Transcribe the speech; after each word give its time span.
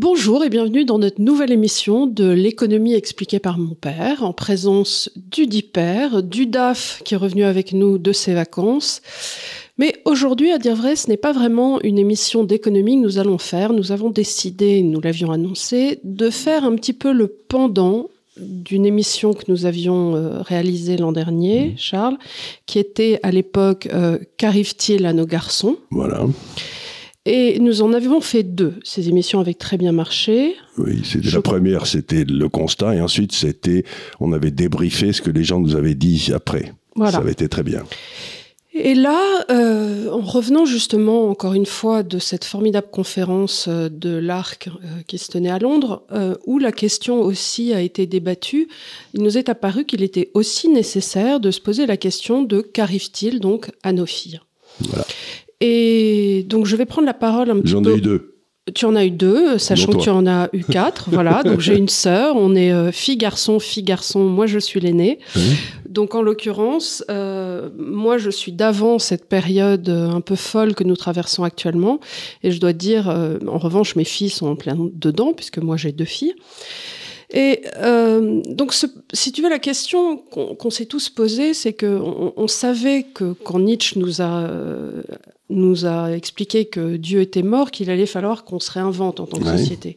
Bonjour 0.00 0.44
et 0.44 0.48
bienvenue 0.48 0.84
dans 0.84 1.00
notre 1.00 1.20
nouvelle 1.20 1.50
émission 1.50 2.06
de 2.06 2.30
l'économie 2.30 2.94
expliquée 2.94 3.40
par 3.40 3.58
mon 3.58 3.74
père, 3.74 4.22
en 4.22 4.32
présence 4.32 5.10
du 5.16 5.48
DIPER, 5.48 6.22
du 6.22 6.46
DAF 6.46 7.02
qui 7.04 7.14
est 7.14 7.16
revenu 7.16 7.42
avec 7.42 7.72
nous 7.72 7.98
de 7.98 8.12
ses 8.12 8.32
vacances. 8.32 9.02
Mais 9.76 9.96
aujourd'hui, 10.04 10.52
à 10.52 10.58
dire 10.58 10.76
vrai, 10.76 10.94
ce 10.94 11.08
n'est 11.08 11.16
pas 11.16 11.32
vraiment 11.32 11.80
une 11.80 11.98
émission 11.98 12.44
d'économie 12.44 12.94
que 12.94 13.00
nous 13.00 13.18
allons 13.18 13.38
faire. 13.38 13.72
Nous 13.72 13.90
avons 13.90 14.08
décidé, 14.08 14.82
nous 14.82 15.00
l'avions 15.00 15.32
annoncé, 15.32 15.98
de 16.04 16.30
faire 16.30 16.62
un 16.62 16.76
petit 16.76 16.92
peu 16.92 17.10
le 17.10 17.26
pendant 17.26 18.08
d'une 18.36 18.86
émission 18.86 19.32
que 19.34 19.46
nous 19.48 19.66
avions 19.66 20.14
euh, 20.14 20.42
réalisée 20.42 20.96
l'an 20.96 21.10
dernier, 21.10 21.74
Charles, 21.76 22.18
qui 22.66 22.78
était 22.78 23.18
à 23.24 23.32
l'époque 23.32 23.88
euh, 23.92 24.18
Qu'arrive-t-il 24.36 25.06
à 25.06 25.12
nos 25.12 25.26
garçons? 25.26 25.76
Voilà. 25.90 26.24
Et 27.30 27.58
nous 27.58 27.82
en 27.82 27.92
avions 27.92 28.22
fait 28.22 28.42
deux. 28.42 28.76
Ces 28.84 29.10
émissions 29.10 29.38
avaient 29.38 29.52
très 29.52 29.76
bien 29.76 29.92
marché. 29.92 30.56
Oui, 30.78 31.02
c'était 31.04 31.28
la 31.28 31.42
première, 31.42 31.86
c'était 31.86 32.24
le 32.24 32.48
constat, 32.48 32.94
et 32.94 33.02
ensuite 33.02 33.32
c'était, 33.32 33.84
on 34.18 34.32
avait 34.32 34.50
débriefé 34.50 35.12
ce 35.12 35.20
que 35.20 35.30
les 35.30 35.44
gens 35.44 35.60
nous 35.60 35.76
avaient 35.76 35.94
dit 35.94 36.30
après. 36.34 36.72
Voilà. 36.96 37.12
Ça 37.12 37.18
avait 37.18 37.32
été 37.32 37.46
très 37.50 37.62
bien. 37.62 37.84
Et 38.72 38.94
là, 38.94 39.44
euh, 39.50 40.10
en 40.10 40.22
revenant 40.22 40.64
justement 40.64 41.28
encore 41.28 41.52
une 41.52 41.66
fois 41.66 42.02
de 42.02 42.18
cette 42.18 42.46
formidable 42.46 42.88
conférence 42.90 43.66
euh, 43.68 43.90
de 43.90 44.16
l'ARC 44.16 44.68
euh, 44.68 45.02
qui 45.06 45.18
se 45.18 45.28
tenait 45.28 45.50
à 45.50 45.58
Londres, 45.58 46.04
euh, 46.12 46.34
où 46.46 46.58
la 46.58 46.72
question 46.72 47.20
aussi 47.20 47.74
a 47.74 47.82
été 47.82 48.06
débattue, 48.06 48.68
il 49.12 49.22
nous 49.22 49.36
est 49.36 49.50
apparu 49.50 49.84
qu'il 49.84 50.02
était 50.02 50.30
aussi 50.32 50.70
nécessaire 50.70 51.40
de 51.40 51.50
se 51.50 51.60
poser 51.60 51.84
la 51.84 51.98
question 51.98 52.42
de 52.42 52.62
qu'arrive-t-il 52.62 53.38
donc 53.38 53.70
à 53.82 53.92
nos 53.92 54.06
filles? 54.06 54.40
Voilà. 54.80 55.04
Et 55.60 56.44
donc 56.48 56.66
je 56.66 56.76
vais 56.76 56.86
prendre 56.86 57.06
la 57.06 57.14
parole 57.14 57.50
un 57.50 57.60
petit 57.60 57.72
J'en 57.72 57.82
peu. 57.82 57.94
ai 57.94 57.98
eu 57.98 58.00
deux. 58.00 58.34
Tu 58.74 58.84
en 58.84 58.94
as 58.96 59.06
eu 59.06 59.10
deux, 59.10 59.56
sachant 59.56 59.90
Dont 59.92 59.98
que 59.98 60.02
tu 60.04 60.10
en 60.10 60.26
as 60.26 60.50
eu 60.52 60.62
quatre. 60.62 61.08
voilà, 61.10 61.42
donc 61.42 61.60
j'ai 61.60 61.78
une 61.78 61.88
sœur. 61.88 62.36
On 62.36 62.54
est 62.54 62.70
euh, 62.70 62.92
fille-garçon, 62.92 63.58
fille-garçon. 63.60 64.24
Moi, 64.24 64.46
je 64.46 64.58
suis 64.58 64.78
l'aînée. 64.78 65.20
Donc, 65.88 66.14
en 66.14 66.20
l'occurrence, 66.20 67.02
euh, 67.10 67.70
moi, 67.78 68.18
je 68.18 68.28
suis 68.28 68.52
d'avant 68.52 68.98
cette 68.98 69.26
période 69.26 69.88
euh, 69.88 70.10
un 70.10 70.20
peu 70.20 70.36
folle 70.36 70.74
que 70.74 70.84
nous 70.84 70.96
traversons 70.96 71.44
actuellement. 71.44 71.98
Et 72.42 72.50
je 72.50 72.60
dois 72.60 72.74
dire, 72.74 73.08
euh, 73.08 73.38
en 73.48 73.56
revanche, 73.56 73.96
mes 73.96 74.04
filles 74.04 74.28
sont 74.28 74.48
en 74.48 74.54
plein 74.56 74.76
dedans, 74.92 75.32
puisque 75.32 75.58
moi, 75.58 75.78
j'ai 75.78 75.92
deux 75.92 76.04
filles. 76.04 76.34
Et 77.32 77.62
euh, 77.78 78.42
donc, 78.50 78.74
ce- 78.74 78.86
si 79.14 79.32
tu 79.32 79.40
veux, 79.40 79.48
la 79.48 79.58
question 79.58 80.18
qu'on 80.18 80.70
s'est 80.70 80.84
tous 80.86 81.08
posée, 81.08 81.54
c'est 81.54 81.72
que 81.72 81.86
on, 81.86 82.34
on 82.36 82.48
savait 82.48 83.02
que 83.02 83.32
quand 83.32 83.60
Nietzsche 83.60 83.98
nous 83.98 84.20
a 84.20 84.40
euh, 84.42 85.02
nous 85.50 85.86
a 85.86 86.10
expliqué 86.12 86.66
que 86.66 86.96
Dieu 86.96 87.20
était 87.20 87.42
mort, 87.42 87.70
qu'il 87.70 87.88
allait 87.90 88.06
falloir 88.06 88.44
qu'on 88.44 88.60
se 88.60 88.70
réinvente 88.70 89.18
en 89.20 89.26
tant 89.26 89.38
que 89.38 89.44
Ouais. 89.44 89.56
société. 89.58 89.96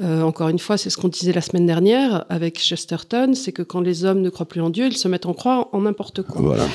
Euh, 0.00 0.22
encore 0.22 0.48
une 0.48 0.58
fois, 0.58 0.76
c'est 0.78 0.88
ce 0.90 0.96
qu'on 0.96 1.08
disait 1.08 1.32
la 1.32 1.42
semaine 1.42 1.66
dernière 1.66 2.24
avec 2.30 2.58
Chesterton, 2.58 3.32
c'est 3.34 3.52
que 3.52 3.62
quand 3.62 3.80
les 3.80 4.04
hommes 4.04 4.20
ne 4.22 4.30
croient 4.30 4.46
plus 4.48 4.60
en 4.62 4.70
Dieu, 4.70 4.86
ils 4.86 4.96
se 4.96 5.08
mettent 5.08 5.26
en 5.26 5.34
croire 5.34 5.68
en 5.72 5.82
n'importe 5.82 6.22
quoi. 6.22 6.40
Voilà. 6.40 6.66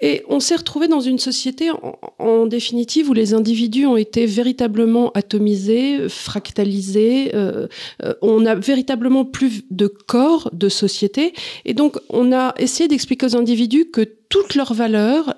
Et 0.00 0.22
on 0.28 0.38
s'est 0.38 0.54
retrouvé 0.54 0.86
dans 0.86 1.00
une 1.00 1.18
société, 1.18 1.72
en, 1.72 1.98
en 2.20 2.46
définitive, 2.46 3.10
où 3.10 3.14
les 3.14 3.34
individus 3.34 3.84
ont 3.86 3.96
été 3.96 4.26
véritablement 4.26 5.10
atomisés, 5.14 6.08
fractalisés. 6.08 7.32
euh, 7.34 7.66
euh, 8.04 8.14
on 8.22 8.46
a 8.46 8.54
véritablement 8.54 9.24
plus 9.24 9.64
de 9.72 9.88
corps 9.88 10.50
de 10.52 10.68
société. 10.68 11.34
Et 11.64 11.74
donc, 11.74 11.96
on 12.10 12.32
a 12.32 12.54
essayé 12.58 12.86
d'expliquer 12.86 13.26
aux 13.26 13.36
individus 13.36 13.86
que 13.90 14.02
toutes 14.28 14.54
leurs 14.54 14.72
valeurs 14.72 15.34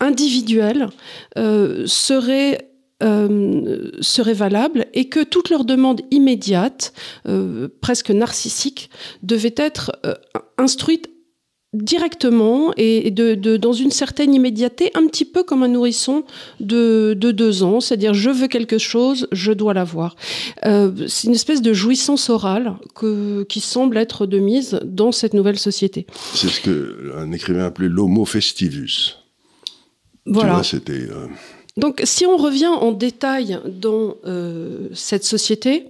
individuelles 0.00 0.88
euh, 1.38 1.84
seraient 1.86 2.70
euh, 3.02 3.90
seraient 4.00 4.32
valables 4.32 4.86
et 4.94 5.08
que 5.10 5.22
toutes 5.22 5.50
leurs 5.50 5.66
demandes 5.66 6.00
immédiates, 6.10 6.94
euh, 7.28 7.68
presque 7.82 8.10
narcissiques, 8.10 8.88
devaient 9.22 9.54
être 9.58 9.92
euh, 10.06 10.14
instruites 10.56 11.10
directement 11.74 12.72
et 12.78 13.10
de, 13.10 13.34
de- 13.34 13.58
dans 13.58 13.74
une 13.74 13.90
certaine 13.90 14.32
immédiateté, 14.32 14.90
un 14.94 15.06
petit 15.08 15.26
peu 15.26 15.42
comme 15.42 15.62
un 15.62 15.68
nourrisson 15.68 16.24
de, 16.58 17.14
de 17.14 17.32
deux 17.32 17.62
ans, 17.62 17.80
c'est-à-dire 17.80 18.14
je 18.14 18.30
veux 18.30 18.48
quelque 18.48 18.78
chose, 18.78 19.28
je 19.30 19.52
dois 19.52 19.74
l'avoir. 19.74 20.16
Euh, 20.64 20.90
c'est 21.06 21.26
une 21.28 21.34
espèce 21.34 21.60
de 21.60 21.74
jouissance 21.74 22.30
orale 22.30 22.76
que, 22.94 23.42
qui 23.42 23.60
semble 23.60 23.98
être 23.98 24.24
de 24.24 24.38
mise 24.38 24.80
dans 24.84 25.12
cette 25.12 25.34
nouvelle 25.34 25.58
société. 25.58 26.06
C'est 26.32 26.48
ce 26.48 26.60
que 26.62 27.12
un 27.18 27.30
écrivain 27.32 27.66
appelait 27.66 27.88
l'homo 27.90 28.24
festivus. 28.24 29.16
Voilà. 30.26 30.62
c'était. 30.62 30.92
euh, 30.92 31.26
Donc, 31.76 32.00
si 32.04 32.26
on 32.26 32.36
revient 32.36 32.66
en 32.66 32.92
détail 32.92 33.58
dans 33.66 34.16
euh, 34.26 34.88
cette 34.92 35.24
société, 35.24 35.86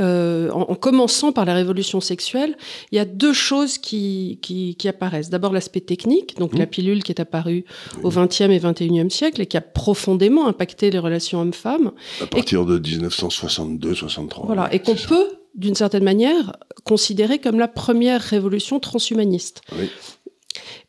euh, 0.00 0.50
en, 0.50 0.62
en 0.62 0.74
commençant 0.74 1.30
par 1.30 1.44
la 1.44 1.54
révolution 1.54 2.00
sexuelle, 2.00 2.56
il 2.90 2.96
y 2.96 2.98
a 2.98 3.04
deux 3.04 3.32
choses 3.32 3.78
qui, 3.78 4.40
qui, 4.42 4.74
qui 4.74 4.88
apparaissent. 4.88 5.30
D'abord, 5.30 5.52
l'aspect 5.52 5.80
technique, 5.80 6.36
donc 6.36 6.52
Mmh. 6.54 6.58
la 6.58 6.66
pilule 6.66 7.02
qui 7.04 7.12
est 7.12 7.20
apparue 7.20 7.64
au 8.02 8.08
XXe 8.10 8.40
et 8.42 8.58
XXIe 8.58 9.10
siècle 9.10 9.40
et 9.40 9.46
qui 9.46 9.56
a 9.56 9.60
profondément 9.60 10.48
impacté 10.48 10.90
les 10.90 10.98
relations 10.98 11.40
hommes-femmes. 11.40 11.92
à 12.20 12.26
partir 12.26 12.64
de 12.66 12.76
1962-63. 12.78 14.46
Voilà, 14.46 14.72
et 14.74 14.80
qu'on 14.80 14.96
peut, 14.96 15.26
d'une 15.54 15.74
certaine 15.76 16.04
manière, 16.04 16.56
considérer 16.84 17.38
comme 17.38 17.58
la 17.58 17.68
première 17.68 18.20
révolution 18.20 18.80
transhumaniste. 18.80 19.62
Oui. 19.78 19.88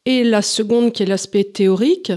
Et 0.06 0.24
la 0.24 0.42
seconde, 0.42 0.92
qui 0.94 1.04
est 1.04 1.08
l'aspect 1.08 1.44
théorique, 1.44 2.12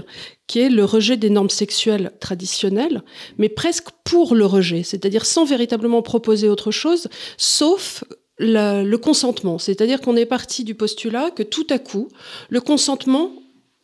qui 0.49 0.59
est 0.59 0.69
le 0.69 0.83
rejet 0.83 1.15
des 1.15 1.29
normes 1.29 1.51
sexuelles 1.51 2.11
traditionnelles, 2.19 3.03
mais 3.37 3.49
presque 3.49 3.89
pour 4.03 4.33
le 4.33 4.47
rejet, 4.47 4.81
c'est-à-dire 4.81 5.23
sans 5.25 5.45
véritablement 5.45 6.01
proposer 6.01 6.49
autre 6.49 6.71
chose, 6.71 7.07
sauf 7.37 8.03
le 8.39 8.95
consentement. 8.95 9.59
C'est-à-dire 9.59 10.01
qu'on 10.01 10.15
est 10.15 10.25
parti 10.25 10.63
du 10.63 10.73
postulat 10.73 11.29
que 11.29 11.43
tout 11.43 11.67
à 11.69 11.77
coup, 11.77 12.07
le 12.49 12.61
consentement 12.61 13.31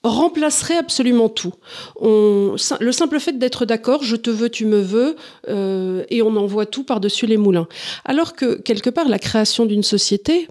remplacerait 0.03 0.77
absolument 0.77 1.29
tout. 1.29 1.53
Le 2.01 2.91
simple 2.91 3.19
fait 3.19 3.37
d'être 3.37 3.65
d'accord, 3.65 4.03
je 4.03 4.15
te 4.15 4.31
veux, 4.31 4.49
tu 4.49 4.65
me 4.65 4.79
veux, 4.79 5.15
euh, 5.47 6.03
et 6.09 6.23
on 6.23 6.35
envoie 6.35 6.65
tout 6.65 6.83
par-dessus 6.83 7.27
les 7.27 7.37
moulins. 7.37 7.67
Alors 8.05 8.33
que, 8.33 8.55
quelque 8.55 8.89
part, 8.89 9.07
la 9.07 9.19
création 9.19 9.65
d'une 9.65 9.83
société 9.83 10.47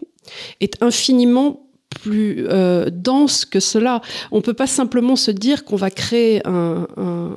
est 0.60 0.80
infiniment 0.80 1.63
plus 1.94 2.46
euh, 2.48 2.90
dense 2.90 3.44
que 3.44 3.60
cela. 3.60 4.00
On 4.32 4.40
peut 4.40 4.54
pas 4.54 4.66
simplement 4.66 5.16
se 5.16 5.30
dire 5.30 5.64
qu'on 5.64 5.76
va 5.76 5.90
créer 5.90 6.46
un, 6.46 6.86
un, 6.96 7.30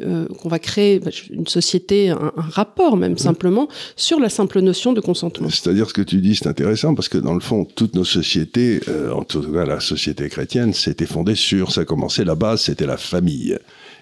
euh, 0.00 0.26
qu'on 0.38 0.48
va 0.48 0.58
créer 0.58 1.00
une 1.30 1.46
société, 1.46 2.10
un, 2.10 2.32
un 2.36 2.42
rapport 2.42 2.96
même 2.96 3.18
simplement 3.18 3.68
sur 3.96 4.20
la 4.20 4.28
simple 4.28 4.60
notion 4.60 4.92
de 4.92 5.00
consentement. 5.00 5.48
C'est-à-dire 5.48 5.88
ce 5.88 5.94
que 5.94 6.02
tu 6.02 6.20
dis, 6.20 6.36
c'est 6.36 6.46
intéressant 6.46 6.94
parce 6.94 7.08
que 7.08 7.18
dans 7.18 7.34
le 7.34 7.40
fond, 7.40 7.64
toutes 7.64 7.94
nos 7.94 8.04
sociétés, 8.04 8.80
euh, 8.88 9.12
en 9.12 9.24
tout 9.24 9.42
cas 9.52 9.64
la 9.64 9.80
société 9.80 10.28
chrétienne, 10.28 10.72
s'était 10.72 11.06
fondée 11.06 11.34
sur, 11.34 11.72
ça 11.72 11.82
a 11.82 11.84
commencé 11.84 12.24
la 12.24 12.34
base, 12.34 12.62
c'était 12.62 12.86
la 12.86 12.96
famille. 12.96 13.56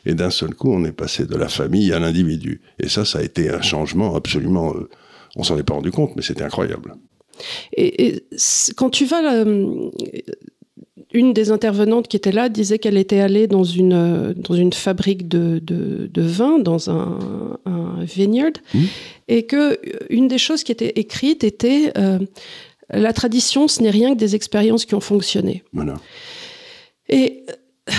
Et 0.06 0.14
d'un 0.14 0.30
seul 0.30 0.54
coup, 0.54 0.72
on 0.72 0.84
est 0.84 0.92
passé 0.92 1.26
de 1.26 1.36
la 1.36 1.48
famille 1.48 1.92
à 1.92 1.98
l'individu. 1.98 2.62
Et 2.78 2.88
ça, 2.88 3.04
ça 3.04 3.18
a 3.18 3.22
été 3.22 3.50
un 3.50 3.60
changement 3.60 4.14
absolument. 4.14 4.74
euh, 4.74 4.88
on 5.36 5.42
s'en 5.44 5.56
est 5.58 5.62
pas 5.62 5.74
rendu 5.74 5.90
compte, 5.90 6.16
mais 6.16 6.22
c'était 6.22 6.42
incroyable. 6.42 6.94
Et, 7.76 8.22
quand 8.76 8.90
tu 8.90 9.04
vas, 9.04 9.42
hum, 9.42 9.90
une 11.12 11.32
des 11.32 11.50
intervenantes 11.50 12.06
qui 12.06 12.16
était 12.16 12.30
là 12.32 12.48
disait 12.48 12.78
qu'elle 12.78 12.96
était 12.96 13.18
allée 13.20 13.46
dans 13.48 13.64
une, 13.64 13.92
euh, 13.92 14.32
dans 14.34 14.54
une 14.54 14.72
fabrique 14.72 15.26
de, 15.28 15.58
de, 15.60 16.08
de 16.12 16.22
vin, 16.22 16.58
dans 16.60 16.88
un, 16.90 17.58
un 17.66 18.04
vineyard, 18.04 18.52
Mhm. 18.74 18.86
et 19.28 19.42
que 19.44 19.56
euh, 19.56 19.78
une 20.08 20.28
des 20.28 20.38
choses 20.38 20.62
qui 20.62 20.70
était 20.72 20.92
écrite 20.96 21.42
était 21.42 21.92
euh, 21.98 22.18
la 22.92 23.12
tradition, 23.12 23.66
ce 23.68 23.82
n'est 23.82 23.90
rien 23.90 24.14
que 24.14 24.18
des 24.18 24.34
expériences 24.34 24.84
qui 24.84 24.94
ont 24.94 25.00
fonctionné. 25.00 25.62
Voilà. 25.72 25.94
Et 27.08 27.42
euh, 27.88 27.92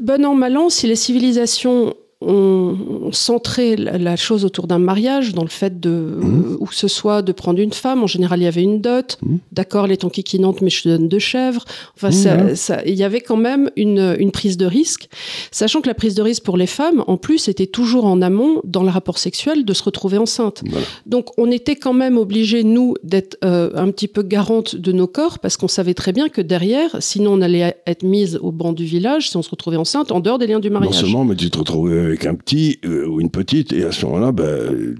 bon 0.00 0.24
an, 0.24 0.34
mal 0.34 0.56
an, 0.56 0.68
si 0.68 0.86
les 0.88 0.96
civilisations 0.96 1.94
ont 2.20 3.10
centré 3.12 3.76
la, 3.76 4.16
chose 4.16 4.44
autour 4.44 4.66
d'un 4.66 4.78
mariage, 4.78 5.34
dans 5.34 5.42
le 5.42 5.48
fait 5.48 5.78
de, 5.78 5.88
euh, 5.90 6.56
ou 6.58 6.66
que 6.66 6.74
ce 6.74 6.88
soit 6.88 7.22
de 7.22 7.30
prendre 7.32 7.60
une 7.60 7.72
femme, 7.72 8.02
en 8.02 8.06
général 8.08 8.40
il 8.40 8.44
y 8.44 8.46
avait 8.48 8.62
une 8.62 8.80
dot, 8.80 9.18
Mhm. 9.22 9.38
d'accord, 9.52 9.84
elle 9.84 9.92
est 9.92 9.98
ton 9.98 10.08
kikinante, 10.08 10.60
mais 10.60 10.70
je 10.70 10.82
te 10.82 10.88
donne 10.88 11.08
deux 11.08 11.18
chèvres. 11.20 11.64
Enfin, 11.96 12.08
Mhm, 12.10 12.56
ça- 12.56 12.82
il 12.86 12.94
y 12.94 13.04
avait 13.04 13.20
quand 13.20 13.36
même 13.36 13.70
une, 13.76 14.16
une 14.18 14.32
prise 14.32 14.56
de 14.56 14.66
risque, 14.66 15.08
sachant 15.52 15.80
que 15.80 15.86
la 15.86 15.94
prise 15.94 16.14
de 16.14 16.22
risque 16.22 16.42
pour 16.42 16.56
les 16.56 16.66
femmes, 16.66 17.04
en 17.06 17.16
plus, 17.16 17.48
était 17.48 17.66
toujours 17.66 18.04
en 18.04 18.20
amont 18.20 18.60
dans 18.64 18.82
le 18.82 18.90
rapport 18.90 19.18
sexuel 19.18 19.64
de 19.64 19.72
se 19.72 19.82
retrouver 19.84 20.18
enceinte. 20.18 20.62
Voilà. 20.68 20.86
Donc 21.06 21.26
on 21.38 21.50
était 21.50 21.76
quand 21.76 21.92
même 21.94 22.16
obligés, 22.18 22.64
nous, 22.64 22.94
d'être 23.04 23.36
euh, 23.44 23.70
un 23.74 23.90
petit 23.92 24.08
peu 24.08 24.22
garantes 24.22 24.74
de 24.74 24.90
nos 24.92 25.06
corps, 25.06 25.38
parce 25.38 25.56
qu'on 25.56 25.68
savait 25.68 25.94
très 25.94 26.12
bien 26.12 26.28
que 26.28 26.40
derrière, 26.40 26.96
sinon 27.00 27.34
on 27.34 27.40
allait 27.42 27.76
être 27.86 28.02
mise 28.02 28.38
au 28.42 28.50
banc 28.50 28.72
du 28.72 28.84
village 28.84 29.30
si 29.30 29.36
on 29.36 29.42
se 29.42 29.50
retrouvait 29.50 29.76
enceinte 29.76 30.10
en 30.10 30.20
dehors 30.20 30.38
des 30.38 30.46
liens 30.48 30.58
du 30.60 30.70
Non 30.70 30.80
mariage. 30.80 31.00
seulement, 31.00 31.24
mais 31.24 31.36
tu 31.36 31.48
te 31.50 31.58
retrouvais 31.58 32.07
avec 32.08 32.26
un 32.26 32.34
petit 32.34 32.78
euh, 32.84 33.06
ou 33.06 33.20
une 33.20 33.30
petite, 33.30 33.72
et 33.72 33.84
à 33.84 33.92
ce 33.92 34.04
moment-là, 34.06 34.32
ben, 34.32 34.96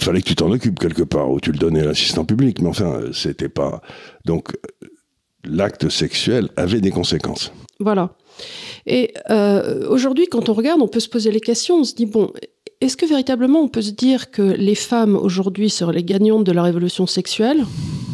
il 0.00 0.04
fallait 0.04 0.20
que 0.20 0.28
tu 0.28 0.34
t'en 0.34 0.50
occupes 0.50 0.78
quelque 0.78 1.02
part, 1.02 1.30
ou 1.30 1.40
tu 1.40 1.52
le 1.52 1.58
donnais 1.58 1.80
à 1.80 1.86
l'assistant 1.86 2.24
public. 2.24 2.60
Mais 2.60 2.68
enfin, 2.68 3.00
c'était 3.12 3.48
pas. 3.48 3.80
Donc, 4.24 4.56
l'acte 5.44 5.88
sexuel 5.88 6.48
avait 6.56 6.80
des 6.80 6.90
conséquences. 6.90 7.52
Voilà. 7.80 8.16
Et 8.86 9.14
euh, 9.30 9.88
aujourd'hui, 9.88 10.26
quand 10.28 10.48
on 10.48 10.52
regarde, 10.52 10.80
on 10.80 10.88
peut 10.88 11.00
se 11.00 11.08
poser 11.08 11.30
les 11.30 11.40
questions, 11.40 11.76
on 11.76 11.84
se 11.84 11.94
dit, 11.94 12.06
bon, 12.06 12.32
est-ce 12.80 12.96
que 12.96 13.06
véritablement 13.06 13.60
on 13.60 13.68
peut 13.68 13.82
se 13.82 13.90
dire 13.90 14.30
que 14.30 14.42
les 14.42 14.74
femmes 14.74 15.16
aujourd'hui 15.16 15.68
seraient 15.70 15.94
les 15.94 16.04
gagnantes 16.04 16.44
de 16.44 16.52
la 16.52 16.62
révolution 16.62 17.06
sexuelle? 17.06 17.64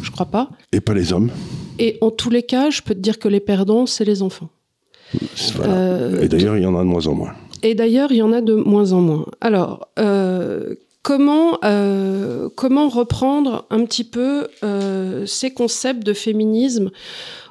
Je 0.01 0.11
crois 0.11 0.25
pas. 0.25 0.49
Et 0.71 0.81
pas 0.81 0.93
les 0.93 1.13
hommes. 1.13 1.31
Et 1.77 1.97
en 2.01 2.09
tous 2.09 2.29
les 2.29 2.43
cas, 2.43 2.69
je 2.69 2.81
peux 2.81 2.95
te 2.95 2.99
dire 2.99 3.19
que 3.19 3.27
les 3.27 3.39
perdants, 3.39 3.85
c'est 3.85 4.05
les 4.05 4.21
enfants. 4.21 4.49
Voilà. 5.55 5.73
Euh, 5.73 6.21
et 6.21 6.27
d'ailleurs, 6.27 6.57
il 6.57 6.63
y 6.63 6.65
en 6.65 6.75
a 6.75 6.79
de 6.79 6.87
moins 6.87 7.05
en 7.07 7.13
moins. 7.13 7.33
Et 7.65 7.73
d'ailleurs, 7.73 8.11
il 8.11 8.17
y 8.17 8.21
en 8.21 8.31
a 8.31 8.41
de 8.41 8.53
moins 8.53 8.91
en 8.91 9.01
moins. 9.01 9.25
Alors, 9.41 9.89
euh, 9.97 10.75
comment, 11.01 11.57
euh, 11.65 12.47
comment 12.55 12.89
reprendre 12.89 13.65
un 13.71 13.83
petit 13.85 14.03
peu 14.03 14.49
euh, 14.63 15.25
ces 15.25 15.51
concepts 15.51 16.05
de 16.05 16.13
féminisme 16.13 16.91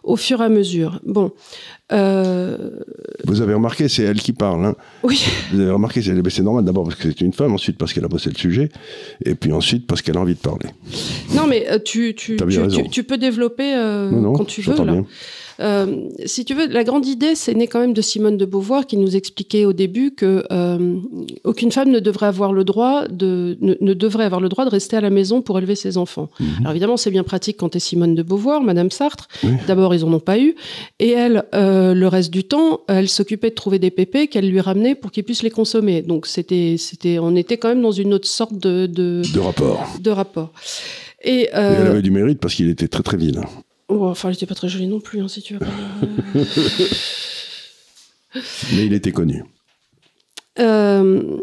au 0.04 0.14
fur 0.14 0.40
et 0.40 0.44
à 0.44 0.48
mesure? 0.48 1.00
Bon. 1.04 1.32
Vous 1.90 3.40
avez 3.42 3.54
remarqué, 3.54 3.88
c'est 3.88 4.04
elle 4.04 4.20
qui 4.20 4.32
parle. 4.32 4.64
Hein 4.64 4.76
oui. 5.02 5.26
Vous 5.52 5.58
avez 5.58 5.72
remarqué, 5.72 6.00
c'est 6.00 6.42
normal 6.42 6.64
d'abord 6.64 6.84
parce 6.84 6.94
que 6.94 7.08
c'est 7.08 7.20
une 7.22 7.32
femme, 7.32 7.52
ensuite 7.52 7.76
parce 7.76 7.92
qu'elle 7.92 8.04
a 8.04 8.08
bossé 8.08 8.30
le 8.30 8.38
sujet, 8.38 8.68
et 9.24 9.34
puis 9.34 9.52
ensuite 9.52 9.88
parce 9.88 10.00
qu'elle 10.00 10.16
a 10.16 10.20
envie 10.20 10.34
de 10.34 10.40
parler. 10.40 10.68
Non, 11.34 11.48
mais 11.48 11.66
tu, 11.84 12.14
tu, 12.14 12.36
tu, 12.36 12.88
tu, 12.88 13.02
peux 13.02 13.18
développer 13.18 13.74
quand 14.36 14.44
tu 14.44 14.62
veux. 14.62 14.76
Là. 14.76 14.92
Bien. 14.92 15.06
Euh, 15.60 16.08
si 16.26 16.44
tu 16.44 16.54
veux, 16.54 16.66
la 16.66 16.84
grande 16.84 17.06
idée, 17.06 17.34
c'est 17.34 17.54
né 17.54 17.66
quand 17.66 17.80
même 17.80 17.92
de 17.92 18.02
Simone 18.02 18.36
de 18.36 18.44
Beauvoir 18.44 18.86
qui 18.86 18.96
nous 18.96 19.16
expliquait 19.16 19.64
au 19.64 19.72
début 19.72 20.12
que 20.12 20.44
euh, 20.50 20.98
aucune 21.44 21.72
femme 21.72 21.90
ne 21.90 22.00
devrait 22.00 22.26
avoir 22.26 22.52
le 22.52 22.64
droit 22.64 23.06
de 23.08 23.56
ne, 23.60 23.94
devrait 23.94 24.24
avoir 24.24 24.40
le 24.40 24.48
droit 24.48 24.64
de 24.64 24.70
rester 24.70 24.96
à 24.96 25.00
la 25.00 25.10
maison 25.10 25.42
pour 25.42 25.58
élever 25.58 25.74
ses 25.74 25.96
enfants. 25.96 26.30
Mhm. 26.40 26.48
Alors 26.60 26.72
évidemment, 26.72 26.96
c'est 26.96 27.10
bien 27.10 27.24
pratique 27.24 27.56
quand 27.58 27.70
tu 27.70 27.76
es 27.76 27.80
Simone 27.80 28.14
de 28.14 28.22
Beauvoir, 28.22 28.62
Madame 28.62 28.90
Sartre. 28.90 29.28
D'abord, 29.66 29.94
ils 29.94 30.04
en 30.04 30.12
ont 30.12 30.20
pas 30.20 30.38
eu, 30.38 30.54
et 30.98 31.10
elle, 31.10 31.44
euh, 31.54 31.94
le 31.94 32.08
reste 32.08 32.30
du 32.30 32.44
temps, 32.44 32.80
elle 32.88 33.08
s'occupait 33.08 33.50
de 33.50 33.54
trouver 33.54 33.78
des 33.78 33.90
pépés 33.90 34.28
qu'elle 34.28 34.48
lui 34.48 34.60
ramenait 34.60 34.94
pour 34.94 35.10
qu'il 35.10 35.24
puisse 35.24 35.42
les 35.42 35.50
consommer. 35.50 36.02
Donc 36.02 36.26
c'était, 36.26 36.76
c'était, 36.78 37.18
on 37.18 37.36
était 37.36 37.58
quand 37.58 37.68
même 37.68 37.82
dans 37.82 37.92
une 37.92 38.14
autre 38.14 38.28
sorte 38.28 38.58
de 38.58 38.86
de, 38.86 39.22
de 39.32 39.40
rapport. 39.40 39.86
De 40.00 40.10
rapport. 40.10 40.52
Et, 41.22 41.48
euh, 41.54 41.80
elle 41.80 41.86
avait 41.88 42.02
du 42.02 42.10
mérite 42.10 42.38
parce 42.38 42.54
qu'il 42.54 42.68
était 42.68 42.88
très 42.88 43.02
très 43.02 43.16
vilain. 43.16 43.44
Oh, 43.88 44.06
enfin, 44.06 44.30
il 44.30 44.34
était 44.34 44.46
pas 44.46 44.54
très 44.54 44.68
joli 44.68 44.86
non 44.86 45.00
plus, 45.00 45.20
hein, 45.20 45.28
si 45.28 45.42
tu 45.42 45.54
veux. 45.54 45.60
Mais 48.72 48.86
il 48.86 48.92
était 48.92 49.12
connu. 49.12 49.44
Euh, 50.58 51.38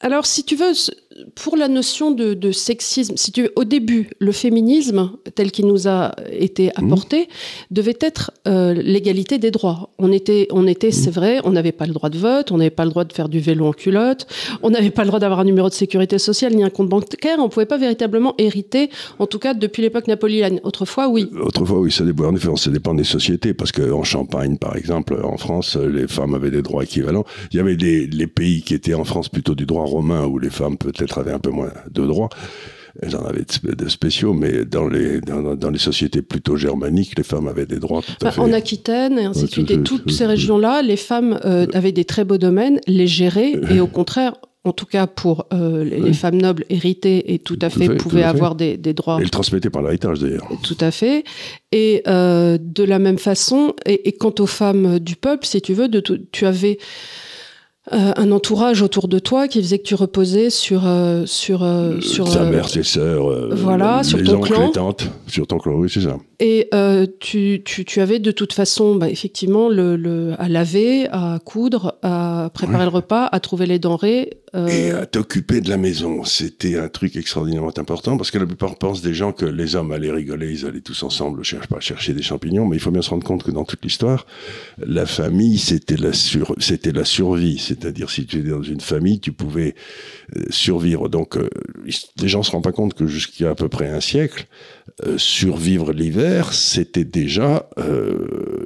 alors, 0.00 0.26
si 0.26 0.44
tu 0.44 0.56
veux, 0.56 0.72
pour 1.34 1.56
la 1.56 1.68
notion 1.68 2.10
de, 2.10 2.52
sexisme, 2.52 3.16
si 3.16 3.32
tu 3.32 3.42
veux, 3.42 3.52
au 3.56 3.64
début, 3.64 4.10
le 4.18 4.32
féminisme 4.32 5.12
tel 5.34 5.50
qu'il 5.50 5.66
nous 5.66 5.88
a 5.88 6.14
été 6.30 6.66
mmh. 6.66 6.84
apporté 6.84 7.28
devait 7.70 7.96
être 8.00 8.32
euh, 8.46 8.74
l'égalité 8.74 9.38
des 9.38 9.50
droits. 9.50 9.90
On 9.98 10.12
était, 10.12 10.48
on 10.50 10.66
était, 10.66 10.88
mmh. 10.88 10.92
c'est 10.92 11.10
vrai, 11.10 11.40
on 11.44 11.52
n'avait 11.52 11.72
pas 11.72 11.86
le 11.86 11.92
droit 11.92 12.10
de 12.10 12.18
vote, 12.18 12.52
on 12.52 12.58
n'avait 12.58 12.70
pas 12.70 12.84
le 12.84 12.90
droit 12.90 13.04
de 13.04 13.12
faire 13.12 13.28
du 13.28 13.40
vélo 13.40 13.66
en 13.66 13.72
culotte, 13.72 14.26
on 14.62 14.70
n'avait 14.70 14.90
pas 14.90 15.02
le 15.02 15.08
droit 15.08 15.20
d'avoir 15.20 15.40
un 15.40 15.44
numéro 15.44 15.68
de 15.68 15.74
sécurité 15.74 16.18
sociale 16.18 16.54
ni 16.54 16.64
un 16.64 16.70
compte 16.70 16.88
bancaire. 16.88 17.38
On 17.38 17.48
pouvait 17.48 17.66
pas 17.66 17.78
véritablement 17.78 18.34
hériter, 18.38 18.90
en 19.18 19.26
tout 19.26 19.38
cas 19.38 19.54
depuis 19.54 19.82
l'époque 19.82 20.08
napoléonienne. 20.08 20.60
Autrefois, 20.64 21.08
oui. 21.08 21.28
Autrefois, 21.40 21.80
oui, 21.80 21.92
ça 21.92 22.04
dépend. 22.04 22.26
En 22.26 22.36
effet, 22.36 22.48
ça 22.56 22.70
dépend 22.70 22.94
des 22.94 23.04
sociétés, 23.04 23.54
parce 23.54 23.72
qu'en 23.72 24.02
Champagne, 24.02 24.56
par 24.56 24.76
exemple, 24.76 25.20
en 25.22 25.36
France, 25.36 25.76
les 25.76 26.08
femmes 26.08 26.34
avaient 26.34 26.50
des 26.50 26.62
droits 26.62 26.84
équivalents. 26.84 27.24
Il 27.52 27.56
y 27.56 27.60
avait 27.60 27.76
des, 27.76 28.06
les 28.06 28.26
pays 28.26 28.62
qui 28.62 28.74
étaient 28.74 28.94
en 28.94 29.04
France 29.04 29.28
plutôt 29.28 29.54
du 29.54 29.66
droit 29.66 29.84
romain 29.84 30.26
où 30.26 30.38
les 30.38 30.50
femmes 30.50 30.76
peut-être 30.76 31.03
avaient 31.16 31.32
un 31.32 31.38
peu 31.38 31.50
moins 31.50 31.70
de 31.90 32.06
droits. 32.06 32.28
Elles 33.02 33.16
en 33.16 33.24
avaient 33.24 33.44
de 33.64 33.88
spéciaux, 33.88 34.34
mais 34.34 34.64
dans 34.64 34.86
les, 34.86 35.20
dans, 35.20 35.70
les 35.70 35.78
sociétés 35.78 36.22
plutôt 36.22 36.56
germaniques, 36.56 37.14
les 37.16 37.24
femmes 37.24 37.48
avaient 37.48 37.66
des 37.66 37.80
droits 37.80 38.02
tout 38.02 38.12
à 38.20 38.26
bah, 38.26 38.30
fait. 38.30 38.40
En 38.40 38.52
Aquitaine 38.52 39.18
et 39.18 39.24
ainsi 39.24 39.42
de 39.42 39.50
suite, 39.50 39.70
et 39.72 39.82
toutes 39.82 40.12
ces 40.12 40.26
régions-là, 40.26 40.80
les 40.82 40.96
femmes 40.96 41.40
euh, 41.44 41.66
avaient 41.74 41.92
des 41.92 42.04
très 42.04 42.24
beaux 42.24 42.38
domaines, 42.38 42.80
les 42.86 43.08
géraient, 43.08 43.60
et 43.68 43.80
au 43.80 43.88
contraire, 43.88 44.34
en 44.62 44.72
tout 44.72 44.86
cas 44.86 45.06
pour 45.06 45.46
euh, 45.52 45.84
les, 45.84 46.12
femmes 46.14 46.40
nobles 46.40 46.64
héritées 46.70 47.34
et 47.34 47.38
tout 47.38 47.58
à 47.60 47.68
fait, 47.68 47.96
pouvaient 47.96 48.22
avoir 48.22 48.54
des, 48.54 48.76
droits. 48.76 49.18
Et 49.20 49.24
le 49.24 49.30
transmettaient 49.30 49.70
par 49.70 49.82
l'héritage 49.82 50.20
d'ailleurs. 50.20 50.48
Tout 50.62 50.78
à 50.80 50.90
fait. 50.90 51.24
Et 51.72 52.02
euh, 52.06 52.58
de 52.60 52.84
la 52.84 52.98
même 52.98 53.18
façon, 53.18 53.74
et, 53.86 54.12
quant 54.12 54.34
aux 54.38 54.46
femmes 54.46 54.98
du 54.98 55.16
peuple, 55.16 55.46
si 55.46 55.60
tu 55.60 55.74
veux, 55.74 55.88
de, 55.88 56.00
tu 56.32 56.46
avais 56.46 56.78
euh, 57.92 58.12
un 58.16 58.32
entourage 58.32 58.80
autour 58.80 59.08
de 59.08 59.18
toi 59.18 59.46
qui 59.46 59.60
faisait 59.60 59.78
que 59.78 59.82
tu 59.82 59.94
reposais 59.94 60.48
sur 60.48 60.86
euh, 60.86 61.26
sur 61.26 61.62
euh, 61.62 62.00
sur 62.00 62.32
ta 62.32 62.44
mère, 62.44 62.70
tes 62.70 62.82
sœurs, 62.82 63.54
voilà, 63.54 64.02
sur 64.02 64.22
ton 64.22 64.40
clan, 64.40 64.70
tantes, 64.70 65.10
sur 65.26 65.46
ton 65.46 65.58
clan, 65.58 65.74
oui 65.74 65.90
c'est 65.92 66.00
ça. 66.00 66.16
Et 66.40 66.68
tu, 67.20 67.62
tu, 67.64 67.84
tu, 67.84 68.00
avais 68.00 68.18
de 68.18 68.30
toute 68.30 68.52
façon, 68.52 68.96
bah, 68.96 69.08
effectivement, 69.08 69.68
le, 69.68 69.96
le, 69.96 70.34
à 70.38 70.48
laver, 70.48 71.08
à 71.10 71.38
coudre, 71.44 71.96
à 72.02 72.50
préparer 72.52 72.84
le 72.84 72.90
repas, 72.90 73.26
à 73.26 73.40
trouver 73.40 73.66
les 73.66 73.78
denrées. 73.78 74.38
Et 74.68 74.92
à 74.92 75.04
t'occuper 75.04 75.60
de 75.60 75.68
la 75.68 75.76
maison. 75.76 76.22
C'était 76.22 76.78
un 76.78 76.88
truc 76.88 77.16
extraordinairement 77.16 77.76
important 77.76 78.16
parce 78.16 78.30
que 78.30 78.38
la 78.38 78.46
plupart 78.46 78.76
pensent 78.76 79.02
des 79.02 79.12
gens 79.12 79.32
que 79.32 79.44
les 79.44 79.74
hommes 79.74 79.90
allaient 79.90 80.12
rigoler, 80.12 80.52
ils 80.52 80.64
allaient 80.64 80.80
tous 80.80 81.02
ensemble, 81.02 81.42
cherche 81.42 81.66
pas 81.66 81.80
chercher 81.80 82.12
des 82.12 82.22
champignons, 82.22 82.64
mais 82.64 82.76
il 82.76 82.80
faut 82.80 82.92
bien 82.92 83.02
se 83.02 83.10
rendre 83.10 83.24
compte 83.24 83.42
que 83.42 83.50
dans 83.50 83.64
toute 83.64 83.82
l'histoire, 83.82 84.26
la 84.78 85.06
famille, 85.06 85.58
c'était 85.58 85.96
la, 85.96 86.12
sur, 86.12 86.54
c'était 86.60 86.92
la 86.92 87.04
survie 87.04 87.58
c'est-à-dire 87.58 88.10
si 88.10 88.26
tu 88.26 88.38
étais 88.38 88.50
dans 88.50 88.62
une 88.62 88.80
famille, 88.80 89.20
tu 89.20 89.32
pouvais 89.32 89.74
euh, 90.36 90.44
survivre. 90.50 91.08
Donc 91.08 91.36
euh, 91.36 91.48
les 92.20 92.28
gens 92.28 92.42
se 92.42 92.50
rendent 92.50 92.64
pas 92.64 92.72
compte 92.72 92.94
que 92.94 93.06
jusqu'à 93.06 93.50
à 93.50 93.54
peu 93.54 93.68
près 93.68 93.88
un 93.88 94.00
siècle, 94.00 94.46
euh, 95.02 95.18
survivre 95.18 95.92
l'hiver, 95.92 96.52
c'était 96.52 97.04
déjà 97.04 97.68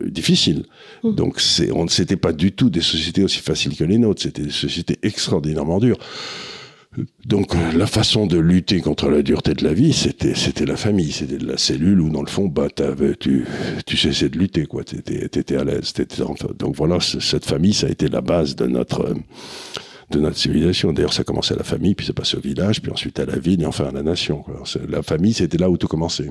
difficile. 0.04 0.64
Mmh. 1.02 1.14
Donc 1.14 1.40
on 1.72 1.88
c'était 1.88 2.16
pas 2.16 2.32
du 2.32 2.52
tout 2.52 2.70
des 2.70 2.82
sociétés 2.82 3.24
aussi 3.24 3.40
faciles 3.40 3.76
que 3.76 3.84
les 3.84 3.98
nôtres. 3.98 4.22
C'était 4.22 4.42
des 4.42 4.50
sociétés 4.50 4.98
extraordinairement 5.02 5.78
dures. 5.78 5.98
Donc 7.26 7.54
la 7.76 7.86
façon 7.86 8.26
de 8.26 8.38
lutter 8.38 8.80
contre 8.80 9.08
la 9.08 9.22
dureté 9.22 9.52
de 9.54 9.62
la 9.62 9.74
vie, 9.74 9.92
c'était 9.92 10.34
c'était 10.34 10.64
la 10.64 10.76
famille, 10.76 11.12
c'était 11.12 11.36
de 11.36 11.46
la 11.46 11.58
cellule 11.58 12.00
où 12.00 12.10
dans 12.10 12.22
le 12.22 12.28
fond, 12.28 12.46
bah 12.46 12.68
tu 13.20 13.44
tu 13.86 13.96
cessais 13.96 14.28
de 14.28 14.38
lutter 14.38 14.66
quoi, 14.66 14.84
t'étais 14.84 15.24
étais 15.24 15.56
à 15.56 15.64
l'aise, 15.64 15.92
donc 16.58 16.74
voilà 16.74 16.98
cette 17.00 17.44
famille 17.44 17.74
ça 17.74 17.86
a 17.86 17.90
été 17.90 18.08
la 18.08 18.22
base 18.22 18.56
de 18.56 18.66
notre 18.66 19.14
de 20.10 20.20
notre 20.20 20.36
civilisation. 20.36 20.92
D'ailleurs, 20.92 21.12
ça 21.12 21.24
commençait 21.24 21.54
à 21.54 21.58
la 21.58 21.64
famille, 21.64 21.94
puis 21.94 22.06
ça 22.06 22.12
passait 22.12 22.36
au 22.36 22.40
village, 22.40 22.80
puis 22.80 22.90
ensuite 22.90 23.18
à 23.20 23.26
la 23.26 23.38
ville, 23.38 23.62
et 23.62 23.66
enfin 23.66 23.86
à 23.86 23.92
la 23.92 24.02
nation. 24.02 24.44
La 24.88 25.02
famille, 25.02 25.34
c'était 25.34 25.58
là 25.58 25.68
où 25.70 25.76
tout 25.76 25.88
commençait. 25.88 26.30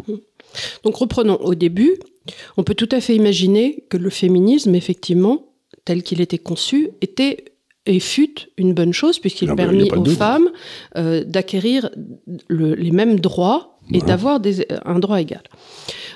Donc 0.83 0.95
reprenons 0.95 1.37
au 1.37 1.55
début. 1.55 1.97
On 2.57 2.63
peut 2.63 2.75
tout 2.75 2.89
à 2.91 2.99
fait 2.99 3.15
imaginer 3.15 3.83
que 3.89 3.97
le 3.97 4.09
féminisme, 4.09 4.75
effectivement, 4.75 5.45
tel 5.85 6.03
qu'il 6.03 6.21
était 6.21 6.37
conçu, 6.37 6.89
était 7.01 7.45
et 7.87 7.99
fut 7.99 8.49
une 8.57 8.73
bonne 8.73 8.93
chose 8.93 9.17
puisqu'il 9.17 9.53
permet 9.55 9.91
aux 9.91 10.05
femmes 10.05 10.49
euh, 10.97 11.23
d'acquérir 11.23 11.89
les 12.49 12.91
mêmes 12.91 13.19
droits 13.19 13.77
et 13.93 13.99
d'avoir 13.99 14.41
un 14.85 14.99
droit 14.99 15.21
égal. 15.21 15.43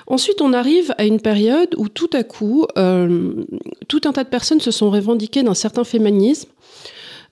Ensuite, 0.06 0.42
on 0.42 0.52
arrive 0.52 0.94
à 0.98 1.04
une 1.04 1.20
période 1.20 1.74
où 1.78 1.88
tout 1.88 2.10
à 2.12 2.22
coup, 2.22 2.66
euh, 2.76 3.44
tout 3.88 4.02
un 4.04 4.12
tas 4.12 4.24
de 4.24 4.28
personnes 4.28 4.60
se 4.60 4.70
sont 4.70 4.90
revendiquées 4.90 5.42
d'un 5.42 5.54
certain 5.54 5.84
féminisme. 5.84 6.50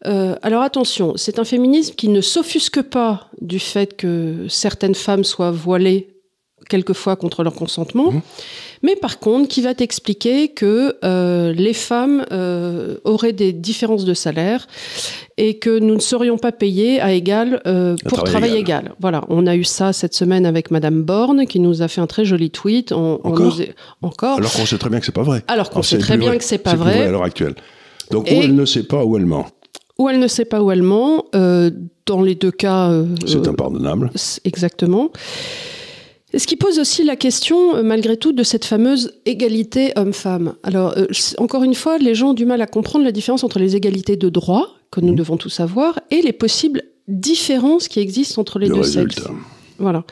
Euh, 0.06 0.36
alors 0.42 0.62
attention, 0.62 1.14
c'est 1.16 1.38
un 1.38 1.44
féminisme 1.44 1.94
qui 1.94 2.08
ne 2.08 2.20
s'offusque 2.20 2.82
pas 2.82 3.28
du 3.40 3.58
fait 3.58 3.96
que 3.96 4.46
certaines 4.48 4.94
femmes 4.94 5.24
soient 5.24 5.50
voilées 5.50 6.08
quelquefois 6.68 7.16
contre 7.16 7.42
leur 7.42 7.54
consentement. 7.54 8.12
Mmh 8.12 8.22
mais 8.82 8.96
par 8.96 9.18
contre 9.18 9.48
qui 9.48 9.60
va 9.60 9.74
t'expliquer 9.74 10.48
que 10.48 10.96
euh, 11.04 11.52
les 11.52 11.74
femmes 11.74 12.24
euh, 12.32 12.96
auraient 13.04 13.32
des 13.32 13.52
différences 13.52 14.04
de 14.04 14.14
salaire 14.14 14.66
et 15.36 15.58
que 15.58 15.78
nous 15.78 15.94
ne 15.94 16.00
serions 16.00 16.38
pas 16.38 16.52
payés 16.52 17.00
à 17.00 17.12
égal 17.12 17.60
euh, 17.66 17.96
pour 18.08 18.24
travail, 18.24 18.56
égal. 18.56 18.94
Voilà, 19.00 19.24
on 19.28 19.46
a 19.46 19.56
eu 19.56 19.64
ça 19.64 19.92
cette 19.92 20.14
semaine 20.14 20.46
avec 20.46 20.70
Madame 20.70 21.02
Borne 21.02 21.46
qui 21.46 21.60
nous 21.60 21.82
a 21.82 21.88
fait 21.88 22.00
un 22.00 22.06
très 22.06 22.24
joli 22.24 22.50
tweet. 22.50 22.92
Encore, 22.92 24.38
Alors 24.38 24.52
qu'on 24.52 24.66
sait 24.66 24.78
très 24.78 24.90
bien 24.90 25.00
que 25.00 25.06
c'est 25.06 25.12
pas 25.12 25.22
vrai. 25.22 25.42
Alors 25.48 25.70
qu'on 25.70 25.82
sait 25.82 25.98
très 25.98 26.16
bien 26.16 26.36
que 26.36 26.44
c'est 26.44 26.58
pas 26.58 26.74
vrai. 26.74 26.94
vrai. 26.94 27.06
à 27.06 27.10
l'heure 27.10 27.22
actuelle. 27.22 27.54
Donc 28.10 28.24
où 28.24 28.34
elle 28.34 28.54
ne 28.54 28.64
sait 28.64 28.82
pas 28.82 29.04
où 29.04 29.16
elle 29.16 29.26
ment. 29.26 29.46
Ou 30.00 30.08
elle 30.08 30.18
ne 30.18 30.26
sait 30.26 30.44
pas 30.44 30.62
où 30.62 30.72
elle 30.72 30.82
ment. 30.82 31.26
dans 31.32 32.22
les 32.22 32.34
deux 32.34 32.50
cas. 32.50 32.92
c'est 33.26 33.46
impardonnable. 33.46 34.10
Exactement. 34.44 35.12
Ce 36.36 36.46
qui 36.46 36.56
pose 36.56 36.78
aussi 36.78 37.02
la 37.02 37.16
question, 37.16 37.76
euh, 37.76 37.82
malgré 37.82 38.16
tout, 38.16 38.32
de 38.32 38.42
cette 38.44 38.64
fameuse 38.64 39.12
égalité 39.26 39.92
homme-femme. 39.96 40.54
Alors, 40.62 40.96
euh, 40.96 41.06
encore 41.38 41.64
une 41.64 41.74
fois, 41.74 41.98
les 41.98 42.14
gens 42.14 42.30
ont 42.30 42.34
du 42.34 42.46
mal 42.46 42.62
à 42.62 42.66
comprendre 42.66 43.04
la 43.04 43.12
différence 43.12 43.42
entre 43.42 43.58
les 43.58 43.74
égalités 43.74 44.16
de 44.16 44.28
droit, 44.28 44.68
que 44.92 45.00
nous 45.00 45.12
mmh. 45.12 45.16
devons 45.16 45.36
tous 45.36 45.58
avoir, 45.58 45.98
et 46.10 46.22
les 46.22 46.32
possibles 46.32 46.82
différences 47.08 47.88
qui 47.88 47.98
existent 47.98 48.40
entre 48.40 48.60
les 48.60 48.68
deux 48.68 48.84
sexes. 48.84 49.24
Voilà. 49.80 50.04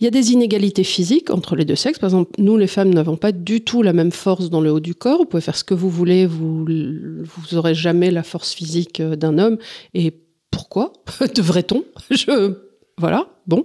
Il 0.00 0.04
y 0.04 0.06
a 0.06 0.10
des 0.10 0.32
inégalités 0.32 0.82
physiques 0.84 1.30
entre 1.30 1.54
les 1.54 1.64
deux 1.64 1.76
sexes. 1.76 1.98
Par 1.98 2.08
exemple, 2.08 2.30
nous, 2.38 2.56
les 2.56 2.66
femmes, 2.66 2.92
n'avons 2.92 3.16
pas 3.16 3.32
du 3.32 3.60
tout 3.60 3.82
la 3.82 3.92
même 3.92 4.10
force 4.12 4.50
dans 4.50 4.60
le 4.60 4.72
haut 4.72 4.80
du 4.80 4.94
corps. 4.94 5.18
Vous 5.18 5.26
pouvez 5.26 5.40
faire 5.42 5.56
ce 5.56 5.64
que 5.64 5.74
vous 5.74 5.90
voulez, 5.90 6.26
vous, 6.26 6.64
vous 6.64 7.54
aurez 7.56 7.74
jamais 7.74 8.10
la 8.10 8.22
force 8.22 8.52
physique 8.52 9.00
euh, 9.00 9.14
d'un 9.16 9.38
homme. 9.38 9.58
Et 9.94 10.12
pourquoi 10.50 10.92
devrait-on? 11.34 11.84
Je 12.10 12.54
voilà, 12.98 13.28
bon. 13.46 13.64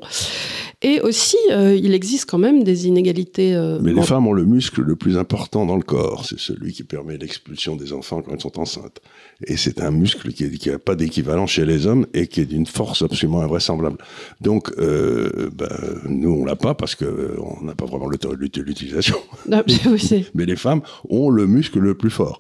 Et 0.82 1.02
aussi, 1.02 1.36
euh, 1.52 1.76
il 1.76 1.94
existe 1.94 2.30
quand 2.30 2.38
même 2.38 2.64
des 2.64 2.88
inégalités. 2.88 3.54
euh, 3.54 3.80
Mais 3.82 3.92
les 3.92 4.00
en- 4.00 4.04
femmes 4.04 4.28
ont 4.28 4.34
le 4.34 4.46
muscle 4.46 4.82
le 4.82 4.96
plus 4.96 5.18
important 5.18 5.66
dans 5.66 5.76
le 5.76 5.82
corps. 5.84 6.24
C'est 6.26 6.40
celui 6.40 6.72
qui 6.72 6.84
permet 6.84 7.18
l'expulsion 7.18 7.76
des 7.76 7.92
enfants 7.92 8.22
quand 8.22 8.32
elles 8.34 8.40
sont 8.42 8.58
enceintes. 8.60 9.00
Et 9.46 9.58
c'est 9.58 9.82
un 9.82 9.92
muscle 9.92 10.32
qui 10.32 10.70
n'a 10.70 10.80
pas 10.80 10.96
d'équivalent 10.96 11.46
chez 11.46 11.66
les 11.66 11.88
hommes 11.88 12.06
et 12.14 12.28
qui 12.28 12.42
est 12.42 12.46
d'une 12.46 12.66
force 12.66 13.02
absolument 13.02 13.42
invraisemblable. 13.42 13.98
Donc, 14.40 14.72
euh, 14.78 15.50
ben, 15.54 15.68
nous, 16.06 16.32
on 16.32 16.46
l'a 16.46 16.56
pas 16.56 16.74
parce 16.74 16.96
que 16.96 17.06
euh, 17.06 17.38
on 17.40 17.64
n'a 17.64 17.76
pas 17.76 17.86
vraiment 17.86 18.08
l'utilisation. 18.10 19.18
Ah, 19.52 19.64
oui, 19.68 20.26
Mais 20.34 20.46
les 20.46 20.56
femmes 20.56 20.82
ont 21.10 21.30
le 21.30 21.48
muscle 21.48 21.80
le 21.80 21.96
plus 21.96 22.10
fort. 22.10 22.40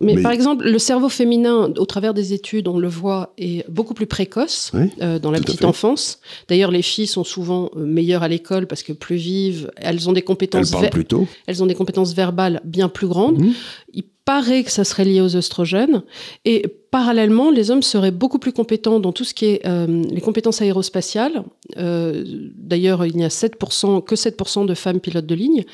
Mais, 0.00 0.14
Mais- 0.14 0.22
par 0.22 0.30
exemple, 0.32 0.64
le 0.68 0.78
cerveau 0.78 1.08
féminin, 1.08 1.72
au 1.76 1.84
travers 1.86 2.14
des 2.14 2.32
études, 2.32 2.68
on 2.68 2.78
le 2.78 2.88
voit, 2.88 3.32
est 3.36 3.68
beaucoup 3.68 3.94
plus 3.94 4.06
précoce 4.06 4.70
Oui, 4.74 4.90
euh, 5.02 5.18
dans 5.18 5.30
la 5.32 5.40
petite 5.40 5.64
enfance. 5.64 6.20
D'ailleurs, 6.48 6.70
les 6.70 6.82
filles 6.82 7.06
sont 7.08 7.24
souvent 7.24 7.70
euh, 7.76 7.84
meilleures 7.84 8.22
à 8.22 8.28
l'école 8.28 8.66
parce 8.66 8.82
que 8.84 8.92
plus 8.92 9.16
vives, 9.16 9.70
elles 9.76 10.08
ont 10.08 10.12
des 10.12 10.18
Elles 10.20 10.24
compétences, 10.24 10.70
parlent 10.70 10.82
ver- 10.84 10.90
plus 10.90 11.04
tôt. 11.04 11.26
elles 11.46 11.62
ont 11.62 11.66
des 11.66 11.74
compétences 11.74 12.14
verbales 12.14 12.60
bien 12.64 12.88
plus 12.88 13.08
grandes. 13.08 13.38
Mhm. 13.40 13.52
Il 13.94 14.04
paraît 14.24 14.62
que 14.62 14.70
ça 14.70 14.84
serait 14.84 15.04
lié 15.06 15.20
aux 15.22 15.34
oestrogènes. 15.36 16.02
Et 16.44 16.62
parallèlement, 16.90 17.50
les 17.50 17.70
hommes 17.70 17.82
seraient 17.82 18.10
beaucoup 18.10 18.38
plus 18.38 18.52
compétents 18.52 19.00
dans 19.00 19.10
tout 19.12 19.24
ce 19.24 19.32
qui 19.34 19.46
est 19.46 19.66
euh, 19.66 20.04
les 20.10 20.20
compétences 20.20 20.60
aérospatiales. 20.62 21.42
Euh, 21.78 22.24
D'ailleurs, 22.54 23.04
il 23.06 23.16
n'y 23.16 23.24
a 23.24 23.28
7%, 23.30 24.02
que 24.02 24.14
7% 24.14 24.66
de 24.66 24.74
femmes 24.74 25.00
pilotes 25.00 25.26
de 25.26 25.34
ligne. 25.34 25.64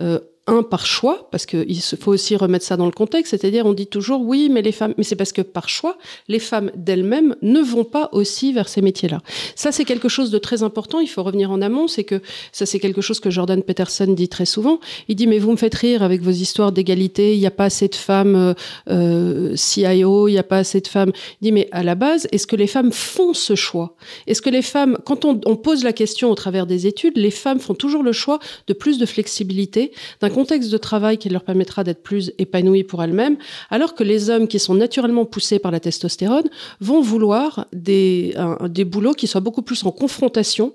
Euh, 0.00 0.18
un 0.48 0.64
par 0.64 0.86
choix, 0.86 1.28
parce 1.30 1.46
qu'il 1.46 1.80
faut 2.00 2.12
aussi 2.12 2.34
remettre 2.34 2.64
ça 2.64 2.76
dans 2.76 2.86
le 2.86 2.92
contexte, 2.92 3.30
c'est-à-dire 3.30 3.64
on 3.64 3.74
dit 3.74 3.86
toujours 3.86 4.22
oui, 4.22 4.48
mais 4.50 4.60
les 4.60 4.72
femmes, 4.72 4.92
mais 4.98 5.04
c'est 5.04 5.14
parce 5.14 5.32
que 5.32 5.42
par 5.42 5.68
choix, 5.68 5.96
les 6.26 6.40
femmes 6.40 6.72
d'elles-mêmes 6.74 7.36
ne 7.42 7.60
vont 7.60 7.84
pas 7.84 8.08
aussi 8.10 8.52
vers 8.52 8.68
ces 8.68 8.82
métiers-là. 8.82 9.20
Ça, 9.54 9.70
c'est 9.70 9.84
quelque 9.84 10.08
chose 10.08 10.32
de 10.32 10.38
très 10.38 10.64
important. 10.64 10.98
Il 10.98 11.06
faut 11.06 11.22
revenir 11.22 11.52
en 11.52 11.62
amont. 11.62 11.86
C'est 11.86 12.02
que 12.02 12.20
ça, 12.50 12.66
c'est 12.66 12.80
quelque 12.80 13.00
chose 13.00 13.20
que 13.20 13.30
Jordan 13.30 13.62
Peterson 13.62 14.12
dit 14.12 14.28
très 14.28 14.44
souvent. 14.44 14.80
Il 15.08 15.14
dit 15.14 15.28
mais 15.28 15.38
vous 15.38 15.52
me 15.52 15.56
faites 15.56 15.76
rire 15.76 16.02
avec 16.02 16.22
vos 16.22 16.32
histoires 16.32 16.72
d'égalité. 16.72 17.34
Il 17.34 17.38
n'y 17.38 17.46
a 17.46 17.52
pas 17.52 17.66
assez 17.66 17.86
de 17.86 17.94
femmes 17.94 18.34
euh, 18.34 18.54
euh, 18.90 19.54
CIO, 19.54 20.26
il 20.26 20.32
n'y 20.32 20.38
a 20.38 20.42
pas 20.42 20.58
assez 20.58 20.80
de 20.80 20.88
femmes. 20.88 21.12
Il 21.40 21.44
dit 21.44 21.52
mais 21.52 21.68
à 21.70 21.84
la 21.84 21.94
base, 21.94 22.26
est-ce 22.32 22.48
que 22.48 22.56
les 22.56 22.66
femmes 22.66 22.90
font 22.90 23.32
ce 23.32 23.54
choix? 23.54 23.94
Est-ce 24.26 24.42
que 24.42 24.50
les 24.50 24.62
femmes, 24.62 24.98
quand 25.04 25.24
on, 25.24 25.40
on 25.46 25.54
pose 25.54 25.84
la 25.84 25.92
question 25.92 26.30
au 26.30 26.34
travers 26.34 26.66
des 26.66 26.88
études, 26.88 27.16
les 27.16 27.30
femmes 27.30 27.60
font 27.60 27.74
toujours 27.74 28.02
le 28.02 28.12
choix 28.12 28.40
de 28.66 28.72
plus 28.72 28.98
de 28.98 29.06
flexibilité, 29.06 29.92
d'un 30.20 30.31
contexte 30.32 30.70
de 30.70 30.78
travail 30.78 31.18
qui 31.18 31.28
leur 31.28 31.44
permettra 31.44 31.84
d'être 31.84 32.02
plus 32.02 32.32
épanouies 32.38 32.84
pour 32.84 33.02
elles-mêmes, 33.02 33.36
alors 33.70 33.94
que 33.94 34.04
les 34.04 34.30
hommes 34.30 34.48
qui 34.48 34.58
sont 34.58 34.74
naturellement 34.74 35.24
poussés 35.24 35.58
par 35.58 35.70
la 35.70 35.80
testostérone 35.80 36.48
vont 36.80 37.00
vouloir 37.00 37.66
des, 37.72 38.34
des 38.68 38.84
boulots 38.84 39.12
qui 39.12 39.26
soient 39.26 39.40
beaucoup 39.40 39.62
plus 39.62 39.84
en 39.84 39.92
confrontation. 39.92 40.74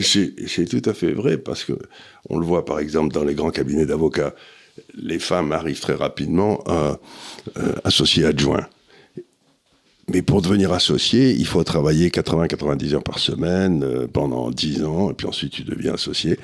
C'est 0.00 0.68
tout 0.68 0.82
à 0.88 0.94
fait 0.94 1.12
vrai 1.12 1.38
parce 1.38 1.64
que 1.64 1.74
on 2.28 2.38
le 2.38 2.46
voit 2.46 2.64
par 2.64 2.78
exemple 2.78 3.14
dans 3.14 3.24
les 3.24 3.34
grands 3.34 3.50
cabinets 3.50 3.86
d'avocats. 3.86 4.34
Les 4.94 5.18
femmes 5.18 5.52
arrivent 5.52 5.80
très 5.80 5.94
rapidement 5.94 6.62
à 6.66 6.98
euh, 7.58 7.72
associer 7.84 8.24
adjoint. 8.24 8.66
Mais 10.08 10.22
pour 10.22 10.40
devenir 10.42 10.72
associé, 10.72 11.32
il 11.32 11.46
faut 11.46 11.64
travailler 11.64 12.10
80-90 12.10 12.94
heures 12.94 13.02
par 13.02 13.18
semaine 13.18 13.82
euh, 13.82 14.06
pendant 14.06 14.50
10 14.50 14.84
ans, 14.84 15.10
et 15.10 15.14
puis 15.14 15.26
ensuite 15.26 15.52
tu 15.52 15.62
deviens 15.62 15.94
associé. 15.94 16.38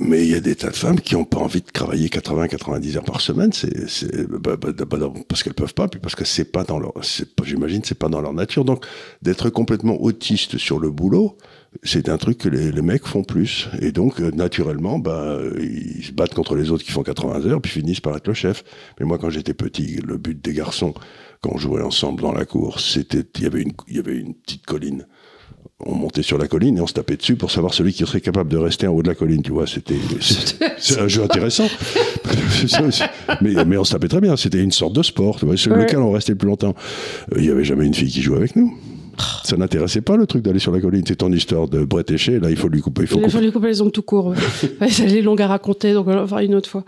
Mais 0.00 0.24
il 0.24 0.30
y 0.30 0.34
a 0.34 0.40
des 0.40 0.56
tas 0.56 0.70
de 0.70 0.76
femmes 0.76 1.00
qui 1.00 1.14
n'ont 1.14 1.24
pas 1.24 1.38
envie 1.38 1.60
de 1.60 1.70
travailler 1.70 2.08
80-90 2.08 2.96
heures 2.96 3.04
par 3.04 3.20
semaine, 3.20 3.52
c'est, 3.52 3.88
c'est, 3.88 4.28
bah, 4.28 4.56
bah, 4.56 4.56
bah, 4.56 4.72
d'abord 4.72 5.14
parce 5.28 5.44
qu'elles 5.44 5.54
peuvent 5.54 5.74
pas, 5.74 5.86
puis 5.86 6.00
parce 6.00 6.16
que 6.16 6.24
c'est 6.24 6.50
pas 6.50 6.64
dans 6.64 6.80
leur, 6.80 6.92
c'est 7.02 7.28
j'imagine, 7.44 7.82
c'est 7.84 7.98
pas 7.98 8.08
dans 8.08 8.20
leur 8.20 8.32
nature. 8.32 8.64
Donc, 8.64 8.84
d'être 9.22 9.50
complètement 9.50 10.00
autiste 10.00 10.58
sur 10.58 10.80
le 10.80 10.90
boulot, 10.90 11.36
c'est 11.84 12.08
un 12.08 12.18
truc 12.18 12.38
que 12.38 12.48
les, 12.48 12.72
les 12.72 12.82
mecs 12.82 13.06
font 13.06 13.22
plus. 13.22 13.68
Et 13.80 13.92
donc, 13.92 14.20
euh, 14.20 14.32
naturellement, 14.32 14.98
bah, 14.98 15.38
ils 15.60 16.04
se 16.04 16.12
battent 16.12 16.34
contre 16.34 16.56
les 16.56 16.72
autres 16.72 16.84
qui 16.84 16.90
font 16.90 17.04
80 17.04 17.46
heures, 17.46 17.60
puis 17.60 17.70
finissent 17.70 18.00
par 18.00 18.16
être 18.16 18.26
le 18.26 18.34
chef. 18.34 18.64
Mais 18.98 19.06
moi, 19.06 19.18
quand 19.18 19.30
j'étais 19.30 19.54
petit, 19.54 20.00
le 20.04 20.16
but 20.16 20.42
des 20.42 20.54
garçons, 20.54 20.94
quand 21.40 21.52
on 21.54 21.58
jouait 21.58 21.82
ensemble 21.82 22.22
dans 22.22 22.32
la 22.32 22.44
cour, 22.46 22.80
c'était, 22.80 23.24
il 23.36 23.42
y 23.42 23.46
avait 23.46 23.62
une, 23.62 23.72
il 23.86 23.96
y 23.96 24.00
avait 24.00 24.16
une 24.16 24.34
petite 24.34 24.66
colline 24.66 25.06
on 25.86 25.94
montait 25.94 26.22
sur 26.22 26.38
la 26.38 26.48
colline 26.48 26.76
et 26.76 26.80
on 26.80 26.86
se 26.88 26.92
tapait 26.94 27.16
dessus 27.16 27.36
pour 27.36 27.50
savoir 27.52 27.72
celui 27.72 27.92
qui 27.92 28.04
serait 28.04 28.20
capable 28.20 28.50
de 28.50 28.56
rester 28.56 28.88
en 28.88 28.92
haut 28.94 29.02
de 29.02 29.08
la 29.08 29.14
colline, 29.14 29.42
tu 29.42 29.52
vois. 29.52 29.66
C'était, 29.66 29.94
c'est- 30.78 30.98
un 31.00 31.06
jeu 31.08 31.22
intéressant. 31.22 31.68
mais, 33.40 33.64
mais 33.64 33.76
on 33.76 33.84
se 33.84 33.92
tapait 33.92 34.08
très 34.08 34.20
bien. 34.20 34.36
C'était 34.36 34.58
une 34.62 34.72
sorte 34.72 34.92
de 34.94 35.02
sport, 35.02 35.38
tu 35.38 35.46
vois, 35.46 35.56
sur 35.56 35.72
Ouais. 35.72 35.82
lequel 35.84 35.98
on 36.00 36.10
restait 36.10 36.32
le 36.32 36.38
plus 36.38 36.48
longtemps. 36.48 36.74
Euh, 37.32 37.36
Il 37.38 37.44
y 37.46 37.50
avait 37.50 37.64
jamais 37.64 37.86
une 37.86 37.94
fille 37.94 38.10
qui 38.10 38.22
jouait 38.22 38.38
avec 38.38 38.56
nous. 38.56 38.76
Ça 39.44 39.56
n'intéressait 39.56 40.00
pas 40.00 40.16
le 40.16 40.26
truc 40.26 40.42
d'aller 40.42 40.58
sur 40.58 40.72
la 40.72 40.80
colline. 40.80 41.02
C'est 41.06 41.16
ton 41.16 41.32
histoire 41.32 41.68
de 41.68 41.84
Brett 41.84 42.10
Éché. 42.10 42.38
Là, 42.38 42.50
il 42.50 42.56
faut 42.56 42.68
lui 42.68 42.80
couper. 42.80 43.02
Il 43.02 43.06
faut 43.08 43.16
Il 43.16 43.22
couper. 43.22 43.32
faut 43.32 43.40
lui 43.40 43.52
couper 43.52 43.66
les 43.68 43.80
ongles 43.82 43.92
tout 43.92 44.02
court. 44.02 44.26
Ouais. 44.80 44.88
Ça 44.90 45.04
les 45.06 45.22
longues 45.22 45.42
à 45.42 45.46
raconter, 45.46 45.92
donc 45.94 46.06
on 46.06 46.10
va 46.14 46.22
en 46.22 46.26
faire 46.26 46.38
une 46.38 46.54
autre 46.54 46.68
fois. 46.68 46.84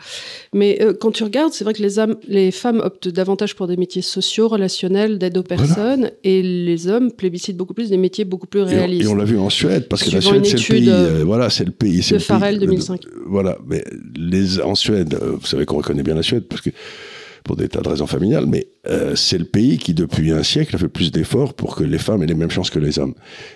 Mais 0.52 0.78
euh, 0.82 0.92
quand 0.98 1.10
tu 1.10 1.24
regardes, 1.24 1.52
c'est 1.52 1.64
vrai 1.64 1.74
que 1.74 1.82
les, 2.28 2.50
femmes 2.50 2.80
optent 2.84 3.08
davantage 3.08 3.54
pour 3.56 3.66
des 3.66 3.76
métiers 3.76 4.02
sociaux, 4.02 4.48
relationnels, 4.48 5.18
d'aide 5.18 5.38
aux 5.38 5.42
personnes, 5.42 6.10
et 6.24 6.42
les 6.42 6.88
hommes 6.88 7.10
plébiscitent 7.12 7.56
beaucoup 7.56 7.74
plus 7.74 7.90
des 7.90 7.96
métiers 7.96 8.24
beaucoup 8.24 8.46
plus 8.46 8.62
réalistes. 8.62 9.04
et 9.04 9.08
on 9.08 9.14
l'a 9.14 9.24
vu 9.24 9.38
en 9.38 9.50
Suède, 9.50 9.86
parce 9.88 10.02
que 10.04 10.10
la 10.10 10.20
Suède, 10.20 10.44
c'est 10.44 10.58
le 10.58 10.68
pays. 10.68 10.90
euh, 10.90 11.20
euh, 11.20 11.24
voilà, 11.24 11.50
c'est 11.50 11.64
le 11.64 11.72
pays. 11.72 12.02
c'est 12.02 12.10
de 12.10 12.14
le 12.16 12.18
pays- 12.20 12.26
Farrell, 12.26 12.58
2005. 12.58 13.04
euh, 13.06 13.08
voilà, 13.26 13.58
mais 13.66 13.82
les, 14.16 14.60
en 14.60 14.74
Suède, 14.74 15.14
euh, 15.20 15.32
vous 15.40 15.46
savez 15.46 15.64
qu'on 15.66 15.78
reconnaît 15.78 16.02
bien 16.02 16.14
la 16.14 16.22
Suède, 16.22 16.44
parce 16.48 16.60
que 16.62 16.70
pour 17.50 17.56
des 17.56 17.68
tas 17.68 17.80
de 17.80 17.88
raisons 17.88 18.06
familiales, 18.06 18.46
mais 18.46 18.68
euh, 18.86 19.16
c'est 19.16 19.36
le 19.36 19.44
pays 19.44 19.76
qui, 19.76 19.92
depuis 19.92 20.30
un 20.30 20.44
siècle, 20.44 20.76
a 20.76 20.78
fait 20.78 20.86
plus 20.86 21.10
d'efforts 21.10 21.52
pour 21.52 21.74
que 21.74 21.82
les 21.82 21.98
femmes 21.98 22.22
aient 22.22 22.26
les 22.26 22.36
mêmes 22.36 22.52
chances 22.52 22.70
que 22.70 22.78
les 22.78 23.00
hommes. 23.00 23.14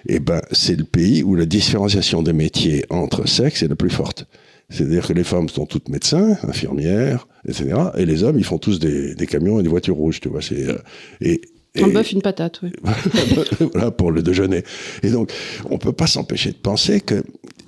Et 0.09 0.19
ben, 0.19 0.43
c'est 0.51 0.75
le 0.75 0.83
pays 0.83 1.23
où 1.23 1.37
la 1.37 1.47
différenciation 1.47 2.21
des 2.21 2.33
métiers 2.33 2.85
entre 2.91 3.29
sexes 3.29 3.63
est 3.63 3.69
la 3.69 3.77
plus 3.77 3.91
forte. 3.91 4.27
C'est-à-dire 4.69 5.07
que 5.07 5.13
les 5.13 5.23
femmes 5.23 5.49
sont 5.49 5.65
toutes 5.65 5.89
médecins, 5.91 6.37
infirmières, 6.43 7.29
etc. 7.49 7.73
Et 7.97 8.05
les 8.05 8.25
hommes, 8.25 8.37
ils 8.37 8.45
font 8.45 8.59
tous 8.59 8.81
des, 8.81 9.15
des 9.15 9.27
camions 9.29 9.61
et 9.61 9.63
des 9.63 9.69
voitures 9.69 9.95
rouges, 9.95 10.21
tu 10.21 10.29
vois. 10.29 10.43
C'est, 10.43 10.69
euh, 10.69 10.79
et, 11.21 11.41
Un 11.81 11.87
bœuf, 11.87 12.11
une 12.11 12.21
patate, 12.21 12.63
oui. 12.65 12.73
voilà 13.75 13.93
pour 13.93 14.11
le 14.11 14.25
déjeuner. 14.25 14.65
Et 15.05 15.11
donc, 15.11 15.31
on 15.71 15.79
peut 15.79 15.93
pas 15.93 16.09
s'empêcher 16.09 16.51
de 16.51 16.57
penser 16.57 17.01
que 17.01 17.23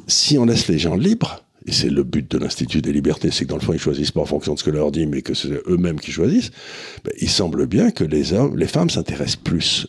si 0.08 0.38
on 0.38 0.46
laisse 0.46 0.66
les 0.66 0.80
gens 0.80 0.96
libres, 0.96 1.45
et 1.66 1.72
c'est 1.72 1.90
le 1.90 2.02
but 2.04 2.30
de 2.30 2.38
l'Institut 2.38 2.80
des 2.80 2.92
libertés, 2.92 3.30
c'est 3.30 3.44
que 3.44 3.50
dans 3.50 3.56
le 3.56 3.62
fond, 3.62 3.72
ils 3.72 3.78
choisissent 3.78 4.12
pas 4.12 4.20
en 4.20 4.26
fonction 4.26 4.54
de 4.54 4.58
ce 4.58 4.64
que 4.64 4.70
leur 4.70 4.90
dit, 4.92 5.06
mais 5.06 5.22
que 5.22 5.34
c'est 5.34 5.60
eux-mêmes 5.68 5.98
qui 6.00 6.12
choisissent, 6.12 6.50
ben, 7.04 7.12
il 7.20 7.28
semble 7.28 7.66
bien 7.66 7.90
que 7.90 8.04
les 8.04 8.32
hommes, 8.32 8.56
les 8.56 8.66
femmes 8.68 8.90
s'intéressent 8.90 9.36
plus 9.36 9.86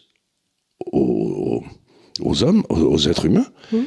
aux, 0.91 1.63
aux 2.21 2.43
hommes, 2.43 2.63
aux, 2.69 2.75
aux 2.77 3.07
êtres 3.07 3.25
humains, 3.25 3.45
Mhm. 3.71 3.85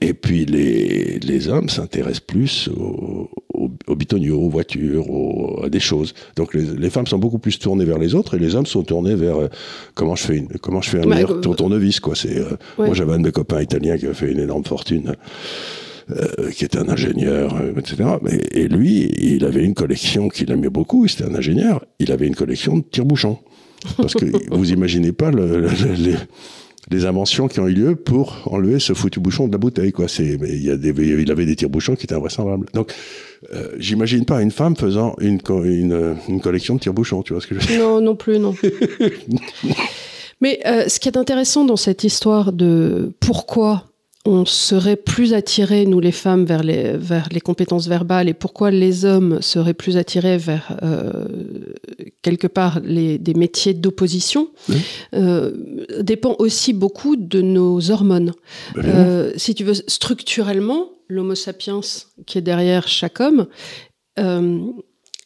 et 0.00 0.14
puis 0.14 0.44
les, 0.44 1.18
les 1.20 1.48
hommes 1.48 1.68
s'intéressent 1.68 2.20
plus 2.20 2.68
aux, 2.76 3.28
aux, 3.54 3.70
aux 3.86 3.96
bitoniaux, 3.96 4.40
aux 4.40 4.48
voitures, 4.50 5.08
aux- 5.10 5.62
à 5.64 5.68
des 5.68 5.80
choses. 5.80 6.14
Donc 6.36 6.54
les, 6.54 6.62
les 6.64 6.90
femmes 6.90 7.06
sont 7.06 7.18
beaucoup 7.18 7.38
plus 7.38 7.58
tournées 7.58 7.84
vers 7.84 7.98
les 7.98 8.14
autres 8.14 8.34
et 8.34 8.38
les 8.38 8.54
hommes 8.54 8.66
sont 8.66 8.82
tournés 8.82 9.14
vers 9.14 9.36
euh, 9.38 9.48
comment 9.94 10.16
je 10.16 10.24
fais 10.24 10.36
une, 10.38 10.48
comment 10.60 10.80
je 10.80 10.90
fais 10.90 10.98
un 11.02 11.06
meilleur 11.06 11.30
euh, 11.32 11.40
tour- 11.40 11.56
tournevis 11.56 12.00
quoi. 12.00 12.14
C'est 12.16 12.38
euh, 12.38 12.50
Ouais. 12.78 12.86
moi 12.86 12.94
j'avais 12.94 13.12
un 13.12 13.18
de 13.18 13.24
mes 13.24 13.32
copains 13.32 13.62
italiens 13.62 13.96
qui 13.96 14.06
avait 14.06 14.14
fait 14.14 14.30
une 14.32 14.40
énorme 14.40 14.64
fortune. 14.64 15.14
Euh, 16.10 16.50
qui 16.50 16.64
était 16.64 16.78
un 16.78 16.88
ingénieur, 16.88 17.56
euh, 17.56 17.72
etc. 17.78 18.04
Et 18.52 18.68
lui, 18.68 19.10
il 19.18 19.44
avait 19.44 19.64
une 19.64 19.74
collection 19.74 20.28
qu'il 20.28 20.50
aimait 20.50 20.68
beaucoup, 20.70 21.06
c'était 21.08 21.24
un 21.24 21.34
ingénieur, 21.34 21.84
il 21.98 22.10
avait 22.12 22.26
une 22.26 22.34
collection 22.36 22.76
de 22.78 22.82
tire-bouchons. 22.90 23.38
Parce 23.96 24.14
que 24.14 24.24
vous 24.54 24.70
imaginez 24.72 25.12
pas 25.12 25.30
le- 25.30 25.60
le- 25.60 25.68
le- 25.68 25.94
les, 25.98 26.14
les 26.90 27.04
inventions 27.06 27.46
qui 27.48 27.60
ont 27.60 27.68
eu 27.68 27.72
lieu 27.74 27.94
pour 27.96 28.42
enlever 28.50 28.78
ce 28.80 28.92
foutu 28.92 29.20
bouchon 29.20 29.46
de 29.46 29.52
la 29.52 29.58
bouteille. 29.58 29.92
Quoi. 29.92 30.06
Il, 30.18 30.62
y 30.62 30.70
a 30.70 30.76
des, 30.76 30.90
il 31.20 31.30
avait 31.30 31.46
des 31.46 31.56
tire-bouchons 31.56 31.94
qui 31.94 32.04
étaient 32.04 32.14
invraisemblables. 32.14 32.66
Donc, 32.74 32.92
euh, 33.54 33.68
j'imagine 33.78 34.24
pas 34.24 34.42
une 34.42 34.50
femme 34.50 34.76
faisant 34.76 35.14
une, 35.20 35.40
co- 35.40 35.64
une, 35.64 36.16
une 36.28 36.40
collection 36.40 36.74
de 36.74 36.80
tire-bouchons, 36.80 37.22
tu 37.22 37.32
vois 37.32 37.40
ce 37.42 37.46
que 37.46 37.54
je 37.54 37.60
veux 37.60 37.66
dire? 37.66 37.80
Non, 37.80 38.00
non 38.00 38.14
plus, 38.16 38.38
non. 38.38 38.54
Mais 40.40 40.60
euh, 40.66 40.88
ce 40.88 40.98
qui 40.98 41.08
est 41.08 41.16
intéressant 41.16 41.64
dans 41.64 41.76
cette 41.76 42.02
histoire 42.04 42.52
de 42.52 43.12
pourquoi 43.20 43.84
on 44.24 44.44
serait 44.44 44.96
plus 44.96 45.34
attirés, 45.34 45.84
nous 45.84 45.98
les 45.98 46.12
femmes, 46.12 46.44
vers 46.44 46.62
les, 46.62 46.96
vers 46.96 47.28
les 47.32 47.40
compétences 47.40 47.88
verbales 47.88 48.28
et 48.28 48.34
pourquoi 48.34 48.70
les 48.70 49.04
hommes 49.04 49.42
seraient 49.42 49.74
plus 49.74 49.96
attirés 49.96 50.38
vers, 50.38 50.78
euh, 50.82 51.24
quelque 52.22 52.46
part, 52.46 52.78
les, 52.84 53.18
des 53.18 53.34
métiers 53.34 53.74
d'opposition, 53.74 54.48
Oui. 54.68 54.76
euh, 55.14 55.50
dépend 56.00 56.36
aussi 56.38 56.72
beaucoup 56.72 57.16
de 57.16 57.40
nos 57.42 57.90
hormones. 57.90 58.32
Ben, 58.76 58.84
Euh, 58.86 59.32
si 59.36 59.54
tu 59.56 59.64
veux, 59.64 59.74
structurellement, 59.74 60.90
l'homo 61.08 61.34
sapiens 61.34 61.80
qui 62.26 62.38
est 62.38 62.42
derrière 62.42 62.86
chaque 62.86 63.18
homme 63.20 63.46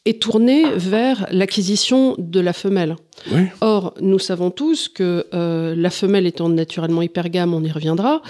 est 0.06 0.22
tourné 0.22 0.64
vers 0.76 1.26
l'acquisition 1.32 2.14
de 2.18 2.40
la 2.40 2.52
femelle. 2.52 2.96
Oui. 3.32 3.42
Or, 3.60 3.94
nous 4.00 4.18
savons 4.18 4.50
tous 4.50 4.88
que 4.88 5.26
euh, 5.34 5.74
la 5.76 5.90
femelle 5.90 6.26
étant 6.26 6.48
naturellement 6.48 7.02
hypergame, 7.02 7.54
on 7.54 7.62
y 7.64 7.70
reviendra, 7.70 8.22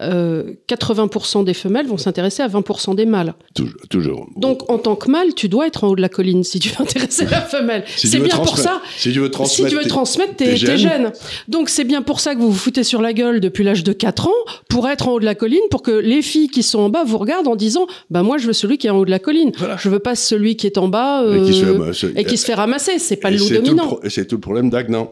euh, 0.00 0.52
80% 0.68 1.44
des 1.44 1.54
femelles 1.54 1.86
vont 1.86 1.96
s'intéresser 1.98 2.42
à 2.42 2.48
20% 2.48 2.94
des 2.94 3.06
mâles. 3.06 3.34
Toujours. 3.54 3.74
toujours. 3.90 4.26
Donc, 4.36 4.70
en 4.70 4.78
tant 4.78 4.96
que 4.96 5.10
mâle, 5.10 5.34
tu 5.34 5.48
dois 5.48 5.66
être 5.66 5.84
en 5.84 5.88
haut 5.88 5.96
de 5.96 6.00
la 6.00 6.08
colline 6.08 6.44
si 6.44 6.58
tu 6.60 6.70
veux 6.70 6.80
intéresser 6.82 7.24
la 7.26 7.40
femelle. 7.42 7.84
Si 7.96 8.08
c'est 8.08 8.18
bien 8.20 8.36
pour 8.36 8.58
ça. 8.58 8.80
Si 8.96 9.12
tu 9.12 9.18
veux 9.20 9.26
Si 9.26 9.30
transmettre. 9.32 9.70
tu 9.70 9.76
veux 9.76 9.84
transmettre 9.88 10.36
tes, 10.36 10.54
tes 10.54 10.56
gènes. 10.56 11.12
Donc 11.48 11.68
c'est 11.68 11.84
bien 11.84 12.02
pour 12.02 12.20
ça 12.20 12.34
que 12.34 12.40
vous 12.40 12.50
vous 12.50 12.58
foutez 12.58 12.84
sur 12.84 13.02
la 13.02 13.12
gueule 13.12 13.40
depuis 13.40 13.64
l'âge 13.64 13.84
de 13.84 13.92
4 13.92 14.28
ans, 14.28 14.32
pour 14.68 14.88
être 14.88 15.08
en 15.08 15.12
haut 15.14 15.20
de 15.20 15.24
la 15.24 15.34
colline, 15.34 15.60
pour 15.70 15.82
que 15.82 15.90
les 15.90 16.22
filles 16.22 16.48
qui 16.48 16.62
sont 16.62 16.78
en 16.80 16.88
bas 16.88 17.04
vous 17.04 17.18
regardent 17.18 17.48
en 17.48 17.56
disant 17.56 17.86
Bah 18.10 18.22
moi 18.22 18.38
je 18.38 18.46
veux 18.46 18.52
celui 18.52 18.78
qui 18.78 18.86
est 18.86 18.90
en 18.90 18.98
haut 18.98 19.04
de 19.04 19.10
la 19.10 19.18
colline. 19.18 19.52
Voilà. 19.58 19.76
Je 19.76 19.88
veux 19.88 19.98
pas 19.98 20.14
celui 20.14 20.56
qui 20.56 20.66
est 20.66 20.78
en 20.78 20.88
bas 20.88 21.24
Et 21.30 21.42
qui 21.42 21.54
se 21.54 21.64
fait- 21.64 21.70
euh, 21.70 21.92
ce- 21.92 22.06
et 22.16 22.24
qui 22.24 22.36
se 22.36 22.44
fait 22.46 22.54
ramasser. 22.54 22.98
C'est 22.98 23.16
pas 23.16 23.30
et 23.30 23.34
le 23.34 23.38
loup 23.38 23.48
dominant. 23.48 23.98
Tout 24.28 24.36
le 24.36 24.40
problème 24.40 24.70
d'Agnan. 24.70 25.10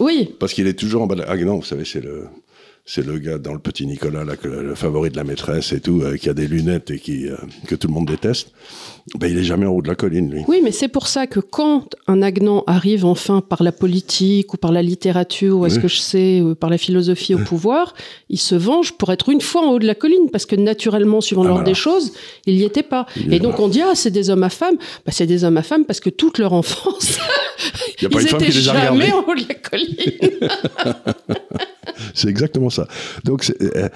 Oui. 0.00 0.34
Parce 0.38 0.52
qu'il 0.52 0.66
est 0.66 0.78
toujours 0.78 1.02
en 1.02 1.06
bas 1.06 1.14
de 1.14 1.22
Agnan, 1.22 1.56
vous 1.56 1.64
savez, 1.64 1.84
c'est 1.84 2.00
le. 2.00 2.26
C'est 2.90 3.04
le 3.04 3.18
gars 3.18 3.36
dans 3.36 3.52
le 3.52 3.58
petit 3.58 3.86
Nicolas, 3.86 4.24
là, 4.24 4.34
que, 4.34 4.48
le 4.48 4.74
favori 4.74 5.10
de 5.10 5.16
la 5.16 5.24
maîtresse 5.24 5.72
et 5.72 5.80
tout, 5.80 6.00
euh, 6.00 6.16
qui 6.16 6.30
a 6.30 6.32
des 6.32 6.48
lunettes 6.48 6.90
et 6.90 6.98
qui, 6.98 7.28
euh, 7.28 7.36
que 7.66 7.74
tout 7.74 7.86
le 7.86 7.92
monde 7.92 8.08
déteste. 8.08 8.50
Ben, 9.18 9.30
il 9.30 9.38
est 9.38 9.44
jamais 9.44 9.66
en 9.66 9.70
haut 9.70 9.82
de 9.82 9.88
la 9.88 9.94
colline, 9.94 10.30
lui. 10.30 10.42
Oui, 10.48 10.60
mais 10.62 10.72
c'est 10.72 10.88
pour 10.88 11.06
ça 11.08 11.26
que 11.26 11.40
quand 11.40 11.94
un 12.06 12.20
Agnan 12.22 12.64
arrive 12.66 13.04
enfin 13.04 13.40
par 13.40 13.62
la 13.62 13.72
politique 13.72 14.52
ou 14.54 14.56
par 14.56 14.72
la 14.72 14.82
littérature 14.82 15.58
ou 15.58 15.66
est-ce 15.66 15.76
Oui. 15.76 15.82
que 15.82 15.88
je 15.88 15.98
sais, 15.98 16.40
ou 16.40 16.54
par 16.54 16.68
la 16.70 16.78
philosophie 16.78 17.34
au 17.34 17.38
pouvoir, 17.38 17.94
il 18.28 18.38
se 18.38 18.54
venge 18.54 18.92
pour 18.92 19.10
être 19.12 19.28
une 19.28 19.40
fois 19.40 19.62
en 19.66 19.72
haut 19.72 19.78
de 19.78 19.86
la 19.86 19.94
colline 19.94 20.30
parce 20.30 20.46
que 20.46 20.56
naturellement, 20.56 21.20
suivant 21.20 21.42
Ah, 21.42 21.48
l'ordre 21.48 21.60
voilà. 21.62 21.70
des 21.70 21.78
choses, 21.78 22.12
il 22.46 22.56
n'y 22.56 22.64
était 22.64 22.82
pas. 22.82 23.06
Et 23.30 23.38
donc 23.40 23.58
on 23.60 23.68
dit 23.68 23.80
ah 23.82 23.92
c'est 23.94 24.10
des 24.10 24.30
hommes 24.30 24.42
à 24.44 24.50
femmes, 24.50 24.76
bah, 25.06 25.12
c'est 25.12 25.26
des 25.26 25.44
hommes 25.44 25.56
à 25.56 25.62
femmes 25.62 25.84
parce 25.84 26.00
que 26.00 26.10
toute 26.10 26.38
leur 26.38 26.52
enfance 26.52 27.18
Il 28.00 28.02
n'y 28.02 28.06
a 28.06 28.10
pas 28.10 28.18
ils 28.20 28.22
une 28.22 28.28
femme 28.28 28.40
étaient 28.42 28.50
qui 28.52 28.58
les 28.58 28.68
a 28.68 28.74
jamais 28.74 29.12
en 29.12 29.24
haut 29.26 29.34
de 29.34 29.44
la 29.48 29.54
colline. 29.54 29.96
C'est 32.14 32.28
exactement 32.28 32.70
ça. 32.70 32.86
Donc, 33.24 33.42
c'est. 33.44 33.60
euh, 33.76 33.88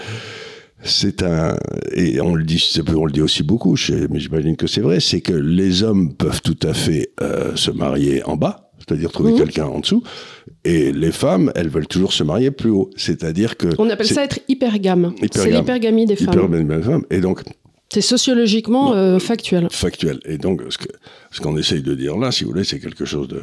c'est 0.84 1.22
un 1.22 1.56
et 1.94 2.20
on 2.20 2.34
le 2.34 2.44
dit 2.44 2.62
on 2.96 3.04
le 3.06 3.12
dit 3.12 3.20
aussi 3.22 3.42
beaucoup 3.42 3.76
chez- 3.76 4.06
mais 4.10 4.18
j'imagine 4.20 4.56
que 4.56 4.66
c'est 4.66 4.80
vrai 4.80 5.00
c'est 5.00 5.20
que 5.20 5.32
les 5.32 5.82
hommes 5.82 6.14
peuvent 6.14 6.42
tout 6.42 6.58
à 6.62 6.74
fait 6.74 7.10
euh, 7.20 7.54
se 7.56 7.70
marier 7.70 8.22
en 8.24 8.36
bas 8.36 8.70
c'est-à-dire 8.78 9.12
trouver 9.12 9.32
Mhm. 9.32 9.38
quelqu'un 9.38 9.66
en 9.66 9.78
dessous 9.80 10.02
et 10.64 10.90
les 10.92 11.12
femmes 11.12 11.52
elles 11.54 11.68
veulent 11.68 11.86
toujours 11.86 12.12
se 12.12 12.24
marier 12.24 12.50
plus 12.50 12.70
haut 12.70 12.90
c'est-à-dire 12.96 13.56
que 13.56 13.68
On 13.78 13.88
appelle 13.90 14.06
ça 14.08 14.24
être 14.24 14.40
hypergame. 14.48 15.14
C'est 15.32 15.50
l'hypergamie 15.50 16.06
des 16.06 16.16
femmes. 16.16 17.04
et 17.10 17.20
donc 17.20 17.42
C'est 17.92 18.00
sociologiquement 18.00 18.94
euh, 18.94 19.18
factuel. 19.20 19.68
factuel. 19.70 20.18
Et 20.24 20.38
donc, 20.38 20.62
ce 20.70 20.78
que 20.78 20.88
ce 21.30 21.40
qu'on 21.42 21.56
essaye 21.58 21.82
de 21.82 21.94
dire 21.94 22.16
là, 22.16 22.32
si 22.32 22.42
vous 22.44 22.50
voulez, 22.50 22.64
c'est 22.64 22.80
quelque 22.80 23.04
chose 23.04 23.28
de, 23.28 23.42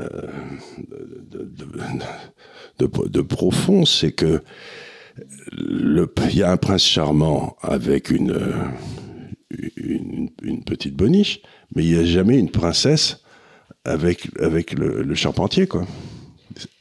euh, 0.00 0.08
de, 1.30 1.38
de, 1.58 1.64
de- 2.78 2.86
de- 2.86 3.08
de 3.08 3.20
profond, 3.20 3.84
c'est 3.84 4.12
que 4.12 4.40
il 5.58 6.36
y 6.36 6.42
a 6.42 6.50
un 6.50 6.56
prince 6.56 6.82
charmant 6.84 7.56
avec 7.62 8.10
une, 8.10 8.32
euh, 8.32 8.64
une, 9.76 10.30
une 10.42 10.64
petite 10.64 10.94
boniche, 10.96 11.40
mais 11.74 11.84
il 11.84 11.92
n'y 11.94 11.98
a 11.98 12.04
jamais 12.04 12.38
une 12.38 12.50
princesse 12.50 13.22
avec, 13.84 14.28
avec 14.40 14.72
le, 14.78 15.02
le 15.02 15.14
charpentier, 15.14 15.66
quoi. 15.66 15.86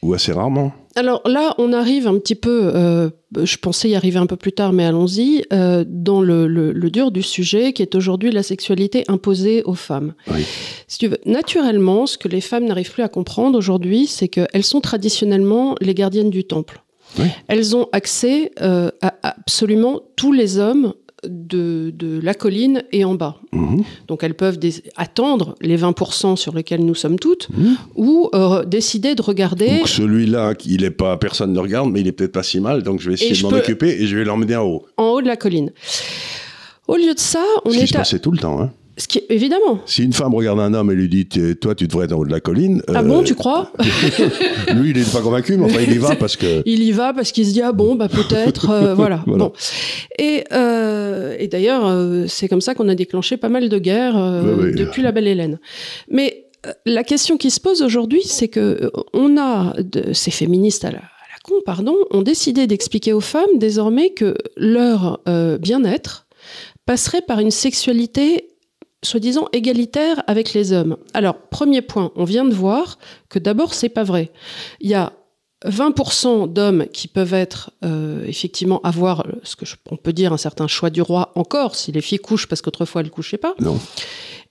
Ou 0.01 0.13
assez 0.13 0.34
rarement. 0.34 0.74
Alors 0.96 1.22
là, 1.25 1.53
on 1.60 1.72
arrive 1.74 2.08
un 2.08 2.17
petit 2.17 2.36
peu, 2.36 2.72
euh, 2.74 3.10
je 3.41 3.55
pensais 3.58 3.88
y 3.89 3.96
arriver 3.96 4.17
un 4.17 4.25
peu 4.25 4.36
plus 4.36 4.51
tard, 4.51 4.74
mais 4.74 4.84
allons-y, 4.84 5.43
euh, 5.53 5.86
dans 5.88 6.22
le, 6.22 6.48
le- 6.48 6.74
le 6.74 6.89
dur 6.91 7.12
du 7.12 7.22
sujet, 7.22 7.72
qui 7.72 7.84
est 7.84 7.93
aujourd'hui 7.96 8.31
la 8.31 8.43
sexualité 8.43 9.03
imposée 9.08 9.62
aux 9.63 9.75
femmes. 9.75 10.15
Oui. 10.34 10.43
Si 10.88 10.98
tu 10.98 11.08
veux, 11.08 11.19
naturellement, 11.25 12.08
ce 12.08 12.17
que 12.17 12.27
les 12.27 12.41
femmes 12.41 12.65
n'arrivent 12.65 12.91
plus 12.91 13.03
à 13.03 13.10
comprendre 13.10 13.58
aujourd'hui, 13.58 14.08
c'est 14.08 14.27
qu'elles 14.27 14.63
sont 14.63 14.81
traditionnellement 14.81 15.75
les 15.79 15.93
gardiennes 15.93 16.31
du 16.31 16.43
temple. 16.43 16.84
Oui. 17.18 17.25
Elles 17.48 17.75
ont 17.75 17.88
accès 17.92 18.51
euh, 18.62 18.92
à 19.01 19.13
absolument 19.24 20.01
tous 20.16 20.32
les 20.32 20.58
hommes 20.60 20.94
de, 21.28 21.92
de 21.98 22.18
la 22.24 22.34
colline 22.34 22.84
et 22.94 23.04
en 23.04 23.13
bas. 23.16 23.38
Mhm. 23.51 23.84
Donc 24.08 24.24
elles 24.24 24.36
peuvent 24.36 24.58
attendre 24.96 25.56
les 25.60 25.75
20% 25.78 26.38
sur 26.38 26.54
lesquels 26.56 26.86
nous 26.86 26.96
sommes 26.96 27.20
toutes, 27.20 27.50
Mhm. 27.50 27.75
ou 27.96 28.30
euh, 28.34 28.63
décider 28.63 29.16
de 29.16 29.22
regarder 29.22 29.80
Donc 29.80 29.88
celui-là, 29.89 30.54
il 30.66 30.84
est 30.86 30.92
pas, 30.92 31.18
personne 31.18 31.51
ne 31.51 31.60
regarde, 31.60 31.92
mais 31.92 32.00
il 32.01 32.08
est 32.08 32.13
peut-être 32.13 32.32
pas 32.32 32.44
si 32.44 32.60
mal, 32.62 32.84
donc 32.84 33.01
je 33.01 33.10
vais 33.10 33.16
essayer 33.16 33.32
Et 33.34 33.38
de 33.38 33.42
m'en 33.44 33.50
peux- 33.50 33.58
occuper 33.58 33.89
et 34.01 34.08
je 34.08 34.16
vais 34.18 34.24
l'emmener 34.24 34.56
en 34.56 34.63
haut. 34.66 34.86
en 34.96 35.08
haut 35.10 35.22
de 35.22 35.28
la 35.28 35.36
colline. 35.36 35.72
Au 36.88 36.96
lieu 36.96 37.13
de 37.13 37.20
ça, 37.20 37.44
on 37.66 37.70
Ce 37.72 37.78
qui 37.78 37.84
est 37.84 37.88
se 37.88 37.96
à... 37.96 38.00
passait 38.00 38.20
tout 38.20 38.32
le 38.32 38.38
temps. 38.39 38.62
Hein. 38.62 38.72
Ce 39.00 39.08
qui... 39.08 39.22
Évidemment. 39.29 39.79
Si 39.86 40.03
une 40.03 40.13
femme 40.13 40.36
regarde 40.36 40.60
un 40.60 40.74
homme 40.74 40.91
et 40.91 40.96
lui 40.96 41.10
dit 41.10 41.27
Toi, 41.27 41.74
tu 41.74 41.88
devrais 41.88 42.06
être 42.06 42.13
en 42.13 42.18
haut 42.18 42.25
de 42.25 42.32
la 42.32 42.39
colline. 42.39 42.82
Ah 42.88 43.00
euh, 43.00 43.01
bon, 43.01 43.24
tu 43.24 43.34
crois 43.34 43.72
Lui, 44.76 44.91
il 44.91 44.97
n'est 44.97 45.04
pas 45.04 45.21
convaincu, 45.21 45.58
mais 45.58 45.65
enfin, 45.65 45.82
il 45.82 45.93
y 45.93 45.97
va 45.97 46.15
parce 46.15 46.36
que. 46.36 46.62
Il 46.65 46.84
y 46.84 46.91
va 46.91 47.13
parce 47.13 47.32
qu'il 47.32 47.45
se 47.47 47.54
dit 47.54 47.62
ah 47.62 47.71
bon 47.71 47.95
bah 47.95 48.10
peut-être 48.10 48.69
euh, 48.69 48.93
voilà. 48.95 49.23
Voilà. 49.26 49.45
Bon 49.45 49.54
et, 50.17 50.43
euh, 50.52 51.36
et 51.39 51.47
d'ailleurs 51.47 51.88
euh, 51.88 52.26
c'est 52.28 52.47
comme 52.47 52.62
ça 52.62 52.76
qu'on 52.76 52.89
a 52.89 52.95
déclenché 52.95 53.38
pas 53.38 53.50
mal 53.50 53.69
de 53.69 53.80
guerres 53.80 54.17
euh, 54.17 54.43
Oui, 54.43 54.65
oui. 54.65 54.76
depuis 54.76 55.02
la 55.02 55.12
belle 55.12 55.28
Hélène. 55.28 55.60
Mais 56.10 56.50
euh, 56.67 56.73
la 56.86 57.04
question 57.04 57.38
qui 57.38 57.52
se 57.52 57.62
pose 57.62 57.82
aujourd'hui 57.82 58.21
c'est 58.23 58.50
que 58.50 58.60
euh, 58.60 58.89
on 59.13 59.38
a 59.38 59.73
de, 59.82 60.12
ces 60.12 60.32
féministes 60.32 60.84
à 60.84 60.91
la, 60.91 60.97
à 60.97 61.02
la 61.02 61.39
con 61.43 61.56
pardon 61.65 61.95
ont 62.12 62.21
décidé 62.21 62.67
d'expliquer 62.67 63.13
aux 63.13 63.21
femmes 63.21 63.58
désormais 63.58 64.10
que 64.10 64.36
leur 64.58 65.21
euh, 65.30 65.58
bien-être 65.58 66.28
passerait 66.86 67.21
par 67.21 67.39
une 67.39 67.52
sexualité 67.52 68.50
soi-disant 69.03 69.47
égalitaire 69.53 70.21
avec 70.27 70.53
les 70.53 70.73
hommes. 70.73 70.97
Alors, 71.13 71.35
premier 71.49 71.81
point, 71.81 72.12
on 72.15 72.23
vient 72.25 72.45
de 72.45 72.53
voir 72.53 72.97
que 73.29 73.39
d'abord, 73.39 73.73
c'est 73.73 73.89
pas 73.89 74.03
vrai. 74.03 74.31
Il 74.81 74.89
y 74.89 74.93
a 74.93 75.13
20% 75.65 76.47
d'hommes 76.51 76.85
qui 76.88 77.07
peuvent 77.07 77.33
être 77.33 77.71
euh, 77.83 78.23
effectivement 78.25 78.79
avoir 78.83 79.25
ce 79.43 79.55
que 79.57 79.65
je- 79.65 79.75
on 79.91 79.97
peut 79.97 80.13
dire 80.13 80.31
un 80.33 80.38
certain 80.38 80.67
choix 80.67 80.89
du 80.89 81.01
roi 81.01 81.31
encore 81.35 81.75
si 81.75 81.91
les 81.91 81.99
filles 82.01 82.19
couchent 82.19 82.47
parce 82.47 82.62
qu'autrefois 82.62 83.01
elles 83.01 83.09
couchaient 83.12 83.38
pas 83.38 83.55
Non. 83.59 83.77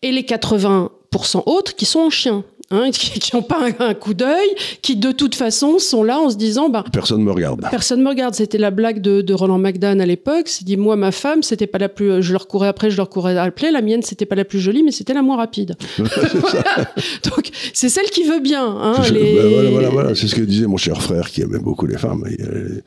et 0.02 0.12
les 0.12 0.22
80% 0.24 1.42
autres 1.46 1.74
qui 1.76 1.86
sont 1.86 2.00
en 2.00 2.10
chien 2.10 2.44
hein, 2.70 2.90
qui 2.92 3.34
n'ont 3.34 3.42
pas 3.42 3.58
un, 3.80 3.84
un 3.90 3.94
coup 3.94 4.14
d'œil 4.14 4.48
qui 4.82 4.96
de 4.96 5.12
toute 5.12 5.34
façon 5.34 5.78
sont 5.78 6.02
là 6.02 6.18
en 6.18 6.30
se 6.30 6.36
disant 6.36 6.68
bah 6.68 6.84
Personne 6.92 7.20
ne 7.20 7.24
me 7.24 7.32
regarde. 7.32 7.62
Personne 7.70 8.02
me 8.02 8.08
regarde. 8.08 8.34
C'était 8.34 8.58
la 8.58 8.70
blague 8.70 9.00
de, 9.00 9.20
de 9.20 9.34
Roland 9.34 9.58
McDan 9.58 9.98
à 10.00 10.06
l'époque. 10.06 10.48
C'est 10.48 10.64
dit, 10.64 10.76
moi, 10.76 10.96
ma 10.96 11.12
femme, 11.12 11.42
c'était 11.42 11.66
pas 11.66 11.78
la 11.78 11.88
plus, 11.88 12.22
je 12.22 12.32
leur 12.32 12.46
courais 12.48 12.68
après, 12.68 12.90
je 12.90 12.96
leur 12.96 13.08
courais 13.08 13.36
après. 13.38 13.70
La 13.72 13.82
mienne, 13.82 14.02
c'était 14.02 14.26
pas 14.26 14.36
la 14.36 14.44
plus 14.44 14.60
jolie, 14.60 14.82
mais 14.82 14.92
c'était 14.92 15.14
la 15.14 15.22
moins 15.22 15.36
rapide. 15.36 15.76
Voilà. 15.98 16.92
Donc, 17.24 17.50
c'est 17.72 17.88
celle 17.88 18.06
qui 18.10 18.22
veut 18.24 18.40
bien, 18.40 18.64
hein, 18.66 18.94
les- 19.12 19.34
ben 19.34 19.48
voilà, 19.50 19.70
voilà, 19.70 19.88
voilà. 19.90 20.14
C'est 20.14 20.28
ce 20.28 20.34
que 20.34 20.40
disait 20.40 20.66
mon 20.66 20.76
cher 20.76 21.00
frère 21.02 21.30
qui 21.30 21.42
aimait 21.42 21.58
beaucoup 21.58 21.86
les 21.86 21.98
femmes. 21.98 22.24
Il, 22.30 22.82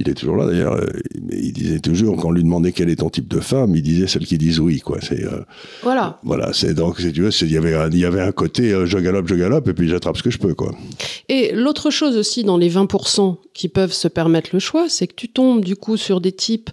il 0.00 0.08
est 0.08 0.14
toujours 0.14 0.36
là 0.36 0.46
d'ailleurs. 0.46 0.74
euh, 0.74 0.86
mais 1.22 1.36
Il 1.38 1.52
disait 1.52 1.80
toujours, 1.80 2.16
quand 2.16 2.28
on 2.28 2.32
lui 2.32 2.42
demandait 2.42 2.72
quel 2.72 2.88
est 2.88 2.96
ton 2.96 3.10
type 3.10 3.28
de 3.28 3.40
femme, 3.40 3.74
il 3.76 3.82
disait 3.82 4.06
celle 4.06 4.26
qui 4.26 4.38
disent 4.38 4.60
oui. 4.60 4.80
Quoi. 4.80 4.98
C'est, 5.00 5.24
euh, 5.24 5.40
Voilà. 5.82 6.18
voilà, 6.22 6.52
c'est 6.52 6.74
donc, 6.74 7.00
si 7.00 7.12
tu 7.12 7.22
veux, 7.22 7.30
il 7.42 7.52
y 7.52 7.56
avait 7.56 7.74
un, 7.74 7.90
il 7.90 7.98
y 7.98 8.04
avait 8.04 8.20
un 8.20 8.32
côté 8.32 8.72
euh, 8.72 8.86
je 8.86 8.98
galope, 8.98 9.26
je 9.28 9.34
galope, 9.34 9.68
et 9.68 9.74
puis 9.74 9.88
j'attrape 9.88 10.16
ce 10.16 10.22
que 10.22 10.30
je 10.30 10.38
peux. 10.38 10.54
Quoi. 10.54 10.74
Et 11.28 11.52
l'autre 11.52 11.90
chose 11.90 12.16
aussi 12.16 12.44
dans 12.44 12.56
les 12.56 12.70
20% 12.70 13.36
qui 13.54 13.68
peuvent 13.68 13.92
se 13.92 14.08
permettre 14.08 14.50
le 14.52 14.58
choix, 14.58 14.88
c'est 14.88 15.06
que 15.06 15.14
tu 15.14 15.28
tombes 15.28 15.64
du 15.64 15.76
coup 15.76 15.96
sur 15.96 16.20
des 16.20 16.32
types 16.32 16.70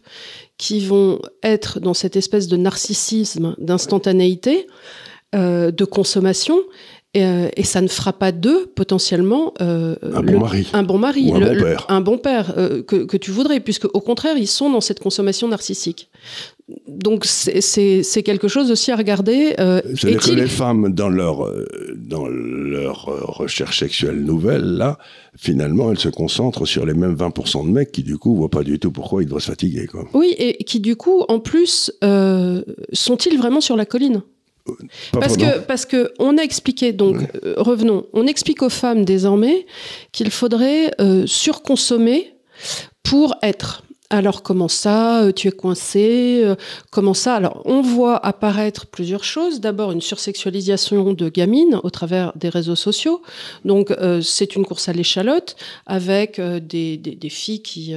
qui 0.58 0.80
vont 0.86 1.20
être 1.44 1.80
dans 1.80 1.94
cette 1.94 2.16
espèce 2.16 2.48
de 2.48 2.56
narcissisme, 2.58 3.56
d'instantanéité, 3.60 4.68
euh, 5.34 5.72
de 5.72 5.84
consommation, 5.86 6.58
et, 7.16 7.26
euh, 7.26 7.48
et 7.58 7.64
ça 7.64 7.82
ne 7.82 7.88
fera 7.88 8.14
pas 8.14 8.32
d'eux 8.32 8.68
potentiellement 8.76 9.54
euh, 9.62 9.96
Un 10.04 10.22
le- 10.22 10.32
bon 10.34 10.40
mari. 10.42 10.68
un 10.74 10.84
bon 10.84 10.98
mari, 11.00 11.30
Ou 11.32 11.36
un 11.36 11.40
le- 11.40 11.46
bon 11.48 11.54
le- 11.54 11.64
père. 11.64 11.86
un 11.90 12.02
bon 12.02 12.18
père 12.18 12.54
euh, 12.58 12.84
que, 12.84 12.98
que 13.06 13.18
tu 13.18 13.32
voudrais, 13.32 13.60
puisque 13.60 13.86
au 13.94 14.02
contraire 14.02 14.38
ils 14.38 14.48
sont 14.48 14.70
dans 14.70 14.82
cette 14.82 15.00
consommation 15.00 15.48
narcissique. 15.48 16.10
Donc 16.88 17.26
c'est- 17.26 18.24
quelque 18.24 18.48
chose 18.48 18.72
aussi 18.72 18.92
à 18.92 18.96
regarder. 18.96 19.54
euh, 19.60 19.82
C'est-à-dire 19.96 20.20
que 20.20 20.32
les 20.32 20.48
femmes, 20.48 20.94
dans 20.94 21.10
leur, 21.10 21.48
dans 21.96 22.28
leur 22.28 23.06
recherche 23.38 23.80
sexuelle 23.80 24.24
nouvelle, 24.24 24.64
là, 24.64 24.98
finalement, 25.38 25.92
elles 25.92 26.00
se 26.00 26.10
concentrent 26.10 26.66
sur 26.66 26.86
les 26.88 26.96
mêmes 26.96 27.16
20% 27.16 27.66
de 27.68 27.70
mecs 27.72 27.92
qui, 27.92 28.02
du 28.04 28.18
coup, 28.18 28.36
voient 28.36 28.50
pas 28.50 28.64
du 28.64 28.80
tout 28.80 28.92
pourquoi 28.92 29.22
ils 29.22 29.28
doivent 29.30 29.44
se 29.44 29.52
fatiguer. 29.52 29.86
Quoi. 29.86 30.06
Oui, 30.14 30.34
et 30.40 30.64
qui 30.64 30.80
du 30.80 30.96
coup, 30.96 31.24
en 31.30 31.40
plus, 31.40 31.92
sont-ils 32.94 33.38
vraiment 33.38 33.62
sur 33.62 33.76
la 33.78 33.86
colline? 33.86 34.24
Pas 35.12 35.20
Parce 35.20 35.38
que, 35.38 35.60
parce 35.60 35.86
que 35.86 36.12
on 36.18 36.38
a 36.38 36.42
expliqué, 36.42 36.92
donc 36.92 37.18
euh, 37.44 37.54
revenons, 37.58 38.08
on 38.14 38.26
explique 38.26 38.64
aux 38.64 38.70
femmes 38.70 39.06
désormais 39.06 39.66
qu'il 40.12 40.32
faudrait 40.32 40.92
euh, 41.00 41.26
surconsommer 41.28 42.34
pour 43.04 43.36
être. 43.44 43.84
Alors 44.16 44.44
comment 44.44 44.68
ça 44.68 45.24
euh, 45.24 45.32
Tu 45.32 45.48
es 45.48 45.52
coincé 45.52 46.42
euh, 46.44 46.56
Comment 46.92 47.14
ça? 47.14 47.36
Alors 47.36 47.62
on 47.66 47.82
voit 47.82 48.18
apparaître 48.26 48.88
plusieurs 48.88 49.24
choses. 49.24 49.60
D'abord 49.60 49.92
une 49.92 50.02
sursexualisation 50.02 51.14
de 51.14 51.30
gamines 51.30 51.80
au 51.84 51.90
travers 51.90 52.32
des 52.36 52.50
réseaux 52.50 52.76
sociaux. 52.76 53.22
Donc 53.64 53.92
euh, 53.92 54.22
c'est 54.22 54.56
une 54.56 54.66
course 54.66 54.90
à 54.90 54.94
l'échalote 54.94 55.56
avec 55.86 56.40
des, 56.42 56.98
des, 56.98 57.30
filles 57.30 57.62
qui, 57.62 57.94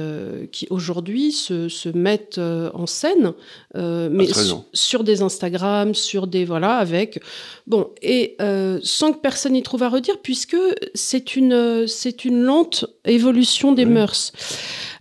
qui 0.51 0.67
aujourd'hui 0.69 1.31
se, 1.31 1.69
se, 1.69 1.89
mettent 1.89 2.39
en 2.39 2.85
scène, 2.85 3.33
mais 3.75 4.27
sur 4.73 5.03
des 5.03 5.21
Instagram, 5.21 5.93
sur 5.93 6.27
des 6.27 6.45
voilà 6.45 6.75
avec 6.75 7.21
bon 7.67 7.89
et 8.01 8.37
sans 8.83 9.13
que 9.13 9.19
personne 9.19 9.53
n'y 9.53 9.63
trouve 9.63 9.83
à 9.83 9.89
redire 9.89 10.17
puisque 10.21 10.57
c'est 10.93 11.35
une 11.35 11.87
c'est 11.87 12.25
une 12.25 12.43
lente 12.43 12.85
évolution 13.05 13.71
des 13.71 13.85
mœurs. 13.85 14.31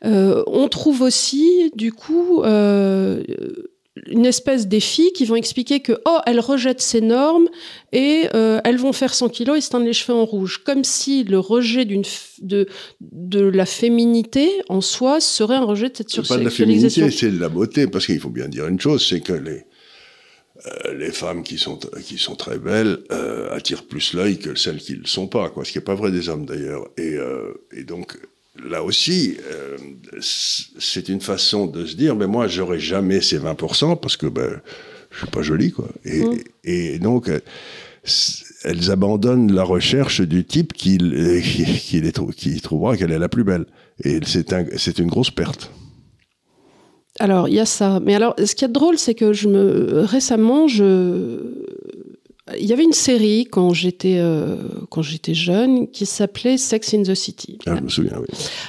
On 0.02 0.68
trouve 0.68 1.07
aussi, 1.08 1.72
du 1.74 1.92
coup, 1.92 2.42
euh, 2.42 3.24
une 4.06 4.26
espèce 4.26 4.68
des 4.68 4.78
filles 4.78 5.12
qui 5.12 5.24
vont 5.24 5.34
expliquer 5.36 5.80
que 5.80 6.00
oh 6.06 6.18
elles 6.26 6.38
rejettent 6.38 6.80
ces 6.80 7.00
normes 7.00 7.48
et 7.92 8.28
euh, 8.34 8.60
elles 8.64 8.76
vont 8.76 8.92
faire 8.92 9.12
100 9.12 9.30
kilos 9.30 9.58
et 9.58 9.60
se 9.60 9.70
teindre 9.70 9.86
les 9.86 9.92
cheveux 9.92 10.16
en 10.16 10.24
rouge 10.24 10.62
comme 10.64 10.84
si 10.84 11.24
le 11.24 11.38
rejet 11.38 11.84
d'une 11.84 12.04
de 12.40 12.68
de 13.00 13.40
la 13.40 13.66
féminité 13.66 14.50
en 14.68 14.80
soi 14.80 15.20
serait 15.20 15.56
un 15.56 15.64
rejet 15.64 15.88
de 15.88 15.96
cette 15.96 16.10
sursexualisation. 16.10 16.64
Pas 16.64 16.68
de 16.68 16.78
la 16.78 16.80
féminité, 16.80 17.18
c'est 17.18 17.32
de 17.32 17.40
la 17.40 17.48
beauté 17.48 17.88
parce 17.88 18.06
qu'il 18.06 18.20
faut 18.20 18.30
bien 18.30 18.48
dire 18.48 18.68
une 18.68 18.80
chose, 18.80 19.04
c'est 19.04 19.20
que 19.20 19.32
les 19.32 19.64
les 20.96 21.12
femmes 21.12 21.42
qui 21.42 21.56
sont 21.56 21.78
qui 22.04 22.18
sont 22.18 22.36
très 22.36 22.58
belles 22.58 22.98
attirent 23.50 23.86
plus 23.86 24.12
l'œil 24.12 24.38
que 24.38 24.54
celles 24.54 24.78
qui 24.78 24.92
ne 24.92 24.98
le 24.98 25.06
sont 25.06 25.28
pas, 25.28 25.50
quoi. 25.50 25.64
Ce 25.64 25.72
qui 25.72 25.78
n'est 25.78 25.84
pas 25.84 25.94
vrai 25.94 26.10
des 26.10 26.28
hommes 26.28 26.46
d'ailleurs. 26.46 26.88
Et, 26.96 27.16
et 27.72 27.84
donc 27.84 28.18
là 28.64 28.82
aussi, 28.82 29.36
euh, 29.50 29.76
c'est 30.20 31.08
une 31.08 31.20
façon 31.20 31.66
de 31.66 31.86
se 31.86 31.96
dire, 31.96 32.16
mais 32.16 32.26
moi, 32.26 32.46
j'aurai 32.48 32.78
jamais 32.78 33.20
ces 33.20 33.38
20% 33.38 33.98
parce 34.00 34.16
que 34.16 34.26
ben, 34.26 34.60
je 35.10 35.18
suis 35.18 35.26
pas 35.28 35.42
jolie, 35.42 35.72
quoi. 35.72 35.88
Et, 36.04 36.20
mmh. 36.20 36.38
et 36.64 36.98
donc, 36.98 37.28
euh, 37.28 37.40
elles 38.64 38.90
abandonnent 38.90 39.52
la 39.52 39.64
recherche 39.64 40.20
du 40.20 40.44
type 40.44 40.72
qui, 40.72 40.98
qui, 41.42 42.02
qui 42.36 42.60
trouvera 42.60 42.96
qu'elle 42.96 43.12
est 43.12 43.18
la 43.18 43.28
plus 43.28 43.44
belle. 43.44 43.66
Et 44.04 44.20
c'est 44.24 44.52
un, 44.52 44.64
une 44.98 45.08
grosse 45.08 45.30
perte. 45.30 45.70
Alors, 47.20 47.48
il 47.48 47.54
y 47.54 47.60
a 47.60 47.66
ça. 47.66 48.00
Mais 48.00 48.14
alors, 48.14 48.34
ce 48.42 48.54
qui 48.54 48.64
est 48.64 48.68
drôle, 48.68 48.96
c'est 48.96 49.14
que 49.14 49.32
je 49.32 49.48
me, 49.48 50.04
récemment, 50.04 50.68
je, 50.68 51.40
il 52.58 52.66
y 52.66 52.72
avait 52.72 52.84
une 52.84 52.92
série 52.92 53.46
quand 53.50 53.72
j'étais 53.72 54.16
euh, 54.18 54.56
quand 54.90 55.02
j'étais 55.02 55.34
jeune 55.34 55.88
qui 55.88 56.06
s'appelait 56.06 56.56
Sex 56.56 56.94
in 56.94 57.02
the 57.02 57.14
City. 57.14 57.58
Ah, 57.66 57.76
je 57.76 57.82
me 57.82 57.88
souviens, 57.88 58.18
oui. 58.18 58.26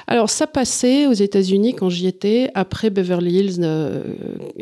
Alors 0.08 0.30
ça 0.30 0.48
passait 0.48 1.08
aux 1.08 1.13
États-Unis 1.13 1.76
quand 1.76 1.89
j'y 1.89 2.08
étais 2.08 2.50
après 2.56 2.89
Beverly 2.89 3.39
Hills 3.39 3.58
euh, 3.62 4.04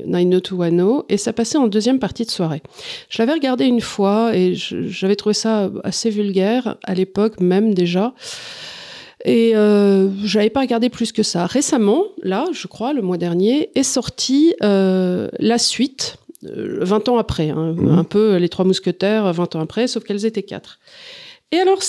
90210 0.06 1.06
et 1.10 1.18
ça 1.18 1.34
passait 1.34 1.58
en 1.58 1.68
deuxième 1.68 2.00
partie 2.00 2.26
de 2.26 2.32
soirée. 2.32 2.62
Je 3.10 3.22
l'avais 3.22 3.34
regardé 3.34 3.66
une 3.66 3.82
fois 3.82 4.36
et 4.36 4.54
j'avais 4.56 5.16
trouvé 5.16 5.34
ça 5.34 5.72
assez 5.84 6.10
vulgaire 6.10 6.78
à 6.84 6.94
l'époque 6.94 7.40
même 7.40 7.74
déjà. 7.74 8.14
Et 9.26 9.56
euh, 9.56 10.10
j'avais 10.24 10.50
pas 10.50 10.62
regardé 10.62 10.90
plus 10.90 11.12
que 11.12 11.24
ça. 11.24 11.46
Récemment, 11.46 12.04
là, 12.22 12.46
je 12.54 12.68
crois, 12.68 12.94
le 12.94 13.02
mois 13.02 13.18
dernier, 13.18 13.72
est 13.76 13.84
sortie 13.84 14.54
euh, 14.64 15.28
la 15.40 15.58
suite 15.58 16.18
20 16.44 16.50
euh, 17.10 17.12
ans 17.12 17.18
après, 17.18 17.50
hein, 17.50 17.74
mhm. 17.76 17.98
un 17.98 18.04
peu 18.04 18.38
les 18.38 18.50
trois 18.50 18.66
mousquetaires 18.66 19.32
20 19.34 19.56
ans 19.56 19.62
après, 19.62 19.88
sauf 19.88 20.04
qu'elles 20.04 20.26
étaient 20.26 20.44
quatre. 20.44 20.80
Et 21.54 21.60
alors, 21.60 21.80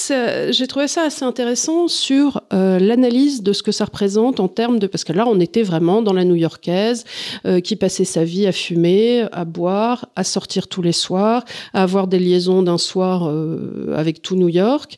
j'ai 0.50 0.66
trouvé 0.68 0.86
ça 0.86 1.02
assez 1.02 1.24
intéressant 1.24 1.88
sur 1.88 2.42
euh, 2.52 2.78
l'analyse 2.78 3.42
de 3.42 3.52
ce 3.52 3.64
que 3.64 3.72
ça 3.72 3.86
représente 3.86 4.38
en 4.38 4.46
termes 4.46 4.78
de... 4.78 4.86
Parce 4.86 5.02
que 5.02 5.12
là, 5.12 5.26
on 5.26 5.40
était 5.40 5.64
vraiment 5.64 6.00
dans 6.00 6.12
la 6.12 6.22
new-yorkaise 6.24 7.02
euh, 7.44 7.58
qui 7.58 7.74
passait 7.74 8.04
sa 8.04 8.22
vie 8.22 8.46
à 8.46 8.52
fumer, 8.52 9.26
à 9.32 9.44
boire, 9.44 10.06
à 10.14 10.22
sortir 10.22 10.68
tous 10.68 10.80
les 10.80 10.92
soirs, 10.92 11.44
à 11.74 11.82
avoir 11.82 12.06
des 12.06 12.20
liaisons 12.20 12.62
d'un 12.62 12.78
soir 12.78 13.28
avec 13.96 14.22
tout 14.22 14.36
New 14.36 14.48
York. 14.48 14.96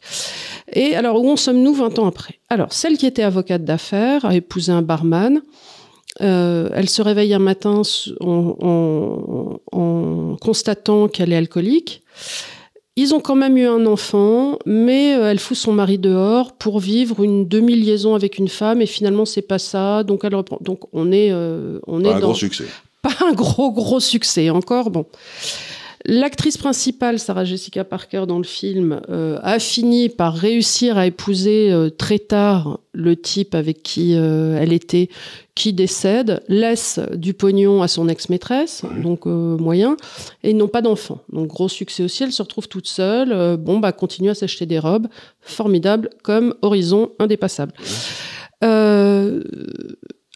Et 0.75 0.95
alors, 0.95 1.25
où 1.25 1.31
en 1.31 1.37
sommes-nous 1.37 1.73
20 1.73 1.99
ans 1.99 2.07
après? 2.07 2.35
Alors, 2.51 2.75
celle 2.75 2.99
qui 2.99 3.07
était 3.07 3.23
avocate 3.23 3.65
d'affaires 3.65 4.27
a 4.27 4.35
épousé 4.35 4.73
un 4.73 4.83
barman. 4.83 5.41
Euh, 6.21 6.69
elle 6.75 6.89
se 6.89 7.03
réveille 7.03 7.33
un 7.35 7.39
matin 7.39 7.83
en, 8.21 9.57
constatant 10.41 11.09
qu'elle 11.09 11.33
est 11.33 11.37
alcoolique. 11.37 12.03
Ils 12.97 13.15
ont 13.15 13.21
quand 13.21 13.37
même 13.37 13.57
eu 13.57 13.67
un 13.67 13.87
enfant, 13.87 14.59
mais 14.67 15.15
euh, 15.15 15.31
elle 15.31 15.39
fout 15.39 15.57
son 15.57 15.73
mari 15.73 15.97
dehors 15.99 16.53
pour 16.53 16.81
vivre 16.81 17.23
une 17.23 17.47
demi-liaison 17.47 18.15
avec 18.15 18.37
une 18.39 18.49
femme, 18.49 18.83
et 18.83 18.87
finalement 18.87 19.25
c'est 19.25 19.43
pas 19.43 19.59
ça. 19.59 20.03
Donc 20.03 20.25
elle 20.25 20.35
reprend. 20.35 20.59
Donc 20.61 20.81
on 20.93 21.13
est, 21.13 21.31
euh, 21.31 21.79
on 21.87 22.05
est 22.05 22.11
un 22.11 22.19
gros 22.19 22.35
succès. 22.35 22.65
Pas 23.03 23.17
un 23.27 23.33
gros 23.33 23.73
gros 23.73 24.01
succès 24.01 24.51
encore. 24.51 24.91
Bon. 24.91 25.07
L'actrice 26.07 26.57
principale, 26.57 27.19
Sarah 27.19 27.45
Jessica 27.45 27.85
Parker, 27.85 28.25
dans 28.27 28.39
le 28.39 28.45
film, 28.45 29.03
euh, 29.11 29.39
a 29.43 29.59
fini 29.59 30.09
par 30.09 30.35
réussir 30.35 30.97
à 30.97 31.07
épouser 31.07 31.71
euh, 31.71 31.91
très 31.91 32.19
tard 32.19 32.81
le 32.93 33.17
type 33.17 33.55
avec 33.55 33.83
qui 33.83 34.15
euh, 34.15 34.59
elle 34.59 34.73
était, 34.73 35.11
qui 35.55 35.75
décède, 35.75 36.43
laisse 36.49 37.01
du 37.15 37.35
pognon 37.35 37.83
à 37.83 37.89
son 37.89 38.09
ex-maîtresse, 38.09 38.83
donc 39.03 39.27
moyen, 39.27 39.97
et 40.43 40.51
ils 40.51 40.57
n'ont 40.57 40.69
pas 40.69 40.81
d'enfant. 40.81 41.21
Donc 41.31 41.49
gros 41.49 41.69
succès 41.69 42.03
aussi, 42.03 42.23
elle 42.23 42.33
se 42.33 42.43
retrouve 42.43 42.67
toute 42.67 42.89
seule, 42.89 43.57
bon, 43.59 43.79
bah 43.79 43.93
continue 43.93 44.31
à 44.31 44.35
s'acheter 44.35 44.65
des 44.65 44.79
robes, 44.79 45.09
formidable, 45.41 46.09
comme 46.23 46.55
horizon 46.63 47.11
indépassable. 47.19 47.75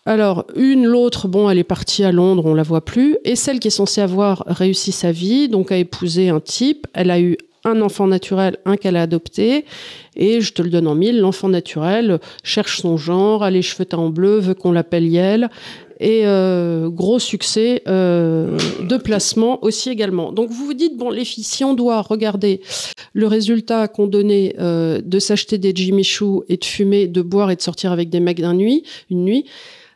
Alors, 0.06 0.46
une, 0.54 0.84
l'autre, 0.84 1.28
bon, 1.28 1.48
elle 1.48 1.58
est 1.58 1.64
partie 1.64 2.04
à 2.04 2.12
Londres, 2.12 2.44
on 2.44 2.54
la 2.54 2.62
voit 2.62 2.84
plus. 2.84 3.16
Et 3.24 3.36
celle 3.36 3.58
qui 3.58 3.68
est 3.68 3.70
censée 3.70 4.02
avoir 4.02 4.44
réussi 4.46 4.92
sa 4.92 5.12
vie, 5.12 5.48
donc 5.48 5.72
a 5.72 5.78
épousé 5.78 6.28
un 6.28 6.40
type, 6.40 6.86
elle 6.92 7.10
a 7.10 7.18
eu 7.20 7.38
un 7.64 7.80
enfant 7.80 8.06
naturel, 8.06 8.58
un 8.66 8.76
qu'elle 8.76 8.96
a 8.96 9.02
adopté. 9.02 9.64
Et 10.14 10.42
je 10.42 10.52
te 10.52 10.60
le 10.60 10.68
donne 10.68 10.86
en 10.86 10.94
mille, 10.94 11.20
l'enfant 11.20 11.48
naturel 11.48 12.20
cherche 12.42 12.82
son 12.82 12.98
genre, 12.98 13.42
a 13.42 13.50
les 13.50 13.62
cheveux 13.62 13.86
teints 13.86 13.96
en 13.96 14.10
bleu, 14.10 14.38
veut 14.38 14.52
qu'on 14.52 14.72
l'appelle 14.72 15.06
Yel. 15.06 15.48
Et 16.00 16.26
euh, 16.26 16.90
gros 16.90 17.18
succès 17.18 17.82
euh, 17.88 18.58
de 18.82 18.96
placement 18.98 19.64
aussi 19.64 19.88
également. 19.88 20.32
Donc 20.32 20.50
vous 20.50 20.66
vous 20.66 20.74
dites, 20.74 20.98
bon, 20.98 21.08
les 21.08 21.24
filles, 21.24 21.44
si 21.44 21.64
on 21.64 21.72
doit 21.72 22.02
regarder 22.02 22.60
le 23.14 23.26
résultat 23.26 23.88
qu'on 23.88 24.06
donnait 24.06 24.54
euh, 24.58 25.00
de 25.02 25.18
s'acheter 25.18 25.56
des 25.56 25.72
Jimmy 25.74 26.04
Choo 26.04 26.44
et 26.48 26.58
de 26.58 26.64
fumer, 26.64 27.06
de 27.06 27.22
boire 27.22 27.50
et 27.50 27.56
de 27.56 27.62
sortir 27.62 27.92
avec 27.92 28.10
des 28.10 28.20
mecs 28.20 28.40
d'un 28.40 28.54
nuit, 28.54 28.82
une 29.08 29.24
nuit, 29.24 29.46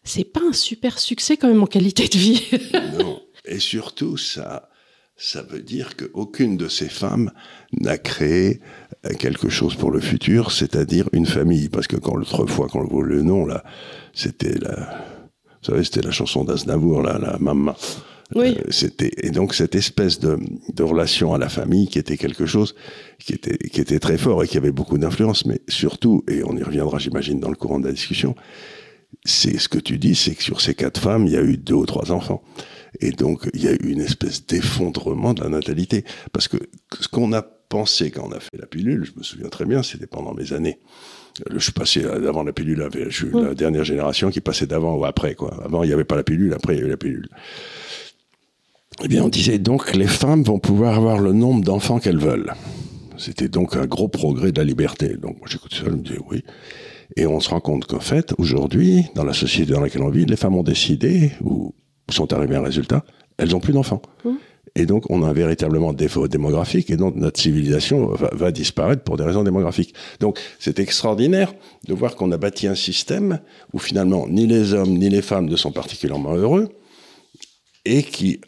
c'est 0.08 0.24
pas 0.24 0.40
un 0.48 0.52
super 0.52 0.98
succès 0.98 1.36
quand 1.36 1.48
même 1.48 1.62
en 1.62 1.66
qualité 1.66 2.08
de 2.08 2.18
vie. 2.18 2.42
non. 2.98 3.20
Et 3.44 3.58
surtout, 3.58 4.16
ça, 4.16 4.68
ça 5.16 5.42
veut 5.42 5.62
dire 5.62 5.96
qu'aucune 5.96 6.56
de 6.56 6.68
ces 6.68 6.88
femmes 6.88 7.30
n'a 7.72 7.98
créé 7.98 8.60
quelque 9.18 9.48
chose 9.48 9.74
pour 9.74 9.90
le 9.90 10.00
futur, 10.00 10.52
c'est-à-dire 10.52 11.08
une 11.12 11.26
famille. 11.26 11.68
Parce 11.68 11.86
que 11.86 11.96
quand 11.96 12.16
l'autre 12.16 12.46
fois, 12.46 12.68
quand 12.70 12.80
on 12.80 12.86
voit 12.86 13.04
le 13.04 13.22
nom, 13.22 13.46
là, 13.46 13.64
c'était 14.12 14.58
la, 14.58 15.04
vous 15.62 15.70
savez, 15.70 15.84
c'était 15.84 16.02
la 16.02 16.10
chanson 16.10 16.44
d'Aznavour, 16.44 17.02
là, 17.02 17.18
la 17.18 17.38
maman. 17.38 17.74
Oui. 18.34 18.56
Euh, 18.58 18.70
c'était 18.70 19.10
et 19.22 19.30
donc 19.30 19.54
cette 19.54 19.74
espèce 19.74 20.20
de, 20.20 20.38
de, 20.74 20.82
relation 20.82 21.32
à 21.32 21.38
la 21.38 21.48
famille 21.48 21.88
qui 21.88 21.98
était 21.98 22.18
quelque 22.18 22.44
chose 22.44 22.74
qui 23.18 23.32
était 23.32 23.56
qui 23.56 23.80
était 23.80 23.98
très 23.98 24.18
fort 24.18 24.44
et 24.44 24.46
qui 24.46 24.58
avait 24.58 24.70
beaucoup 24.70 24.98
d'influence, 24.98 25.46
mais 25.46 25.62
surtout 25.66 26.24
et 26.28 26.44
on 26.44 26.54
y 26.54 26.62
reviendra, 26.62 26.98
j'imagine, 26.98 27.40
dans 27.40 27.48
le 27.48 27.56
courant 27.56 27.80
de 27.80 27.86
la 27.86 27.92
discussion, 27.92 28.34
c'est 29.24 29.58
ce 29.58 29.68
que 29.68 29.78
tu 29.78 29.98
dis, 29.98 30.14
c'est 30.14 30.34
que 30.34 30.42
sur 30.42 30.60
ces 30.60 30.74
quatre 30.74 31.00
femmes, 31.00 31.26
il 31.26 31.32
y 31.32 31.36
a 31.36 31.42
eu 31.42 31.56
deux 31.56 31.74
ou 31.74 31.86
trois 31.86 32.12
enfants. 32.12 32.42
Et 33.00 33.10
donc, 33.10 33.48
il 33.54 33.62
y 33.62 33.68
a 33.68 33.72
eu 33.72 33.90
une 33.90 34.00
espèce 34.00 34.46
d'effondrement 34.46 35.34
de 35.34 35.42
la 35.42 35.48
natalité. 35.48 36.04
Parce 36.32 36.48
que 36.48 36.56
ce 37.00 37.08
qu'on 37.08 37.32
a 37.32 37.42
pensé 37.42 38.10
quand 38.10 38.28
on 38.28 38.32
a 38.32 38.40
fait 38.40 38.56
la 38.58 38.66
pilule, 38.66 39.04
je 39.04 39.18
me 39.18 39.22
souviens 39.22 39.48
très 39.48 39.64
bien, 39.64 39.82
c'était 39.82 40.06
pendant 40.06 40.34
mes 40.34 40.52
années. 40.52 40.78
Je 41.50 41.58
suis 41.58 41.72
passé 41.72 42.04
avant 42.04 42.42
la 42.42 42.52
pilule, 42.52 42.88
je 43.08 43.14
suis 43.14 43.30
la 43.32 43.54
dernière 43.54 43.84
génération 43.84 44.30
qui 44.30 44.40
passait 44.40 44.66
d'avant 44.66 44.96
ou 44.96 45.04
après, 45.04 45.34
quoi. 45.34 45.62
Avant, 45.64 45.84
il 45.84 45.86
n'y 45.86 45.92
avait 45.92 46.04
pas 46.04 46.16
la 46.16 46.24
pilule, 46.24 46.52
après, 46.52 46.74
il 46.74 46.78
y 46.78 46.80
avait 46.80 46.90
la 46.90 46.96
pilule. 46.96 47.28
Eh 49.04 49.08
bien, 49.08 49.22
on 49.22 49.28
disait 49.28 49.58
donc 49.58 49.94
les 49.94 50.08
femmes 50.08 50.42
vont 50.42 50.58
pouvoir 50.58 50.96
avoir 50.96 51.20
le 51.20 51.32
nombre 51.32 51.62
d'enfants 51.62 52.00
qu'elles 52.00 52.18
veulent. 52.18 52.52
C'était 53.16 53.48
donc 53.48 53.76
un 53.76 53.86
gros 53.86 54.08
progrès 54.08 54.50
de 54.50 54.58
la 54.58 54.64
liberté. 54.64 55.16
Donc, 55.16 55.38
moi, 55.38 55.46
j'écoute 55.48 55.74
ça, 55.74 55.84
je 55.84 55.90
me 55.90 55.98
disais 55.98 56.18
oui. 56.30 56.42
Et 57.16 57.26
on 57.26 57.40
se 57.40 57.50
rend 57.50 57.60
compte 57.60 57.86
qu'en 57.86 58.00
fait, 58.00 58.34
aujourd'hui, 58.38 59.06
dans 59.14 59.24
la 59.24 59.32
société 59.32 59.72
dans 59.72 59.80
laquelle 59.80 60.02
on 60.02 60.10
vit, 60.10 60.26
les 60.26 60.36
femmes 60.36 60.56
ont 60.56 60.62
décidé, 60.62 61.32
ou 61.42 61.74
sont 62.10 62.32
arrivées 62.32 62.56
à 62.56 62.60
un 62.60 62.64
résultat, 62.64 63.04
elles 63.38 63.50
n'ont 63.50 63.60
plus 63.60 63.72
d'enfants. 63.72 64.02
Mmh. 64.24 64.30
Et 64.74 64.86
donc, 64.86 65.10
on 65.10 65.22
a 65.24 65.28
un 65.28 65.32
véritablement 65.32 65.92
défaut 65.92 66.28
démographique, 66.28 66.90
et 66.90 66.96
donc 66.96 67.16
notre 67.16 67.40
civilisation 67.40 68.14
va, 68.14 68.52
disparaître 68.52 69.02
pour 69.02 69.16
des 69.16 69.24
raisons 69.24 69.42
démographiques. 69.42 69.94
Donc, 70.20 70.38
c'est 70.58 70.78
extraordinaire 70.78 71.52
de 71.86 71.94
voir 71.94 72.14
qu'on 72.14 72.30
a 72.32 72.36
bâti 72.36 72.68
un 72.68 72.74
système 72.74 73.40
où 73.72 73.78
finalement, 73.78 74.28
ni 74.28 74.46
les 74.46 74.74
hommes 74.74 74.96
ni 74.96 75.08
les 75.08 75.22
femmes 75.22 75.46
ne 75.46 75.56
sont 75.56 75.72
particulièrement 75.72 76.34
heureux, 76.34 76.68
et 77.84 78.02
qui, 78.02 78.40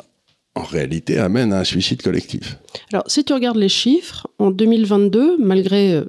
en 0.54 0.62
réalité, 0.62 1.18
amène 1.18 1.52
à 1.52 1.60
un 1.60 1.64
suicide 1.64 2.02
collectif. 2.02 2.58
Alors, 2.92 3.04
si 3.06 3.24
tu 3.24 3.32
regardes 3.32 3.56
les 3.56 3.68
chiffres, 3.68 4.26
en 4.38 4.50
2022, 4.50 5.36
malgré 5.38 5.94
euh, 5.94 6.04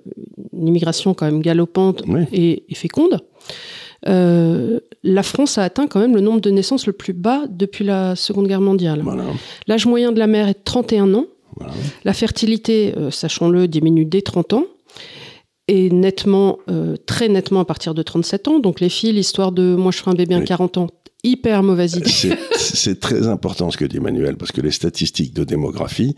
une 0.54 0.68
immigration 0.68 1.14
quand 1.14 1.26
même 1.26 1.42
galopante 1.42 2.04
et, 2.32 2.64
féconde, 2.74 3.20
euh, 4.08 4.80
la 5.04 5.24
France 5.24 5.58
a 5.58 5.64
atteint 5.64 5.88
quand 5.88 6.00
même 6.00 6.16
le 6.16 6.22
nombre 6.22 6.42
de 6.42 6.50
naissances 6.50 6.88
le 6.88 6.94
plus 6.94 7.14
bas 7.14 7.44
depuis 7.50 7.84
la 7.86 8.16
Seconde 8.16 8.48
Guerre 8.48 8.62
mondiale. 8.62 9.02
Voilà. 9.04 9.26
L'âge 9.68 9.86
moyen 9.86 10.12
de 10.12 10.20
la 10.20 10.28
mère 10.28 10.48
est 10.48 10.54
de 10.54 10.64
31 10.64 11.14
ans. 11.14 11.26
Voilà. 11.58 11.74
La 12.04 12.14
fertilité, 12.14 12.94
euh, 12.98 13.12
sachons-le, 13.12 13.68
diminue 13.68 14.06
dès 14.06 14.22
30 14.22 14.54
ans. 14.54 14.66
Et 15.68 15.90
nettement, 15.90 16.58
euh, 16.70 16.98
très 17.06 17.30
nettement 17.30 17.62
à 17.62 17.66
partir 17.66 17.94
de 17.94 18.02
37 18.02 18.48
ans. 18.48 18.60
Donc 18.60 18.80
les 18.80 18.90
filles, 18.90 19.14
l'histoire 19.14 19.52
de 19.52 19.76
moi 19.76 19.92
je 19.92 20.00
ferai 20.00 20.12
un 20.12 20.16
bébé 20.16 20.36
à 20.36 20.40
Oui. 20.40 20.46
40 20.46 20.78
ans, 20.78 20.88
hyper 21.24 21.64
mauvaise 21.64 21.96
idée. 21.96 22.10
C'est- 22.58 23.00
très 23.00 23.28
important 23.28 23.72
ce 23.72 23.78
que 23.78 23.86
dit 23.86 23.98
Emmanuel, 23.98 24.38
parce 24.38 24.52
que 24.52 24.62
les 24.62 24.72
statistiques 24.72 25.34
de 25.34 25.44
démographie, 25.44 26.16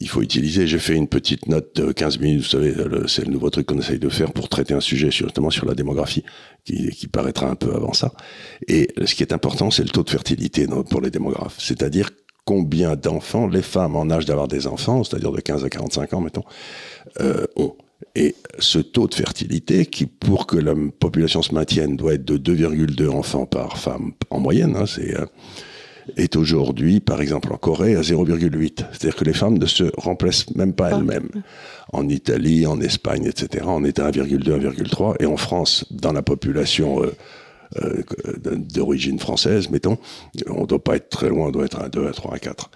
il 0.00 0.08
faut 0.08 0.22
utiliser, 0.22 0.66
j'ai 0.68 0.78
fait 0.78 0.94
une 0.94 1.08
petite 1.08 1.46
note 1.48 1.74
de 1.74 1.90
15 1.92 2.18
minutes, 2.20 2.42
vous 2.42 2.48
savez, 2.48 2.72
c'est 3.08 3.24
le 3.26 3.32
nouveau 3.32 3.50
truc 3.50 3.66
qu'on 3.66 3.78
essaye 3.78 3.98
de 3.98 4.08
faire 4.08 4.32
pour 4.32 4.48
traiter 4.48 4.72
un 4.74 4.80
sujet 4.80 5.10
sur- 5.10 5.26
justement 5.26 5.50
sur 5.50 5.66
la 5.66 5.74
démographie, 5.74 6.22
qui, 6.64 6.90
qui 6.90 7.08
paraîtra 7.08 7.50
un 7.50 7.56
peu 7.56 7.74
avant 7.74 7.92
ça. 7.92 8.12
Et 8.68 8.88
ce 9.04 9.14
qui 9.14 9.22
est 9.24 9.32
important, 9.32 9.70
c'est 9.72 9.82
le 9.82 9.88
taux 9.88 10.04
de 10.04 10.10
fertilité 10.10 10.66
pour 10.90 11.00
les 11.00 11.10
démographes, 11.10 11.56
c'est-à-dire 11.58 12.10
combien 12.44 12.96
d'enfants 12.96 13.46
les 13.48 13.62
femmes 13.62 13.96
en 13.96 14.08
âge 14.10 14.26
d'avoir 14.26 14.48
des 14.48 14.66
enfants, 14.66 15.02
c'est-à-dire 15.04 15.32
de 15.32 15.40
15 15.40 15.64
à 15.64 15.68
45 15.70 16.14
ans, 16.14 16.20
mettons, 16.20 16.44
euh, 17.20 17.46
ont. 17.56 17.74
Et 18.14 18.34
ce 18.58 18.78
taux 18.78 19.06
de 19.06 19.14
fertilité, 19.14 19.86
qui 19.86 20.06
pour 20.06 20.46
que 20.46 20.56
la 20.56 20.74
population 20.98 21.42
se 21.42 21.54
maintienne, 21.54 21.96
doit 21.96 22.14
être 22.14 22.24
de 22.24 22.38
2,2 22.38 23.08
enfants 23.08 23.46
par 23.46 23.78
femme 23.78 24.12
en 24.30 24.40
moyenne, 24.40 24.76
hein, 24.76 24.86
c'est 24.86 25.16
euh, 25.18 25.26
est 26.16 26.36
aujourd'hui, 26.36 27.00
par 27.00 27.20
exemple 27.20 27.52
en 27.52 27.56
Corée, 27.56 27.94
à 27.96 28.00
0,8. 28.00 28.84
C'est-à-dire 28.90 29.16
que 29.16 29.24
les 29.24 29.32
femmes 29.32 29.58
ne 29.58 29.66
se 29.66 29.84
remplacent 29.96 30.50
même 30.54 30.72
pas 30.72 30.90
elles-mêmes. 30.90 31.28
En 31.92 32.08
Italie, 32.08 32.66
en 32.66 32.80
Espagne, 32.80 33.26
etc., 33.26 33.64
on 33.68 33.84
est 33.84 33.98
à 33.98 34.10
1,2, 34.10 34.38
1,3. 34.38 35.16
Et 35.20 35.26
en 35.26 35.36
France, 35.36 35.84
dans 35.90 36.12
la 36.12 36.22
population 36.22 37.02
euh, 37.02 37.12
euh, 37.82 38.02
d'origine 38.56 39.18
française, 39.18 39.70
mettons, 39.70 39.98
on 40.48 40.62
ne 40.62 40.66
doit 40.66 40.82
pas 40.82 40.96
être 40.96 41.08
très 41.08 41.28
loin, 41.28 41.48
on 41.48 41.50
doit 41.50 41.64
être 41.64 41.80
à 41.80 41.88
2, 41.88 42.06
à 42.06 42.12
3, 42.12 42.34
à 42.34 42.38
4. 42.38 42.70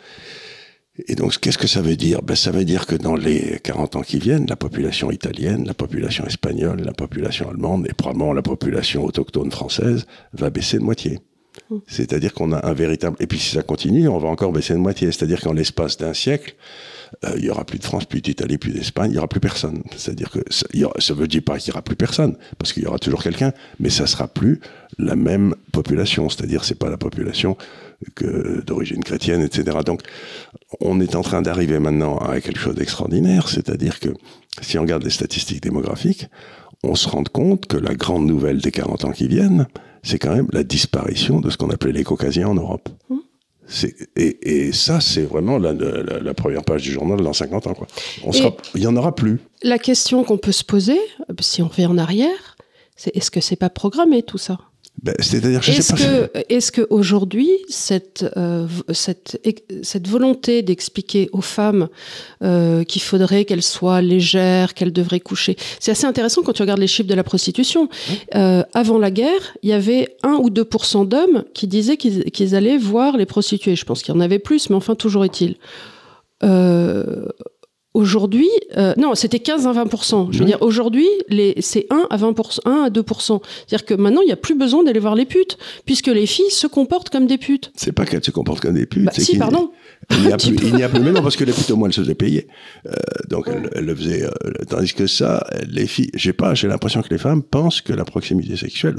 Et 1.09 1.17
donc, 1.17 1.39
qu'est-ce 1.39 1.59
que 1.59 1.67
ça 1.67 1.83
veut 1.83 1.97
dire? 1.97 2.23
Ben, 2.23 2.37
Ça 2.37 2.53
veut 2.53 2.65
dire 2.65 2.87
que 2.87 2.95
dans 2.95 3.17
les 3.17 3.59
40 3.63 3.97
ans 3.97 4.03
qui 4.03 4.19
viennent, 4.19 4.47
la 4.49 4.57
population 4.57 5.11
italienne, 5.11 5.65
la 5.67 5.75
population 5.75 6.25
espagnole, 6.25 6.83
la 6.83 6.93
population 6.93 7.51
allemande 7.51 7.87
et 7.89 7.93
probablement 7.93 8.33
la 8.33 8.43
population 8.43 9.05
autochtone 9.05 9.51
française 9.51 10.07
va 10.33 10.51
baisser 10.51 10.79
de 10.79 10.85
moitié. 10.85 11.19
C'est-à-dire 11.87 12.33
qu'on 12.33 12.53
a 12.53 12.65
un 12.67 12.73
véritable... 12.75 13.17
Et 13.21 13.27
puis 13.27 13.39
si 13.39 13.51
ça 13.55 13.63
continue, 13.63 14.09
on 14.09 14.19
va 14.19 14.29
encore 14.29 14.53
baisser 14.53 14.75
de 14.75 14.79
moitié. 14.79 15.11
C'est-à-dire 15.11 15.41
qu'en 15.41 15.53
l'espace 15.53 15.97
d'un 15.97 16.15
siècle, 16.15 16.55
il 17.37 17.45
y 17.45 17.51
aura 17.51 17.65
plus 17.65 17.79
de 17.79 17.85
France, 17.85 18.05
plus 18.05 18.21
d'Italie, 18.21 18.59
plus 18.59 18.73
d'Espagne, 18.73 19.11
il 19.13 19.15
y 19.15 19.19
aura 19.19 19.29
plus 19.29 19.41
personne. 19.41 19.83
C'est-à-dire 19.97 20.31
que 20.31 20.41
ça, 20.51 20.67
ça 20.99 21.15
veut 21.15 21.27
dire 21.29 21.43
pas 21.43 21.59
qu'il 21.59 21.69
y 21.69 21.73
aura 21.73 21.83
plus 21.83 21.97
personne, 21.97 22.37
parce 22.59 22.73
qu'il 22.73 22.83
y 22.83 22.87
aura 22.87 22.99
toujours 22.99 23.23
quelqu'un, 23.23 23.53
mais 23.81 23.91
ça 23.91 24.07
sera 24.07 24.29
plus 24.29 24.61
la 24.99 25.17
même 25.17 25.55
population. 25.73 26.29
C'est-à-dire 26.29 26.65
c'est 26.65 26.79
pas 26.79 26.91
la 26.91 26.97
population 26.97 27.57
que 28.15 28.63
d'origine 28.65 29.03
chrétienne, 29.03 29.43
etc. 29.43 29.79
Donc 29.85 30.03
on 30.81 31.01
est 31.01 31.15
en 31.15 31.23
train 31.23 31.43
d'arriver 31.43 31.79
maintenant 31.79 32.19
à 32.19 32.41
quelque 32.41 32.59
chose 32.59 32.75
d'extraordinaire, 32.75 33.49
c'est-à-dire 33.49 34.01
que 34.01 34.11
si 34.61 34.79
on 34.79 34.83
regarde 34.83 35.03
les 35.05 35.11
statistiques 35.11 35.63
démographiques, 35.63 36.29
on 36.83 36.95
se 36.95 37.09
rend 37.09 37.25
compte 37.25 37.67
que 37.67 37.77
la 37.77 37.95
grande 37.95 38.27
nouvelle 38.27 38.61
des 38.61 38.71
40 38.71 39.05
ans 39.07 39.13
qui 39.13 39.27
viennent, 39.27 39.67
c'est 40.03 40.19
quand 40.19 40.35
même 40.35 40.49
la 40.53 40.65
disparition 40.65 41.41
de 41.41 41.49
ce 41.49 41.57
qu'on 41.57 41.71
appelait 41.71 41.93
les 41.93 42.05
caucasiens 42.05 42.49
en 42.49 42.55
Europe. 42.55 42.89
C'est- 43.09 43.15
Et, 44.17 44.67
et 44.67 44.73
ça, 44.73 45.01
c'est 45.01 45.23
vraiment 45.23 45.59
la, 45.59 45.73
la- 45.73 46.21
la 46.21 46.35
première 46.35 46.63
page 46.65 46.83
du 46.83 46.93
journal 46.93 47.21
dans 47.21 47.33
50 47.33 47.67
ans. 47.67 47.75
Quoi. 47.75 47.87
On 48.25 48.31
Et- 48.31 48.39
sera, 48.39 48.55
il 48.75 48.81
n'y 48.81 48.87
en 48.87 48.97
aura 48.97 49.15
plus. 49.15 49.41
La 49.63 49.79
question 49.79 50.23
qu'on 50.25 50.39
peut 50.39 50.53
se 50.53 50.65
poser, 50.65 50.99
euh, 51.31 51.35
si 51.41 51.63
on 51.63 51.69
revient 51.69 51.87
en 51.87 51.99
arrière, 51.99 52.57
c'est 52.97 53.17
est-ce 53.17 53.31
que 53.31 53.41
c'est 53.41 53.57
pas 53.57 53.71
programmé 53.71 54.23
tout 54.23 54.39
ça? 54.39 54.59
Ben, 55.05 55.15
C'est-à-dire, 55.19 55.61
je 55.61 55.71
Est-ce 55.71 55.83
sais 55.83 55.93
pas. 55.93 56.29
que, 56.29 56.45
est-ce 56.49 56.73
que 56.73 56.87
aujourd'hui 56.89 57.51
cette, 57.69 58.25
euh, 58.39 58.67
cette, 58.95 60.09
volonté 60.09 60.63
d'expliquer 60.63 61.29
aux 61.33 61.43
femmes 61.43 61.89
euh, 62.43 62.85
qu'il 62.85 63.03
faudrait 63.03 63.45
qu'elles 63.45 63.63
soient 63.63 64.01
légères, 64.01 64.73
qu'elles 64.73 64.95
devraient 64.95 65.21
coucher, 65.21 65.57
c'est 65.79 65.91
assez 65.91 66.07
intéressant 66.07 66.43
quand 66.43 66.55
tu 66.55 66.63
regardes 66.63 66.81
les 66.81 66.87
chiffres 66.87 67.09
de 67.09 67.15
la 67.15 67.23
prostitution. 67.23 67.91
Euh, 68.35 68.63
avant 68.73 68.97
la 68.97 69.11
guerre, 69.11 69.59
il 69.63 69.69
y 69.69 69.75
avait 69.75 70.17
1 70.23 70.39
ou 70.43 70.49
2% 70.49 71.07
d'hommes 71.07 71.45
qui 71.53 71.67
disaient 71.67 71.99
qu'ils 71.99 72.25
qu'ils 72.31 72.55
allaient 72.55 72.79
voir 72.79 73.19
les 73.19 73.27
prostituées. 73.27 73.77
Je 73.77 73.85
pense 73.85 74.03
qu'il 74.03 74.15
y 74.15 74.17
en 74.17 74.21
avait 74.21 74.39
plus, 74.39 74.71
mais 74.71 74.77
enfin 74.77 74.95
toujours 74.95 75.27
est-il. 75.27 75.57
Euh, 76.43 77.27
Aujourd'hui, 77.95 78.49
euh, 78.77 78.93
non, 78.97 79.15
c'était 79.15 79.39
15 79.39 79.69
à 79.69 79.73
20 79.73 80.33
Je 80.33 80.41
veux 80.41 80.45
dire, 80.45 80.59
aujourd'hui, 80.63 81.07
c'est 81.61 81.87
1 81.91 82.09
à 82.11 82.17
20 82.17 82.35
1 82.65 82.71
à 82.87 82.91
2 82.91 83.05
C'est-à-dire 83.09 83.85
que 83.87 83.95
maintenant, 83.95 84.21
il 84.21 84.27
n'y 84.27 84.33
a 84.33 84.37
plus 84.37 84.57
besoin 84.57 84.83
d'aller 84.83 84.99
voir 84.99 85.15
les 85.15 85.27
putes, 85.27 85.57
puisque 85.87 86.09
les 86.09 86.27
filles 86.27 86.51
se 86.51 86.67
comportent 86.67 87.11
comme 87.11 87.29
des 87.29 87.39
putes. 87.39 87.71
C'est 87.77 87.93
pas 87.93 88.05
qu'elles 88.05 88.25
se 88.25 88.33
comportent 88.33 88.61
comme 88.61 88.75
des 88.75 88.87
putes. 88.87 89.05
Bah, 89.05 89.13
si, 89.17 89.39
pardon. 89.39 89.71
Il 90.11 90.23
n'y 90.23 90.33
a, 90.33 90.37
plus, 90.39 90.57
peux- 90.57 90.67
il 90.67 90.75
n'y 90.75 90.83
a 90.83 90.89
plus, 90.89 90.99
mais 90.99 91.13
non, 91.13 91.23
parce 91.23 91.37
que 91.37 91.45
les 91.45 91.53
putes, 91.53 91.71
au 91.71 91.77
moins, 91.77 91.87
elles 91.87 91.95
se 91.95 92.01
faisaient 92.01 92.17
payer. 92.17 92.49
Euh, 92.87 92.93
donc, 93.29 93.47
elles, 93.47 93.71
elles 93.77 93.85
le 93.85 93.95
faisaient. 93.95 94.25
euh, 94.25 94.31
tandis 94.69 94.93
que 94.93 95.07
ça, 95.07 95.47
les 95.69 95.87
filles, 95.87 96.11
j'ai 96.15 96.33
pas, 96.33 96.55
j'ai 96.55 96.67
l'impression 96.67 97.01
que 97.01 97.11
les 97.11 97.19
femmes 97.19 97.45
pensent 97.45 97.81
que 97.81 97.93
la 97.93 98.05
proximité 98.05 98.57
sexuelle 98.57 98.97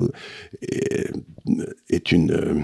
est, 0.62 1.12
est 1.90 2.12
une, 2.14 2.32
euh, 2.32 2.62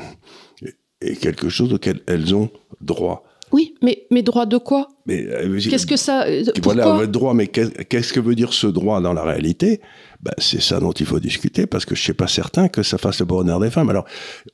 est 1.01 1.17
quelque 1.19 1.49
chose 1.49 1.73
auquel 1.73 1.99
elles 2.07 2.33
ont 2.33 2.49
droit. 2.79 3.25
Oui, 3.51 3.75
mais, 3.81 4.05
mais 4.11 4.21
droit 4.21 4.45
de 4.45 4.57
quoi? 4.57 4.87
Mais 5.05 5.25
euh, 5.27 5.59
Qu'est-ce 5.59 5.85
que 5.85 5.97
ça. 5.97 6.23
euh, 6.25 6.43
voilà, 6.63 6.95
veut 6.97 7.07
droit, 7.07 7.33
mais 7.33 7.47
qu'est- 7.47 7.83
qu'est-ce 7.85 8.13
que 8.13 8.19
veut 8.19 8.35
dire 8.35 8.53
ce 8.53 8.67
droit 8.67 9.01
dans 9.01 9.13
la 9.13 9.23
réalité? 9.23 9.81
Ben, 10.21 10.31
C'est 10.37 10.61
ça 10.61 10.79
dont 10.79 10.91
il 10.93 11.05
faut 11.05 11.19
discuter, 11.19 11.65
parce 11.67 11.85
que 11.85 11.95
je 11.95 12.01
ne 12.01 12.03
suis 12.03 12.13
pas 12.13 12.27
certain 12.27 12.69
que 12.69 12.83
ça 12.83 12.97
fasse 12.97 13.19
le 13.19 13.25
bonheur 13.25 13.59
des 13.59 13.69
femmes. 13.71 13.89
Alors, 13.89 14.05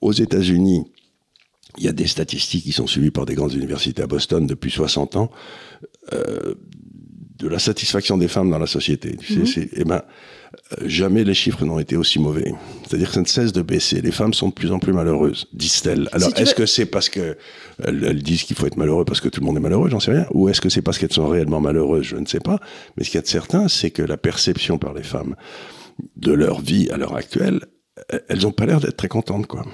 aux 0.01 0.13
États-Unis, 0.13 0.83
il 1.77 1.83
y 1.83 1.88
a 1.88 1.91
des 1.91 2.07
statistiques 2.07 2.63
qui 2.63 2.71
sont 2.71 2.88
suivies 2.88 3.12
par 3.12 3.25
des 3.25 3.36
grandes 3.36 3.53
universités 3.53 4.01
à 4.01 4.07
Boston 4.07 4.47
depuis 4.47 4.71
60 4.71 5.15
ans, 5.15 5.29
euh, 6.13 6.55
de 7.38 7.47
la 7.47 7.60
satisfaction 7.60 8.17
des 8.17 8.27
femmes 8.27 8.49
dans 8.49 8.57
la 8.57 8.65
société. 8.65 9.15
Tu 9.17 9.33
sais, 9.33 9.39
Mhm. 9.41 9.45
c'est- 9.45 9.69
eh 9.73 9.83
ben, 9.83 10.01
jamais 10.86 11.23
les 11.23 11.34
chiffres 11.34 11.63
n'ont 11.65 11.80
été 11.80 11.95
aussi 11.95 12.19
mauvais. 12.19 12.53
C'est-à-dire 12.88 13.08
que 13.08 13.13
ça 13.13 13.21
ne 13.21 13.25
cesse 13.27 13.53
de 13.53 13.62
baisser. 13.62 14.01
Les 14.01 14.12
femmes 14.12 14.34
sont 14.34 14.49
de 14.49 14.53
plus 14.53 14.71
en 14.71 14.80
plus 14.80 14.93
malheureuses, 14.93 15.47
disent-elles. 15.53 16.10
Alors, 16.12 16.30
Si 16.36 16.41
est-ce 16.41 16.51
veux- 16.51 16.56
que 16.58 16.65
c'est 16.65 16.86
parce 16.86 17.10
que 17.10 17.38
elles, 17.84 18.03
elles 18.03 18.21
disent 18.23 18.43
qu'il 18.43 18.56
faut 18.56 18.65
être 18.67 18.77
malheureux 18.77 19.06
parce 19.06 19.21
que 19.21 19.30
tout 19.30 19.39
le 19.41 19.45
monde 19.45 19.58
est 19.58 19.62
malheureux, 19.62 19.89
j'en 19.89 19.99
sais 19.99 20.12
rien, 20.12 20.27
ou 20.34 20.49
est-ce 20.49 20.62
que 20.62 20.69
c'est 20.69 20.82
parce 20.82 20.97
qu'elles 20.97 21.13
sont 21.13 21.27
réellement 21.27 21.62
malheureuses, 21.62 22.06
je 22.06 22.15
ne 22.17 22.25
sais 22.25 22.39
pas. 22.39 22.60
Mais 22.97 23.03
ce 23.03 23.10
qu'il 23.10 23.17
y 23.17 23.19
a 23.19 23.21
de 23.23 23.27
certain, 23.27 23.67
c'est 23.67 23.91
que 23.91 24.01
la 24.01 24.17
perception 24.17 24.77
par 24.77 24.93
les 24.93 25.03
femmes 25.03 25.36
de 26.15 26.32
leur 26.34 26.62
vie 26.62 26.89
à 26.91 26.97
l'heure 26.97 27.15
actuelle, 27.15 27.62
elles 28.30 28.41
n'ont 28.41 28.51
pas 28.51 28.65
l'air 28.65 28.80
d'être 28.80 28.97
très 28.97 29.08
contentes, 29.08 29.47
quoi. 29.47 29.65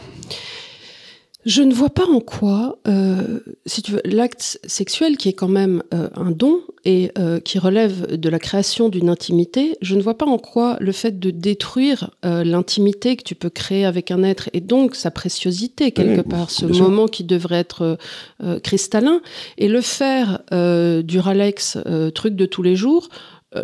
Je 1.45 1.61
ne 1.61 1.73
vois 1.73 1.89
pas 1.89 2.05
en 2.07 2.19
quoi, 2.21 2.77
euh, 2.87 3.39
si 3.65 3.81
tu 3.81 3.91
veux, 3.91 4.01
l'acte 4.05 4.59
sexuel, 4.65 5.17
qui 5.17 5.27
est 5.29 5.33
quand 5.33 5.49
même 5.49 5.83
euh, 5.93 6.07
un 6.15 6.31
don 6.31 6.61
et 6.85 7.11
euh, 7.17 7.39
qui 7.39 7.59
relève 7.59 8.15
de 8.17 8.29
la 8.29 8.39
création 8.39 8.87
d'une 8.87 9.09
intimité, 9.09 9.77
je 9.81 9.95
ne 9.95 10.01
vois 10.01 10.17
pas 10.17 10.25
en 10.25 10.37
quoi 10.37 10.77
le 10.79 10.91
fait 10.93 11.19
de 11.19 11.31
détruire 11.31 12.11
euh, 12.25 12.43
l'intimité 12.45 13.17
que 13.17 13.23
tu 13.23 13.35
peux 13.35 13.49
créer 13.49 13.83
avec 13.83 14.09
un 14.11 14.23
être 14.23 14.49
et 14.53 14.61
donc 14.61 14.95
sa 14.95 15.11
préciosité 15.11 15.91
quelque 15.91 16.21
Oui, 16.21 16.27
part, 16.29 16.49
ce 16.49 16.65
moment 16.65 17.07
qui 17.07 17.23
devrait 17.25 17.59
être 17.59 17.97
euh, 18.41 18.59
cristallin, 18.61 19.19
et 19.57 19.67
le 19.67 19.81
faire 19.81 20.39
euh, 20.53 21.01
du 21.01 21.19
Ralex 21.19 21.77
euh, 21.85 22.09
truc 22.09 22.35
de 22.35 22.45
tous 22.45 22.63
les 22.63 22.75
jours. 22.75 23.09
euh, 23.55 23.63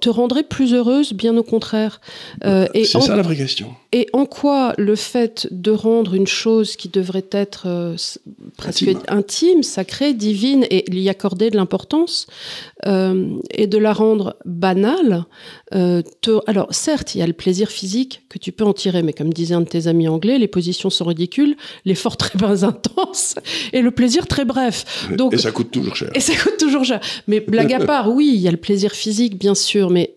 te 0.00 0.08
rendrait 0.08 0.44
plus 0.44 0.72
heureuse, 0.72 1.12
bien 1.14 1.36
au 1.36 1.42
contraire. 1.42 2.00
Euh, 2.44 2.68
et 2.74 2.84
C'est 2.84 2.96
en- 2.98 3.00
ça 3.00 3.16
la 3.16 3.22
vraie 3.22 3.34
question. 3.34 3.74
Et 3.96 4.08
en 4.12 4.26
quoi 4.26 4.74
le 4.76 4.96
fait 4.96 5.46
de 5.52 5.70
rendre 5.70 6.14
une 6.14 6.26
chose 6.26 6.74
qui 6.74 6.88
devrait 6.88 7.28
être 7.30 7.62
euh, 7.66 7.96
presque 8.58 8.82
Intime. 8.82 9.00
intime. 9.08 9.62
sacrée, 9.62 10.12
divine, 10.14 10.66
et 10.70 10.84
y 10.92 11.08
accorder 11.08 11.48
de 11.50 11.56
l'importance, 11.56 12.26
euh, 12.86 13.30
et 13.52 13.66
de 13.68 13.78
la 13.78 13.92
rendre 13.92 14.36
banale, 14.44 15.24
euh, 15.74 16.02
te- 16.22 16.40
alors 16.50 16.66
certes, 16.74 17.14
il 17.14 17.18
y 17.18 17.22
a 17.22 17.26
le 17.26 17.32
plaisir 17.44 17.68
physique 17.68 18.22
que 18.28 18.38
tu 18.38 18.50
peux 18.52 18.64
en 18.64 18.72
tirer, 18.72 19.02
mais 19.04 19.12
comme 19.12 19.32
disait 19.32 19.54
un 19.54 19.60
de 19.60 19.68
tes 19.68 19.86
amis 19.86 20.08
anglais, 20.08 20.38
les 20.38 20.48
positions 20.48 20.90
sont 20.90 21.04
ridicules, 21.04 21.56
l'effort 21.84 22.16
très 22.16 22.36
bas 22.38 22.64
intense, 22.72 23.36
et 23.72 23.80
le 23.80 23.90
plaisir 23.92 24.26
très 24.26 24.44
bref. 24.44 25.08
Donc, 25.16 25.34
Et 25.34 25.38
ça 25.38 25.52
coûte 25.52 25.70
toujours 25.70 25.94
cher. 25.94 26.10
et 26.14 26.20
ça 26.20 26.34
coûte 26.34 26.56
toujours 26.58 26.84
cher. 26.84 27.00
Mais 27.28 27.38
blague 27.40 27.72
à 27.72 27.80
part, 27.92 28.10
oui, 28.12 28.32
il 28.34 28.40
y 28.40 28.48
a 28.48 28.50
le 28.50 28.56
plaisir 28.56 28.90
physique, 28.92 29.38
bien 29.38 29.54
sûr, 29.54 29.90
mais 29.90 30.16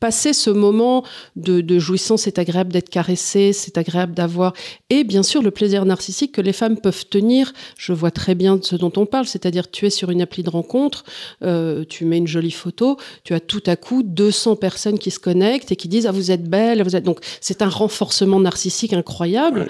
passer 0.00 0.32
ce 0.32 0.50
moment 0.50 1.04
de, 1.36 1.60
de 1.60 1.78
jouissance, 1.78 2.23
c'est 2.24 2.38
agréable 2.38 2.72
d'être 2.72 2.88
caressé, 2.88 3.52
c'est 3.52 3.78
agréable 3.78 4.14
d'avoir. 4.14 4.52
Et 4.90 5.04
bien 5.04 5.22
sûr, 5.22 5.42
le 5.42 5.50
plaisir 5.50 5.84
narcissique 5.84 6.32
que 6.32 6.40
les 6.40 6.52
femmes 6.52 6.78
peuvent 6.78 7.06
tenir. 7.06 7.52
Je 7.78 7.92
vois 7.92 8.10
très 8.10 8.34
bien 8.34 8.56
de 8.56 8.64
ce 8.64 8.76
dont 8.76 8.92
on 8.96 9.06
parle, 9.06 9.26
c'est-à-dire 9.26 9.70
tu 9.70 9.86
es 9.86 9.90
sur 9.90 10.10
une 10.10 10.22
appli 10.22 10.42
de 10.42 10.50
rencontre, 10.50 11.04
euh, 11.42 11.84
tu 11.88 12.04
mets 12.04 12.18
une 12.18 12.26
jolie 12.26 12.50
photo, 12.50 12.96
tu 13.24 13.34
as 13.34 13.40
tout 13.40 13.62
à 13.66 13.76
coup 13.76 14.02
200 14.02 14.56
personnes 14.56 14.98
qui 14.98 15.10
se 15.10 15.18
connectent 15.18 15.70
et 15.72 15.76
qui 15.76 15.88
disent 15.88 16.06
ah 16.06 16.12
vous 16.12 16.30
êtes 16.30 16.44
belle, 16.48 16.82
vous 16.82 16.96
êtes 16.96 17.04
donc 17.04 17.20
c'est 17.40 17.62
un 17.62 17.68
renforcement 17.68 18.40
narcissique 18.40 18.92
incroyable 18.92 19.60
Ouais. 19.60 19.66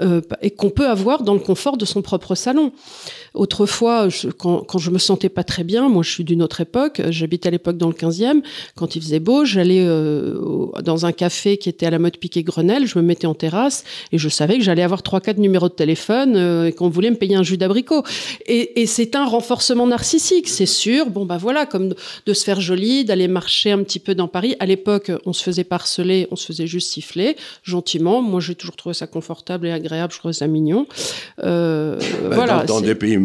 euh, 0.00 0.20
et 0.42 0.50
qu'on 0.50 0.70
peut 0.70 0.88
avoir 0.88 1.22
dans 1.22 1.34
le 1.34 1.40
confort 1.40 1.76
de 1.76 1.84
son 1.84 2.00
propre 2.02 2.34
salon. 2.34 2.72
Autrefois, 3.36 4.08
quand, 4.38 4.60
quand, 4.60 4.78
je 4.78 4.90
me 4.90 4.98
sentais 4.98 5.28
pas 5.28 5.44
très 5.44 5.64
bien, 5.64 5.88
moi 5.88 6.02
je 6.02 6.10
suis 6.10 6.24
d'une 6.24 6.42
autre 6.42 6.60
époque, 6.60 7.02
j'habitais 7.10 7.48
à 7.48 7.50
l'époque 7.50 7.76
dans 7.76 7.88
le 7.88 7.94
15e, 7.94 8.42
quand 8.74 8.96
il 8.96 9.02
faisait 9.02 9.20
beau, 9.20 9.44
j'allais 9.44 9.84
euh, 9.84 10.66
dans 10.82 11.06
un 11.06 11.12
café 11.12 11.58
qui 11.58 11.68
était 11.68 11.86
à 11.86 11.90
la 11.90 11.98
mode 11.98 12.16
piquet 12.16 12.42
Grenelle, 12.42 12.86
je 12.86 12.98
me 12.98 13.04
mettais 13.04 13.26
en 13.26 13.34
terrasse 13.34 13.84
et 14.12 14.18
je 14.18 14.28
savais 14.28 14.58
que 14.58 14.64
j'allais 14.64 14.82
avoir 14.82 15.02
trois 15.02 15.20
quatre 15.20 15.38
numéros 15.38 15.68
de 15.68 15.74
téléphone 15.74 16.34
euh, 16.36 16.66
et 16.66 16.72
qu'on 16.72 16.88
voulait 16.88 17.10
me 17.10 17.16
payer 17.16 17.36
un 17.36 17.42
jus 17.42 17.56
d'abricot. 17.56 18.02
Et, 18.46 18.82
et 18.82 18.86
c'est 18.86 19.14
un 19.16 19.26
renforcement 19.26 19.86
narcissique, 19.86 20.48
c'est 20.48 20.66
sûr. 20.66 21.10
Bon 21.10 21.24
bah 21.26 21.36
voilà, 21.36 21.66
comme 21.66 21.94
de 22.26 22.34
se 22.34 22.44
faire 22.44 22.60
joli, 22.60 23.04
d'aller 23.04 23.28
marcher 23.28 23.70
un 23.70 23.82
petit 23.82 23.98
peu 23.98 24.14
dans 24.14 24.28
Paris. 24.28 24.56
À 24.60 24.66
l'époque, 24.66 25.12
on 25.26 25.32
se 25.32 25.42
faisait 25.42 25.64
pas 25.64 25.76
harceler, 25.76 26.26
on 26.30 26.36
se 26.36 26.46
faisait 26.46 26.66
juste 26.66 26.92
siffler 26.92 27.36
gentiment. 27.62 28.22
Moi, 28.22 28.40
j'ai 28.40 28.54
toujours 28.54 28.76
trouvé 28.76 28.94
ça 28.94 29.06
confortable 29.06 29.66
et 29.66 29.72
agréable, 29.72 30.12
je 30.12 30.18
trouvais 30.18 30.34
ça 30.34 30.46
mignon. 30.46 30.86
Euh, 31.42 31.98
bah, 31.98 32.34
voilà. 32.34 32.64
Dans, 32.64 32.80
des 32.80 32.94
pays 32.94 33.18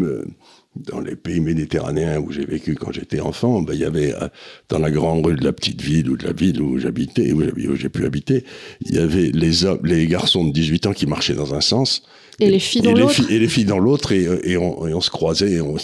dans 0.76 1.00
les 1.00 1.16
pays 1.16 1.40
méditerranéens 1.40 2.18
où 2.18 2.32
j'ai 2.32 2.46
vécu 2.46 2.74
quand 2.74 2.92
j'étais 2.92 3.20
enfant, 3.20 3.60
ben, 3.60 3.74
il 3.74 3.80
y 3.80 3.84
avait 3.84 4.14
euh, 4.14 4.28
dans 4.68 4.78
la 4.78 4.90
grande 4.90 5.24
rue 5.24 5.36
de 5.36 5.44
la 5.44 5.52
petite 5.52 5.82
ville 5.82 6.08
ou 6.08 6.16
de 6.16 6.24
la 6.24 6.32
ville 6.32 6.62
où 6.62 6.78
j'habitais, 6.78 7.32
où 7.32 7.76
j'ai 7.76 7.88
pu 7.88 8.06
habiter, 8.06 8.44
il 8.80 8.94
y 8.94 8.98
avait 8.98 9.30
les 9.32 9.64
hommes, 9.64 9.84
les 9.84 10.06
garçons 10.06 10.44
de 10.44 10.52
18 10.52 10.86
ans 10.86 10.92
qui 10.92 11.06
marchaient 11.06 11.34
dans 11.34 11.54
un 11.54 11.60
sens 11.60 12.02
et, 12.40 12.50
les 12.50 12.58
filles 12.58 12.80
dans 12.80 12.94
l'autre 12.94 13.30
et 13.30 13.38
les 13.38 13.48
filles 13.48 13.66
dans 13.66 13.78
l'autre 13.78 14.12
et, 14.12 14.22
et, 14.44 14.56
on, 14.56 14.86
et, 14.86 14.94
on, 14.94 15.02
se 15.02 15.10
croisait, 15.10 15.60
on, 15.60 15.76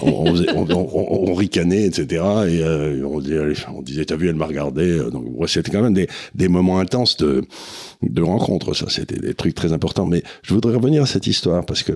on, 0.00 1.34
ricanait, 1.34 1.84
etc. 1.84 2.06
Et 2.48 2.62
euh, 2.62 3.06
on, 3.06 3.20
disait, 3.20 3.38
on 3.72 3.82
disait, 3.82 4.06
t'as 4.06 4.16
vu, 4.16 4.28
elle 4.30 4.36
m'a 4.36 4.46
regardé. 4.46 4.98
Donc 5.10 5.26
c'était 5.46 5.70
quand 5.70 5.82
même 5.82 5.92
des, 5.92 6.08
des 6.34 6.48
moments 6.48 6.78
intenses 6.78 7.18
de, 7.18 7.44
de 8.02 8.22
rencontres. 8.22 8.74
Ça, 8.74 8.86
c'était 8.88 9.18
des 9.18 9.34
trucs 9.34 9.54
très 9.54 9.74
importants. 9.74 10.06
Mais 10.06 10.22
je 10.42 10.54
voudrais 10.54 10.74
revenir 10.74 11.02
à 11.02 11.06
cette 11.06 11.26
histoire 11.26 11.64
parce 11.66 11.82
que 11.82 11.92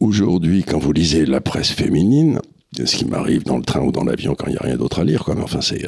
Aujourd'hui, 0.00 0.64
quand 0.64 0.78
vous 0.78 0.92
lisez 0.92 1.26
la 1.26 1.40
presse 1.40 1.70
féminine, 1.70 2.40
ce 2.84 2.96
qui 2.96 3.04
m'arrive 3.04 3.44
dans 3.44 3.56
le 3.56 3.64
train 3.64 3.80
ou 3.80 3.92
dans 3.92 4.04
l'avion 4.04 4.34
quand 4.34 4.46
il 4.46 4.52
n'y 4.52 4.58
a 4.58 4.64
rien 4.64 4.76
d'autre 4.76 5.00
à 5.00 5.04
lire, 5.04 5.24
quoi, 5.24 5.34
mais 5.34 5.42
enfin, 5.42 5.60
c'est. 5.60 5.86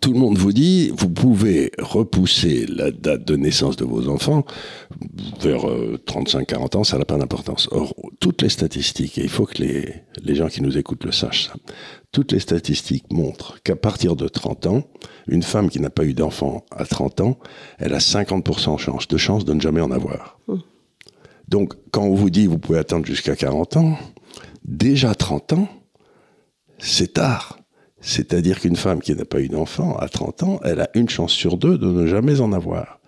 Tout 0.00 0.12
le 0.12 0.18
monde 0.18 0.36
vous 0.36 0.52
dit, 0.52 0.90
vous 0.96 1.10
pouvez 1.10 1.70
repousser 1.78 2.66
la 2.66 2.90
date 2.90 3.24
de 3.24 3.36
naissance 3.36 3.76
de 3.76 3.84
vos 3.84 4.08
enfants 4.08 4.44
vers 5.40 5.64
35-40 5.64 6.76
euh, 6.76 6.78
ans, 6.78 6.84
ça 6.84 6.98
n'a 6.98 7.04
pas 7.04 7.16
d'importance. 7.16 7.68
Or, 7.70 7.94
toutes 8.18 8.42
les 8.42 8.48
statistiques, 8.48 9.18
et 9.18 9.22
il 9.22 9.28
faut 9.28 9.46
que 9.46 9.62
les, 9.62 9.94
les 10.20 10.34
gens 10.34 10.48
qui 10.48 10.60
nous 10.60 10.76
écoutent 10.76 11.04
le 11.04 11.12
sachent, 11.12 11.46
ça, 11.46 11.54
toutes 12.10 12.32
les 12.32 12.40
statistiques 12.40 13.12
montrent 13.12 13.62
qu'à 13.62 13.76
partir 13.76 14.16
de 14.16 14.26
30 14.26 14.66
ans, 14.66 14.82
une 15.28 15.42
femme 15.42 15.70
qui 15.70 15.78
n'a 15.78 15.90
pas 15.90 16.04
eu 16.04 16.14
d'enfant 16.14 16.64
à 16.72 16.84
30 16.84 17.20
ans, 17.20 17.38
elle 17.78 17.94
a 17.94 17.98
50% 17.98 19.06
de 19.06 19.16
chance 19.18 19.44
de 19.44 19.52
ne 19.52 19.60
jamais 19.60 19.82
en 19.82 19.92
avoir. 19.92 20.40
Mmh. 20.48 20.56
Donc, 21.52 21.74
quand 21.90 22.04
on 22.04 22.14
vous 22.14 22.30
dit 22.30 22.46
vous 22.46 22.56
pouvez 22.56 22.78
attendre 22.78 23.04
jusqu'à 23.04 23.36
40 23.36 23.76
ans, 23.76 23.98
déjà 24.64 25.14
30 25.14 25.52
ans, 25.52 25.68
c'est 26.78 27.12
tard. 27.12 27.58
C'est-à-dire 28.00 28.58
qu'une 28.58 28.74
femme 28.74 29.00
qui 29.00 29.14
n'a 29.14 29.26
pas 29.26 29.38
eu 29.38 29.48
d'enfant 29.48 29.94
à 29.98 30.08
30 30.08 30.42
ans, 30.44 30.60
elle 30.64 30.80
a 30.80 30.88
une 30.94 31.10
chance 31.10 31.30
sur 31.30 31.58
deux 31.58 31.76
de 31.76 31.86
ne 31.86 32.06
jamais 32.06 32.40
en 32.40 32.54
avoir. 32.54 33.00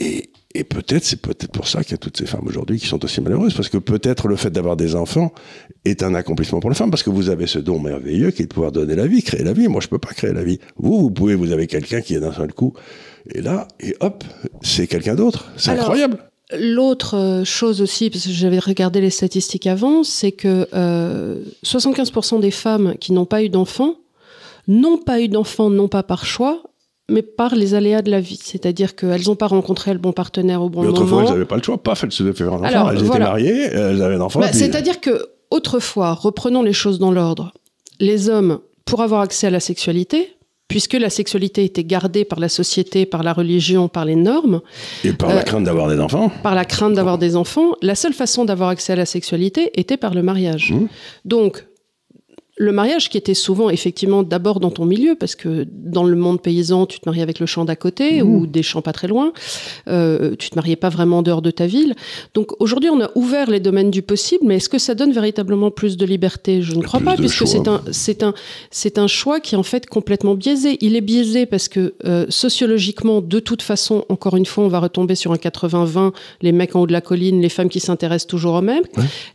Et, 0.00 0.30
peut-être, 0.64 1.04
c'est 1.04 1.22
peut-être 1.22 1.52
pour 1.52 1.68
ça 1.68 1.84
qu'il 1.84 1.92
y 1.92 1.94
a 1.94 1.98
toutes 1.98 2.16
ces 2.16 2.26
femmes 2.26 2.46
aujourd'hui 2.48 2.80
qui 2.80 2.86
sont 2.86 3.04
aussi 3.04 3.20
malheureuses, 3.20 3.54
parce 3.54 3.68
que 3.68 3.78
peut-être 3.78 4.26
le 4.26 4.34
fait 4.34 4.50
d'avoir 4.50 4.76
des 4.76 4.96
enfants 4.96 5.32
est 5.84 6.02
un 6.02 6.14
accomplissement 6.16 6.58
pour 6.58 6.70
les 6.70 6.76
femmes, 6.76 6.90
parce 6.90 7.04
que 7.04 7.10
vous 7.10 7.28
avez 7.28 7.46
ce 7.46 7.60
don 7.60 7.78
merveilleux 7.78 8.32
qui 8.32 8.42
est 8.42 8.46
de 8.46 8.52
pouvoir 8.52 8.72
donner 8.72 8.96
la 8.96 9.06
vie, 9.06 9.22
créer 9.22 9.44
la 9.44 9.52
vie. 9.52 9.68
Moi, 9.68 9.80
je 9.80 9.86
peux 9.86 10.00
pas 10.00 10.12
créer 10.12 10.32
la 10.32 10.42
vie. 10.42 10.58
Vous, 10.76 10.98
vous 10.98 11.10
pouvez, 11.12 11.36
vous 11.36 11.52
avez 11.52 11.68
quelqu'un 11.68 12.00
qui 12.00 12.16
est 12.16 12.20
d'un 12.20 12.32
seul 12.32 12.52
coup, 12.52 12.74
et 13.32 13.42
là, 13.42 13.68
et 13.78 13.94
hop, 14.00 14.24
c'est 14.60 14.88
quelqu'un 14.88 15.14
d'autre. 15.14 15.52
C'est 15.56 15.70
incroyable. 15.70 16.18
L'autre 16.56 17.16
euh, 17.16 17.44
chose 17.44 17.82
aussi, 17.82 18.08
parce 18.08 18.24
que 18.24 18.32
j'avais 18.32 18.58
regardé 18.58 19.00
les 19.00 19.10
statistiques 19.10 19.66
avant, 19.66 20.02
c'est 20.02 20.32
que 20.32 20.66
euh, 20.72 21.42
75% 21.64 22.40
des 22.40 22.50
femmes 22.50 22.94
qui 22.98 23.12
n'ont 23.12 23.26
pas 23.26 23.42
eu 23.42 23.50
d'enfants 23.50 23.96
n'ont 24.66 24.98
pas 24.98 25.20
eu 25.20 25.28
d'enfants 25.28 25.70
non 25.70 25.88
pas 25.88 26.02
par 26.02 26.24
choix, 26.24 26.62
mais 27.10 27.22
par 27.22 27.54
les 27.54 27.74
aléas 27.74 28.02
de 28.02 28.10
la 28.10 28.20
vie. 28.20 28.40
C'est-à-dire 28.42 28.96
qu'elles 28.96 29.26
n'ont 29.26 29.36
pas 29.36 29.46
rencontré 29.46 29.92
le 29.92 29.98
bon 29.98 30.12
partenaire 30.12 30.62
au 30.62 30.68
bon 30.68 30.82
moment. 30.82 30.92
Autrefois, 30.92 31.22
elles 31.24 31.30
n'avaient 31.30 31.44
pas 31.44 31.56
le 31.56 31.62
choix, 31.62 31.82
paf, 31.82 32.04
elles 32.04 32.12
se 32.12 32.22
faisaient 32.22 32.34
faire 32.34 32.52
un 32.52 32.64
enfant. 32.64 32.90
elles 32.90 33.04
étaient 33.04 33.18
mariées, 33.18 33.62
elles 33.72 34.02
avaient 34.02 34.16
un 34.16 34.20
enfant. 34.20 34.40
Bah, 34.40 34.52
c'est-à-dire 34.52 35.00
que 35.00 35.26
autrefois, 35.50 36.14
reprenons 36.14 36.62
les 36.62 36.72
choses 36.72 36.98
dans 36.98 37.10
l'ordre, 37.10 37.52
les 38.00 38.28
hommes, 38.28 38.60
pour 38.84 39.02
avoir 39.02 39.20
accès 39.20 39.46
à 39.46 39.50
la 39.50 39.60
sexualité, 39.60 40.37
puisque 40.68 40.94
la 40.94 41.10
sexualité 41.10 41.64
était 41.64 41.84
gardée 41.84 42.24
par 42.24 42.38
la 42.38 42.48
société, 42.48 43.06
par 43.06 43.22
la 43.22 43.32
religion, 43.32 43.88
par 43.88 44.04
les 44.04 44.16
normes. 44.16 44.60
Et 45.02 45.12
par 45.12 45.30
la 45.30 45.40
euh, 45.40 45.42
crainte 45.42 45.64
d'avoir 45.64 45.88
des 45.88 45.98
enfants. 45.98 46.30
Par 46.42 46.54
la 46.54 46.64
crainte 46.64 46.94
d'avoir 46.94 47.18
des 47.18 47.36
enfants. 47.36 47.72
La 47.82 47.94
seule 47.94 48.12
façon 48.12 48.44
d'avoir 48.44 48.68
accès 48.68 48.92
à 48.92 48.96
la 48.96 49.06
sexualité 49.06 49.70
était 49.80 49.96
par 49.96 50.14
le 50.14 50.22
mariage. 50.22 50.72
Mmh. 50.72 50.86
Donc, 51.24 51.64
le 52.58 52.72
mariage 52.72 53.08
qui 53.08 53.16
était 53.16 53.34
souvent 53.34 53.70
effectivement 53.70 54.22
d'abord 54.22 54.60
dans 54.60 54.70
ton 54.70 54.84
milieu, 54.84 55.14
parce 55.14 55.36
que 55.36 55.66
dans 55.70 56.04
le 56.04 56.16
monde 56.16 56.42
paysan, 56.42 56.86
tu 56.86 56.98
te 56.98 57.08
mariais 57.08 57.22
avec 57.22 57.38
le 57.38 57.46
champ 57.46 57.64
d'à 57.64 57.76
côté 57.76 58.22
mmh. 58.22 58.28
ou 58.28 58.46
des 58.46 58.62
champs 58.62 58.82
pas 58.82 58.92
très 58.92 59.06
loin. 59.06 59.32
Euh, 59.88 60.34
tu 60.38 60.50
te 60.50 60.56
mariais 60.56 60.76
pas 60.76 60.88
vraiment 60.88 61.22
dehors 61.22 61.40
de 61.40 61.52
ta 61.52 61.66
ville. 61.66 61.94
Donc 62.34 62.60
aujourd'hui, 62.60 62.90
on 62.90 63.00
a 63.00 63.10
ouvert 63.14 63.48
les 63.48 63.60
domaines 63.60 63.90
du 63.90 64.02
possible, 64.02 64.44
mais 64.44 64.56
est-ce 64.56 64.68
que 64.68 64.78
ça 64.78 64.94
donne 64.94 65.12
véritablement 65.12 65.70
plus 65.70 65.96
de 65.96 66.04
liberté? 66.04 66.60
Je 66.62 66.74
ne 66.74 66.82
crois 66.82 67.00
pas, 67.00 67.16
puisque 67.16 67.46
c'est 67.46 67.68
un, 67.68 67.80
c'est 67.92 68.22
un, 68.22 68.34
c'est 68.70 68.98
un 68.98 69.06
choix 69.06 69.38
qui 69.38 69.54
est 69.54 69.58
en 69.58 69.62
fait 69.62 69.86
complètement 69.86 70.34
biaisé. 70.34 70.78
Il 70.80 70.96
est 70.96 71.00
biaisé 71.00 71.46
parce 71.46 71.68
que 71.68 71.94
euh, 72.04 72.26
sociologiquement, 72.28 73.20
de 73.20 73.38
toute 73.38 73.62
façon, 73.62 74.04
encore 74.08 74.36
une 74.36 74.46
fois, 74.46 74.64
on 74.64 74.68
va 74.68 74.80
retomber 74.80 75.14
sur 75.14 75.32
un 75.32 75.36
80-20, 75.36 76.12
les 76.42 76.52
mecs 76.52 76.74
en 76.74 76.80
haut 76.80 76.86
de 76.86 76.92
la 76.92 77.00
colline, 77.00 77.40
les 77.40 77.48
femmes 77.48 77.68
qui 77.68 77.80
s'intéressent 77.80 78.26
toujours 78.26 78.54
aux 78.54 78.62
mêmes. 78.62 78.84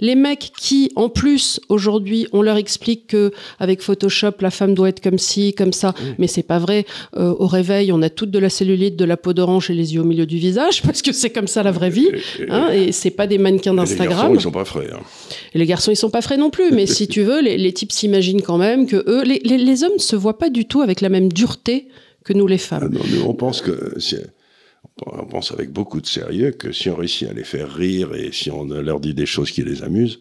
Les 0.01 0.15
mecs 0.15 0.51
qui, 0.57 0.91
en 0.95 1.07
plus, 1.07 1.61
aujourd'hui, 1.69 2.27
on 2.33 2.41
leur 2.41 2.57
explique 2.57 3.12
avec 3.59 3.81
Photoshop 3.81 4.33
la 4.41 4.51
femme 4.51 4.73
doit 4.73 4.89
être 4.89 5.01
comme 5.01 5.17
ci, 5.17 5.53
comme 5.53 5.73
ça, 5.73 5.93
mais 6.17 6.27
c'est 6.27 6.43
pas 6.43 6.59
vrai. 6.59 6.85
Euh, 7.15 7.33
au 7.37 7.47
réveil, 7.47 7.91
on 7.91 8.01
a 8.01 8.09
toute 8.09 8.31
de 8.31 8.39
la 8.39 8.49
cellulite, 8.49 8.95
de 8.95 9.05
la 9.05 9.17
peau 9.17 9.33
d'orange 9.33 9.69
et 9.69 9.73
les 9.73 9.93
yeux 9.93 10.01
au 10.01 10.05
milieu 10.05 10.25
du 10.25 10.37
visage 10.37 10.81
parce 10.85 11.01
que 11.01 11.11
c'est 11.11 11.29
comme 11.29 11.47
ça 11.47 11.63
la 11.63 11.71
vraie 11.71 11.89
vie. 11.89 12.09
Et, 12.39 12.45
hein, 12.49 12.69
et 12.71 12.91
c'est 12.91 13.11
pas 13.11 13.27
des 13.27 13.37
mannequins 13.37 13.73
d'Instagram. 13.73 14.09
Les 14.09 14.15
garçons, 14.15 14.35
ils 14.35 14.41
sont 14.41 14.51
pas 14.51 14.65
frais. 14.65 14.87
Hein. 14.93 14.99
Et 15.53 15.57
les 15.57 15.65
garçons, 15.65 15.91
ils 15.91 15.95
sont 15.95 16.09
pas 16.09 16.21
frais 16.21 16.37
non 16.37 16.49
plus. 16.49 16.71
Mais 16.71 16.85
si 16.85 17.07
tu 17.13 17.23
veux, 17.23 17.41
les, 17.41 17.73
types 17.73 17.91
s'imaginent 17.91 18.41
quand 18.41 18.57
même 18.57 18.85
que 18.85 19.03
eux, 19.07 19.23
les, 19.23 19.39
les, 19.39 19.83
hommes 19.83 19.97
se 19.97 20.15
voient 20.15 20.37
pas 20.37 20.49
du 20.49 20.65
tout 20.65 20.81
avec 20.81 21.01
la 21.01 21.09
même 21.09 21.31
dureté 21.31 21.87
que 22.23 22.33
nous 22.33 22.47
les 22.47 22.57
femmes. 22.57 22.91
Ah 22.93 23.25
on 23.25 23.33
pense 23.33 23.61
que 23.61 23.97
on 25.05 25.25
pense 25.25 25.51
avec 25.51 25.71
beaucoup 25.71 26.01
de 26.01 26.05
sérieux 26.05 26.51
que 26.51 26.71
si 26.71 26.89
on 26.89 26.95
réussit 26.95 27.27
à 27.27 27.33
les 27.33 27.43
faire 27.43 27.73
rire 27.73 28.13
et 28.13 28.31
si 28.31 28.51
on 28.51 28.65
leur 28.65 28.99
dit 28.99 29.13
des 29.13 29.25
choses 29.25 29.49
qui 29.51 29.63
les 29.63 29.81
amusent, 29.81 30.19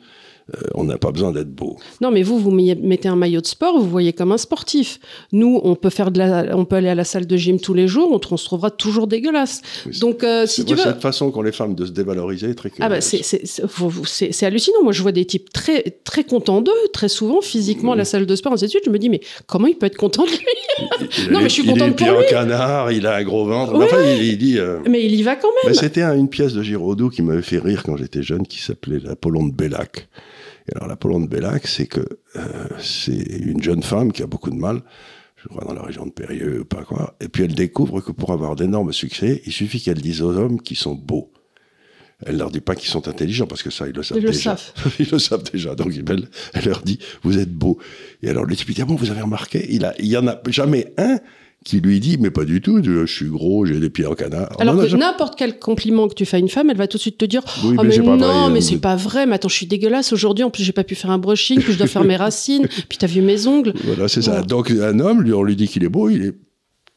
on 0.75 0.85
n'a 0.85 0.99
pas 0.99 1.13
besoin 1.13 1.33
d'être 1.33 1.51
beau. 1.51 1.77
Non, 2.01 2.11
mais 2.11 2.23
vous, 2.23 2.39
vous 2.39 2.51
mettez 2.51 3.09
un 3.09 3.17
maillot 3.17 3.41
de 3.41 3.47
sport, 3.47 3.79
vous 3.79 3.89
voyez 3.89 4.13
comme 4.13 4.33
un 4.33 4.39
sportif. 4.39 4.99
Nous, 5.33 5.61
on 5.63 5.75
peut 5.75 5.91
faire 5.91 6.11
de 6.11 6.19
la, 6.19 6.57
on 6.57 6.65
peut 6.65 6.77
aller 6.77 6.89
à 6.89 6.95
la 6.95 7.05
salle 7.05 7.27
de 7.27 7.37
gym 7.37 7.61
tous 7.61 7.75
les 7.75 7.89
jours, 7.89 8.11
on, 8.13 8.37
se 8.37 8.45
trouvera 8.45 8.71
toujours 8.71 9.07
dégueulasse. 9.07 9.63
Donc, 10.01 10.25
euh, 10.25 10.47
si 10.47 10.65
tu 10.65 10.75
veux, 10.75 10.83
cette 10.83 11.01
façon 11.01 11.31
qu'ont 11.31 11.43
les 11.43 11.53
femmes 11.53 11.75
de 11.75 11.87
se 11.87 11.93
dévaloriser 11.93 12.51
est 12.51 12.55
très. 12.55 12.71
Ah 12.81 12.89
bah 12.89 13.01
c'est 13.01 14.47
hallucinant. 14.47 14.83
Moi, 14.83 14.93
je 14.93 15.03
vois 15.03 15.13
des 15.13 15.25
types 15.25 15.53
très 15.53 15.83
très 16.05 16.25
contents 16.25 16.61
d'eux, 16.61 16.73
très 16.93 17.09
souvent 17.09 17.41
physiquement 17.41 17.93
à 17.93 17.97
la 17.97 18.05
salle 18.05 18.27
de 18.27 18.37
sport, 18.37 18.53
ainsi 18.53 18.65
de 18.65 18.71
suite. 18.71 18.85
Je 18.87 18.91
me 18.91 18.99
dis 18.99 19.09
mais 19.09 19.21
comment 19.47 19.67
il 19.67 19.77
peut 19.77 19.87
être 19.87 19.97
content 19.97 20.25
de 20.25 20.31
lui 20.31 21.29
Non, 21.31 21.41
mais 21.41 21.49
je 21.49 21.55
suis 21.55 21.67
contente 21.67 21.97
pour 21.97 22.07
lui. 22.07 22.17
Il 22.19 22.25
est 22.25 22.31
canard, 22.31 22.93
il 22.93 23.07
a 23.07 23.17
un 23.17 23.23
gros 23.23 23.47
ventre. 23.47 23.75
enfin, 23.75 24.03
il, 24.03 24.39
dit. 24.39 24.59
Euh, 24.59 24.79
mais 24.89 25.05
il 25.05 25.15
y 25.15 25.23
va 25.23 25.37
quand 25.37 25.49
même. 25.65 25.75
C'était 25.75 26.03
une 26.03 26.29
pièce 26.29 26.53
de 26.55 26.63
Giraudoux 26.63 27.11
qui 27.11 27.23
m'avait 27.23 27.43
fait 27.43 27.59
rire 27.59 27.83
quand 27.85 27.97
j'étais 27.97 28.23
jeune, 28.23 28.47
qui 28.47 28.61
s'appelait 28.61 28.99
l'Apollon 28.99 29.47
de 29.47 29.53
Bellac. 29.53 30.09
Et 30.69 30.77
alors 30.77 30.89
l'Apollon 30.89 31.21
de 31.21 31.27
Bellac, 31.27 31.67
c'est 31.67 31.87
que 31.87 32.01
euh, 32.37 32.69
c'est 32.79 33.13
une 33.13 33.63
jeune 33.63 33.83
femme 33.83 34.13
qui 34.13 34.23
a 34.23 34.27
beaucoup 34.27 34.51
de 34.51 34.57
mal, 34.57 34.83
je 35.37 35.49
crois 35.49 35.65
dans 35.65 35.75
la 35.75 35.83
région 35.83 36.07
de 36.07 36.13
Périeux 36.13 36.61
ou 36.61 36.65
pas 36.65 36.85
quoi, 36.85 37.17
et 37.21 37.29
puis 37.29 37.45
elle 37.45 37.55
découvre 37.55 38.01
que 38.01 38.13
pour 38.13 38.33
avoir 38.33 38.57
d'énormes 38.57 38.93
succès, 38.93 39.43
il 39.45 39.53
suffit 39.53 39.81
qu'elle 39.81 40.01
dise 40.01 40.23
aux 40.23 40.37
hommes 40.37 40.61
qu'ils 40.61 40.77
sont 40.77 40.95
beaux. 40.95 41.33
Elle 42.25 42.37
leur 42.37 42.53
dit 42.53 42.61
pas 42.61 42.77
qu'ils 42.77 42.89
sont 42.89 43.09
intelligents 43.09 43.49
parce 43.49 43.65
que 43.65 43.71
ça 43.71 43.89
ils 43.89 43.95
le 43.95 44.05
savent 44.05 44.19
ils 44.19 44.27
déjà. 44.27 44.53
Le 44.53 44.57
savent. 44.57 44.93
ils 45.01 45.11
le 45.11 45.19
savent 45.19 45.43
déjà. 45.51 45.75
Donc 45.75 45.93
elle, 46.09 46.29
elle, 46.55 46.65
leur 46.65 46.83
dit 46.83 47.01
vous 47.23 47.39
êtes 47.39 47.53
beaux. 47.53 47.79
Et 48.23 48.29
alors 48.29 48.45
le 48.45 48.55
type 48.55 48.71
dit 48.71 48.81
ah 48.81 48.85
bon 48.85 48.95
vous 48.95 49.11
avez 49.11 49.23
remarqué 49.23 49.67
il 49.71 49.85
a 49.85 49.93
il 49.99 50.07
y 50.07 50.17
en 50.17 50.29
a 50.29 50.41
jamais 50.47 50.93
un 50.99 51.19
qui 51.65 51.81
lui 51.81 52.01
dit 52.01 52.19
mais 52.19 52.31
pas 52.31 52.45
du 52.45 52.61
tout, 52.61 52.83
je 52.83 53.07
suis 53.07 53.27
gros, 53.27 53.67
j'ai 53.67 53.79
des 53.81 53.91
pieds 53.91 54.07
en 54.07 54.15
canard. 54.15 54.49
Alors 54.59 54.77
que 54.77 54.97
n'importe 54.97 55.35
quel 55.37 55.59
compliment 55.59 56.09
que 56.09 56.15
tu 56.15 56.25
fais 56.25 56.37
à 56.37 56.41
une 56.41 56.49
femme, 56.49 56.71
elle 56.71 56.77
va 56.77 56.87
tout 56.87 56.97
de 56.97 57.03
suite 57.03 57.19
te 57.19 57.25
dire 57.25 57.43
oh, 57.65 57.83
mais, 57.83 57.99
non, 57.99 58.51
mais 58.51 58.61
c'est 58.61 58.79
pas 58.79 58.97
vrai, 58.97 59.27
mais 59.27 59.35
attends, 59.35 59.49
je 59.49 59.55
suis 59.55 59.67
dégueulasse 59.67 60.13
aujourd'hui, 60.13 60.45
en 60.45 60.51
plus 60.51 60.65
j'ai 60.65 60.73
pas 60.73 60.85
pu 60.85 60.95
faire 60.95 61.11
un 61.11 61.19
brushing, 61.19 61.61
puis 61.61 61.73
je 61.73 61.79
dois 61.79 61.87
faire 61.87 62.05
mes 62.05 62.17
racines, 62.23 62.67
puis 62.89 62.99
t'as 62.99 63.07
vu 63.07 63.23
mes 63.23 63.47
ongles. 63.47 63.73
Voilà, 63.85 64.09
c'est 64.09 64.23
ça. 64.23 64.43
Donc 64.43 64.71
un 64.71 64.99
homme, 65.01 65.23
lui, 65.23 65.33
on 65.33 65.43
lui 65.43 65.57
dit 65.57 65.69
qu'il 65.69 65.85
est 65.85 65.89
beau, 65.89 66.11
il 66.11 66.25
est 66.27 66.35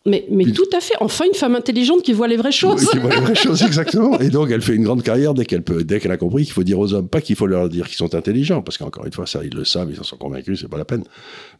mais, 0.06 0.26
mais 0.30 0.46
tout 0.46 0.70
à 0.72 0.80
fait. 0.80 0.94
Enfin, 1.00 1.26
une 1.26 1.34
femme 1.34 1.56
intelligente 1.56 2.04
qui 2.04 2.14
voit 2.14 2.28
les 2.28 2.38
vraies 2.38 2.52
choses. 2.52 2.88
qui 2.90 3.00
voit 3.00 3.10
les 3.10 3.22
vraies 3.22 3.36
choses, 3.36 3.62
exactement. 3.66 4.20
Et 4.20 4.30
donc, 4.30 4.52
elle 4.52 4.62
fait 4.62 4.76
une 4.76 4.84
grande 4.84 5.02
carrière 5.02 5.34
dès 5.34 5.46
qu'elle 5.46 5.64
peut, 5.64 5.84
dès 5.84 6.00
qu'elle 6.00 6.12
a 6.12 6.18
compris 6.18 6.44
qu'il 6.44 6.54
faut 6.54 6.64
dire 6.64 6.78
aux 6.80 6.94
hommes, 6.94 7.08
pas 7.08 7.22
qu'il 7.22 7.36
faut 7.36 7.48
leur 7.48 7.70
dire 7.70 7.88
qu'ils 7.88 7.98
sont 7.98 8.14
intelligents, 8.14 8.62
parce 8.62 8.78
qu'encore 8.78 9.06
une 9.06 9.14
fois, 9.14 9.26
ça, 9.26 9.44
ils 9.44 9.54
le 9.54 9.66
savent, 9.66 9.90
ils 9.92 10.00
en 10.00 10.04
sont 10.04 10.18
convaincus, 10.18 10.60
c'est 10.62 10.70
pas 10.70 10.78
la 10.78 10.86
peine. 10.86 11.04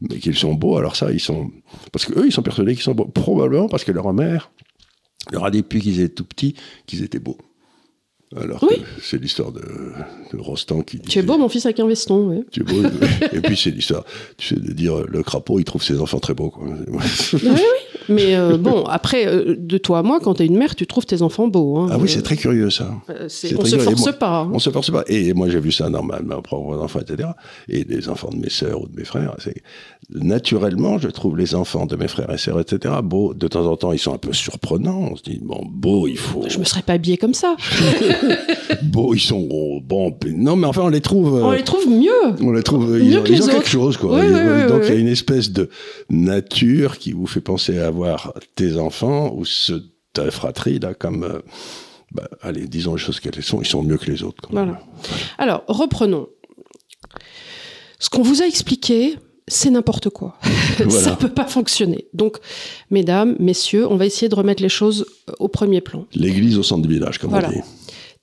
Mais 0.02 0.18
qu'ils 0.18 0.36
sont 0.36 0.54
beaux, 0.54 0.78
alors 0.78 0.96
ça, 0.96 1.12
ils 1.12 1.20
sont, 1.20 1.50
parce 1.92 2.06
qu'eux, 2.06 2.26
ils 2.28 2.32
sont 2.32 2.44
persuadés 2.44 2.74
qu'ils 2.76 2.84
sont 2.84 2.94
beaux. 2.94 3.06
Probablement 3.06 3.68
parce 3.68 3.84
que 3.84 3.92
leur 3.92 4.14
mère 4.14 4.52
leur 5.32 5.46
a 5.46 5.52
dit 5.52 5.62
depuis 5.62 5.82
qu'ils 5.82 6.00
étaient 6.00 6.14
tout 6.14 6.26
petits 6.26 6.56
qu'ils 6.86 7.04
étaient 7.04 7.20
beaux. 7.20 7.38
Alors 8.42 8.64
Oui. 8.70 8.78
c'est 9.02 9.22
l'histoire 9.22 9.52
de, 9.52 9.62
de 9.62 10.38
Rostand 10.40 10.82
qui 10.82 10.98
dit. 10.98 11.08
Tu 11.08 11.20
es 11.20 11.22
beau, 11.22 11.38
mon 11.38 11.48
fils, 11.50 11.66
avec 11.66 11.80
un 11.80 11.88
veston. 11.88 12.30
oui. 12.30 12.44
Tu 12.52 12.62
es 12.62 12.64
beau. 12.64 12.82
et 13.34 13.40
puis 13.42 13.56
c'est 13.58 13.72
l'histoire, 13.72 14.04
tu 14.38 14.48
sais, 14.48 14.56
de 14.60 14.72
dire 14.74 14.98
euh, 14.98 15.06
le 15.10 15.24
crapaud, 15.24 15.60
il 15.60 15.64
trouve 15.64 15.84
ses 15.84 16.00
enfants 16.02 16.20
très 16.20 16.34
beaux. 16.34 16.50
Quoi. 16.50 16.66
Oui, 16.92 17.00
oui. 17.44 17.50
Mais 18.10 18.36
euh, 18.36 18.58
bon, 18.58 18.84
après, 18.86 19.26
euh, 19.28 19.56
de 19.58 19.78
toi 19.78 20.00
à 20.00 20.04
moi, 20.04 20.20
quand 20.20 20.36
t'es 20.36 20.46
une 20.46 20.58
mère, 20.58 20.76
tu 20.76 20.86
trouves 20.86 21.06
tes 21.06 21.22
enfants 21.22 21.48
beaux. 21.48 21.78
hein. 21.80 21.88
Ah 21.92 21.98
oui, 22.00 22.08
c'est 22.10 22.22
très 22.22 22.36
curieux 22.36 22.70
ça. 22.70 22.92
Euh, 23.10 23.28
on 23.56 23.58
très 23.60 23.70
se 23.70 23.78
force 23.80 24.00
moi- 24.02 24.14
pas. 24.14 24.40
hein. 24.42 24.52
On 24.54 24.60
se 24.60 24.70
force 24.70 24.92
pas. 24.92 25.04
Et 25.08 25.34
moi, 25.34 25.50
j'ai 25.50 25.60
vu 25.60 25.72
ça 25.72 25.90
dans 25.90 26.04
ma, 26.04 26.20
ma 26.20 26.42
propre 26.42 26.78
enfant, 26.78 27.00
etc. 27.00 27.30
Et 27.70 27.84
les 27.84 28.10
enfants 28.10 28.30
de 28.32 28.38
mes 28.38 28.50
sœurs 28.50 28.82
ou 28.82 28.88
de 28.88 28.96
mes 28.96 29.06
frères. 29.06 29.36
Naturellement, 30.12 31.00
je 31.00 31.08
trouve 31.08 31.36
les 31.38 31.56
enfants 31.56 31.88
de 31.88 31.96
mes 31.96 32.08
frères 32.08 32.30
et 32.32 32.38
sœurs, 32.38 32.60
etc. 32.60 32.94
Beaux. 33.04 33.34
De 33.34 33.48
temps 33.48 33.66
en 33.66 33.76
temps, 33.76 33.92
ils 33.92 33.98
sont 34.00 34.14
un 34.14 34.20
peu 34.20 34.34
surprenants. 34.34 35.10
On 35.12 35.16
se 35.16 35.24
dit 35.24 35.40
bon, 35.42 35.64
beau, 35.68 36.08
il 36.08 36.18
faut. 36.18 36.44
Je 36.48 36.60
me 36.60 36.64
serais 36.64 36.84
pas 36.84 36.94
habillée 36.94 37.18
comme 37.18 37.34
ça. 37.34 37.56
Beau, 38.84 39.14
ils 39.14 39.20
sont. 39.20 39.48
Bon, 39.84 40.16
non, 40.34 40.56
mais 40.56 40.68
enfin, 40.68 40.82
on 40.84 40.90
les 40.90 41.02
trouve. 41.02 41.34
On 41.44 41.52
euh, 41.52 41.56
les 41.56 41.64
trouve 41.64 41.88
mieux. 41.88 42.12
on 42.42 42.52
les 42.52 42.64
trouve, 42.64 42.90
Mieux 42.90 43.04
ils 43.04 43.18
ont, 43.18 43.24
que 43.24 43.30
ils 43.30 43.36
les 43.36 43.44
ont 43.44 43.48
quelque 43.48 43.70
chose, 43.70 43.98
quoi. 43.98 44.16
Oui, 44.20 44.26
Ils- 44.26 44.34
oui, 44.34 44.40
oui, 44.64 44.68
donc, 44.68 44.82
il 44.84 44.90
y 44.94 44.98
a 44.98 45.00
une 45.00 45.08
espèce 45.08 45.52
de 45.52 45.70
nature 46.10 46.98
qui 46.98 47.12
vous 47.12 47.28
fait 47.28 47.42
penser 47.42 47.80
à 47.80 47.88
avoir 47.88 48.34
tes 48.56 48.78
enfants 48.78 49.34
ou 49.36 49.44
ta 50.14 50.30
fratrie, 50.32 50.80
là, 50.80 50.94
comme, 50.94 51.24
euh, 51.24 51.40
bah, 52.12 52.28
allez, 52.42 52.68
disons 52.68 52.96
les 52.96 53.02
choses 53.02 53.20
qu'elles 53.20 53.42
sont, 53.44 53.62
ils 53.62 53.68
sont 53.68 53.84
mieux 53.84 53.98
que 53.98 54.10
les 54.12 54.24
autres. 54.24 54.42
quand 54.48 54.54
même. 54.54 54.66
Voilà. 54.66 54.82
Alors, 55.38 55.64
reprenons. 55.68 56.28
Ce 58.00 58.10
qu'on 58.10 58.22
vous 58.22 58.42
a 58.42 58.46
expliqué, 58.46 59.16
c'est 59.48 59.70
n'importe 59.70 60.10
quoi. 60.10 60.38
Voilà. 60.78 60.92
Ça 61.04 61.16
peut 61.16 61.30
pas 61.30 61.46
fonctionner. 61.46 62.08
Donc, 62.14 62.38
mesdames, 62.92 63.36
messieurs, 63.40 63.88
on 63.90 63.96
va 63.96 64.06
essayer 64.06 64.28
de 64.28 64.36
remettre 64.36 64.62
les 64.62 64.70
choses 64.70 65.06
au 65.40 65.48
premier 65.48 65.80
plan. 65.80 66.06
L'église 66.14 66.58
au 66.58 66.64
centre 66.64 66.82
du 66.86 66.94
village, 66.94 67.18
comme 67.18 67.30
Voilà. 67.30 67.48
on 67.50 67.52
dit. 67.54 67.62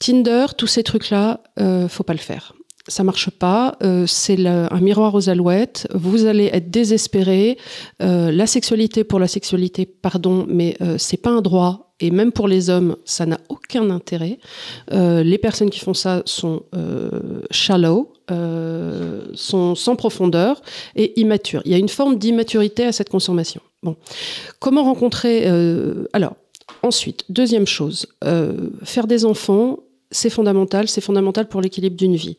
Tinder, 0.03 0.47
tous 0.59 0.67
ces 0.67 0.83
trucs-là, 0.83 1.41
euh, 1.61 1.87
faut 1.87 2.03
pas 2.03 2.13
le 2.13 2.19
faire. 2.19 2.55
Ça 2.89 3.05
marche 3.05 3.31
pas. 3.31 3.77
euh, 3.85 4.07
c'est 4.09 4.45
un 4.45 4.81
miroir 4.81 5.15
aux 5.15 5.29
alouettes. 5.29 5.87
Vous 5.95 6.27
allez 6.27 6.51
être 6.53 6.71
désespéré. 6.71 7.57
Euh, 8.03 8.33
la 8.33 8.49
sexualité 8.49 9.05
pour 9.05 9.21
la 9.21 9.29
sexualité, 9.29 9.87
pardon, 9.87 10.45
mais 10.49 10.77
euh, 10.81 10.97
c'est 10.99 11.17
pas 11.17 11.31
un 11.31 11.41
droit. 11.41 11.95
Et 12.01 12.11
même 12.11 12.33
pour 12.33 12.49
les 12.49 12.69
hommes, 12.69 12.97
ça 13.05 13.27
n'a 13.27 13.39
aucun 13.49 13.89
intérêt. 13.91 14.41
Les 14.91 15.39
personnes 15.39 15.71
qui 15.71 15.79
font 15.79 15.95
ça 15.95 16.23
sont 16.25 16.65
shallow, 17.53 18.13
sont 19.35 19.75
sans 19.77 19.95
profondeur 19.95 20.63
et 20.97 21.21
immatures. 21.21 21.63
Il 21.65 21.71
y 21.71 21.77
a 21.77 21.79
une 21.79 21.89
forme 21.89 22.19
d'immaturité 22.19 22.85
à 22.85 22.91
cette 22.91 23.09
consommation. 23.09 23.61
Comment 24.59 24.83
rencontrer 24.83 25.47
Alors, 26.13 26.35
ensuite, 26.83 27.25
deuxième 27.29 27.69
chose, 27.69 28.09
faire 28.83 29.07
des 29.07 29.25
enfants, 29.25 29.79
c'est 30.13 30.31
fondamental. 30.31 30.89
C'est 30.89 31.01
fondamental 31.01 31.49
pour 31.49 31.61
l'équilibre 31.61 31.97
d'une 31.97 32.17
vie. 32.17 32.37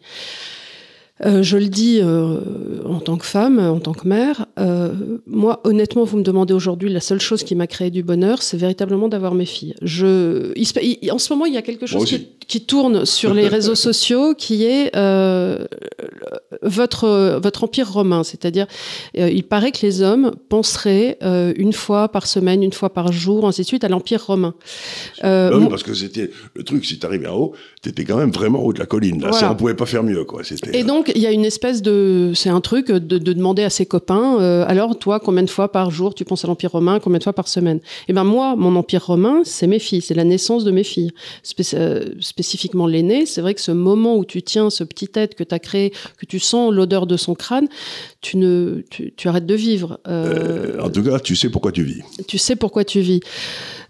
Euh, 1.23 1.43
je 1.43 1.57
le 1.57 1.67
dis 1.67 1.99
euh, 2.01 2.39
en 2.85 2.99
tant 2.99 3.17
que 3.17 3.25
femme, 3.25 3.59
en 3.59 3.79
tant 3.79 3.93
que 3.93 4.07
mère. 4.07 4.47
euh, 4.59 4.89
moi, 5.27 5.61
honnêtement, 5.63 6.05
vous 6.05 6.17
me 6.17 6.23
demandez 6.23 6.55
aujourd'hui, 6.55 6.89
la 6.91 6.99
seule 7.01 7.21
chose 7.21 7.43
qui 7.43 7.53
m'a 7.53 7.67
créé 7.67 7.91
du 7.91 8.01
bonheur, 8.01 8.41
c'est 8.41 8.57
véritablement 8.57 9.07
d'avoir 9.09 9.35
mes 9.35 9.45
filles. 9.45 9.75
Je, 9.83 10.51
il 10.55 10.65
se- 10.67 10.79
il- 10.81 11.11
en 11.11 11.19
ce 11.19 11.31
moment, 11.31 11.45
il 11.45 11.53
y 11.53 11.57
a 11.57 11.61
quelque 11.61 11.85
chose 11.85 12.05
qui, 12.05 12.27
qui 12.47 12.65
tourne 12.65 13.05
sur 13.05 13.33
les 13.35 13.47
réseaux 13.47 13.75
sociaux, 13.89 14.33
qui 14.33 14.65
est 14.65 14.91
votre 16.61 17.39
votre 17.41 17.63
empire 17.63 17.91
romain. 17.91 18.23
C'est-à-dire, 18.23 18.65
il 19.15 19.43
paraît 19.43 19.71
que 19.71 19.85
les 19.85 20.01
hommes 20.01 20.31
penseraient 20.49 21.17
une 21.57 21.73
fois 21.73 22.09
par 22.09 22.25
semaine, 22.27 22.63
une 22.63 22.73
fois 22.73 22.91
par 22.91 23.11
jour, 23.11 23.47
ainsi 23.47 23.61
de 23.61 23.67
suite, 23.67 23.83
à 23.83 23.87
l'empire 23.89 24.25
romain. 24.25 24.55
Ah 25.21 25.49
oui, 25.53 25.59
mon- 25.61 25.67
parce 25.69 25.83
que 25.83 25.93
c'était 25.93 26.31
le 26.55 26.63
truc, 26.63 26.85
si 26.85 26.97
t'arrivais 26.99 27.27
en 27.27 27.35
haut, 27.37 27.53
t'étais 27.81 28.03
quand 28.03 28.17
même 28.17 28.31
vraiment 28.31 28.63
haut 28.63 28.73
de 28.73 28.79
la 28.79 28.85
colline. 28.87 29.21
Là, 29.21 29.29
Voilà. 29.29 29.37
ça, 29.47 29.51
on 29.51 29.55
pouvait 29.55 29.75
pas 29.75 29.85
faire 29.85 30.03
mieux, 30.03 30.23
quoi. 30.25 30.41
Et 30.73 30.83
donc, 30.83 31.02
il 31.15 31.21
y 31.21 31.27
a 31.27 31.31
une 31.31 31.45
espèce 31.45 31.81
de. 31.81 32.31
C'est 32.35 32.49
un 32.49 32.61
truc 32.61 32.87
de, 32.91 33.17
de 33.17 33.33
demander 33.33 33.63
à 33.63 33.69
ses 33.69 33.85
copains 33.85 34.37
euh, 34.39 34.65
alors, 34.67 34.97
toi, 34.97 35.19
combien 35.19 35.43
de 35.43 35.49
fois 35.49 35.71
par 35.71 35.91
jour 35.91 36.13
tu 36.15 36.25
penses 36.25 36.43
à 36.45 36.47
l'Empire 36.47 36.71
romain 36.71 36.99
Combien 36.99 37.19
de 37.19 37.23
fois 37.23 37.33
par 37.33 37.47
semaine? 37.47 37.79
Eh 38.07 38.13
ben 38.13 38.23
moi, 38.23 38.55
mon 38.55 38.75
Empire 38.75 39.05
romain, 39.05 39.41
c'est 39.43 39.67
mes 39.67 39.79
filles, 39.79 40.01
c'est 40.01 40.13
la 40.13 40.23
naissance 40.23 40.63
de 40.63 40.71
mes 40.71 40.83
filles. 40.83 41.11
Spé- 41.43 41.63
euh, 41.75 42.05
spécifiquement 42.19 42.87
l'aîné, 42.87 43.25
c'est 43.25 43.41
vrai 43.41 43.53
que 43.53 43.61
ce 43.61 43.71
moment 43.71 44.15
où 44.17 44.25
tu 44.25 44.41
tiens 44.41 44.69
ce 44.69 44.83
petit 44.83 45.09
être 45.15 45.35
que 45.35 45.43
tu 45.43 45.53
as 45.53 45.59
créé, 45.59 45.91
que 46.17 46.25
tu 46.25 46.39
sens 46.39 46.73
l'odeur 46.73 47.07
de 47.07 47.17
son 47.17 47.35
crâne, 47.35 47.67
tu, 48.21 48.37
ne, 48.37 48.81
tu, 48.89 49.13
tu 49.15 49.27
arrêtes 49.27 49.45
de 49.45 49.55
vivre. 49.55 49.99
Euh, 50.07 50.79
en 50.81 50.89
tout 50.89 51.03
cas, 51.03 51.19
tu 51.19 51.35
sais 51.35 51.49
pourquoi 51.49 51.71
tu 51.71 51.83
vis. 51.83 52.01
tu 52.27 52.37
sais 52.37 52.55
pourquoi 52.55 52.83
tu 52.83 52.99
vis. 53.01 53.19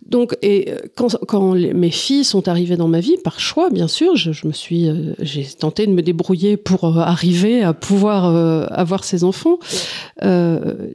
Donc, 0.05 0.37
et 0.41 0.71
euh, 0.71 0.79
quand, 0.95 1.17
quand 1.27 1.53
mes 1.53 1.91
filles 1.91 2.23
sont 2.23 2.47
arrivées 2.47 2.77
dans 2.77 2.87
ma 2.87 2.99
vie, 2.99 3.17
par 3.23 3.39
choix, 3.39 3.69
bien 3.69 3.87
sûr, 3.87 4.15
je, 4.15 4.31
je 4.31 4.47
me 4.47 4.51
suis, 4.51 4.87
euh, 4.87 5.13
j'ai 5.19 5.45
tenté 5.45 5.87
de 5.87 5.91
me 5.91 6.01
débrouiller 6.01 6.57
pour 6.57 6.85
euh, 6.85 7.01
arriver 7.01 7.63
à 7.63 7.73
pouvoir 7.73 8.25
euh, 8.25 8.65
avoir 8.69 9.03
ces 9.03 9.23
enfants. 9.23 9.59
Euh, 10.23 10.89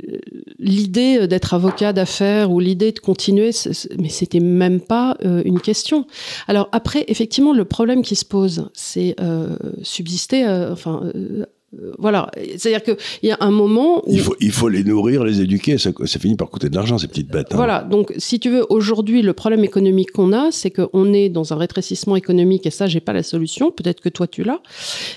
l'idée 0.58 1.26
d'être 1.26 1.54
avocat 1.54 1.92
d'affaires 1.92 2.50
ou 2.50 2.60
l'idée 2.60 2.92
de 2.92 2.98
continuer, 2.98 3.50
mais 3.98 4.08
c'était 4.08 4.40
même 4.40 4.80
pas 4.80 5.16
une 5.22 5.60
question. 5.60 6.06
Alors 6.46 6.68
après, 6.72 7.04
effectivement, 7.08 7.52
le 7.52 7.64
problème 7.64 8.02
qui 8.02 8.16
se 8.16 8.24
pose, 8.24 8.68
c'est 8.74 9.16
subsister, 9.82 10.46
enfin. 10.70 11.12
Euh, 11.74 11.92
voilà, 11.98 12.30
c'est-à-dire 12.56 12.82
qu'il 12.82 13.28
y 13.28 13.30
a 13.30 13.36
un 13.40 13.50
moment 13.50 14.02
où 14.08 14.12
Il 14.14 14.20
faut, 14.20 14.34
il 14.40 14.52
faut 14.52 14.70
les 14.70 14.84
nourrir, 14.84 15.22
les 15.22 15.42
éduquer. 15.42 15.76
Ça, 15.76 15.90
ça 16.06 16.18
finit 16.18 16.34
par 16.34 16.48
coûter 16.48 16.70
de 16.70 16.74
l'argent, 16.74 16.96
ces 16.96 17.08
petites 17.08 17.28
bêtes. 17.28 17.48
hein. 17.52 17.56
voilà, 17.56 17.82
donc 17.82 18.14
si 18.16 18.40
tu 18.40 18.48
veux, 18.48 18.64
aujourd'hui, 18.70 19.20
le 19.20 19.34
problème 19.34 19.64
économique 19.64 20.12
qu'on 20.12 20.32
a, 20.32 20.50
c'est 20.50 20.70
qu'on 20.70 21.12
est 21.12 21.28
dans 21.28 21.52
un 21.52 21.56
rétrécissement 21.56 22.16
économique, 22.16 22.64
et 22.64 22.70
ça, 22.70 22.86
j'ai 22.86 23.00
pas 23.00 23.12
la 23.12 23.22
solution, 23.22 23.70
peut-être 23.70 24.00
que 24.00 24.08
toi 24.08 24.26
tu 24.26 24.44
l'as, 24.44 24.60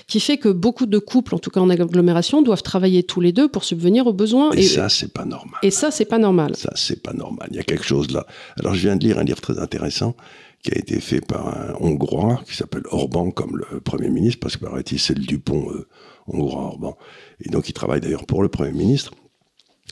qui 0.06 0.20
fait 0.20 0.36
que 0.36 0.50
beaucoup 0.50 0.84
de 0.84 0.98
couples, 0.98 1.34
en 1.34 1.38
tout 1.38 1.50
cas 1.50 1.60
en 1.60 1.70
agglomération, 1.70 2.42
doivent 2.42 2.62
travailler 2.62 3.02
tous 3.02 3.22
les 3.22 3.32
deux 3.32 3.48
pour 3.48 3.64
subvenir 3.64 4.06
aux 4.06 4.12
besoins. 4.12 4.50
Et, 4.52 4.62
ça, 4.62 4.90
c'est 4.90 5.12
pas 5.12 5.24
normal. 5.24 5.58
et 5.62 5.70
ça, 5.70 5.90
c'est 5.90 6.04
pas 6.04 6.18
normal. 6.18 6.54
Ça, 6.54 6.72
c'est 6.74 7.02
pas 7.02 7.14
normal. 7.14 7.48
Il 7.50 7.56
y 7.56 7.60
a 7.60 7.64
quelque 7.64 7.84
chose 7.84 8.10
là. 8.10 8.26
Alors, 8.58 8.74
je 8.74 8.80
viens 8.80 8.96
de 8.96 9.04
lire 9.04 9.18
un 9.18 9.24
livre 9.24 9.40
très 9.40 9.58
intéressant 9.58 10.14
qui 10.62 10.72
a 10.72 10.78
été 10.78 11.00
fait 11.00 11.20
par 11.20 11.48
un 11.48 11.74
Hongrois 11.80 12.40
qui 12.46 12.56
s'appelle 12.56 12.82
Orban, 12.90 13.30
comme 13.30 13.56
le 13.56 13.80
Premier 13.80 14.10
ministre, 14.10 14.38
parce 14.40 14.56
que 14.56 14.64
paraît-il, 14.64 14.98
c'est 15.00 15.16
le 15.16 15.24
Dupont 15.24 15.70
euh, 15.70 15.88
hongrois 16.26 16.62
Orban. 16.62 16.96
Et 17.44 17.48
donc, 17.50 17.68
il 17.68 17.72
travaille 17.72 18.00
d'ailleurs 18.00 18.26
pour 18.26 18.42
le 18.42 18.48
Premier 18.48 18.72
ministre. 18.72 19.12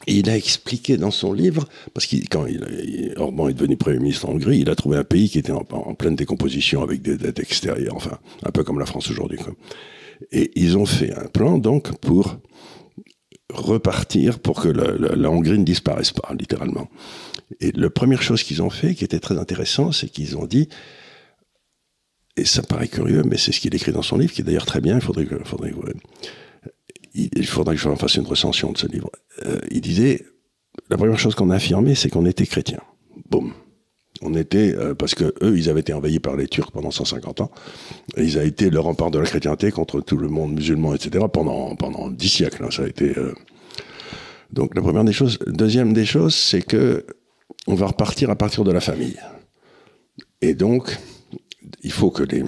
Il 0.06 0.30
a 0.30 0.36
expliqué 0.36 0.96
dans 0.96 1.10
son 1.10 1.32
livre, 1.32 1.68
parce 1.92 2.06
que 2.06 2.16
quand 2.30 2.46
Orban 3.16 3.48
est 3.48 3.54
devenu 3.54 3.76
Premier 3.76 3.98
ministre 3.98 4.28
en 4.28 4.32
Hongrie, 4.32 4.58
il 4.60 4.70
a 4.70 4.74
trouvé 4.74 4.96
un 4.96 5.04
pays 5.04 5.28
qui 5.28 5.38
était 5.38 5.52
en, 5.52 5.64
pleine 5.94 6.16
décomposition 6.16 6.82
avec 6.82 7.02
des 7.02 7.16
dettes 7.16 7.38
extérieures, 7.38 7.96
enfin, 7.96 8.18
un 8.42 8.50
peu 8.50 8.64
comme 8.64 8.78
la 8.78 8.86
France 8.86 9.10
aujourd'hui. 9.10 9.38
Et 10.32 10.50
ils 10.54 10.78
ont 10.78 10.86
fait 10.86 11.12
un 11.14 11.26
plan, 11.26 11.58
donc, 11.58 11.94
pour 11.98 12.36
repartir 13.52 14.38
pour 14.38 14.62
que 14.62 14.68
la- 14.68 14.96
la 15.16 15.30
Hongrie 15.30 15.58
ne 15.58 15.64
disparaisse 15.64 16.12
pas, 16.12 16.32
littéralement. 16.38 16.88
Et 17.60 17.72
la 17.72 17.90
première 17.90 18.22
chose 18.22 18.42
qu'ils 18.42 18.62
ont 18.62 18.70
fait, 18.70 18.94
qui 18.94 19.04
était 19.04 19.18
très 19.18 19.36
intéressant, 19.38 19.92
c'est 19.92 20.08
qu'ils 20.08 20.36
ont 20.36 20.46
dit, 20.46 20.68
et 22.36 22.44
ça 22.44 22.62
paraît 22.62 22.88
curieux, 22.88 23.22
mais 23.24 23.36
c'est 23.36 23.52
ce 23.52 23.60
qu'il 23.60 23.74
écrit 23.74 23.92
dans 23.92 24.02
son 24.02 24.18
livre, 24.18 24.32
qui 24.32 24.40
est 24.40 24.44
d'ailleurs 24.44 24.66
très 24.66 24.80
bien, 24.80 24.96
il 24.96 25.00
faudrait 25.00 25.26
que, 25.26 25.36
il, 27.14 27.46
faudrait 27.46 27.74
que 27.74 27.80
je 27.80 27.94
fasse 27.94 28.14
une 28.14 28.26
recension 28.26 28.72
de 28.72 28.78
ce 28.78 28.86
livre. 28.86 29.10
Euh, 29.44 29.58
il 29.70 29.80
disait, 29.80 30.24
la 30.88 30.96
première 30.96 31.18
chose 31.18 31.34
qu'on 31.34 31.50
a 31.50 31.56
affirmé, 31.56 31.94
c'est 31.94 32.08
qu'on 32.08 32.26
était 32.26 32.46
chrétiens. 32.46 32.82
Boum. 33.28 33.52
On 34.22 34.34
était, 34.34 34.74
euh, 34.74 34.94
parce 34.94 35.14
que 35.14 35.34
eux, 35.42 35.56
ils 35.56 35.68
avaient 35.70 35.80
été 35.80 35.92
envahis 35.92 36.20
par 36.20 36.36
les 36.36 36.46
Turcs 36.46 36.70
pendant 36.72 36.90
150 36.90 37.40
ans. 37.40 37.50
Ils 38.16 38.38
ont 38.38 38.42
été 38.42 38.68
le 38.68 38.78
rempart 38.78 39.10
de 39.10 39.18
la 39.18 39.24
chrétienté 39.24 39.70
contre 39.70 40.00
tout 40.00 40.18
le 40.18 40.28
monde 40.28 40.54
musulman, 40.54 40.94
etc. 40.94 41.24
pendant, 41.32 41.74
pendant 41.74 42.10
10 42.10 42.28
siècles. 42.28 42.64
hein. 42.64 42.70
Ça 42.70 42.82
a 42.82 42.86
été, 42.86 43.16
euh, 43.18 43.34
donc 44.52 44.74
la 44.74 44.82
première 44.82 45.04
des 45.04 45.12
choses. 45.12 45.38
Deuxième 45.46 45.92
des 45.92 46.04
choses, 46.04 46.34
c'est 46.34 46.62
que 46.62 47.06
on 47.66 47.74
va 47.74 47.86
repartir 47.86 48.30
à 48.30 48.36
partir 48.36 48.64
de 48.64 48.72
la 48.72 48.80
famille. 48.80 49.18
Et 50.42 50.54
donc, 50.54 50.98
il 51.82 51.92
faut 51.92 52.10
que 52.10 52.22
les... 52.22 52.44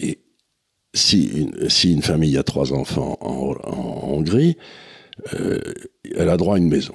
Et 0.00 0.18
si 0.94 1.24
une, 1.26 1.68
si 1.68 1.92
une 1.92 2.02
famille 2.02 2.36
a 2.36 2.42
trois 2.42 2.72
enfants 2.72 3.16
en, 3.20 3.54
en 3.64 4.08
Hongrie, 4.12 4.56
euh, 5.34 5.58
elle 6.16 6.28
a 6.28 6.36
droit 6.36 6.56
à 6.56 6.58
une 6.58 6.68
maison. 6.68 6.94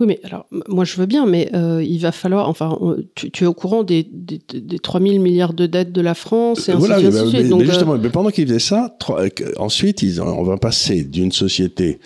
Oui, 0.00 0.06
mais 0.08 0.20
alors, 0.24 0.46
moi 0.66 0.84
je 0.84 0.96
veux 0.96 1.06
bien, 1.06 1.26
mais 1.26 1.48
euh, 1.54 1.80
il 1.82 1.98
va 2.00 2.10
falloir. 2.10 2.48
Enfin, 2.48 2.76
on- 2.80 2.96
tu, 3.14 3.30
tu 3.30 3.44
es 3.44 3.46
au 3.46 3.54
courant 3.54 3.84
des, 3.84 4.02
des, 4.10 4.40
des 4.52 4.78
3 4.80 5.00
000 5.00 5.20
milliards 5.22 5.54
de 5.54 5.66
dettes 5.66 5.92
de 5.92 6.00
la 6.00 6.14
France 6.14 6.68
et 6.68 6.72
ainsi 6.72 6.78
Voilà, 6.86 7.00
de 7.00 7.10
suite, 7.12 7.24
mais, 7.32 7.38
de 7.38 7.42
mais-. 7.44 7.48
Donc, 7.48 7.60
mais 7.60 7.66
euh, 7.66 7.70
justement, 7.70 7.96
mais 7.98 8.10
pendant 8.10 8.30
qu'ils 8.30 8.48
faisaient 8.48 8.58
ça, 8.58 8.96
trois- 8.98 9.22
euh, 9.22 9.28
ensuite, 9.58 10.02
ils 10.02 10.20
on 10.20 10.42
va 10.42 10.56
passer 10.56 11.04
d'une 11.04 11.30
société 11.30 12.00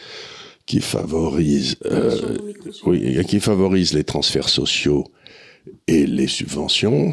qui 0.66 0.80
favorise, 0.80 1.76
euh, 1.86 2.36
oui, 2.84 3.16
qui 3.26 3.40
favorise 3.40 3.94
les 3.94 4.04
transferts 4.04 4.50
sociaux 4.50 5.04
et 5.86 6.06
les 6.06 6.26
subventions 6.26 7.12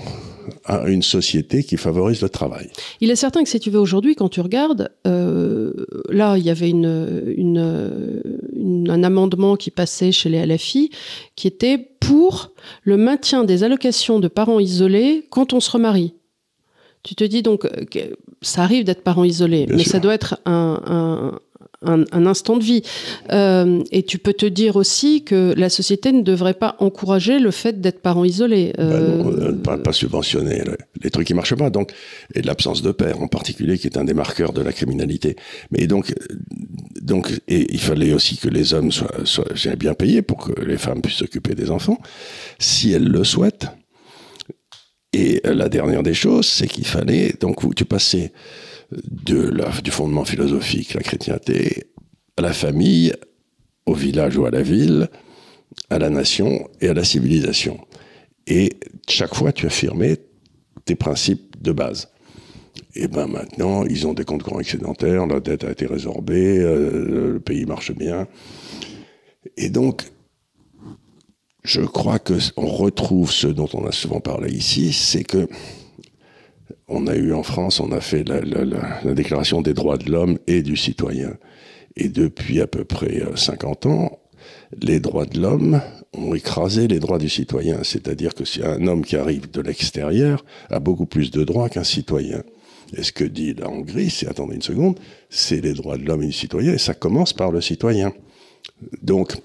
à 0.64 0.88
une 0.88 1.02
société 1.02 1.64
qui 1.64 1.76
favorise 1.76 2.22
le 2.22 2.30
travail. 2.30 2.70
Il 3.02 3.12
est 3.12 3.16
certain 3.18 3.44
que 3.44 3.50
si 3.50 3.60
tu 3.60 3.70
veux 3.70 3.80
aujourd'hui, 3.80 4.16
quand 4.16 4.30
tu 4.30 4.40
regardes, 4.40 4.90
euh, 5.06 5.74
là, 6.10 6.38
il 6.38 6.44
y 6.46 6.50
avait 6.50 6.70
une, 6.70 7.34
une, 7.36 8.22
une- 8.56 8.90
un 8.90 9.04
amendement 9.04 9.58
qui 9.58 9.72
passait 9.72 10.12
chez 10.14 10.30
les 10.30 10.46
LFI 10.46 10.90
qui 11.36 11.48
était 11.48 11.78
pour 12.00 12.52
le 12.84 12.96
maintien 12.96 13.44
des 13.44 13.64
allocations 13.64 14.20
de 14.22 14.30
parents 14.30 14.60
isolés 14.62 15.26
quand 15.30 15.52
on 15.54 15.60
se 15.60 15.70
remarie. 15.72 16.14
Tu 17.04 17.16
te 17.16 17.24
dis 17.24 17.42
donc, 17.42 17.68
ça 18.42 18.64
arrive 18.64 18.84
d'être 18.84 19.04
parent 19.04 19.24
isolé, 19.24 19.66
Bien 19.66 19.76
mais 19.78 19.84
sûr. 19.84 19.92
ça 19.94 20.00
doit 20.00 20.14
être 20.14 20.40
un, 20.46 20.82
un- 20.86 21.40
un- 21.86 22.06
un 22.12 22.26
instant 22.26 22.58
de 22.58 22.64
vie. 22.64 22.82
Euh, 23.32 23.84
et 23.92 24.04
tu 24.04 24.18
peux 24.18 24.34
te 24.34 24.46
dire 24.46 24.76
aussi 24.76 25.24
que 25.24 25.54
la 25.56 25.70
société 25.70 26.12
ne 26.12 26.22
devrait 26.24 26.54
pas 26.56 26.76
encourager 26.80 27.40
le 27.40 27.52
fait 27.52 27.80
d'être 27.82 28.02
parent 28.02 28.24
isolé. 28.26 28.74
Bah 28.78 28.84
Euh, 28.84 29.18
non, 29.24 29.32
euh, 29.32 29.52
pas, 29.54 29.78
pas 29.78 29.94
subventionner 29.94 30.64
le- 30.66 30.78
les 31.04 31.10
trucs 31.12 31.28
qui 31.28 31.34
marchent 31.34 31.56
pas. 31.56 31.70
Donc, 31.70 31.92
et 32.34 32.42
l'absence 32.42 32.82
de 32.82 32.92
père 32.92 33.22
en 33.22 33.28
particulier, 33.28 33.78
qui 33.78 33.88
est 33.88 33.98
un 33.98 34.06
des 34.06 34.14
marqueurs 34.16 34.54
de 34.54 34.62
la 34.62 34.74
criminalité. 34.74 35.36
Mais 35.72 35.86
donc, 35.88 36.12
euh, 36.12 36.16
donc, 37.02 37.32
et 37.48 37.68
il 37.72 37.80
fallait 37.80 38.12
aussi 38.14 38.38
que 38.38 38.50
les 38.50 38.74
hommes 38.74 38.92
soient, 38.92 39.46
bien 39.78 39.94
payés 39.94 40.22
pour 40.24 40.38
que 40.40 40.60
les 40.62 40.78
femmes 40.78 41.02
puissent 41.02 41.18
s'occuper 41.18 41.54
des 41.54 41.70
enfants, 41.70 42.00
si 42.60 42.92
elles 42.92 43.08
le 43.08 43.24
souhaitent. 43.24 43.68
Et 45.14 45.42
la 45.46 45.70
dernière 45.70 46.04
des 46.04 46.14
choses, 46.14 46.46
c'est 46.48 46.68
qu'il 46.68 46.86
fallait 46.86 47.34
donc 47.40 47.74
tu 47.76 47.86
passais 47.86 48.34
de 48.92 49.42
la, 49.50 49.70
du 49.82 49.92
fondement 49.92 50.26
philosophique, 50.26 50.94
la 50.94 51.02
chrétienté, 51.02 51.88
à 52.38 52.42
la 52.42 52.54
famille, 52.54 53.14
au 53.86 53.94
village 53.94 54.38
ou 54.38 54.46
à 54.46 54.52
la 54.52 54.62
ville, 54.62 55.10
à 55.90 56.00
la 56.00 56.10
nation 56.10 56.70
et 56.82 56.90
à 56.90 56.94
la 56.94 57.04
civilisation. 57.04 57.80
Et 58.46 58.78
chaque 59.10 59.36
fois, 59.36 59.52
tu 59.52 59.66
affirmais 59.66 60.18
tes 60.86 60.96
principes 60.96 61.62
de 61.62 61.72
base. 61.72 62.10
Et 62.96 63.08
ben 63.08 63.28
maintenant, 63.28 63.84
ils 63.86 64.08
ont 64.08 64.14
des 64.14 64.24
comptes 64.24 64.44
courants 64.44 64.60
excédentaires, 64.60 65.28
la 65.28 65.40
dette 65.40 65.64
a 65.64 65.72
été 65.72 65.86
résorbée, 65.86 66.60
euh, 66.60 67.34
le 67.34 67.40
pays 67.40 67.66
marche 67.66 67.92
bien. 67.92 68.28
Et 69.56 69.70
donc, 69.70 70.04
je 71.64 71.82
crois 71.82 72.20
que 72.20 72.36
on 72.56 72.68
retrouve 72.68 73.32
ce 73.32 73.48
dont 73.48 73.70
on 73.74 73.86
a 73.86 73.92
souvent 73.92 74.20
parlé 74.20 74.52
ici, 74.52 74.94
c'est 74.94 75.24
que 75.24 75.48
on 76.88 77.08
a 77.08 77.16
eu 77.16 77.34
en 77.34 77.44
France, 77.44 77.80
on 77.80 77.92
a 77.92 78.02
fait 78.02 78.28
la, 78.28 78.42
la- 78.42 78.66
la- 78.66 79.00
la 79.04 79.14
déclaration 79.14 79.62
des 79.62 79.74
droits 79.74 79.98
de 79.98 80.10
l'homme 80.12 80.38
et 80.48 80.62
du 80.64 80.76
citoyen. 80.78 81.38
Et 81.96 82.10
depuis 82.10 82.62
à 82.62 82.68
peu 82.68 82.84
près 82.84 83.22
euh, 83.22 83.36
50 83.36 83.86
ans, 83.88 84.20
les 84.82 85.00
droits 85.00 85.26
de 85.26 85.40
l'homme 85.40 85.82
ont 86.14 86.34
écrasé 86.36 86.88
les 86.88 87.00
droits 87.00 87.18
du 87.20 87.30
citoyen. 87.30 87.80
C'est-à-dire 87.84 88.34
que 88.36 88.46
si 88.46 88.64
un 88.64 88.86
homme 88.88 89.04
qui 89.04 89.16
arrive 89.16 89.50
de 89.52 89.62
l'extérieur 89.62 90.46
a 90.70 90.80
beaucoup 90.80 91.06
plus 91.06 91.32
de 91.32 91.44
droits 91.44 91.70
qu'un 91.70 91.84
citoyen. 91.84 92.44
Et 92.96 93.04
ce 93.04 93.12
que 93.12 93.24
dit 93.26 93.54
la 93.54 93.70
Hongrie, 93.70 94.10
c'est, 94.10 94.28
attendez 94.28 94.56
une 94.56 94.62
seconde, 94.62 94.98
c'est 95.30 95.60
les 95.62 95.74
droits 95.74 95.98
de 95.98 96.06
l'homme 96.06 96.24
et 96.24 96.28
du 96.28 96.32
citoyen, 96.32 96.74
et 96.74 96.78
ça 96.78 96.94
commence 96.94 97.34
par 97.34 97.52
le 97.52 97.60
citoyen. 97.60 98.14
Donc, 99.02 99.36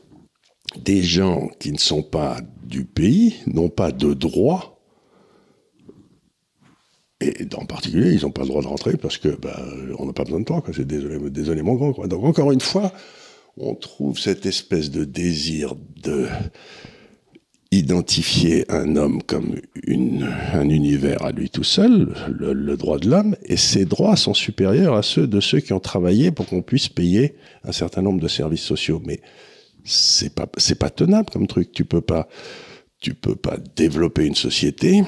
des 0.84 1.02
gens 1.02 1.48
qui 1.58 1.72
ne 1.72 1.78
sont 1.78 2.02
pas 2.02 2.36
du 2.64 2.84
pays 2.84 3.34
n'ont 3.46 3.68
pas 3.68 3.90
de 3.92 4.14
droits 4.14 4.71
et 7.28 7.48
en 7.56 7.64
particulier, 7.64 8.12
ils 8.12 8.22
n'ont 8.22 8.30
pas 8.30 8.42
le 8.42 8.48
droit 8.48 8.62
de 8.62 8.66
rentrer 8.66 8.96
parce 8.96 9.18
que 9.18 9.28
bah, 9.28 9.60
on 9.98 10.06
n'a 10.06 10.12
pas 10.12 10.24
besoin 10.24 10.40
de 10.40 10.44
toi. 10.44 10.62
désolé, 10.78 11.30
désolé 11.30 11.62
mon 11.62 11.74
grand. 11.74 12.06
Donc 12.06 12.24
encore 12.24 12.52
une 12.52 12.60
fois, 12.60 12.92
on 13.56 13.74
trouve 13.74 14.18
cette 14.18 14.46
espèce 14.46 14.90
de 14.90 15.04
désir 15.04 15.74
de 16.02 16.26
identifier 17.70 18.70
un 18.70 18.96
homme 18.96 19.22
comme 19.22 19.56
un 19.88 20.68
univers 20.68 21.24
à 21.24 21.32
lui 21.32 21.48
tout 21.48 21.64
seul, 21.64 22.14
le, 22.28 22.52
le 22.52 22.76
droit 22.76 22.98
de 22.98 23.08
l'homme, 23.08 23.34
et 23.46 23.56
ces 23.56 23.86
droits 23.86 24.16
sont 24.16 24.34
supérieurs 24.34 24.94
à 24.94 25.02
ceux 25.02 25.26
de 25.26 25.40
ceux 25.40 25.60
qui 25.60 25.72
ont 25.72 25.80
travaillé 25.80 26.30
pour 26.30 26.46
qu'on 26.46 26.60
puisse 26.60 26.90
payer 26.90 27.34
un 27.64 27.72
certain 27.72 28.02
nombre 28.02 28.20
de 28.20 28.28
services 28.28 28.62
sociaux. 28.62 29.00
Mais 29.06 29.20
c'est 29.84 30.34
pas 30.34 30.46
c'est 30.58 30.78
pas 30.78 30.90
tenable 30.90 31.30
comme 31.30 31.46
truc. 31.46 31.72
Tu 31.72 31.84
peux 31.84 32.02
pas 32.02 32.28
tu 33.00 33.14
peux 33.14 33.34
pas 33.36 33.56
développer 33.74 34.26
une 34.26 34.34
société 34.34 35.02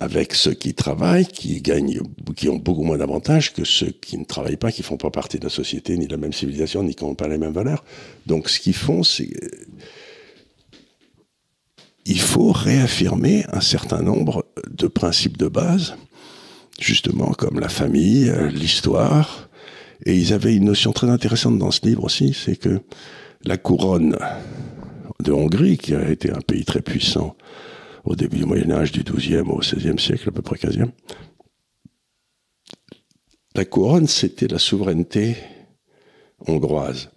avec 0.00 0.34
ceux 0.34 0.54
qui 0.54 0.74
travaillent, 0.74 1.26
qui 1.26 1.60
gagnent, 1.60 2.00
qui 2.36 2.48
ont 2.48 2.56
beaucoup 2.56 2.82
moins 2.82 2.98
d'avantages 2.98 3.52
que 3.52 3.64
ceux 3.64 3.90
qui 3.90 4.18
ne 4.18 4.24
travaillent 4.24 4.56
pas, 4.56 4.72
qui 4.72 4.82
font 4.82 4.96
pas 4.96 5.10
partie 5.10 5.38
de 5.38 5.44
la 5.44 5.50
société, 5.50 5.96
ni 5.96 6.06
de 6.06 6.12
la 6.12 6.18
même 6.18 6.32
civilisation, 6.32 6.82
ni 6.82 6.94
qui 6.94 7.04
n'ont 7.04 7.14
pas 7.14 7.28
les 7.28 7.38
mêmes 7.38 7.52
valeurs. 7.52 7.84
Donc, 8.26 8.48
ce 8.48 8.60
qu'ils 8.60 8.74
font, 8.74 9.02
c'est 9.02 9.30
il 12.06 12.20
faut 12.20 12.52
réaffirmer 12.52 13.44
un 13.52 13.60
certain 13.60 14.00
nombre 14.00 14.46
de 14.70 14.86
principes 14.86 15.36
de 15.36 15.48
base, 15.48 15.96
justement 16.78 17.32
comme 17.32 17.58
la 17.58 17.68
famille, 17.68 18.28
euh, 18.28 18.48
l'histoire. 18.48 19.48
Et 20.04 20.14
ils 20.14 20.32
avaient 20.32 20.54
une 20.54 20.66
notion 20.66 20.92
très 20.92 21.08
intéressante 21.10 21.58
dans 21.58 21.72
ce 21.72 21.84
livre 21.84 22.04
aussi, 22.04 22.32
c'est 22.32 22.56
que 22.56 22.80
la 23.44 23.56
couronne 23.56 24.16
de 25.22 25.32
Hongrie, 25.32 25.78
qui 25.78 25.94
a 25.94 26.08
été 26.08 26.30
un 26.30 26.40
pays 26.40 26.64
très 26.64 26.82
puissant 26.82 27.36
au 28.06 28.14
début 28.16 28.38
du 28.38 28.44
Moyen 28.46 28.70
Âge, 28.70 28.92
du 28.92 29.02
XIIe 29.02 29.40
au 29.40 29.58
XVIe 29.58 29.98
siècle, 29.98 30.28
à 30.28 30.32
peu 30.32 30.42
près 30.42 30.56
XVe, 30.56 30.90
la 33.54 33.64
couronne, 33.64 34.06
c'était 34.06 34.48
la 34.48 34.58
souveraineté 34.58 35.36
hongroise. 36.46 37.10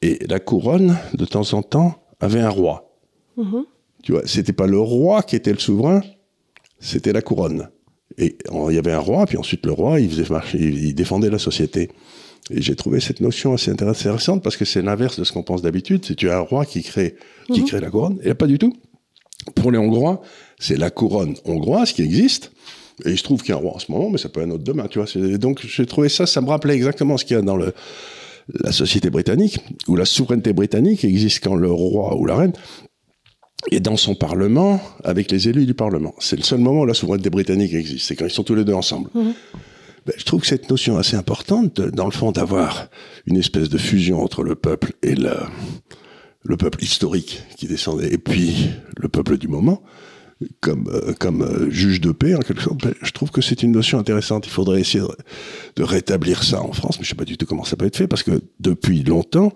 Et 0.00 0.18
la 0.28 0.40
couronne, 0.40 0.96
de 1.14 1.24
temps 1.24 1.52
en 1.54 1.62
temps, 1.62 2.02
avait 2.20 2.40
un 2.40 2.48
roi. 2.48 2.96
Mhm. 3.36 3.64
Tu 4.02 4.12
vois, 4.12 4.22
c'était 4.26 4.52
pas 4.52 4.66
le 4.66 4.78
roi 4.78 5.22
qui 5.22 5.36
était 5.36 5.52
le 5.52 5.58
souverain, 5.58 6.00
c'était 6.78 7.12
la 7.12 7.22
couronne. 7.22 7.68
Et 8.18 8.36
il 8.50 8.74
y 8.74 8.78
avait 8.78 8.92
un 8.92 8.98
roi, 8.98 9.26
puis 9.26 9.38
ensuite 9.38 9.64
le 9.66 9.72
roi, 9.72 10.00
il 10.00 10.08
faisait 10.10 10.26
marcher, 10.28 10.58
il, 10.58 10.84
il 10.86 10.94
défendait 10.94 11.30
la 11.30 11.38
société. 11.38 11.90
Et 12.50 12.60
j'ai 12.60 12.74
trouvé 12.74 13.00
cette 13.00 13.20
notion 13.20 13.54
assez 13.54 13.70
intéressante 13.70 14.42
parce 14.42 14.56
que 14.56 14.64
c'est 14.64 14.82
l'inverse 14.82 15.18
de 15.18 15.24
ce 15.24 15.32
qu'on 15.32 15.44
pense 15.44 15.62
d'habitude. 15.62 16.04
C'est 16.04 16.16
tu 16.16 16.28
as 16.28 16.36
un 16.38 16.40
roi 16.40 16.66
qui 16.66 16.82
crée, 16.82 17.14
qui 17.52 17.60
Mhm. 17.60 17.66
crée 17.66 17.80
la 17.80 17.90
couronne, 17.90 18.18
et 18.22 18.34
pas 18.34 18.46
du 18.46 18.58
tout. 18.58 18.72
Pour 19.54 19.70
les 19.72 19.78
Hongrois, 19.78 20.20
c'est 20.58 20.76
la 20.76 20.90
couronne 20.90 21.34
hongroise 21.44 21.92
qui 21.92 22.02
existe. 22.02 22.52
Et 23.04 23.10
il 23.10 23.18
se 23.18 23.22
trouve 23.24 23.40
qu'il 23.42 23.50
y 23.50 23.52
a 23.52 23.56
un 23.56 23.60
roi 23.60 23.74
en 23.74 23.78
ce 23.78 23.90
moment, 23.90 24.10
mais 24.10 24.18
ça 24.18 24.28
peut 24.28 24.40
être 24.40 24.46
un 24.48 24.50
autre 24.52 24.62
demain, 24.64 24.86
tu 24.88 25.00
vois. 25.00 25.08
Donc 25.38 25.60
j'ai 25.66 25.86
trouvé 25.86 26.08
ça, 26.08 26.26
ça 26.26 26.40
me 26.40 26.48
rappelait 26.48 26.74
exactement 26.74 27.16
ce 27.16 27.24
qu'il 27.24 27.36
y 27.36 27.38
a 27.38 27.42
dans 27.42 27.56
le, 27.56 27.72
la 28.62 28.70
société 28.70 29.10
britannique, 29.10 29.58
où 29.88 29.96
la 29.96 30.04
souveraineté 30.04 30.52
britannique 30.52 31.04
existe 31.04 31.42
quand 31.42 31.54
le 31.56 31.70
roi 31.72 32.16
ou 32.16 32.26
la 32.26 32.36
reine 32.36 32.52
est 33.70 33.80
dans 33.80 33.96
son 33.96 34.14
parlement 34.14 34.80
avec 35.04 35.30
les 35.30 35.48
élus 35.48 35.66
du 35.66 35.74
parlement. 35.74 36.14
C'est 36.18 36.36
le 36.36 36.42
seul 36.42 36.58
moment 36.60 36.82
où 36.82 36.86
la 36.86 36.94
souveraineté 36.94 37.30
britannique 37.30 37.72
existe, 37.74 38.06
c'est 38.06 38.14
quand 38.16 38.26
ils 38.26 38.30
sont 38.30 38.44
tous 38.44 38.54
les 38.54 38.64
deux 38.64 38.74
ensemble. 38.74 39.08
Mhm. 39.14 39.32
Ben, 40.04 40.12
je 40.16 40.24
trouve 40.24 40.40
que 40.40 40.46
cette 40.48 40.68
notion 40.68 40.98
assez 40.98 41.16
importante, 41.16 41.76
de- 41.80 41.88
dans 41.90 42.06
le 42.06 42.10
fond, 42.10 42.30
d'avoir 42.32 42.88
une 43.26 43.36
espèce 43.36 43.68
de 43.68 43.78
fusion 43.78 44.20
entre 44.22 44.42
le 44.42 44.54
peuple 44.56 44.92
et 45.02 45.14
le, 45.14 45.34
le 46.44 46.56
peuple 46.56 46.82
historique 46.82 47.42
qui 47.56 47.66
descendait, 47.66 48.12
et 48.12 48.18
puis 48.18 48.70
le 48.96 49.08
peuple 49.08 49.38
du 49.38 49.48
moment, 49.48 49.82
comme, 50.60 50.88
euh, 50.88 51.12
comme 51.18 51.42
euh, 51.42 51.70
juge 51.70 52.00
de 52.00 52.12
paix, 52.12 52.34
en 52.34 52.40
quelque 52.40 52.62
sorte, 52.62 52.82
ben, 52.82 52.94
je 53.00 53.12
trouve 53.12 53.30
que 53.30 53.40
c'est 53.40 53.62
une 53.62 53.72
notion 53.72 53.98
intéressante. 53.98 54.46
Il 54.46 54.50
faudrait 54.50 54.80
essayer 54.80 55.04
de, 55.76 55.82
rétablir 55.82 56.42
ça 56.42 56.60
en 56.60 56.72
France, 56.72 56.98
mais 56.98 57.04
je 57.04 57.10
sais 57.10 57.14
pas 57.14 57.24
du 57.24 57.36
tout 57.36 57.46
comment 57.46 57.64
ça 57.64 57.76
peut 57.76 57.86
être 57.86 57.96
fait, 57.96 58.06
parce 58.06 58.22
que 58.22 58.42
depuis 58.60 59.02
longtemps, 59.02 59.52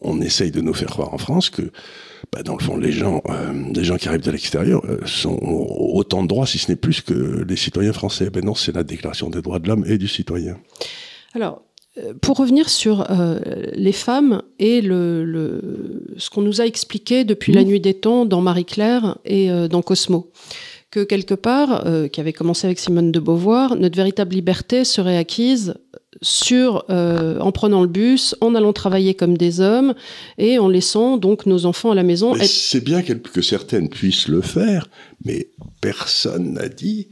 on 0.00 0.20
essaye 0.20 0.50
de 0.50 0.60
nous 0.60 0.74
faire 0.74 0.88
croire 0.88 1.12
en 1.14 1.18
France 1.18 1.50
que, 1.50 1.70
ben, 2.32 2.42
dans 2.42 2.56
le 2.56 2.62
fond, 2.62 2.76
les 2.76 2.92
gens, 2.92 3.22
euh, 3.28 3.64
les 3.74 3.84
gens 3.84 3.96
qui 3.96 4.08
arrivent 4.08 4.22
de 4.22 4.30
l'extérieur 4.30 4.84
euh, 4.86 4.98
sont 5.06 5.38
ont 5.42 5.94
autant 5.94 6.22
de 6.22 6.28
droits, 6.28 6.46
si 6.46 6.58
ce 6.58 6.70
n'est 6.70 6.76
plus 6.76 7.00
que 7.00 7.44
les 7.48 7.56
citoyens 7.56 7.92
français. 7.92 8.30
Ben 8.30 8.44
non, 8.44 8.54
c'est 8.54 8.74
la 8.74 8.82
Déclaration 8.82 9.30
des 9.30 9.42
droits 9.42 9.58
de 9.58 9.68
l'homme 9.68 9.84
et 9.86 9.98
du 9.98 10.08
citoyen. 10.08 10.56
Alors, 11.34 11.62
pour 12.20 12.36
revenir 12.36 12.68
sur 12.68 13.10
euh, 13.10 13.38
les 13.74 13.92
femmes 13.92 14.42
et 14.58 14.80
le, 14.82 15.24
le- 15.24 16.04
ce 16.18 16.28
qu'on 16.30 16.42
nous 16.42 16.60
a 16.60 16.66
expliqué 16.66 17.24
depuis 17.24 17.52
la 17.52 17.64
nuit 17.64 17.80
des 17.80 17.94
temps 17.94 18.26
dans 18.26 18.40
Marie-Claire 18.42 19.18
et 19.24 19.50
euh, 19.50 19.66
dans 19.68 19.82
Cosmo, 19.82 20.30
que 20.90 21.04
quelque 21.04 21.34
part, 21.34 21.86
euh, 21.86 22.08
qui 22.08 22.20
avait 22.20 22.32
commencé 22.32 22.66
avec 22.66 22.78
Simone 22.78 23.12
de 23.12 23.20
Beauvoir, 23.20 23.76
notre 23.76 23.96
véritable 23.96 24.34
liberté 24.34 24.84
serait 24.84 25.16
acquise 25.16 25.74
sur 26.22 26.84
euh, 26.88 27.38
en 27.40 27.52
prenant 27.52 27.82
le 27.82 27.88
bus, 27.88 28.34
en 28.40 28.54
allant 28.54 28.72
travailler 28.72 29.12
comme 29.14 29.36
des 29.36 29.60
hommes 29.60 29.92
et 30.38 30.58
en 30.58 30.68
laissant 30.68 31.18
donc 31.18 31.44
nos 31.44 31.66
enfants 31.66 31.90
à 31.90 31.94
la 31.94 32.02
maison. 32.02 32.34
Être- 32.34 32.46
C'est 32.46 32.82
bien 32.82 33.02
que 33.02 33.42
certaines 33.42 33.88
puissent 33.90 34.28
le 34.28 34.40
faire, 34.40 34.88
mais 35.24 35.50
personne 35.82 36.54
n'a 36.54 36.68
dit 36.68 37.08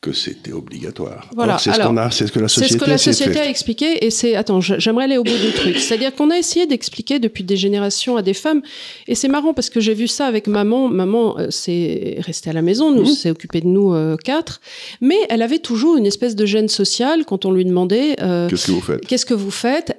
que 0.00 0.12
c'était 0.12 0.52
obligatoire. 0.52 1.28
Voilà, 1.36 1.58
C'est 1.58 1.70
ce, 1.70 1.74
alors, 1.74 1.88
qu'on 1.90 1.96
a- 1.98 2.10
c'est 2.10 2.26
ce 2.26 2.32
que 2.32 2.38
la 2.38 2.48
société, 2.48 2.72
ce 2.78 2.84
que 2.84 2.88
la 2.90 2.96
société 2.96 3.38
a 3.38 3.46
expliqué 3.48 4.02
et 4.06 4.10
c'est 4.10 4.34
attends 4.34 4.60
j'aimerais 4.62 5.04
aller 5.04 5.18
au 5.18 5.24
bout 5.24 5.36
du 5.36 5.52
truc. 5.52 5.76
C'est-à-dire 5.78 6.14
qu'on 6.14 6.30
a 6.30 6.38
essayé 6.38 6.66
d'expliquer 6.66 7.18
depuis 7.18 7.44
des 7.44 7.56
générations 7.58 8.16
à 8.16 8.22
des 8.22 8.32
femmes 8.32 8.62
et 9.08 9.14
c'est 9.14 9.28
marrant 9.28 9.52
parce 9.52 9.68
que 9.68 9.78
j'ai 9.78 9.92
vu 9.92 10.08
ça 10.08 10.24
avec 10.26 10.46
maman. 10.46 10.88
Maman 10.88 11.38
euh, 11.38 11.48
c'est 11.50 12.16
restée 12.20 12.48
à 12.48 12.54
la 12.54 12.62
maison 12.62 12.90
nous 12.94 13.02
Mhm. 13.02 13.14
s'est 13.14 13.30
occupée 13.30 13.60
de 13.60 13.66
nous 13.66 13.92
euh, 13.92 14.16
quatre. 14.16 14.62
Mais 15.02 15.18
elle 15.28 15.42
avait 15.42 15.58
toujours 15.58 15.98
une 15.98 16.06
espèce 16.06 16.34
de 16.34 16.46
gêne 16.46 16.68
sociale 16.68 17.26
quand 17.26 17.44
on 17.44 17.52
lui 17.52 17.66
demandait 17.66 18.16
euh, 18.22 18.48
Qu'est-ce 18.48 18.66
que 18.68 18.72
vous 18.72 18.80
faites? 18.80 19.06
qu'est-ce 19.06 19.26
que 19.26 19.34
vous 19.34 19.50
faites? 19.50 19.96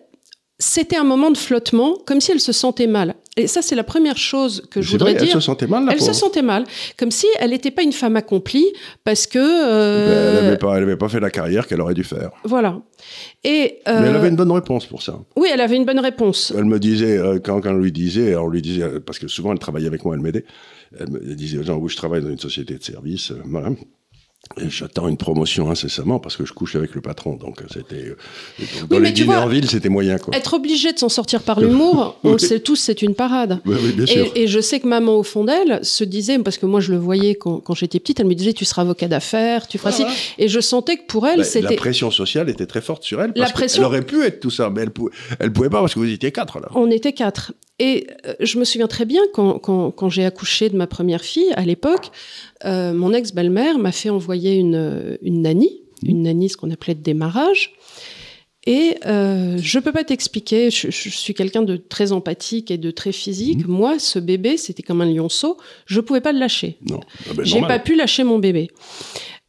C'était 0.62 0.96
un 0.96 1.04
moment 1.04 1.32
de 1.32 1.38
flottement, 1.38 1.98
comme 2.06 2.22
si 2.22 2.32
elle 2.32 2.40
se 2.40 2.52
sentait 2.52 2.86
mal. 2.88 3.16
Et 3.36 3.48
ça, 3.48 3.62
c'est 3.62 3.76
la 3.76 3.84
première 3.84 4.18
chose 4.18 4.62
que 4.70 4.82
je 4.82 4.92
voudrais 4.92 5.14
vrai, 5.14 5.22
elle 5.22 5.28
dire. 5.28 5.36
se 5.36 5.40
sentait 5.40 5.66
mal, 5.66 5.86
la 5.86 5.94
Elle 5.94 6.02
se 6.02 6.14
sentait 6.14 6.42
mal, 6.42 6.66
comme 6.98 7.10
si 7.12 7.26
elle 7.40 7.50
n'était 7.52 7.72
pas 7.72 7.82
une 7.82 7.94
femme 7.94 8.16
accomplie, 8.16 8.66
parce 9.04 9.26
que 9.26 9.40
Ben, 9.40 9.70
euh, 9.72 10.38
Elle 10.38 10.44
n'avait 10.46 10.58
pas, 10.58 10.78
elle 10.78 10.84
avait 10.84 10.98
pas 10.98 11.10
fait 11.10 11.20
la 11.20 11.32
carrière 11.32 11.66
qu'elle 11.66 11.82
aurait 11.82 11.94
dû 11.96 12.04
faire. 12.04 12.30
voilà. 12.44 12.80
Et 13.44 13.80
euh, 13.88 14.02
Mais 14.02 14.08
elle 14.10 14.16
avait 14.18 14.28
une 14.30 14.36
bonne 14.36 14.52
réponse 14.52 14.86
pour 14.86 15.02
ça. 15.02 15.18
oui, 15.36 15.50
elle 15.52 15.62
avait 15.62 15.78
une 15.78 15.86
bonne 15.86 16.00
réponse. 16.00 16.54
Elle 16.56 16.66
me 16.66 16.78
disait, 16.80 17.18
euh, 17.18 17.40
quand, 17.44 17.60
quand 17.62 17.72
on 17.72 17.78
lui 17.78 17.92
disait, 17.92 18.36
on 18.36 18.48
lui 18.50 18.62
disait, 18.62 18.84
euh, 18.84 19.00
parce 19.00 19.18
que 19.18 19.28
souvent 19.28 19.54
elle 19.54 19.60
travaillait 19.60 19.88
avec 19.88 20.06
moi, 20.06 20.14
elle 20.16 20.22
m'aidait, 20.22 20.46
elle 21.00 21.10
me 21.10 21.20
disait, 21.36 21.64
Jean, 21.64 21.78
où 21.78 21.88
je 21.90 21.96
travaille 21.96 22.22
dans 22.22 22.30
une 22.30 22.38
société 22.38 22.76
de 22.76 22.84
service, 22.84 23.32
euh, 23.32 23.42
voilà. 23.46 23.70
J'attends 24.68 25.08
une 25.08 25.16
promotion 25.18 25.72
incessamment 25.72 26.20
parce 26.20 26.36
que 26.36 26.46
je 26.46 26.52
couche 26.52 26.76
avec 26.76 26.94
le 26.94 27.00
patron. 27.00 27.36
Donc, 27.38 27.62
c'était. 27.72 27.96
euh, 28.10 28.18
dans 28.90 29.00
mais 29.00 29.06
les 29.08 29.12
dîners 29.14 29.28
vois, 29.28 29.40
en 29.42 29.48
ville, 29.48 29.70
c'était 29.70 29.88
moyen, 29.88 30.18
quoi. 30.18 30.36
Être 30.36 30.56
obligé 30.56 30.92
de 30.92 31.00
s'en 31.00 31.08
sortir 31.08 31.42
par 31.44 31.62
l'humour, 31.62 32.18
on 32.26 32.30
le 32.30 32.34
Oui. 32.36 32.40
sait 32.42 32.60
tous, 32.60 32.76
c'est 32.76 33.02
une 33.02 33.16
parade. 33.16 33.62
Oui, 33.66 33.76
oui, 33.82 33.92
bien 33.94 34.06
sûr. 34.06 34.26
Et, 34.36 34.44
et 34.44 34.48
je 34.48 34.60
sais 34.60 34.82
que 34.82 34.88
maman, 34.88 35.16
au 35.16 35.24
fond 35.24 35.46
d'elle, 35.46 35.80
se 35.86 36.04
disait, 36.04 36.38
parce 36.40 36.58
que 36.58 36.66
moi 36.66 36.82
je 36.82 36.92
le 36.92 36.98
voyais 36.98 37.36
quand, 37.36 37.60
quand 37.62 37.76
j'étais 37.76 38.00
petite, 38.00 38.20
elle 38.20 38.26
me 38.28 38.36
disait 38.36 38.52
Tu 38.52 38.66
seras 38.66 38.82
avocat 38.82 39.08
d'affaires, 39.08 39.68
tu 39.70 39.78
feras 39.78 39.92
Ah, 39.92 39.94
ci. 39.94 40.04
ouais. 40.04 40.10
Et 40.38 40.48
je 40.50 40.60
sentais 40.60 40.98
que 40.98 41.06
pour 41.08 41.28
elle, 41.28 41.38
Bah, 41.38 41.44
c'était. 41.46 41.70
La 41.70 41.76
pression 41.78 42.12
sociale 42.12 42.50
était 42.50 42.66
très 42.66 42.82
forte 42.82 43.04
sur 43.04 43.22
elle. 43.22 43.32
La 43.36 43.44
Parce 43.44 43.54
pression- 43.54 43.84
Elle 43.84 43.88
aurait 43.88 44.02
pu 44.06 44.22
être 44.24 44.42
tout 44.42 44.52
ça, 44.52 44.70
mais 44.70 44.82
elle 44.82 44.92
pouvait, 44.92 45.12
elle 45.40 45.54
pouvait 45.54 45.70
pas 45.70 45.80
parce 45.80 45.94
que 45.94 46.00
vous 46.00 46.10
étiez 46.10 46.32
quatre, 46.34 46.60
là. 46.60 46.68
On 46.76 46.92
était 46.92 47.14
quatre. 47.14 47.54
Et 47.82 48.06
euh, 48.28 48.36
je 48.40 48.60
me 48.60 48.64
souviens 48.64 48.88
très 48.88 49.06
bien 49.06 49.24
quand, 49.34 49.58
quand, 49.58 49.90
quand 49.90 50.08
j'ai 50.08 50.24
accouché 50.24 50.70
de 50.70 50.78
ma 50.78 50.86
première 50.86 51.24
fille, 51.24 51.52
à 51.56 51.66
l'époque, 51.66 52.12
euh, 52.64 52.94
mon 52.94 53.12
ex-belle-mère 53.12 53.80
m'a 53.80 53.92
fait 53.92 54.12
envoyer 54.12 54.54
une, 54.54 55.18
une 55.24 55.42
nanny, 55.42 55.82
une 56.06 56.22
nanny, 56.22 56.48
ce 56.48 56.58
qu'on 56.58 56.70
appelait 56.70 56.94
de 56.94 57.02
démarrage. 57.02 57.74
Et 58.68 58.98
euh, 59.08 59.58
je 59.60 59.80
peux 59.80 59.92
pas 59.92 60.04
t'expliquer, 60.04 60.70
je, 60.70 60.92
je 60.92 61.10
suis 61.10 61.34
quelqu'un 61.34 61.64
de 61.64 61.76
très 61.78 62.12
empathique 62.12 62.70
et 62.70 62.78
de 62.78 62.92
très 62.92 63.12
physique. 63.12 63.68
Moi, 63.68 63.98
ce 63.98 64.20
bébé, 64.20 64.58
c'était 64.58 64.84
comme 64.84 65.02
un 65.02 65.12
lionceau, 65.12 65.58
je 65.88 66.00
pouvais 66.02 66.22
pas 66.22 66.34
le 66.34 66.38
lâcher. 66.38 66.78
Non. 66.88 67.00
Ah 67.28 67.34
ben, 67.34 67.44
J'ai 67.44 67.62
pas 67.62 67.80
pu 67.80 67.96
lâcher 67.96 68.24
mon 68.24 68.38
bébé. 68.38 68.70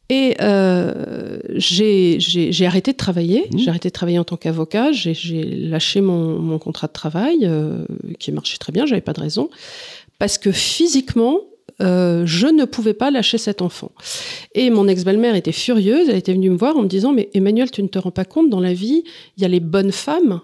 Et 0.09 0.35
euh, 0.41 1.39
j'ai 1.55 2.65
arrêté 2.65 2.91
de 2.91 2.97
travailler. 2.97 3.47
Mmh. 3.51 3.57
J'ai 3.57 3.69
arrêté 3.69 3.89
de 3.89 3.93
travailler 3.93 4.19
en 4.19 4.23
tant 4.23 4.37
qu'avocat. 4.37 4.91
J'ai 4.91 5.13
j'ai 5.13 5.43
lâché 5.43 6.01
mon, 6.01 6.39
mon 6.39 6.59
contrat 6.59 6.87
de 6.87 6.93
travail, 6.93 7.39
euh, 7.43 7.85
qui 8.19 8.31
marchait 8.31 8.57
très 8.57 8.71
bien, 8.71 8.85
j'avais 8.85 9.01
pas 9.01 9.13
de 9.13 9.21
raison. 9.21 9.49
Parce 10.19 10.37
que 10.37 10.51
physiquement, 10.51 11.39
euh, 11.81 12.23
je 12.25 12.47
ne 12.47 12.65
pouvais 12.65 12.93
pas 12.93 13.11
lâcher 13.11 13.37
cet 13.37 13.61
enfant. 13.61 13.91
Et 14.53 14.69
mon 14.69 14.87
ex-belle-mère 14.87 15.35
était 15.35 15.51
furieuse. 15.51 16.09
Elle 16.09 16.17
était 16.17 16.33
venue 16.33 16.49
me 16.49 16.57
voir 16.57 16.77
en 16.77 16.83
me 16.83 16.87
disant 16.87 17.13
Mais 17.13 17.29
Emmanuel, 17.33 17.71
tu 17.71 17.81
ne 17.81 17.87
te 17.87 17.99
rends 17.99 18.11
pas 18.11 18.25
compte, 18.25 18.49
dans 18.49 18.59
la 18.59 18.73
vie, 18.73 19.03
il 19.37 19.41
y 19.41 19.45
a 19.45 19.49
les 19.49 19.59
bonnes 19.59 19.91
femmes, 19.91 20.41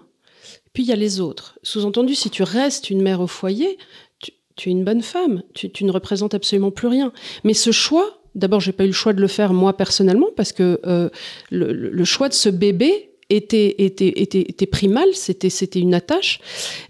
puis 0.72 0.82
il 0.82 0.88
y 0.88 0.92
a 0.92 0.96
les 0.96 1.20
autres. 1.20 1.58
Sous-entendu, 1.62 2.14
si 2.14 2.30
tu 2.30 2.42
restes 2.42 2.90
une 2.90 3.02
mère 3.02 3.20
au 3.20 3.26
foyer, 3.26 3.78
tu, 4.18 4.32
tu 4.56 4.70
es 4.70 4.72
une 4.72 4.84
bonne 4.84 5.02
femme. 5.02 5.42
Tu, 5.54 5.70
tu 5.70 5.84
ne 5.84 5.92
représentes 5.92 6.34
absolument 6.34 6.70
plus 6.70 6.88
rien. 6.88 7.12
Mais 7.44 7.54
ce 7.54 7.70
choix, 7.70 8.19
d'abord, 8.34 8.60
j'ai 8.60 8.72
pas 8.72 8.84
eu 8.84 8.88
le 8.88 8.92
choix 8.92 9.12
de 9.12 9.20
le 9.20 9.28
faire 9.28 9.52
moi 9.52 9.76
personnellement 9.76 10.28
parce 10.36 10.52
que 10.52 10.80
euh, 10.86 11.08
le, 11.50 12.04
choix 12.04 12.28
de 12.28 12.34
ce 12.34 12.48
bébé 12.48 13.10
était, 13.28 13.76
était, 13.78 14.12
était, 14.16 14.40
était 14.40 14.66
primal, 14.66 15.08
c'était, 15.14 15.50
c'était 15.50 15.80
une 15.80 15.94
attache. 15.94 16.40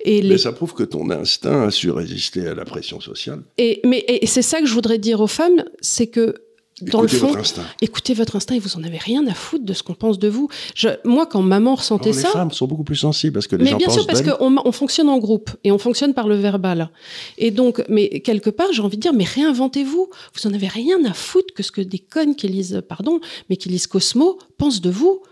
Et 0.05 0.23
les 0.23 0.31
Mais 0.31 0.39
ça 0.39 0.53
prouve 0.53 0.75
que 0.75 0.83
ton 0.83 1.11
instinct 1.11 1.67
a 1.67 1.71
su 1.71 1.91
résister 1.91 2.47
à 2.47 2.55
la 2.55 2.65
pression 2.65 3.01
sociale. 3.01 3.43
et, 3.59 3.81
mais, 3.85 4.05
et 4.09 4.27
c'est 4.27 4.43
ça 4.43 4.61
que 4.61 4.67
je 4.67 4.75
voudrais 4.75 4.99
dire 4.99 5.21
aux 5.21 5.27
femmes, 5.27 5.65
c'est 5.81 6.07
que 6.07 6.35
dans 6.83 7.05
Écoutez 7.05 7.13
le 7.13 7.19
fond, 7.19 7.27
votre 7.29 7.41
instinct. 7.41 7.65
écoutez 7.81 8.15
votre 8.15 8.37
instinct 8.37 8.55
et 8.55 8.59
vous 8.59 8.77
en 8.77 8.85
avez 8.85 8.99
rien 8.99 9.27
à 9.27 9.35
foutre 9.35 9.65
de 9.65 9.73
ce 9.73 9.83
qu'on 9.83 9.95
pense 9.95 10.19
de 10.19 10.29
vous. 10.29 10.49
Je, 10.75 10.89
moi, 11.05 11.27
quand 11.27 11.43
maman 11.43 11.75
ressentait 11.75 12.11
Alors, 12.11 12.17
les 12.17 12.23
ça, 12.23 12.31
femmes 12.31 12.53
sont 12.53 12.67
beaucoup 12.67 12.85
plus 12.85 12.97
sensibles 12.97 13.33
parce 13.33 13.47
que 13.47 13.57
les 13.57 13.65
mais 13.65 13.71
gens 13.71 13.77
bien 13.77 13.87
pensent 13.87 13.97
sûr, 13.97 14.07
parce 14.07 14.23
qu'on 14.23 14.57
on 14.65 14.73
fonctionne 14.73 15.09
en 15.09 15.19
groupe 15.19 15.51
et 15.65 15.73
on 15.73 15.79
fonctionne 15.79 16.15
par 16.15 16.29
le 16.29 16.37
verbal. 16.37 16.91
Et 17.39 17.51
donc, 17.51 17.83
mais 17.89 18.21
quelque 18.21 18.51
part, 18.51 18.73
j'ai 18.73 18.83
envie 18.83 18.97
de 18.97 19.03
dire, 19.03 19.13
mais 19.13 19.25
réinventez-vous. 19.25 20.09
Vous 20.35 20.51
en 20.51 20.55
avez 20.55 20.69
rien 20.69 21.05
à 21.05 21.13
foutre 21.13 21.55
que 21.55 21.63
ce 21.63 21.73
que 21.73 21.81
des 21.81 21.99
connes 21.99 22.35
qui 22.35 22.49
lisent, 22.49 22.83
pardon, 22.89 23.21
mais 23.49 23.57
qui 23.57 23.69
lisent 23.69 23.87
Cosmo 23.87 24.39
pensent 24.59 24.81
de 24.81 24.91
vous. 24.91 25.23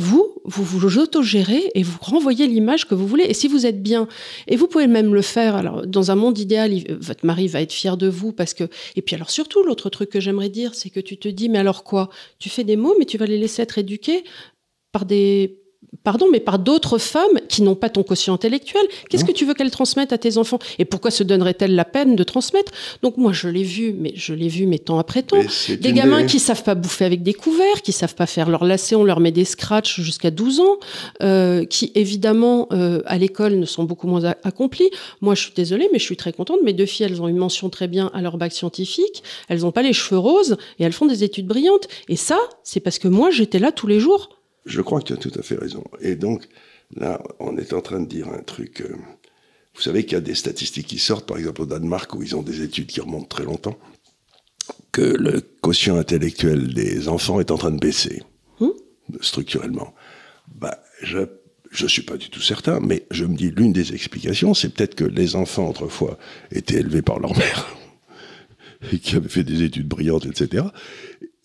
Vous, 0.00 0.40
vous 0.44 0.62
vous 0.62 0.98
autogérez 0.98 1.72
et 1.74 1.82
vous 1.82 1.98
renvoyez 2.00 2.46
l'image 2.46 2.86
que 2.86 2.94
vous 2.94 3.08
voulez. 3.08 3.24
Et 3.24 3.34
si 3.34 3.48
vous 3.48 3.66
êtes 3.66 3.82
bien, 3.82 4.06
et 4.46 4.54
vous 4.54 4.68
pouvez 4.68 4.86
même 4.86 5.12
le 5.12 5.22
faire, 5.22 5.56
alors 5.56 5.84
dans 5.88 6.12
un 6.12 6.14
monde 6.14 6.38
idéal, 6.38 6.72
votre 7.00 7.26
mari 7.26 7.48
va 7.48 7.62
être 7.62 7.72
fier 7.72 7.96
de 7.96 8.06
vous 8.06 8.30
parce 8.30 8.54
que. 8.54 8.62
Et 8.94 9.02
puis 9.02 9.16
alors 9.16 9.30
surtout, 9.30 9.64
l'autre 9.64 9.90
truc 9.90 10.10
que 10.10 10.20
j'aimerais 10.20 10.50
dire, 10.50 10.76
c'est 10.76 10.90
que 10.90 11.00
tu 11.00 11.16
te 11.16 11.26
dis, 11.26 11.48
mais 11.48 11.58
alors 11.58 11.82
quoi? 11.82 12.10
Tu 12.38 12.48
fais 12.48 12.62
des 12.62 12.76
mots, 12.76 12.94
mais 13.00 13.06
tu 13.06 13.18
vas 13.18 13.26
les 13.26 13.38
laisser 13.38 13.60
être 13.62 13.76
éduqués 13.76 14.22
par 14.92 15.04
des 15.04 15.58
pardon, 16.04 16.26
mais 16.30 16.40
par 16.40 16.58
d'autres 16.58 16.98
femmes 16.98 17.38
qui 17.48 17.62
n'ont 17.62 17.74
pas 17.74 17.88
ton 17.90 18.02
quotient 18.02 18.34
intellectuel. 18.34 18.82
Qu'est-ce 19.08 19.22
Non. 19.24 19.28
que 19.28 19.32
tu 19.32 19.44
veux 19.44 19.54
qu'elles 19.54 19.70
transmettent 19.70 20.12
à 20.12 20.18
tes 20.18 20.36
enfants? 20.38 20.58
Et 20.78 20.84
pourquoi 20.84 21.10
se 21.10 21.22
donnerait-elle 21.22 21.74
la 21.74 21.84
peine 21.84 22.16
de 22.16 22.22
transmettre? 22.24 22.72
Donc 23.02 23.16
moi, 23.16 23.32
je 23.32 23.48
l'ai 23.48 23.62
vu, 23.62 23.94
mais 23.98 24.12
je 24.14 24.32
l'ai 24.34 24.48
vu, 24.48 24.66
mais 24.66 24.78
temps 24.78 24.98
après 24.98 25.22
temps. 25.22 25.38
Des 25.68 25.92
gamins 25.92 26.20
des- 26.22 26.26
qui 26.26 26.38
savent 26.38 26.62
pas 26.62 26.74
bouffer 26.74 27.04
avec 27.04 27.22
des 27.22 27.34
couverts, 27.34 27.82
qui 27.82 27.92
savent 27.92 28.14
pas 28.14 28.26
faire 28.26 28.48
leur 28.48 28.64
lacet, 28.64 28.94
on 28.94 29.04
leur 29.04 29.20
met 29.20 29.32
des 29.32 29.44
scratchs 29.44 30.00
jusqu'à 30.00 30.30
12 30.30 30.60
ans, 30.60 30.78
euh, 31.22 31.64
qui 31.64 31.92
évidemment 31.94 32.68
euh, 32.72 33.00
à 33.06 33.18
l'école 33.18 33.54
ne 33.56 33.66
sont 33.66 33.84
beaucoup 33.84 34.06
moins 34.06 34.24
accomplis. 34.44 34.90
Moi, 35.20 35.34
je 35.34 35.42
suis 35.42 35.52
désolée, 35.54 35.88
mais 35.92 35.98
je 35.98 36.04
suis 36.04 36.16
très 36.16 36.32
contente. 36.32 36.58
Mes 36.64 36.72
deux 36.72 36.86
filles, 36.86 37.06
elles 37.06 37.22
ont 37.22 37.28
une 37.28 37.36
mention 37.36 37.68
très 37.70 37.88
bien 37.88 38.10
à 38.14 38.20
leur 38.22 38.36
bac 38.36 38.52
scientifique. 38.52 39.22
Elles 39.48 39.60
n'ont 39.60 39.72
pas 39.72 39.82
les 39.82 39.92
cheveux 39.92 40.18
roses 40.18 40.56
et 40.78 40.84
elles 40.84 40.92
font 40.92 41.06
des 41.06 41.24
études 41.24 41.46
brillantes. 41.46 41.88
Et 42.08 42.16
ça, 42.16 42.38
c'est 42.62 42.80
parce 42.80 42.98
que 42.98 43.08
moi, 43.08 43.30
j'étais 43.30 43.58
là 43.58 43.72
tous 43.72 43.86
les 43.86 44.00
jours. 44.00 44.28
Je 44.68 44.80
crois 44.82 45.00
que 45.00 45.06
tu 45.06 45.12
as 45.14 45.16
tout 45.16 45.32
à 45.38 45.42
fait 45.42 45.56
raison. 45.56 45.82
Et 46.00 46.14
donc, 46.14 46.46
là, 46.94 47.20
on 47.40 47.56
est 47.56 47.72
en 47.72 47.80
train 47.80 48.00
de 48.00 48.06
dire 48.06 48.28
un 48.28 48.42
truc. 48.42 48.82
euh, 48.82 48.94
vous 49.74 49.80
savez 49.82 50.04
qu'il 50.04 50.12
y 50.14 50.16
a 50.16 50.20
des 50.20 50.34
statistiques 50.34 50.86
qui 50.88 50.98
sortent, 50.98 51.26
par 51.26 51.38
exemple 51.38 51.62
au 51.62 51.66
Danemark, 51.66 52.14
où 52.14 52.22
ils 52.22 52.36
ont 52.36 52.42
des 52.42 52.62
études 52.62 52.86
qui 52.86 53.00
remontent 53.00 53.26
très 53.28 53.44
longtemps, 53.44 53.78
que 54.92 55.02
le 55.02 55.40
quotient 55.60 55.96
intellectuel 55.96 56.74
des 56.74 57.08
enfants 57.08 57.40
est 57.40 57.50
en 57.50 57.58
train 57.58 57.70
de 57.70 57.78
baisser, 57.78 58.22
Hmm. 58.60 58.70
structurellement. 59.20 59.94
Bah, 60.54 60.82
je 61.02 61.20
je 61.70 61.86
suis 61.86 62.02
pas 62.02 62.16
du 62.16 62.30
tout 62.30 62.40
certain, 62.40 62.80
mais 62.80 63.06
je 63.10 63.24
me 63.26 63.36
dis 63.36 63.50
l'une 63.50 63.72
des 63.74 63.92
explications, 63.92 64.54
c'est 64.54 64.70
peut-être 64.70 64.94
que 64.94 65.04
les 65.04 65.36
enfants 65.36 65.68
autrefois 65.68 66.18
étaient 66.50 66.76
élevés 66.80 67.02
par 67.02 67.20
leur 67.20 67.36
mère 67.36 67.68
et 68.92 68.98
qui 68.98 69.16
avaient 69.16 69.28
fait 69.28 69.44
des 69.44 69.62
études 69.62 69.86
brillantes, 69.86 70.24
etc. 70.26 70.64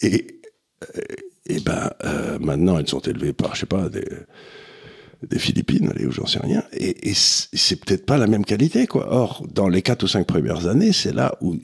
Et 0.01 0.39
et 1.47 1.59
ben 1.59 1.91
euh, 2.05 2.39
maintenant 2.39 2.77
elles 2.77 2.87
sont 2.87 3.01
élevées 3.01 3.33
par 3.33 3.55
je 3.55 3.61
sais 3.61 3.65
pas 3.65 3.89
des 3.89 4.07
des 5.29 5.39
Philippines, 5.39 5.89
allez, 5.89 6.05
j'en 6.11 6.25
sais 6.25 6.39
rien, 6.39 6.63
et, 6.73 7.09
et 7.09 7.13
c'est 7.13 7.77
peut-être 7.77 8.05
pas 8.05 8.17
la 8.17 8.27
même 8.27 8.45
qualité, 8.45 8.87
quoi. 8.87 9.07
Or, 9.13 9.45
dans 9.49 9.69
les 9.69 9.81
quatre 9.81 10.03
ou 10.03 10.07
cinq 10.07 10.27
premières 10.27 10.67
années, 10.67 10.91
c'est 10.91 11.13
là 11.13 11.37
où 11.41 11.55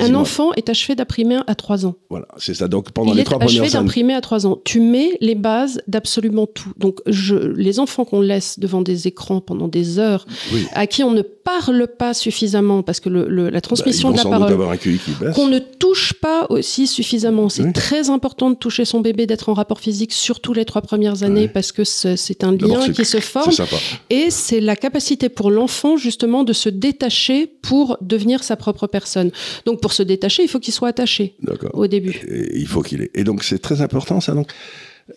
Un 0.00 0.14
enfant 0.14 0.52
est 0.54 0.68
achevé 0.68 0.94
d'imprimer 0.94 1.38
à 1.46 1.54
3 1.54 1.86
ans. 1.86 1.94
voilà, 2.10 2.26
c'est 2.38 2.54
ça. 2.54 2.68
Donc 2.68 2.90
pendant 2.92 3.12
Il 3.12 3.18
les 3.18 3.24
trois 3.24 3.38
achevé 3.38 3.58
premières 3.58 3.74
années, 3.76 3.84
d'imprimer 3.84 4.14
à 4.14 4.20
3 4.20 4.46
ans. 4.46 4.58
Tu 4.64 4.80
mets 4.80 5.10
les 5.20 5.34
bases 5.34 5.82
d'absolument 5.88 6.46
tout. 6.46 6.72
Donc, 6.76 7.00
je, 7.06 7.34
les 7.36 7.78
enfants 7.80 8.04
qu'on 8.04 8.20
laisse 8.20 8.58
devant 8.58 8.80
des 8.82 9.06
écrans 9.08 9.40
pendant 9.40 9.68
des 9.68 9.98
heures, 9.98 10.26
oui, 10.52 10.66
à 10.72 10.86
qui 10.86 11.02
on 11.04 11.10
ne 11.12 11.22
parle 11.22 11.86
pas 11.88 12.14
suffisamment, 12.14 12.82
parce 12.82 13.00
que 13.00 13.08
le, 13.08 13.28
le- 13.28 13.46
la 13.46 13.50
bah, 13.52 13.60
transmission 13.60 14.08
vont 14.10 14.14
de 14.14 14.18
la 14.18 14.30
parole, 14.30 15.32
qu'on 15.34 15.48
ne 15.48 15.58
touche 15.58 16.12
pas 16.14 16.46
aussi 16.50 16.86
suffisamment. 16.86 17.48
C'est 17.48 17.64
Oui. 17.64 17.72
très 17.72 18.10
important 18.10 18.50
de 18.50 18.54
toucher 18.56 18.84
son 18.84 19.00
bébé, 19.00 19.26
d'être 19.26 19.48
en 19.48 19.54
rapport 19.54 19.80
physique, 19.80 20.12
surtout 20.12 20.52
les 20.52 20.64
trois 20.64 20.82
premières 20.82 21.22
années, 21.24 21.42
Oui. 21.42 21.50
parce 21.52 21.72
que 21.72 21.84
c'est 21.84 22.44
un 22.44 22.52
lien 22.52 22.88
qui 22.90 23.04
se 23.04 23.18
forme. 23.20 23.50
sympa. 23.52 23.76
Et 24.10 24.30
c'est 24.30 24.60
la 24.60 24.76
capacité 24.76 25.28
pour 25.28 25.50
l'enfant, 25.50 25.96
justement, 25.96 26.44
de 26.44 26.52
se 26.52 26.68
détacher 26.68 27.46
pour 27.46 27.96
devenir 28.00 28.44
sa 28.44 28.56
propre 28.56 28.86
personne. 28.86 29.30
Donc, 29.66 29.80
pour 29.82 29.92
se 29.92 30.02
détacher, 30.02 30.42
il 30.42 30.48
faut 30.48 30.60
qu'il 30.60 30.72
soit 30.72 30.88
attaché 30.88 31.34
au 31.74 31.86
début. 31.86 32.20
Et 32.28 32.58
il 32.58 32.66
faut 32.66 32.80
qu'il 32.82 33.02
ait. 33.02 33.10
Et 33.14 33.24
donc 33.24 33.44
c'est 33.44 33.58
très 33.58 33.82
important 33.82 34.20
ça. 34.20 34.32
Donc 34.34 34.50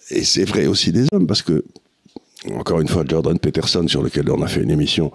et 0.09 0.24
c'est 0.24 0.43
vrai 0.45 0.66
aussi 0.68 0.91
des 0.91 1.05
hommes 1.13 1.28
parce 1.28 1.41
que 1.41 1.63
encore 2.53 2.82
une 2.82 2.88
fois 2.89 3.03
Jordan 3.07 3.39
Peterson 3.39 3.88
sur 3.88 4.03
lequel 4.03 4.30
on 4.30 4.41
a 4.41 4.47
fait 4.47 4.61
une 4.61 4.72
émission 4.72 5.11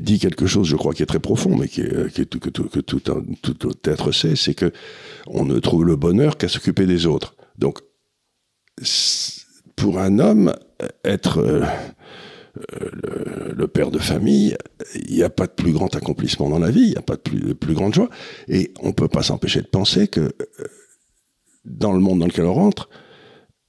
dit 0.00 0.18
quelque 0.18 0.46
chose, 0.46 0.66
je 0.66 0.74
crois, 0.74 0.92
qui 0.94 1.02
est 1.04 1.06
très 1.06 1.20
profond, 1.20 1.56
mais 1.56 1.68
qui 1.68 1.80
est, 1.82 2.12
qui 2.12 2.22
est 2.22 2.24
tout- 2.26 2.40
que, 2.40 2.50
tout, 2.50 2.64
que 2.68 2.80
tout, 2.80 3.00
un- 3.08 3.22
tout 3.40 3.56
être 3.84 4.10
sait, 4.10 4.34
c'est 4.34 4.54
que 4.54 4.72
on 5.28 5.44
ne 5.44 5.58
trouve 5.60 5.84
le 5.84 5.94
bonheur 5.94 6.36
qu'à 6.36 6.48
s'occuper 6.48 6.86
des 6.86 7.06
autres. 7.06 7.36
Donc 7.58 7.78
pour 9.76 9.98
un 9.98 10.18
homme, 10.18 10.54
être 11.04 11.38
euh, 11.38 11.62
euh, 11.62 11.66
le, 13.56 13.66
père 13.66 13.90
de 13.90 13.98
famille, 13.98 14.56
il 14.94 15.14
n'y 15.14 15.22
a 15.22 15.30
pas 15.30 15.46
de 15.46 15.52
plus 15.52 15.72
grand 15.72 15.94
accomplissement 15.94 16.48
dans 16.48 16.58
la 16.58 16.70
vie, 16.70 16.82
il 16.82 16.90
n'y 16.90 16.96
a 16.96 17.02
pas 17.02 17.16
de 17.16 17.20
plus, 17.20 17.40
de 17.40 17.52
plus 17.52 17.74
grande 17.74 17.94
joie. 17.94 18.08
Et 18.48 18.72
on 18.80 18.88
ne 18.88 18.92
peut 18.92 19.08
pas 19.08 19.22
s'empêcher 19.22 19.60
de 19.60 19.66
penser 19.66 20.08
que 20.08 20.20
euh, 20.20 20.32
dans 21.64 21.92
le 21.92 22.00
monde 22.00 22.20
dans 22.20 22.26
lequel 22.26 22.46
on 22.46 22.54
rentre, 22.54 22.88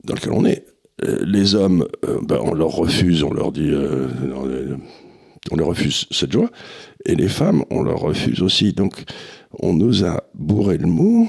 dans 0.04 0.14
lequel 0.14 0.34
on 0.34 0.46
est, 0.46 0.66
euh, 1.04 1.24
les 1.26 1.56
hommes, 1.56 1.88
euh, 2.06 2.20
ben, 2.24 2.40
on 2.42 2.54
leur 2.54 2.72
refuse, 2.72 3.24
on 3.24 3.34
leur 3.34 3.52
dit, 3.52 3.72
on 5.52 5.56
leur 5.56 5.68
refuse 5.68 6.06
cette 6.12 6.32
joie, 6.32 6.50
et 7.06 7.16
les 7.16 7.30
femmes, 7.30 7.64
on 7.70 7.82
leur 7.82 8.00
refuse 8.00 8.42
aussi. 8.42 8.74
Donc, 8.74 9.04
on 9.60 9.74
nous 9.74 10.06
a 10.06 10.24
bourré 10.34 10.78
le 10.78 10.88
mot. 10.88 11.28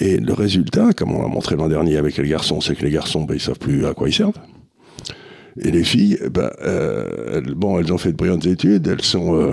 Et 0.00 0.18
le 0.18 0.32
résultat, 0.32 0.92
comme 0.92 1.14
on 1.14 1.22
l'a 1.22 1.28
montré 1.28 1.54
l'an 1.54 1.68
dernier 1.68 1.96
avec 1.96 2.16
les 2.16 2.28
garçons, 2.28 2.60
c'est 2.60 2.74
que 2.74 2.84
les 2.84 2.90
garçons, 2.90 3.24
ben, 3.24 3.34
ils 3.34 3.40
savent 3.40 3.58
plus 3.58 3.86
à 3.86 3.94
quoi 3.94 4.08
ils 4.08 4.14
servent. 4.14 4.38
Et 5.60 5.70
les 5.70 5.84
filles, 5.84 6.18
ben, 6.32 6.50
euh, 6.62 7.38
elles, 7.38 7.54
bon, 7.54 7.78
elles 7.78 7.92
ont 7.92 7.98
fait 7.98 8.12
de 8.12 8.16
brillantes 8.16 8.46
études, 8.46 8.86
elles 8.86 9.02
sont. 9.02 9.36
euh, 9.36 9.52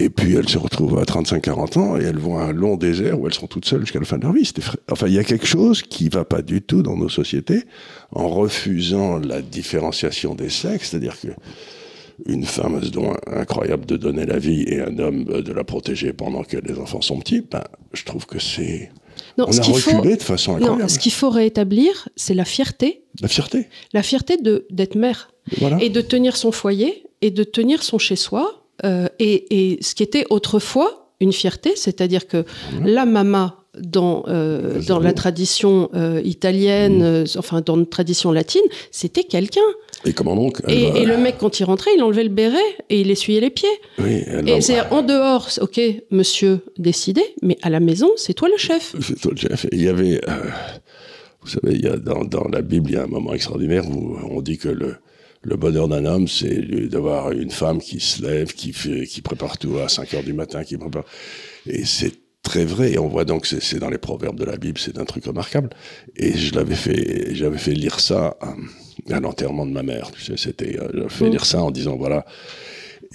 et 0.00 0.08
puis 0.08 0.34
elles 0.34 0.48
se 0.48 0.56
retrouvent 0.56 0.98
à 0.98 1.02
35-40 1.04 1.78
ans 1.78 1.98
et 1.98 2.04
elles 2.04 2.18
vont 2.18 2.38
à 2.38 2.44
un 2.44 2.52
long 2.52 2.78
désert 2.78 3.20
où 3.20 3.26
elles 3.26 3.34
sont 3.34 3.46
toutes 3.46 3.66
seules 3.66 3.82
jusqu'à 3.82 3.98
la 3.98 4.06
fin 4.06 4.16
de 4.16 4.22
leur 4.22 4.32
vie. 4.32 4.50
Enfin, 4.90 5.06
il 5.08 5.12
y 5.12 5.18
a 5.18 5.24
quelque 5.24 5.46
chose 5.46 5.82
qui 5.82 6.08
va 6.08 6.24
pas 6.24 6.40
du 6.40 6.62
tout 6.62 6.82
dans 6.82 6.96
nos 6.96 7.10
sociétés 7.10 7.64
en 8.10 8.26
refusant 8.28 9.18
la 9.18 9.42
différenciation 9.42 10.34
des 10.34 10.48
sexes, 10.48 10.90
c'est-à-dire 10.90 11.20
que 11.20 11.28
une 12.26 12.44
femme 12.44 12.76
a 12.76 12.82
ce 12.82 12.90
don 12.90 13.14
incroyable 13.26 13.84
de 13.84 13.96
donner 13.98 14.24
la 14.24 14.38
vie 14.38 14.62
et 14.66 14.80
un 14.80 14.98
homme 14.98 15.24
de 15.24 15.52
la 15.52 15.64
protéger 15.64 16.12
pendant 16.14 16.44
que 16.44 16.56
les 16.56 16.78
enfants 16.78 17.02
sont 17.02 17.18
petits. 17.18 17.42
Ben, 17.50 17.64
je 17.92 18.04
trouve 18.04 18.24
que 18.26 18.38
c'est 18.38 18.90
Non, 19.38 19.46
on 19.48 19.52
ce 19.52 19.60
a 19.60 19.62
qu'il 19.62 19.76
faut, 19.78 19.96
reculé 19.96 20.16
de 20.16 20.22
façon 20.22 20.52
incroyable. 20.56 20.82
non, 20.82 20.88
ce 20.88 20.98
qu'il 20.98 21.12
faut 21.12 21.30
rétablir, 21.30 22.08
c'est 22.16 22.34
la 22.34 22.44
fierté, 22.44 23.02
La 23.22 23.28
fierté, 23.28 23.68
la 23.92 24.02
fierté 24.02 24.36
de 24.36 24.66
d'être 24.70 24.94
mère 24.94 25.30
voilà. 25.58 25.78
et 25.80 25.88
de 25.90 26.00
tenir 26.00 26.36
son 26.36 26.52
foyer 26.52 27.04
et 27.22 27.30
de 27.30 27.44
tenir 27.44 27.82
son 27.82 27.98
chez-soi. 27.98 28.62
euh, 28.84 29.08
et, 29.18 29.74
et 29.74 29.82
ce 29.82 29.94
qui 29.94 30.02
était 30.02 30.24
autrefois 30.30 31.10
une 31.20 31.32
fierté, 31.32 31.72
c'est-à-dire 31.76 32.26
que 32.26 32.44
la 32.84 33.04
mama 33.04 33.56
dans 33.78 34.24
euh, 34.26 34.80
dans 34.82 34.98
la 34.98 35.12
tradition 35.12 35.90
euh, 35.94 36.20
italienne, 36.24 37.02
euh, 37.02 37.24
enfin 37.36 37.60
dans 37.64 37.76
une 37.76 37.86
tradition 37.86 38.32
latine, 38.32 38.62
c'était 38.90 39.24
quelqu'un. 39.24 39.60
Et 40.06 40.12
comment 40.14 40.34
donc 40.34 40.62
Et, 40.68 40.90
va- 40.90 40.98
et 40.98 41.04
le 41.04 41.18
mec 41.18 41.36
quand 41.38 41.60
il 41.60 41.64
rentrait, 41.64 41.90
il 41.96 42.02
enlevait 42.02 42.22
le 42.24 42.30
béret 42.30 42.56
et 42.88 43.00
il 43.00 43.10
essuyait 43.10 43.40
les 43.40 43.50
pieds. 43.50 43.68
Oui, 43.98 44.22
elle 44.26 44.48
Et 44.48 44.52
va- 44.54 44.60
c'est 44.60 44.80
en 44.90 45.02
dehors, 45.02 45.48
ok, 45.60 45.80
monsieur 46.10 46.60
décidé, 46.78 47.22
mais 47.42 47.58
à 47.62 47.68
la 47.70 47.80
maison, 47.80 48.10
c'est 48.16 48.32
toi 48.34 48.48
le 48.48 48.56
chef. 48.56 48.94
C'est 49.02 49.20
toi 49.20 49.32
le 49.32 49.36
chef. 49.36 49.66
Et 49.66 49.68
il 49.72 49.82
y 49.82 49.88
avait, 49.88 50.20
euh, 50.28 50.50
vous 51.42 51.48
savez, 51.48 51.74
il 51.74 51.80
y 51.82 51.86
a 51.88 51.96
dans, 51.96 52.24
dans 52.24 52.44
la 52.48 52.62
Bible, 52.62 52.90
il 52.90 52.94
y 52.94 52.96
a 52.96 53.02
un 53.04 53.08
moment 53.08 53.34
extraordinaire 53.34 53.88
où 53.90 54.16
on 54.30 54.40
dit 54.40 54.56
que 54.58 54.68
le, 54.68 54.96
le 55.42 55.56
bonheur 55.56 55.86
d'un 55.88 56.04
homme, 56.06 56.28
c'est 56.28 56.60
d'avoir 56.88 57.32
une 57.32 57.50
femme 57.50 57.80
qui 57.80 58.00
se 58.00 58.22
lève, 58.22 58.52
qui 58.54 58.72
fait, 58.72 59.06
qui 59.06 59.20
prépare 59.22 59.58
tout 59.58 59.76
à 59.78 59.88
5 59.88 60.14
heures 60.14 60.22
du 60.22 60.32
matin, 60.32 60.64
qui 60.64 60.76
prépare. 60.78 61.04
Et 61.66 61.84
c'est 61.84 62.12
très 62.42 62.64
vrai. 62.64 62.92
Et 62.92 62.98
on 62.98 63.08
voit 63.08 63.24
donc, 63.26 63.44
c'est 63.46 63.62
c'est 63.62 63.78
dans 63.78 63.90
les 63.90 63.98
proverbes 63.98 64.38
de 64.38 64.44
la 64.46 64.56
Bible, 64.56 64.78
c'est 64.78 64.98
un 64.98 65.04
truc 65.04 65.26
remarquable. 65.26 65.68
Et 66.16 66.32
je 66.36 66.54
l'avais 66.54 66.74
fait, 66.74 67.34
j'avais 67.34 67.58
fait 67.58 67.72
lire 67.72 68.00
ça 68.00 68.36
à, 68.40 68.54
à 69.10 69.20
l'enterrement 69.20 69.66
de 69.66 69.72
ma 69.72 69.82
mère. 69.82 70.10
Tu 70.12 70.22
sais, 70.22 70.36
c'était, 70.36 70.78
euh, 70.78 71.08
fait 71.08 71.26
Mm. 71.26 71.30
lire 71.30 71.44
ça 71.44 71.62
en 71.62 71.70
disant, 71.70 71.96
voilà, 71.96 72.24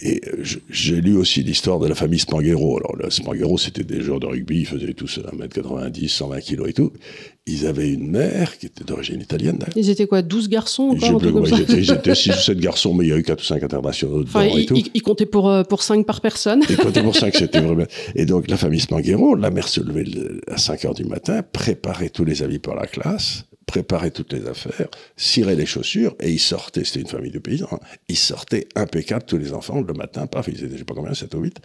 et 0.02 0.20
euh, 0.28 0.44
j'ai 0.70 1.00
lu 1.00 1.16
aussi 1.16 1.42
l'histoire 1.42 1.80
de 1.80 1.88
la 1.88 1.96
famille 1.96 2.20
Spanghero. 2.20 2.78
Alors, 2.80 2.98
le 2.98 3.10
Spanghero, 3.10 3.58
c'était 3.58 3.84
des 3.86 4.02
joueurs 4.02 4.20
de 4.20 4.26
rugby, 4.26 4.60
ils 4.62 4.66
faisaient 4.66 4.94
tous 4.94 5.20
1m90, 5.32 6.10
120 6.10 6.40
kilos 6.42 6.70
et 6.70 6.74
tout. 6.74 6.92
Ils 7.48 7.66
avaient 7.68 7.94
une 7.94 8.10
mère 8.10 8.58
qui 8.58 8.66
était 8.66 8.84
d'origine 8.84 9.22
italienne. 9.22 9.60
Ils 9.76 9.90
étaient 9.90 10.08
quoi, 10.08 10.22
12 10.22 10.50
garçons 10.50 10.90
ou 10.92 10.98
quoi, 10.98 11.48
ils 11.48 11.62
étaient. 11.62 11.78
Ils 11.80 11.92
étaient 11.92 12.16
6 12.16 12.32
ou 12.32 12.42
7 12.42 12.58
garçons, 12.60 12.94
mais 12.94 13.06
il 13.06 13.10
y 13.10 13.14
a 13.14 13.18
eu 13.18 13.24
4 13.24 13.40
ou 13.40 13.44
5 13.46 13.64
internationaux 13.64 14.20
dedans 14.24 14.30
Enfin, 14.30 14.46
et 14.46 14.62
ils, 14.62 14.66
tout. 14.66 14.76
ils- 14.76 14.92
ils 14.96 15.02
comptaient 15.02 15.26
pour, 15.28 15.50
euh, 15.50 15.64
pour 15.64 15.82
5 15.84 16.06
par 16.06 16.20
personne. 16.20 16.62
Et 16.70 16.76
quand 16.76 16.92
pour 17.04 17.16
ça 17.16 17.30
que 17.32 17.38
c'était 17.38 17.62
vraiment. 17.62 17.86
Et 18.16 18.26
donc, 18.26 18.50
la 18.50 18.58
famille 18.58 18.80
Spanghero, 18.82 19.36
la 19.36 19.52
mère 19.52 19.68
se 19.70 19.80
levait 19.80 20.04
le- 20.04 20.42
à 20.48 20.58
5 20.58 20.84
heures 20.86 20.94
du 20.96 21.06
matin, 21.06 21.42
préparait 21.54 22.10
tous 22.10 22.26
les 22.26 22.42
habits 22.44 22.60
pour 22.60 22.74
la 22.76 22.88
classe, 22.88 23.46
préparait 23.66 24.12
toutes 24.12 24.34
les 24.34 24.48
affaires, 24.48 24.88
cirait 25.18 25.56
les 25.56 25.66
chaussures, 25.66 26.16
et 26.20 26.32
ils 26.32 26.40
sortaient, 26.40 26.84
c'était 26.84 27.02
une 27.02 27.08
famille 27.08 27.32
de 27.32 27.40
paysans, 27.40 27.68
hein, 27.72 27.80
ils 28.08 28.18
sortaient 28.18 28.68
impeccables, 28.76 29.26
tous 29.26 29.38
les 29.38 29.54
enfants, 29.54 29.82
le 29.82 29.94
matin, 29.94 30.28
paf, 30.28 30.48
ils 30.48 30.64
étaient, 30.64 30.74
je 30.74 30.80
sais 30.80 30.86
pas 30.86 30.94
combien, 30.94 31.14
7 31.14 31.34
ou 31.36 31.40
8. 31.40 31.60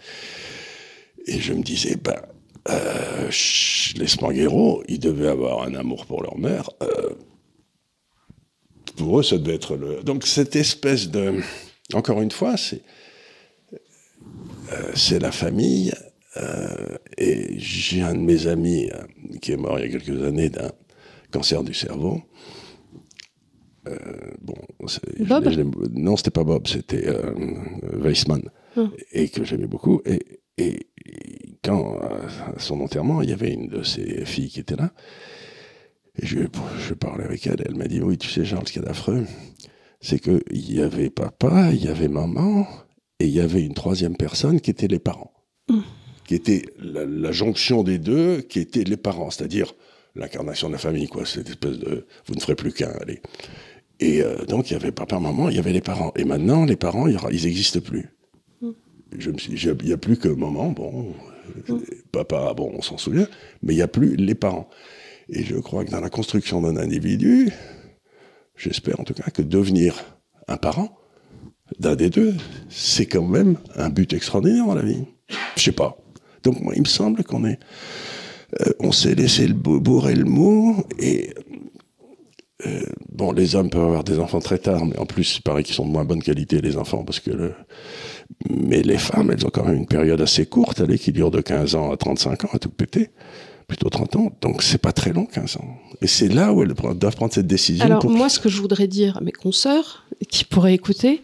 Et 1.27 1.39
je 1.39 1.53
me 1.53 1.61
disais, 1.61 1.95
ben, 1.95 2.19
euh, 2.69 3.29
les 3.95 4.07
Spanghero, 4.07 4.83
ils 4.87 4.99
devaient 4.99 5.27
avoir 5.27 5.63
un 5.63 5.73
amour 5.75 6.05
pour 6.05 6.21
leur 6.21 6.37
mère. 6.37 6.69
euh, 6.81 7.09
pour 8.97 9.19
eux, 9.19 9.23
ça 9.23 9.37
devait 9.37 9.55
être 9.55 9.75
le. 9.77 10.03
Donc, 10.03 10.27
cette 10.27 10.55
espèce 10.55 11.09
de. 11.09 11.41
Encore 11.93 12.21
une 12.21 12.31
fois, 12.31 12.57
c'est 12.57 12.81
euh, 14.71 14.91
c'est 14.95 15.19
la 15.19 15.31
famille. 15.31 15.91
et 17.17 17.59
j'ai 17.59 18.01
un 18.01 18.13
de 18.13 18.19
mes 18.19 18.47
amis 18.47 18.89
qui 19.41 19.51
est 19.51 19.57
mort 19.57 19.77
il 19.79 19.91
y 19.91 19.95
a 19.95 19.99
quelques 19.99 20.23
années 20.23 20.49
d'un 20.49 20.71
cancer 21.31 21.63
du 21.63 21.73
cerveau. 21.73 22.21
Euh, 23.87 23.95
bon, 24.41 24.53
Bob 25.27 25.49
je 25.49 25.61
Non, 25.93 26.15
c'était 26.15 26.29
pas 26.31 26.43
Bob, 26.43 26.67
c'était 26.67 27.07
euh, 27.07 27.33
Weissman, 27.99 28.43
Hum. 28.77 28.91
et 29.11 29.27
que 29.29 29.43
j'aimais 29.43 29.67
beaucoup. 29.67 30.01
Et, 30.05 30.21
et- 30.57 30.87
et 31.05 31.57
quand 31.63 31.97
à 31.99 32.57
son 32.59 32.79
enterrement, 32.81 33.21
il 33.23 33.29
y 33.29 33.33
avait 33.33 33.51
une 33.51 33.67
de 33.67 33.81
ses 33.83 34.23
filles 34.25 34.49
qui 34.49 34.59
était 34.59 34.75
là. 34.75 34.91
Et 36.21 36.25
je, 36.25 36.39
je 36.87 36.93
parlais 36.93 37.23
avec 37.25 37.47
elle, 37.47 37.61
elle 37.65 37.75
m'a 37.75 37.87
dit 37.87 38.01
Oui, 38.01 38.17
tu 38.17 38.29
sais, 38.29 38.45
Charles, 38.45 38.67
ce 38.67 38.73
qu'il 38.73 38.81
y 38.81 38.85
a 38.85 38.87
d'affreux, 38.87 39.25
c'est 39.99 40.19
qu'il 40.19 40.41
y 40.73 40.81
avait 40.81 41.09
papa, 41.09 41.71
il 41.73 41.83
y 41.83 41.87
avait 41.87 42.07
maman, 42.07 42.67
et 43.19 43.25
il 43.25 43.31
y 43.33 43.39
avait 43.39 43.63
une 43.63 43.73
troisième 43.73 44.15
personne 44.15 44.61
qui 44.61 44.69
était 44.71 44.87
les 44.87 44.99
parents. 44.99 45.33
Mm. 45.69 45.79
Qui 46.27 46.35
était 46.35 46.61
la, 46.79 47.05
la 47.05 47.31
jonction 47.31 47.83
des 47.83 47.97
deux, 47.97 48.41
qui 48.41 48.59
étaient 48.59 48.83
les 48.83 48.97
parents, 48.97 49.31
c'est-à-dire 49.31 49.73
l'incarnation 50.15 50.67
de 50.67 50.73
la 50.73 50.79
famille, 50.79 51.07
quoi. 51.07 51.25
Cette 51.25 51.49
espèce 51.49 51.79
de 51.79 52.05
vous 52.25 52.35
ne 52.35 52.39
ferez 52.39 52.55
plus 52.55 52.73
qu'un, 52.73 52.91
allez. 53.01 53.21
Et 53.99 54.21
euh, 54.21 54.45
donc, 54.45 54.69
il 54.69 54.73
y 54.73 54.75
avait 54.75 54.91
papa, 54.91 55.19
maman, 55.19 55.49
il 55.49 55.55
y 55.55 55.59
avait 55.59 55.73
les 55.73 55.81
parents. 55.81 56.11
Et 56.15 56.25
maintenant, 56.25 56.65
les 56.65 56.75
parents, 56.75 57.07
ils 57.07 57.43
n'existent 57.43 57.79
plus. 57.79 58.09
Il 59.13 59.85
n'y 59.85 59.93
a 59.93 59.97
plus 59.97 60.17
que 60.17 60.29
maman, 60.29 60.71
bon, 60.71 61.13
euh, 61.69 61.79
papa, 62.11 62.53
bon, 62.55 62.71
on 62.73 62.81
s'en 62.81 62.97
souvient, 62.97 63.27
mais 63.61 63.73
il 63.73 63.77
n'y 63.77 63.81
a 63.81 63.87
plus 63.87 64.15
les 64.15 64.35
parents. 64.35 64.69
Et 65.29 65.43
je 65.43 65.55
crois 65.55 65.83
que 65.85 65.91
dans 65.91 65.99
la 65.99 66.09
construction 66.09 66.61
d'un 66.61 66.77
individu, 66.77 67.51
j'espère 68.55 68.99
en 68.99 69.03
tout 69.03 69.13
cas 69.13 69.29
que 69.31 69.41
devenir 69.41 69.95
un 70.47 70.57
parent 70.57 70.97
d'un 71.79 71.95
des 71.95 72.09
deux, 72.09 72.35
c'est 72.69 73.05
quand 73.05 73.25
même 73.25 73.57
un 73.75 73.89
but 73.89 74.13
extraordinaire 74.13 74.65
dans 74.65 74.75
la 74.75 74.81
vie. 74.81 75.03
Je 75.55 75.63
sais 75.63 75.71
pas. 75.71 75.97
Donc 76.43 76.59
moi, 76.59 76.73
il 76.75 76.81
me 76.81 76.87
semble 76.87 77.23
qu'on 77.23 77.45
est, 77.45 77.59
euh, 78.59 78.71
on 78.79 78.91
s'est 78.91 79.15
laissé 79.15 79.47
le 79.47 79.53
bou- 79.53 79.79
bourrer 79.79 80.15
le 80.15 80.25
mot 80.25 80.75
et 80.99 81.33
euh, 82.67 82.81
bon, 83.11 83.31
les 83.31 83.55
hommes 83.55 83.69
peuvent 83.69 83.83
avoir 83.83 84.03
des 84.03 84.19
enfants 84.19 84.39
très 84.39 84.59
tard, 84.59 84.85
mais 84.85 84.97
en 84.99 85.05
plus, 85.05 85.37
il 85.37 85.41
paraît 85.41 85.63
qu'ils 85.63 85.73
sont 85.75 85.85
de 85.85 85.91
moins 85.91 86.05
bonne 86.05 86.21
qualité 86.21 86.61
les 86.61 86.77
enfants 86.77 87.03
parce 87.03 87.19
que 87.19 87.31
le, 87.31 87.53
mais 88.49 88.81
les 88.83 88.97
femmes, 88.99 89.31
elles 89.31 89.45
ont 89.45 89.49
quand 89.51 89.65
même 89.65 89.77
une 89.77 89.87
période 89.87 90.21
assez 90.21 90.45
courte, 90.45 90.79
allez, 90.81 90.99
qui 90.99 91.11
dure 91.11 91.31
de 91.31 91.41
15 91.41 91.75
ans 91.75 91.91
à 91.91 91.97
35 91.97 92.45
ans, 92.45 92.49
à 92.53 92.59
tout 92.59 92.69
péter. 92.69 93.09
Plutôt 93.67 93.89
30 93.89 94.15
ans. 94.17 94.31
Donc, 94.41 94.63
c'est 94.63 94.79
pas 94.79 94.91
très 94.91 95.13
long, 95.13 95.25
15 95.25 95.57
ans. 95.57 95.77
Et 96.01 96.07
c'est 96.07 96.27
là 96.27 96.51
où 96.51 96.61
elles 96.61 96.73
doivent 96.73 97.15
prendre 97.15 97.33
cette 97.33 97.47
décision. 97.47 97.85
Alors, 97.85 97.99
pour... 97.99 98.11
moi, 98.11 98.27
ce 98.27 98.39
que 98.39 98.49
je 98.49 98.59
voudrais 98.59 98.87
dire 98.87 99.17
à 99.17 99.21
mes 99.21 99.31
consoeurs 99.31 100.05
qui 100.29 100.43
pourraient 100.43 100.73
écouter, 100.73 101.23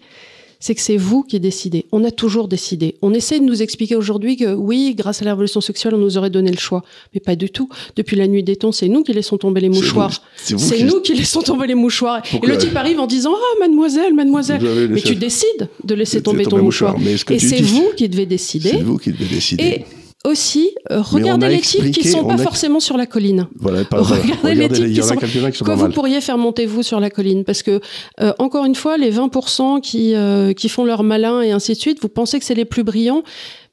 c'est 0.60 0.74
que 0.76 0.82
c'est 0.82 0.98
vous 0.98 1.24
qui 1.24 1.40
décidez. 1.40 1.86
On 1.92 2.04
a 2.04 2.12
toujours 2.12 2.48
décidé. 2.48 2.96
On 3.02 3.14
essaie 3.14 3.40
de 3.40 3.46
nous 3.46 3.62
expliquer 3.62 3.96
aujourd'hui 3.96 4.38
que 4.38 4.54
oui, 4.54 4.94
grâce 4.96 5.22
à 5.22 5.26
la 5.26 5.32
révolution 5.32 5.62
sexuelle, 5.62 5.94
on 5.96 6.00
nous 6.00 6.18
aurait 6.18 6.30
donné 6.30 6.52
le 6.52 6.58
choix. 6.58 6.84
Mais 7.14 7.20
pas 7.20 7.36
du 7.36 7.50
tout. 7.50 7.70
Depuis 7.96 8.16
la 8.16 8.28
nuit 8.28 8.44
des 8.44 8.56
temps, 8.56 8.72
c'est 8.72 8.88
nous 8.88 9.04
qui 9.04 9.14
laissons 9.14 9.38
tomber 9.38 9.62
les 9.62 9.72
C'est 9.72 9.80
mouchoirs. 9.80 10.22
c'est 10.36 10.58
C'est 10.60 10.78
qui- 10.78 10.84
nous 10.86 11.02
qui 11.02 11.14
laissons 11.14 11.42
tomber 11.42 11.68
les 11.68 11.76
mouchoirs. 11.76 12.22
Et 12.42 12.46
le 12.46 12.58
type 12.58 12.76
arrive 12.76 13.00
en 13.00 13.08
disant 13.08 13.34
Ah, 13.36 13.60
mademoiselle, 13.60 14.14
mademoiselle. 14.14 14.62
Mais 14.62 14.88
laissé- 14.96 15.08
tu 15.08 15.16
décides 15.16 15.70
de 15.84 15.94
laisser 15.96 16.22
tomber 16.22 16.44
ton 16.44 16.58
mouchoir. 16.58 16.94
mouchoir. 16.94 17.00
Mais 17.00 17.18
ce 17.18 17.26
que 17.26 17.34
Et 17.34 17.40
c'est 17.40 17.62
vous 17.62 17.92
qui 17.96 18.10
devez 18.10 18.24
C'est 18.24 18.28
décider. 18.28 18.72
vous 18.84 18.98
qui 18.98 19.12
devez 19.12 19.26
décider. 19.26 19.64
Et 19.64 19.86
aussi, 20.26 20.72
euh, 20.92 21.00
regardez 21.02 21.48
les 21.48 21.60
types 21.62 21.82
qui 21.82 21.88
expliqué, 21.88 22.10
sont 22.10 22.20
on 22.20 22.28
pas 22.28 22.34
a- 22.34 22.38
forcément 22.38 22.80
sur 22.80 22.98
la 22.98 23.06
colline. 23.06 23.48
Voilà, 23.56 23.86
pas, 23.90 24.02
voilà. 24.02 24.22
Regardez 24.24 24.56
les 24.56 24.70
types 24.70 24.86
qui 24.94 24.96
sont- 25.04 25.16
qui 25.16 25.58
sont 25.58 25.66
que 25.66 25.72
vous 25.72 25.84
mal. 25.84 25.94
pourriez 25.94 26.20
faire 26.22 26.38
monter 26.38 26.66
vous 26.66 26.84
sur 26.84 27.00
la 27.00 27.10
colline? 27.10 27.44
Parce 27.46 27.64
que 27.64 27.80
euh, 28.20 28.34
encore 28.40 28.66
une 28.66 28.76
fois 28.76 28.98
les 28.98 29.12
20% 29.12 29.80
qui 29.82 30.16
euh, 30.16 30.54
qui 30.54 30.70
font 30.70 30.84
leur 30.86 31.04
malin 31.04 31.42
et 31.42 31.52
ainsi 31.52 31.74
de 31.74 31.78
suite 31.78 32.00
vous 32.02 32.10
pensez 32.10 32.40
que 32.40 32.46
c'est 32.46 32.56
les 32.56 32.66
plus 32.66 32.84
brillants 32.84 33.24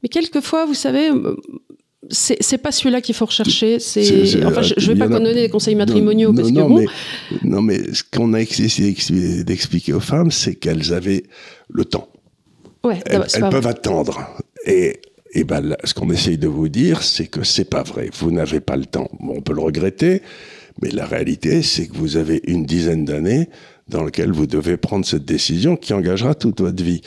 mais 0.03 0.09
quelquefois 0.09 0.65
vous 0.67 0.75
savez 0.75 1.11
c'est 2.11 2.59
pas 2.59 2.71
celui-là 2.71 3.01
qu'il 3.01 3.15
faut 3.15 3.25
rechercher 3.25 3.79
C'est- 3.81 4.45
enfin 4.45 4.61
je, 4.61 4.75
je 4.77 4.93
vais 4.93 4.99
pas 4.99 5.07
a- 5.07 5.09
donner 5.09 5.33
des 5.33 5.49
conseils 5.49 5.75
matrimoniaux 5.75 6.31
non, 6.33 6.37
parce 6.37 6.49
que 6.53 6.55
bon 6.61 6.79
mais, 6.81 6.87
non, 7.43 7.63
mais 7.63 7.81
ce 7.95 8.03
qu'on 8.05 8.35
a 8.35 8.43
essayé 8.43 8.95
d'expliquer- 9.45 9.95
aux 9.95 10.01
femmes, 10.01 10.31
c'est 10.31 10.55
qu'elles 10.55 10.93
avaient 10.93 11.25
le 11.71 11.85
temps. 11.87 12.09
ouais 12.85 13.01
Elles, 13.07 13.23
peuvent 13.51 13.63
vrai. 13.63 13.71
attendre. 13.71 14.21
Et, 14.67 15.01
et 15.35 15.45
ben, 15.45 15.77
ce 15.83 15.95
qu'on 15.95 16.11
essaye 16.11 16.39
de 16.39 16.47
vous 16.47 16.69
dire, 16.69 17.03
c'est 17.03 17.27
que 17.27 17.43
c'est 17.43 17.69
pas 17.69 17.83
vrai. 17.83 18.09
Vous 18.19 18.31
n'avez 18.31 18.61
pas 18.61 18.77
le 18.77 18.87
temps. 18.87 19.09
Bon, 19.21 19.35
on 19.37 19.43
peut 19.43 19.53
le 19.53 19.61
regretter, 19.61 20.23
mais 20.81 20.91
la 20.91 21.05
réalité, 21.05 21.63
c'est 21.63 21.89
que 21.89 21.97
vous 21.97 22.17
avez 22.17 22.41
une 22.47 22.65
dizaine 22.65 23.05
d'années 23.05 23.49
dans 23.89 24.05
lesquelles 24.05 24.33
vous 24.33 24.47
devez 24.47 24.77
prendre 24.77 25.05
cette 25.05 25.25
décision 25.25 25.77
qui 25.77 25.93
engagera 25.93 26.35
toute 26.35 26.61
votre 26.61 26.83
vie. 26.83 27.03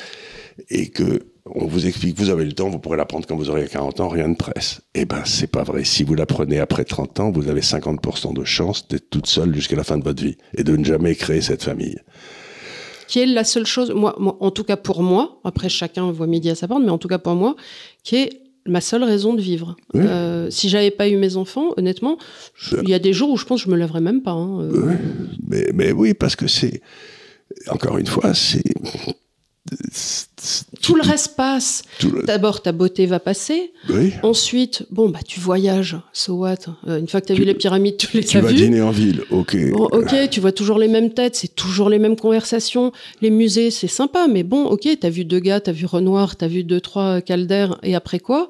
Et 0.69 0.89
que 0.89 1.27
on 1.55 1.65
vous 1.65 1.87
explique, 1.87 2.17
vous 2.17 2.29
avez 2.29 2.43
le 2.43 2.51
temps, 2.51 2.69
vous 2.69 2.79
pourrez 2.79 2.97
la 2.97 3.05
prendre 3.05 3.25
quand 3.25 3.37
vous 3.37 3.49
aurez 3.49 3.65
40 3.67 4.01
ans, 4.01 4.09
rien 4.09 4.27
ne 4.27 4.35
presse. 4.35 4.81
Eh 4.93 5.05
ben, 5.05 5.21
c'est 5.23 5.47
pas 5.47 5.63
vrai. 5.63 5.85
Si 5.85 6.03
vous 6.03 6.13
la 6.13 6.25
prenez 6.25 6.59
après 6.59 6.83
30 6.83 7.21
ans, 7.21 7.31
vous 7.31 7.47
avez 7.47 7.61
50% 7.61 8.33
de 8.33 8.43
chance 8.43 8.85
d'être 8.89 9.09
toute 9.09 9.27
seule 9.27 9.55
jusqu'à 9.55 9.77
la 9.77 9.85
fin 9.85 9.97
de 9.97 10.03
votre 10.03 10.21
vie 10.21 10.35
et 10.57 10.65
de 10.65 10.75
ne 10.75 10.83
jamais 10.83 11.15
créer 11.15 11.39
cette 11.39 11.63
famille. 11.63 11.97
Qui 13.07 13.19
est 13.19 13.25
la 13.25 13.43
seule 13.43 13.65
chose 13.65 13.91
moi, 13.91 14.15
moi 14.19 14.37
en 14.39 14.51
tout 14.51 14.63
cas 14.63 14.77
pour 14.77 15.01
moi 15.03 15.39
après 15.43 15.69
chacun 15.69 16.11
voit 16.11 16.27
midi 16.27 16.49
à 16.49 16.55
sa 16.55 16.67
porte 16.67 16.83
mais 16.83 16.89
en 16.91 16.97
tout 16.97 17.07
cas 17.07 17.17
pour 17.19 17.35
moi 17.35 17.55
qui 18.03 18.15
est 18.17 18.41
ma 18.65 18.81
seule 18.81 19.03
raison 19.03 19.33
de 19.33 19.41
vivre. 19.41 19.77
Oui. 19.93 20.01
Euh, 20.05 20.49
si 20.49 20.67
j'avais 20.67 20.91
pas 20.91 21.07
eu 21.07 21.15
mes 21.15 21.37
enfants, 21.37 21.69
honnêtement, 21.77 22.17
il 22.83 22.89
y 22.89 22.93
a 22.93 22.99
des 22.99 23.13
jours 23.13 23.29
où 23.29 23.37
je 23.37 23.45
pense 23.45 23.61
que 23.61 23.65
je 23.69 23.71
me 23.71 23.77
lèverais 23.77 24.01
même 24.01 24.21
pas. 24.21 24.31
hein. 24.31 24.59
Euh, 24.61 24.93
mais 25.73 25.93
oui, 25.93 26.13
parce 26.13 26.35
que 26.35 26.47
c'est 26.47 26.81
Encore 27.69 27.97
une 27.97 28.07
fois, 28.07 28.33
c'est 28.33 28.63
tout 30.81 30.95
le 30.95 31.01
reste 31.01 31.35
passe. 31.35 31.83
le- 32.03 32.23
D'abord, 32.23 32.61
ta 32.61 32.71
beauté 32.71 33.05
va 33.05 33.19
passer. 33.19 33.71
oui. 33.89 34.13
Ensuite, 34.23 34.85
bon, 34.91 35.09
bah, 35.09 35.19
tu 35.25 35.39
voyages. 35.39 35.97
So 36.13 36.33
what? 36.35 36.55
Euh, 36.87 36.99
Une 36.99 37.07
fois 37.07 37.21
que 37.21 37.27
tu 37.27 37.31
as 37.33 37.35
Tu- 37.35 37.41
vu 37.41 37.47
les 37.47 37.53
pyramides, 37.53 37.97
tu 37.97 38.07
les 38.17 38.23
Tu 38.23 38.37
as 38.37 38.41
vas 38.41 38.51
dîner 38.53 38.81
en 38.81 38.91
ville, 38.91 39.23
ok. 39.31 39.57
Bon, 39.71 39.85
ok, 39.91 40.29
tu 40.29 40.39
vois 40.39 40.51
toujours 40.51 40.79
les 40.79 40.87
mêmes 40.87 41.13
têtes, 41.13 41.35
c'est 41.35 41.53
toujours 41.55 41.89
les 41.89 41.99
mêmes 41.99 42.15
conversations. 42.15 42.91
Les 43.21 43.29
musées, 43.29 43.71
c'est 43.71 43.87
sympa, 43.87 44.27
mais 44.27 44.43
bon, 44.43 44.65
ok, 44.65 44.87
t'as 44.99 45.09
vu 45.09 45.25
deux 45.25 45.39
gars, 45.39 45.59
t'as 45.59 45.71
vu 45.71 45.85
Renoir, 45.85 46.35
t'as 46.35 46.47
vu 46.47 46.63
deux, 46.63 46.81
trois 46.81 47.21
Calder, 47.21 47.67
et 47.83 47.95
après 47.95 48.19
quoi? 48.19 48.47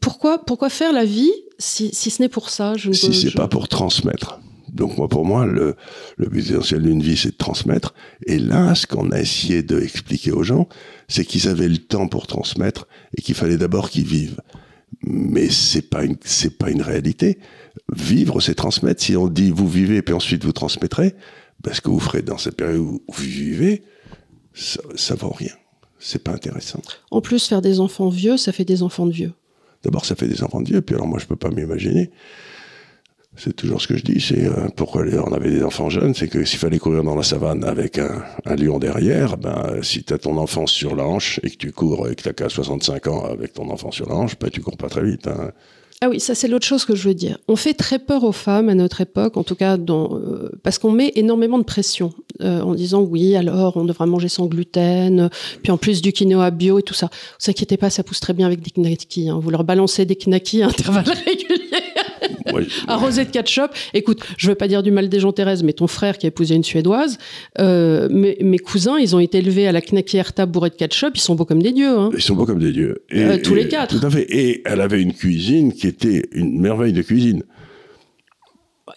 Pourquoi, 0.00 0.38
pourquoi 0.38 0.70
faire 0.70 0.92
la 0.92 1.04
vie 1.04 1.32
si, 1.58 1.90
si 1.92 2.10
ce 2.10 2.22
n'est 2.22 2.28
pour 2.28 2.50
ça? 2.50 2.74
Je 2.76 2.88
ne 2.88 2.94
si 2.94 3.12
c'est 3.12 3.28
je- 3.30 3.36
pas 3.36 3.48
pour 3.48 3.68
transmettre. 3.68 4.38
Donc 4.76 4.96
moi, 4.98 5.08
pour 5.08 5.24
moi, 5.24 5.46
le, 5.46 5.74
le 6.16 6.28
but 6.28 6.50
essentiel 6.50 6.82
d'une 6.82 7.02
vie, 7.02 7.16
c'est 7.16 7.32
de 7.32 7.36
transmettre. 7.36 7.94
Et 8.26 8.38
là, 8.38 8.74
ce 8.74 8.86
qu'on 8.86 9.10
a 9.10 9.20
essayé 9.20 9.62
d'expliquer 9.62 10.32
aux 10.32 10.42
gens, 10.42 10.68
c'est 11.08 11.24
qu'ils 11.24 11.48
avaient 11.48 11.68
le 11.68 11.78
temps 11.78 12.08
pour 12.08 12.26
transmettre 12.26 12.86
et 13.16 13.22
qu'il 13.22 13.34
fallait 13.34 13.56
d'abord 13.56 13.90
qu'ils 13.90 14.06
vivent. 14.06 14.40
Mais 15.02 15.48
c'est 15.48 15.88
pas 15.90 16.04
une, 16.04 16.16
c'est 16.22 16.58
pas 16.58 16.70
une 16.70 16.82
réalité. 16.82 17.38
Vivre, 17.94 18.40
c'est 18.40 18.54
transmettre. 18.54 19.02
Si 19.02 19.16
on 19.16 19.28
dit 19.28 19.50
vous 19.50 19.68
vivez 19.68 20.02
puis 20.02 20.14
ensuite 20.14 20.44
vous 20.44 20.52
transmettrez, 20.52 21.14
ben, 21.62 21.72
ce 21.72 21.80
que 21.80 21.90
vous 21.90 22.00
ferez 22.00 22.22
dans 22.22 22.38
cette 22.38 22.56
période 22.56 22.80
où 22.80 23.02
vous 23.08 23.24
vivez, 23.24 23.82
ça, 24.54 24.80
ça 24.94 25.14
vaut 25.14 25.30
rien. 25.30 25.52
C'est 25.98 26.22
pas 26.22 26.32
intéressant. 26.32 26.82
En 27.10 27.20
plus, 27.20 27.46
faire 27.46 27.62
des 27.62 27.80
enfants 27.80 28.10
vieux, 28.10 28.36
ça 28.36 28.52
fait 28.52 28.64
des 28.64 28.82
enfants 28.82 29.06
de 29.06 29.12
vieux. 29.12 29.32
D'abord, 29.82 30.04
ça 30.04 30.14
fait 30.14 30.28
des 30.28 30.42
enfants 30.42 30.60
de 30.60 30.66
Dieu, 30.66 30.82
puis 30.82 30.94
alors 30.94 31.06
moi, 31.06 31.18
je 31.18 31.26
peux 31.26 31.36
pas 31.36 31.50
m'imaginer. 31.50 32.10
C'est 33.38 33.54
toujours 33.54 33.82
ce 33.82 33.86
que 33.86 33.96
je 33.96 34.04
dis, 34.04 34.20
c'est 34.20 34.46
euh, 34.46 34.68
pourquoi 34.74 35.02
on 35.26 35.32
avait 35.32 35.50
des 35.50 35.62
enfants 35.62 35.90
jeunes, 35.90 36.14
c'est 36.14 36.28
que 36.28 36.44
s'il 36.44 36.58
fallait 36.58 36.78
courir 36.78 37.04
dans 37.04 37.14
la 37.14 37.22
savane 37.22 37.64
avec 37.64 37.98
un, 37.98 38.24
lion 38.56 38.78
derrière, 38.78 39.36
ben, 39.36 39.82
si 39.82 40.04
tu 40.04 40.14
as 40.14 40.18
ton 40.18 40.38
enfant 40.38 40.66
sur 40.66 40.96
la 40.96 41.04
hanche 41.04 41.38
et 41.42 41.50
que 41.50 41.56
tu 41.56 41.72
cours 41.72 42.08
et 42.08 42.14
que 42.14 42.22
tu 42.22 42.32
qu'à 42.32 42.48
65 42.48 43.06
ans 43.08 43.24
avec 43.24 43.52
ton 43.52 43.68
enfant 43.70 43.90
sur 43.90 44.08
la 44.08 44.14
hanche, 44.14 44.38
ben, 44.38 44.48
tu 44.50 44.60
cours 44.60 44.76
pas 44.76 44.88
très 44.88 45.04
vite. 45.04 45.26
hein. 45.26 45.52
Ah 46.02 46.10
oui, 46.10 46.20
ça 46.20 46.34
c'est 46.34 46.46
l'autre 46.46 46.66
chose 46.66 46.84
que 46.84 46.94
je 46.94 47.08
veux 47.08 47.14
dire. 47.14 47.38
On 47.48 47.56
fait 47.56 47.72
très 47.72 47.98
peur 47.98 48.22
aux 48.24 48.32
femmes 48.32 48.68
à 48.68 48.74
notre 48.74 49.00
époque, 49.00 49.38
en 49.38 49.44
tout 49.44 49.54
cas 49.54 49.78
euh, 49.78 50.50
parce 50.62 50.78
qu'on 50.78 50.92
met 50.92 51.10
énormément 51.14 51.56
de 51.56 51.64
pression 51.64 52.12
euh, 52.42 52.60
en 52.60 52.74
disant 52.74 53.00
oui, 53.00 53.34
alors 53.34 53.78
on 53.78 53.84
devra 53.86 54.04
manger 54.04 54.28
sans 54.28 54.44
gluten, 54.44 55.30
puis 55.62 55.72
en 55.72 55.78
plus 55.78 56.02
du 56.02 56.12
quinoa 56.12 56.50
bio 56.50 56.78
et 56.78 56.82
tout 56.82 56.92
ça. 56.92 57.08
Vous 57.40 57.50
inquiétez 57.50 57.78
pas, 57.78 57.88
ça 57.88 58.02
pousse 58.02 58.20
très 58.20 58.34
bien 58.34 58.46
avec 58.46 58.60
des 58.60 58.72
knackis. 58.76 59.30
Hein. 59.30 59.40
Vous 59.42 59.48
leur 59.48 59.64
balancez 59.64 60.04
des 60.04 60.16
knackis 60.16 60.62
à 60.62 60.66
intervalles 60.66 61.06
réguliers, 61.24 61.85
Moi, 62.60 62.66
arrosés 62.88 63.24
de 63.24 63.30
ketchup. 63.30 63.70
Écoute, 63.94 64.20
je 64.36 64.48
veux 64.48 64.54
pas 64.54 64.68
dire 64.68 64.82
du 64.82 64.90
mal 64.90 65.08
des 65.08 65.20
gens, 65.20 65.32
Thérèse, 65.32 65.62
mais 65.62 65.72
ton 65.72 65.86
frère 65.86 66.18
qui 66.18 66.26
a 66.26 66.28
épousé 66.28 66.54
une 66.54 66.64
suédoise, 66.64 67.18
euh, 67.58 68.08
mes, 68.10 68.36
mes 68.40 68.58
cousins, 68.58 68.98
ils 68.98 69.14
ont 69.14 69.20
été 69.20 69.38
élevés 69.38 69.66
à 69.66 69.72
la 69.72 69.80
knacki 69.80 70.16
Herta 70.16 70.46
bourrée 70.46 70.70
de 70.70 70.74
ketchup, 70.74 71.12
ils 71.14 71.20
sont 71.20 71.34
beaux 71.34 71.44
comme 71.44 71.62
des 71.62 71.72
dieux. 71.72 71.96
Hein. 71.98 72.10
Ils 72.14 72.22
sont 72.22 72.34
beaux 72.34 72.46
comme 72.46 72.58
des 72.60 72.72
dieux. 72.72 73.02
Et, 73.10 73.24
Euh, 73.24 73.38
tous 73.42 73.54
les 73.54 73.68
quatre. 73.68 73.98
Tout 73.98 74.06
à 74.06 74.10
fait. 74.10 74.26
Et 74.30 74.62
elle 74.64 74.80
avait 74.80 75.00
une 75.02 75.12
cuisine 75.12 75.72
qui 75.72 75.86
était 75.86 76.22
une 76.32 76.60
merveille 76.60 76.92
de 76.92 77.02
cuisine. 77.02 77.42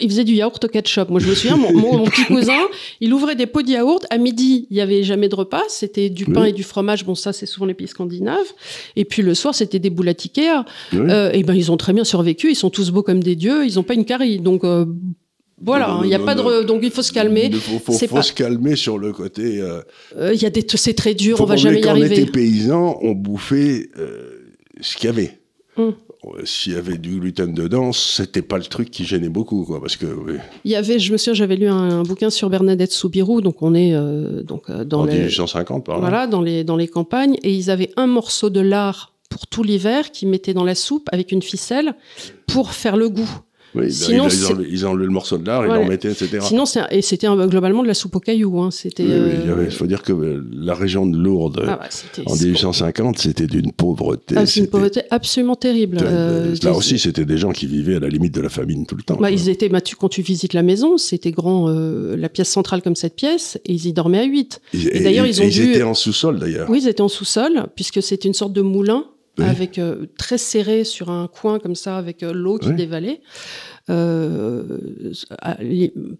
Il 0.02 0.10
faisait 0.10 0.24
du 0.24 0.34
yaourt 0.34 0.64
au 0.64 0.68
ketchup. 0.68 1.10
Moi, 1.10 1.20
je 1.20 1.28
me 1.30 1.36
souviens, 1.36 1.58
mon, 1.58 1.72
mon- 1.74 1.98
mon 2.00 2.04
petit 2.06 2.26
cousin, 2.28 2.60
il 3.02 3.14
ouvrait 3.14 3.36
des 3.36 3.46
pots 3.46 3.62
de 3.62 3.70
yaourt. 3.70 4.06
À 4.10 4.18
midi, 4.18 4.68
il 4.70 4.78
y 4.78 4.82
avait 4.82 5.04
jamais 5.04 5.30
de 5.30 5.36
repas. 5.36 5.64
C'était 5.70 6.10
du 6.10 6.26
pain 6.26 6.44
Oui. 6.44 6.50
et 6.50 6.54
du 6.54 6.64
fromage. 6.64 7.06
Bon, 7.06 7.16
ça, 7.16 7.34
c'est 7.34 7.46
souvent 7.46 7.66
les 7.66 7.74
pays 7.74 7.88
scandinaves. 7.88 8.38
Et 8.96 9.06
puis 9.06 9.22
le 9.22 9.34
soir, 9.36 9.54
c'était 9.56 9.80
des 9.80 9.90
boules 9.90 10.10
à 10.10 10.12
Ikea. 10.12 10.66
Oui. 10.94 11.00
Euh, 11.10 11.32
et 11.34 11.44
ben, 11.44 11.54
ils 11.54 11.72
ont 11.72 11.78
très 11.78 11.94
bien 11.94 12.04
survécu. 12.04 12.50
Ils 12.52 12.56
sont 12.56 12.70
tous 12.70 12.92
beaux 12.92 13.04
comme 13.04 13.22
des 13.24 13.36
dieux. 13.36 13.66
Ils 13.66 13.76
n'ont 13.76 13.84
pas 13.84 13.94
une 13.96 14.06
carie. 14.06 14.40
Donc, 14.40 14.64
euh, 14.64 14.86
voilà. 15.62 15.90
Hein, 15.92 16.02
Il 16.06 16.10
y 16.10 16.16
a 16.16 16.20
non, 16.20 16.26
pas 16.26 16.36
de. 16.36 16.42
non. 16.42 16.64
Donc, 16.64 16.82
il 16.84 16.92
faut 16.92 17.02
se 17.02 17.12
calmer. 17.12 17.50
Il 17.52 17.56
faut, 17.60 17.80
faut- 17.80 17.92
C'est 17.94 18.08
faut 18.08 18.16
pas- 18.16 18.22
se 18.22 18.32
calmer 18.34 18.76
sur 18.76 18.98
le 18.98 19.12
côté. 19.12 19.60
euh, 19.62 19.82
Euh, 20.18 20.34
Il 20.34 20.42
y 20.42 20.46
a 20.46 20.50
des. 20.50 20.66
C'est 20.76 20.94
très 20.94 21.14
dur. 21.14 21.38
faut 21.38 21.44
on 21.44 21.48
va 21.48 21.56
jamais 21.58 21.80
y 21.80 21.82
quand 21.82 21.90
on 21.90 21.92
arriver. 21.92 22.22
était 22.22 22.32
paysans, 22.32 22.98
on 23.02 23.12
bouffait 23.12 23.90
euh, 23.98 24.40
ce 24.82 24.96
qu'il 24.96 25.08
y 25.08 25.10
avait. 25.10 25.40
Hum. 25.78 25.94
S'il 26.44 26.74
y 26.74 26.76
avait 26.76 26.98
du 26.98 27.20
gluten 27.20 27.54
dedans, 27.54 27.94
c'était 27.94 28.42
pas 28.42 28.58
le 28.58 28.66
truc 28.66 28.92
qui 28.92 29.06
gênait 29.06 29.30
beaucoup, 29.30 29.64
quoi, 29.64 29.80
parce 29.80 29.96
que 29.96 30.06
oui, 30.06 30.34
Il 30.66 30.72
y 30.72 30.76
avait. 30.76 31.00
Je 31.00 31.14
me 31.14 31.18
souviens, 31.18 31.34
j'avais 31.34 31.56
lu 31.56 31.68
un, 31.68 32.00
un 32.00 32.04
bouquin 32.04 32.30
sur 32.30 32.50
Bernadette 32.50 32.92
Soubirou. 32.92 33.40
Donc, 33.40 33.62
on 33.62 33.74
est 33.74 33.94
euh, 33.94 34.44
donc 34.44 34.70
euh, 34.70 34.84
dans 34.84 35.02
en 35.02 35.06
les. 35.06 35.14
1850 35.14 35.86
par 35.86 35.96
là. 35.96 36.02
Voilà, 36.02 36.28
dans 36.28 36.42
les, 36.42 36.66
dans 36.66 36.76
les 36.76 36.90
campagnes. 36.90 37.38
Et 37.44 37.54
ils 37.54 37.72
avaient 37.72 37.92
un 37.96 38.06
morceau 38.06 38.50
de 38.50 38.60
lard 38.60 39.14
pour 39.30 39.48
tout 39.48 39.64
l'hiver 39.64 40.12
qu'ils 40.12 40.28
mettaient 40.28 40.54
dans 40.54 40.66
la 40.66 40.76
soupe 40.76 41.08
avec 41.14 41.32
une 41.32 41.42
ficelle 41.42 41.96
pour 42.48 42.74
faire 42.74 42.98
le 42.98 43.10
goût. 43.10 43.30
Oui, 43.76 43.92
Sinon, 43.92 44.28
ils, 44.28 44.34
ils, 44.34 44.46
enlevaient, 44.48 44.68
ils 44.72 44.86
enlevaient 44.86 45.06
le 45.06 45.12
morceau 45.12 45.38
de 45.38 45.46
lard, 45.46 45.64
Voilà. 45.64 45.80
ils 45.80 45.84
l'en 45.84 45.90
mettaient, 45.90 46.12
etc. 46.12 46.40
Sinon, 46.42 46.64
et 46.90 47.02
c'était 47.02 47.28
globalement 47.28 47.84
de 47.84 47.88
la 47.88 47.94
soupe 47.94 48.16
aux 48.16 48.20
cailloux. 48.20 48.60
Hein. 48.60 48.72
C'était. 48.72 49.04
Oui, 49.04 49.10
oui, 49.14 49.32
il 49.46 49.50
euh, 49.52 49.66
il 49.66 49.72
faut 49.72 49.86
dire 49.86 50.02
que 50.02 50.12
euh, 50.12 50.44
la 50.52 50.74
région 50.74 51.06
de 51.06 51.16
Lourdes, 51.18 51.64
ah 51.68 51.80
ouais, 51.80 51.88
c'était- 51.90 52.24
en 52.30 52.36
1850, 52.36 53.20
c'était 53.20 53.46
d'une 53.48 53.72
pauvreté. 53.72 54.36
Ah, 54.38 54.46
c'est 54.46 54.62
une 54.62 54.68
pauvreté 54.68 55.02
absolument 55.12 55.56
terrible. 55.56 56.00
Euh, 56.02 56.56
Là 56.64 56.74
aussi, 56.74 56.98
c'était 56.98 57.26
des 57.26 57.38
gens 57.38 57.52
qui 57.52 57.68
vivaient 57.68 57.98
à 57.98 58.00
la 58.00 58.10
limite 58.10 58.34
de 58.34 58.42
la 58.42 58.50
famine 58.50 58.86
tout 58.86 58.96
le 58.96 59.04
temps. 59.04 59.18
bah, 59.20 59.30
ils 59.32 59.50
étaient, 59.50 59.70
bah, 59.70 59.82
tu- 59.82 59.96
quand 59.96 60.10
tu 60.10 60.22
visites 60.22 60.54
la 60.54 60.64
maison, 60.64 60.98
c'était 60.98 61.32
grand, 61.32 61.70
euh, 61.70 62.16
la 62.18 62.30
pièce 62.30 62.50
centrale 62.50 62.82
comme 62.82 62.96
cette 62.96 63.16
pièce, 63.16 63.60
et 63.66 63.74
ils 63.74 63.86
y 63.86 63.94
dormaient 63.94 64.20
à 64.20 64.24
8. 64.26 64.62
Ils- 64.74 64.88
et 64.90 65.00
d'ailleurs, 65.02 65.26
ils 65.28 65.42
ont 65.42 65.46
ils 65.46 65.52
dû- 65.54 65.72
étaient 65.72 65.84
en 65.84 65.94
sous-sol, 65.94 66.40
d'ailleurs. 66.40 66.70
Oui, 66.70 66.80
ils 66.84 66.88
étaient 66.88 67.02
en 67.02 67.08
sous-sol, 67.08 67.68
puisque 67.76 68.02
c'était 68.02 68.28
une 68.28 68.34
sorte 68.34 68.54
de 68.54 68.62
moulin 68.62 69.06
Oui. 69.38 69.46
avec 69.46 69.78
euh, 69.80 70.06
très 70.18 70.38
serré 70.38 70.84
sur 70.84 71.10
un 71.12 71.28
coin 71.28 71.60
comme 71.60 71.76
ça, 71.76 71.98
avec 71.98 72.24
euh, 72.24 72.34
l'eau 72.34 72.58
qui 72.58 72.70
Oui. 72.70 72.76
dévalait, 72.76 73.22
euh, 73.90 74.64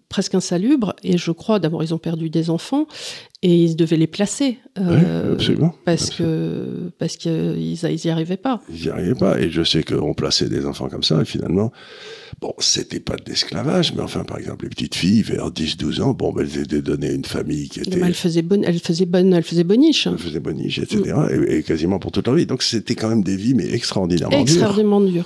presque 0.08 0.34
insalubre. 0.34 0.94
Et 1.02 1.18
je 1.18 1.30
crois, 1.30 1.58
d'abord, 1.58 1.82
ils 1.82 1.94
ont 1.94 1.98
perdu 1.98 2.30
des 2.30 2.50
enfants 2.50 2.86
et 3.42 3.54
ils 3.54 3.76
devaient 3.76 3.96
les 3.96 4.06
placer 4.06 4.58
Oui, 4.78 4.96
absolument. 5.32 5.74
parce 5.84 6.10
que 6.10 6.90
parce 6.98 7.16
qu'ils 7.16 7.58
ils 7.60 8.04
y 8.06 8.10
arrivaient 8.10 8.36
pas. 8.36 8.60
Ils 8.70 8.82
n'y 8.82 8.88
arrivaient 8.88 9.14
pas. 9.14 9.38
Et 9.40 9.50
je 9.50 9.62
sais 9.62 9.82
qu'on 9.82 10.14
plaçait 10.14 10.48
des 10.48 10.64
enfants 10.66 10.88
comme 10.88 11.02
ça, 11.02 11.20
et 11.20 11.24
finalement, 11.24 11.72
bon, 12.40 12.54
c'était 12.58 13.00
pas 13.00 13.16
de 13.16 13.24
l'esclavage, 13.28 13.92
mais 13.94 14.00
enfin, 14.02 14.24
par 14.24 14.38
exemple, 14.38 14.64
les 14.64 14.70
petites 14.70 14.94
filles, 14.94 15.22
vers 15.22 15.50
10-12 15.50 16.00
ans, 16.00 16.12
bon, 16.14 16.32
ben, 16.32 16.42
elles 16.46 16.62
étaient 16.62 16.82
données 16.82 17.08
à 17.08 17.12
une 17.12 17.24
famille 17.24 17.68
qui 17.68 17.80
était. 17.80 17.96
Mais 17.98 18.06
elle 18.08 18.14
faisait 18.14 18.42
bonne, 18.42 18.64
elle 18.64 18.78
faisait 18.78 19.04
bonne, 19.04 19.32
elle 19.32 19.42
faisait 19.42 19.64
boniche. 19.64 20.06
elles 20.06 20.18
faisaient 20.18 20.40
boniche, 20.40 20.78
etc. 20.78 21.14
Et, 21.48 21.56
et 21.56 21.62
quasiment 21.62 21.98
pour 21.98 22.12
toute 22.12 22.26
leur 22.26 22.36
vie. 22.36 22.46
Donc, 22.46 22.62
c'était 22.62 22.94
quand 22.94 23.08
même 23.08 23.22
des 23.22 23.36
vies, 23.36 23.54
mais 23.54 23.70
extraordinairement 23.72 24.36
dures. 24.44 24.54
Extraordinairement 24.54 25.00
dur. 25.02 25.24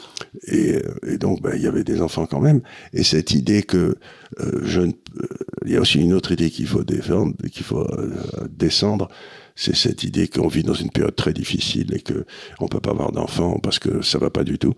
Et, 0.48 0.74
euh, 0.74 1.12
et 1.14 1.18
donc, 1.18 1.40
ben, 1.42 1.52
il 1.54 1.62
y 1.62 1.66
avait 1.66 1.84
des 1.84 2.00
enfants 2.00 2.26
quand 2.26 2.40
même. 2.40 2.60
Et 2.92 3.04
cette 3.04 3.30
idée 3.32 3.62
que 3.62 3.96
euh, 4.40 4.60
je 4.64 4.80
ne- 4.80 4.88
euh, 4.88 5.26
il 5.66 5.72
y 5.72 5.76
a 5.76 5.80
aussi 5.80 6.00
une 6.00 6.12
autre 6.12 6.32
idée 6.32 6.50
qu'il 6.50 6.66
faut 6.66 6.82
défendre, 6.84 7.34
qu'il 7.52 7.64
faut 7.64 7.80
euh, 7.92 8.10
descendre, 8.50 9.08
c'est 9.56 9.76
cette 9.76 10.02
idée 10.02 10.26
qu'on 10.28 10.48
vit 10.48 10.64
dans 10.64 10.74
une 10.74 10.90
période 10.90 11.14
très 11.14 11.32
difficile 11.32 11.94
et 11.94 12.00
que 12.00 12.26
on 12.58 12.66
peut 12.66 12.80
pas 12.80 12.90
avoir 12.90 13.12
d'enfants 13.12 13.58
parce 13.62 13.78
que 13.78 14.02
ça 14.02 14.18
va 14.18 14.30
pas 14.30 14.44
du 14.44 14.58
tout. 14.58 14.74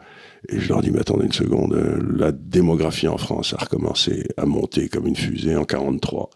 Et 0.48 0.60
je 0.60 0.68
leur 0.68 0.82
dis, 0.82 0.90
mais 0.90 1.00
attendez 1.00 1.24
une 1.24 1.32
seconde, 1.32 1.72
euh, 1.74 1.98
la 2.16 2.30
démographie 2.32 3.08
en 3.08 3.16
France 3.16 3.54
a 3.54 3.64
recommencé 3.64 4.28
à 4.36 4.44
monter 4.44 4.88
comme 4.88 5.06
une 5.06 5.16
fusée 5.16 5.56
en 5.56 5.64
43, 5.64 6.30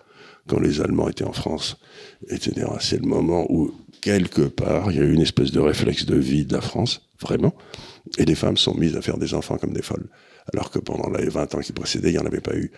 quand 0.49 0.59
les 0.59 0.81
Allemands 0.81 1.09
étaient 1.09 1.25
en 1.25 1.33
France, 1.33 1.77
etc. 2.31 2.67
C'est 2.81 3.01
le 3.01 3.07
moment 3.07 3.47
où, 3.51 3.73
quelque 4.01 4.43
part, 4.43 4.91
il 4.91 4.99
y 4.99 5.01
a 5.01 5.05
eu 5.05 5.13
une 5.13 5.21
espèce 5.21 5.53
de 5.53 5.61
réflexe 5.61 6.07
de 6.07 6.17
vie 6.17 6.47
de 6.47 6.55
la 6.55 6.63
France, 6.63 7.09
vraiment, 7.21 7.55
et 8.17 8.25
les 8.25 8.35
femmes 8.35 8.57
sont 8.57 8.75
mises 8.75 8.97
à 8.97 9.03
faire 9.03 9.19
des 9.19 9.35
enfants 9.35 9.59
comme 9.59 9.75
des 9.75 9.83
folles. 9.83 10.09
Alors 10.53 10.71
que 10.71 10.79
pendant 10.79 11.11
les 11.11 11.29
20 11.29 11.55
ans 11.55 11.61
qui 11.61 11.73
précédaient, 11.73 12.09
il 12.09 12.17
n'y 12.17 12.19
en 12.19 12.27
avait 12.27 12.41
pas 12.41 12.57
eu. 12.57 12.73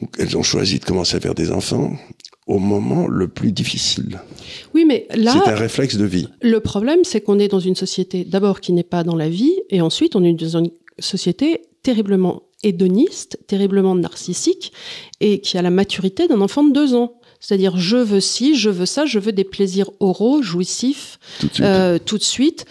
Donc, 0.00 0.14
elles 0.18 0.36
ont 0.36 0.42
choisi 0.42 0.78
de 0.78 0.84
commencer 0.84 1.16
à 1.16 1.20
faire 1.20 1.34
des 1.34 1.50
enfants 1.50 1.96
au 2.48 2.58
moment 2.58 3.06
le 3.06 3.28
plus 3.28 3.52
difficile. 3.52 4.18
Oui, 4.74 4.84
mais 4.86 5.06
là, 5.14 5.32
C'est 5.44 5.50
un 5.50 5.54
réflexe 5.54 5.96
de 5.96 6.04
vie. 6.04 6.28
Le 6.42 6.60
problème, 6.60 7.00
c'est 7.04 7.20
qu'on 7.20 7.38
est 7.38 7.48
dans 7.48 7.60
une 7.60 7.76
société, 7.76 8.24
d'abord, 8.24 8.60
qui 8.60 8.72
n'est 8.72 8.82
pas 8.82 9.04
dans 9.04 9.14
la 9.16 9.28
vie, 9.28 9.54
et 9.70 9.80
ensuite, 9.80 10.16
on 10.16 10.24
est 10.24 10.32
dans 10.32 10.58
une 10.58 10.70
société 10.98 11.62
terriblement 11.82 12.42
hédoniste, 12.64 13.38
terriblement 13.46 13.94
narcissique, 13.94 14.72
et 15.20 15.40
qui 15.40 15.56
a 15.58 15.62
la 15.62 15.70
maturité 15.70 16.26
d'un 16.26 16.40
enfant 16.40 16.64
de 16.64 16.72
deux 16.72 16.94
ans. 16.94 17.12
C'est-à-dire, 17.40 17.76
je 17.76 17.98
veux 17.98 18.18
ci, 18.20 18.56
je 18.56 18.68
veux 18.70 18.86
ça, 18.86 19.06
je 19.06 19.18
veux 19.20 19.30
des 19.30 19.44
plaisirs 19.44 19.90
oraux, 20.00 20.42
jouissifs, 20.42 21.20
Tout 21.38 21.46
de 21.46 21.52
suite. 21.54 21.64
euh, 21.64 21.98
tout 22.04 22.18
de 22.18 22.22
suite. 22.24 22.64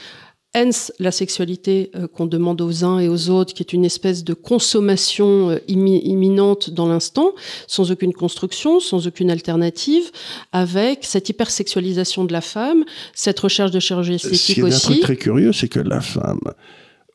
Hence, 0.54 0.92
la 0.98 1.12
sexualité 1.12 1.92
euh, 1.96 2.08
qu'on 2.08 2.26
demande 2.26 2.62
aux 2.62 2.84
uns 2.84 3.00
et 3.00 3.10
aux 3.10 3.30
autres, 3.30 3.54
qui 3.54 3.62
est 3.62 3.74
une 3.74 3.86
espèce 3.86 4.24
de 4.24 4.34
consommation 4.34 5.52
euh, 5.52 5.58
immi- 5.68 6.02
imminente 6.04 6.70
dans 6.72 6.88
l'instant, 6.88 7.34
sans 7.68 7.92
aucune 7.92 8.14
construction, 8.14 8.80
sans 8.80 9.06
aucune 9.08 9.30
alternative, 9.30 10.10
avec 10.54 11.00
cette 11.04 11.30
hypersexualisation 11.30 12.26
de 12.26 12.34
la 12.34 12.42
femme, 12.42 12.86
cette 13.14 13.40
recherche 13.40 13.72
de 13.72 13.80
chirurgie 13.80 14.18
Ce 14.20 14.28
qui 14.30 14.34
esthétique 14.36 14.58
est 14.60 14.62
un 14.64 14.68
aussi. 14.68 14.86
truc 14.88 15.02
très 15.02 15.16
curieux, 15.18 15.54
c'est 15.54 15.68
que 15.68 15.82
la 15.82 16.02
femme, 16.02 16.40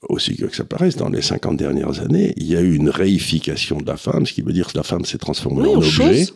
aussi 0.08 0.36
que 0.36 0.54
ça 0.54 0.64
paraisse, 0.64 0.96
dans 0.96 1.08
les 1.08 1.22
50 1.22 1.56
dernières 1.56 2.00
années, 2.00 2.34
il 2.36 2.46
y 2.46 2.54
a 2.56 2.60
eu 2.60 2.74
une 2.76 2.90
réification 2.90 3.78
de 3.78 3.86
la 3.86 3.96
femme, 3.96 4.26
ce 4.26 4.34
qui 4.34 4.42
veut 4.42 4.52
dire 4.52 4.68
que 4.70 4.76
la 4.76 4.84
femme 4.84 5.04
s'est 5.04 5.18
transformée 5.18 5.62
Oui, 5.62 5.68
en 5.68 5.72
en 5.74 5.78
objet, 5.78 6.26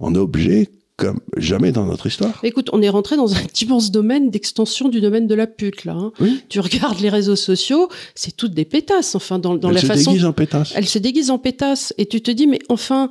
en 0.00 0.14
objet 0.16 0.68
comme 1.02 1.20
jamais 1.36 1.72
dans 1.72 1.84
notre 1.84 2.06
histoire. 2.06 2.38
Écoute, 2.44 2.70
on 2.72 2.80
est 2.80 2.88
rentré 2.88 3.16
dans 3.16 3.34
un 3.34 3.40
immense 3.62 3.90
domaine 3.90 4.30
d'extension 4.30 4.88
du 4.88 5.00
domaine 5.00 5.26
de 5.26 5.34
la 5.34 5.46
pute, 5.48 5.84
là. 5.84 5.94
hein. 5.94 6.12
Oui. 6.20 6.42
Tu 6.48 6.60
regardes 6.60 7.00
les 7.00 7.08
réseaux 7.08 7.36
sociaux, 7.36 7.88
c'est 8.14 8.36
toutes 8.36 8.54
des 8.54 8.64
pétasses, 8.64 9.14
enfin, 9.14 9.38
dans, 9.38 9.56
dans 9.56 9.68
Elle 9.68 9.74
la 9.74 9.80
se 9.80 9.86
façon... 9.86 10.10
déguise 10.12 10.24
en 10.26 10.32
pétasse. 10.32 10.72
Elle 10.76 10.86
se 10.86 10.98
déguise 10.98 11.30
en 11.30 11.38
pétasse 11.38 11.92
et 11.98 12.06
tu 12.06 12.22
te 12.22 12.30
dis 12.30 12.46
mais 12.46 12.60
enfin 12.68 13.10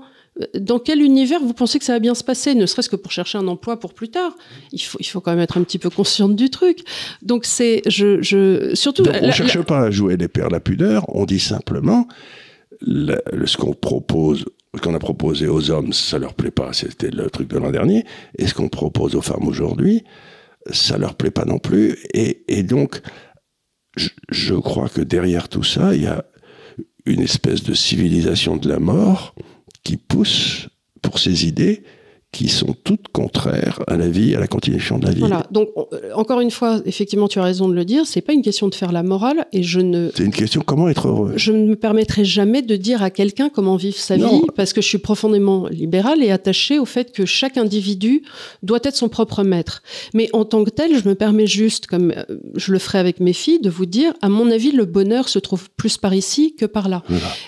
dans 0.58 0.80
quel 0.80 1.02
univers 1.02 1.42
vous 1.42 1.54
pensez 1.54 1.78
que 1.78 1.84
ça 1.84 1.92
va 1.92 2.00
bien 2.00 2.16
se 2.16 2.24
passer, 2.24 2.56
ne 2.56 2.66
serait-ce 2.66 2.88
que 2.88 2.96
pour 2.96 3.12
chercher 3.12 3.38
un 3.38 3.48
emploi 3.50 3.78
pour 3.78 3.94
plus 3.94 4.10
tard? 4.10 4.34
Il 4.72 4.80
faut, 4.82 4.98
il 5.02 5.06
faut 5.06 5.20
quand 5.20 5.32
même 5.32 5.42
être 5.42 5.58
un 5.58 5.64
petit 5.64 5.78
peu 5.78 5.90
consciente 5.90 6.38
du 6.38 6.50
truc. 6.50 6.80
Donc 7.22 7.44
c'est, 7.44 7.82
je, 7.86 8.22
je, 8.22 8.72
surtout. 8.74 9.04
on 9.22 9.28
ne 9.28 9.32
cherche 9.32 9.62
pas 9.64 9.82
à 9.82 9.92
jouer 9.92 10.16
les 10.16 10.30
pères 10.30 10.50
la 10.50 10.62
pudeur, 10.62 11.04
on 11.10 11.26
dit 11.26 11.42
simplement 11.42 12.08
ce 12.82 13.58
qu'on 13.58 13.74
propose, 13.74 14.46
qu'on 14.80 14.96
a 14.96 15.00
proposé 15.00 15.48
aux 15.48 15.70
hommes, 15.70 15.92
ça 15.92 16.18
leur 16.18 16.34
plaît 16.34 16.52
pas, 16.52 16.72
c'était 16.72 17.12
le 17.12 17.30
truc 17.30 17.50
de 17.50 17.58
l'an 17.58 17.72
dernier, 17.72 18.06
et 18.38 18.48
ce 18.48 18.54
qu'on 18.54 18.70
propose 18.70 19.16
aux 19.16 19.22
femmes 19.22 19.48
aujourd'hui, 19.48 20.04
ça 20.72 20.98
leur 20.98 21.16
plaît 21.16 21.32
pas 21.32 21.46
non 21.46 21.60
plus, 21.60 21.98
et, 22.14 22.64
donc 22.64 23.02
je 24.30 24.54
crois 24.54 24.88
que 24.88 25.02
derrière 25.02 25.50
tout 25.50 25.64
ça, 25.64 25.94
il 25.94 26.04
y 26.04 26.08
a 26.08 26.24
une 27.06 27.20
espèce 27.20 27.64
de 27.64 27.74
civilisation 27.74 28.56
de 28.56 28.70
la 28.70 28.80
mort 28.80 29.36
qui 29.84 29.98
pousse 29.98 30.70
pour 31.02 31.20
ces 31.20 31.46
idées 31.46 31.84
qui 32.32 32.48
sont 32.48 32.76
toutes 32.86 33.10
contraires 33.10 33.82
à 33.88 33.98
la 33.98 34.08
vie, 34.08 34.36
à 34.36 34.40
la 34.40 34.48
continuation 34.48 34.98
de 34.98 35.06
la 35.06 35.12
vie. 35.12 35.20
Voilà. 35.20 35.46
Donc, 35.52 35.68
encore 36.16 36.40
une 36.40 36.52
fois, 36.52 36.80
effectivement, 36.86 37.28
tu 37.28 37.40
as 37.40 37.44
raison 37.44 37.68
de 37.68 37.74
le 37.74 37.84
dire. 37.84 38.06
C'est 38.06 38.22
pas 38.22 38.32
une 38.32 38.42
question 38.42 38.70
de 38.70 38.76
faire 38.76 38.94
la 38.94 39.04
morale, 39.04 39.48
et 39.52 39.64
je 39.64 39.82
ne. 39.82 40.10
C'est 40.16 40.24
une 40.24 40.32
question 40.32 40.62
comment 40.66 40.88
être 40.88 41.10
heureux. 41.10 41.34
Je 41.36 41.52
ne 41.52 41.68
me 41.68 41.76
permettrai 41.76 42.24
jamais 42.24 42.62
de 42.62 42.78
dire 42.78 43.04
à 43.04 43.10
quelqu'un 43.10 43.50
comment 43.50 43.76
vivre 43.76 43.98
sa 43.98 44.16
vie, 44.16 44.44
parce 44.56 44.72
que 44.72 44.82
je 44.82 44.88
suis 44.88 44.98
profondément 44.98 45.68
libérale 45.68 46.24
et 46.24 46.32
attachée 46.32 46.80
au 46.80 46.86
fait 46.86 47.12
que 47.12 47.26
chaque 47.26 47.58
individu 47.58 48.24
doit 48.64 48.80
être 48.84 48.96
son 48.96 49.10
propre 49.10 49.44
maître. 49.44 49.84
Mais 50.14 50.30
en 50.32 50.46
tant 50.46 50.64
que 50.64 50.70
tel, 50.70 50.98
je 50.98 51.10
me 51.10 51.16
permets 51.16 51.48
juste, 51.48 51.88
comme 51.88 52.14
euh, 52.16 52.24
je 52.56 52.72
le 52.72 52.80
ferai 52.80 53.00
avec 53.00 53.20
mes 53.20 53.34
filles, 53.34 53.60
de 53.60 53.70
vous 53.70 53.86
dire, 53.86 54.14
à 54.22 54.30
mon 54.30 54.50
avis, 54.50 54.72
le 54.72 54.86
bonheur 54.86 55.28
se 55.28 55.40
trouve 55.40 55.70
plus 55.72 55.98
par 55.98 56.14
ici 56.14 56.56
que 56.56 56.66
par 56.66 56.88
là. 56.88 57.04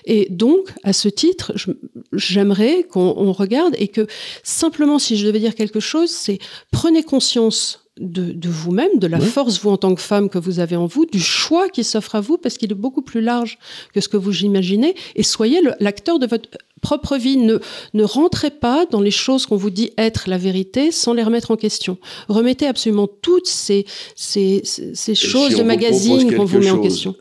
Et 0.05 0.27
donc, 0.29 0.73
à 0.83 0.91
ce 0.91 1.07
titre, 1.07 1.53
j'aimerais 2.11 2.83
qu'on 2.83 3.31
regarde 3.31 3.75
et 3.77 3.87
que 3.87 4.07
simplement 4.43 4.72
simplement, 4.73 4.97
si 4.97 5.17
je 5.17 5.27
devais 5.27 5.39
dire 5.39 5.53
quelque 5.53 5.79
chose, 5.79 6.09
c'est 6.09 6.39
prenez 6.71 7.03
conscience 7.03 7.85
de, 7.97 8.49
vous-même, 8.49 8.97
de 8.97 9.05
la 9.05 9.19
force, 9.19 9.61
vous 9.61 9.69
en 9.69 9.77
tant 9.77 9.93
que 9.93 10.01
femme, 10.01 10.29
que 10.29 10.39
vous 10.39 10.59
avez 10.59 10.75
en 10.75 10.87
vous, 10.87 11.05
du 11.05 11.19
choix 11.19 11.69
qui 11.69 11.83
s'offre 11.83 12.15
à 12.15 12.21
vous, 12.21 12.39
parce 12.39 12.57
qu'il 12.57 12.71
est 12.71 12.75
beaucoup 12.75 13.03
plus 13.03 13.21
large 13.21 13.59
que 13.93 14.01
ce 14.01 14.09
que 14.09 14.17
vous 14.17 14.35
imaginez, 14.43 14.95
et 15.15 15.21
soyez 15.21 15.61
l'acteur 15.79 16.17
de 16.17 16.25
votre 16.25 16.49
propre 16.81 17.17
vie. 17.17 17.37
Ne, 17.37 17.59
ne 17.93 18.03
rentrez 18.03 18.49
pas 18.49 18.87
dans 18.87 18.99
les 18.99 19.11
choses 19.11 19.45
qu'on 19.45 19.57
vous 19.57 19.69
dit 19.69 19.91
être 19.99 20.27
la 20.27 20.39
vérité 20.39 20.91
sans 20.91 21.13
les 21.13 21.21
remettre 21.21 21.51
en 21.51 21.55
question. 21.55 21.99
Remettez 22.29 22.65
absolument 22.65 23.07
toutes 23.07 23.47
ces, 23.47 23.85
ces, 24.15 24.63
ces 24.63 25.13
choses 25.13 25.55
de 25.55 25.61
magazine 25.61 26.35
qu'on 26.35 26.45
vous 26.45 26.59
met 26.59 26.71
en 26.71 26.81
question. 26.81 27.15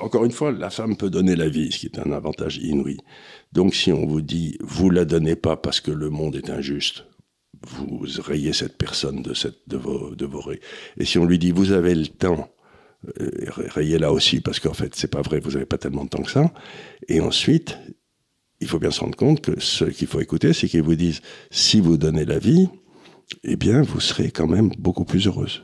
Encore 0.00 0.24
une 0.26 0.30
fois, 0.30 0.52
la 0.52 0.70
femme 0.70 0.96
peut 0.96 1.10
donner 1.10 1.34
la 1.34 1.48
vie, 1.48 1.72
ce 1.72 1.78
qui 1.78 1.86
est 1.86 1.98
un 1.98 2.12
avantage 2.12 2.58
inouï. 2.58 2.98
Donc 3.52 3.74
si 3.74 3.92
on 3.92 4.06
vous 4.06 4.20
dit 4.20 4.56
vous 4.60 4.90
la 4.90 5.04
donnez 5.04 5.36
pas 5.36 5.56
parce 5.56 5.80
que 5.80 5.90
le 5.90 6.10
monde 6.10 6.36
est 6.36 6.50
injuste, 6.50 7.04
vous 7.62 8.04
rayez 8.22 8.52
cette 8.52 8.76
personne 8.76 9.22
de, 9.22 9.34
cette, 9.34 9.68
de, 9.68 9.76
vos, 9.76 10.14
de 10.14 10.26
vos 10.26 10.42
Et 10.96 11.04
si 11.04 11.18
on 11.18 11.24
lui 11.24 11.38
dit 11.38 11.50
vous 11.50 11.72
avez 11.72 11.94
le 11.94 12.06
temps, 12.06 12.50
euh, 13.20 13.30
rayez-la 13.48 14.12
aussi 14.12 14.40
parce 14.40 14.60
qu'en 14.60 14.74
fait 14.74 14.94
c'est 14.94 15.08
pas 15.10 15.22
vrai, 15.22 15.40
vous 15.40 15.56
avez 15.56 15.66
pas 15.66 15.78
tellement 15.78 16.04
de 16.04 16.10
temps 16.10 16.22
que 16.22 16.30
ça. 16.30 16.52
Et 17.08 17.20
ensuite, 17.20 17.78
il 18.60 18.68
faut 18.68 18.78
bien 18.78 18.90
se 18.90 19.00
rendre 19.00 19.16
compte 19.16 19.40
que 19.40 19.60
ce 19.60 19.84
qu'il 19.84 20.08
faut 20.08 20.20
écouter, 20.20 20.52
c'est 20.52 20.68
qu'ils 20.68 20.82
vous 20.82 20.96
disent 20.96 21.20
si 21.50 21.80
vous 21.80 21.96
donnez 21.96 22.24
la 22.24 22.38
vie, 22.38 22.68
eh 23.44 23.56
bien 23.56 23.82
vous 23.82 24.00
serez 24.00 24.30
quand 24.30 24.46
même 24.46 24.70
beaucoup 24.78 25.04
plus 25.04 25.26
heureuse. 25.26 25.62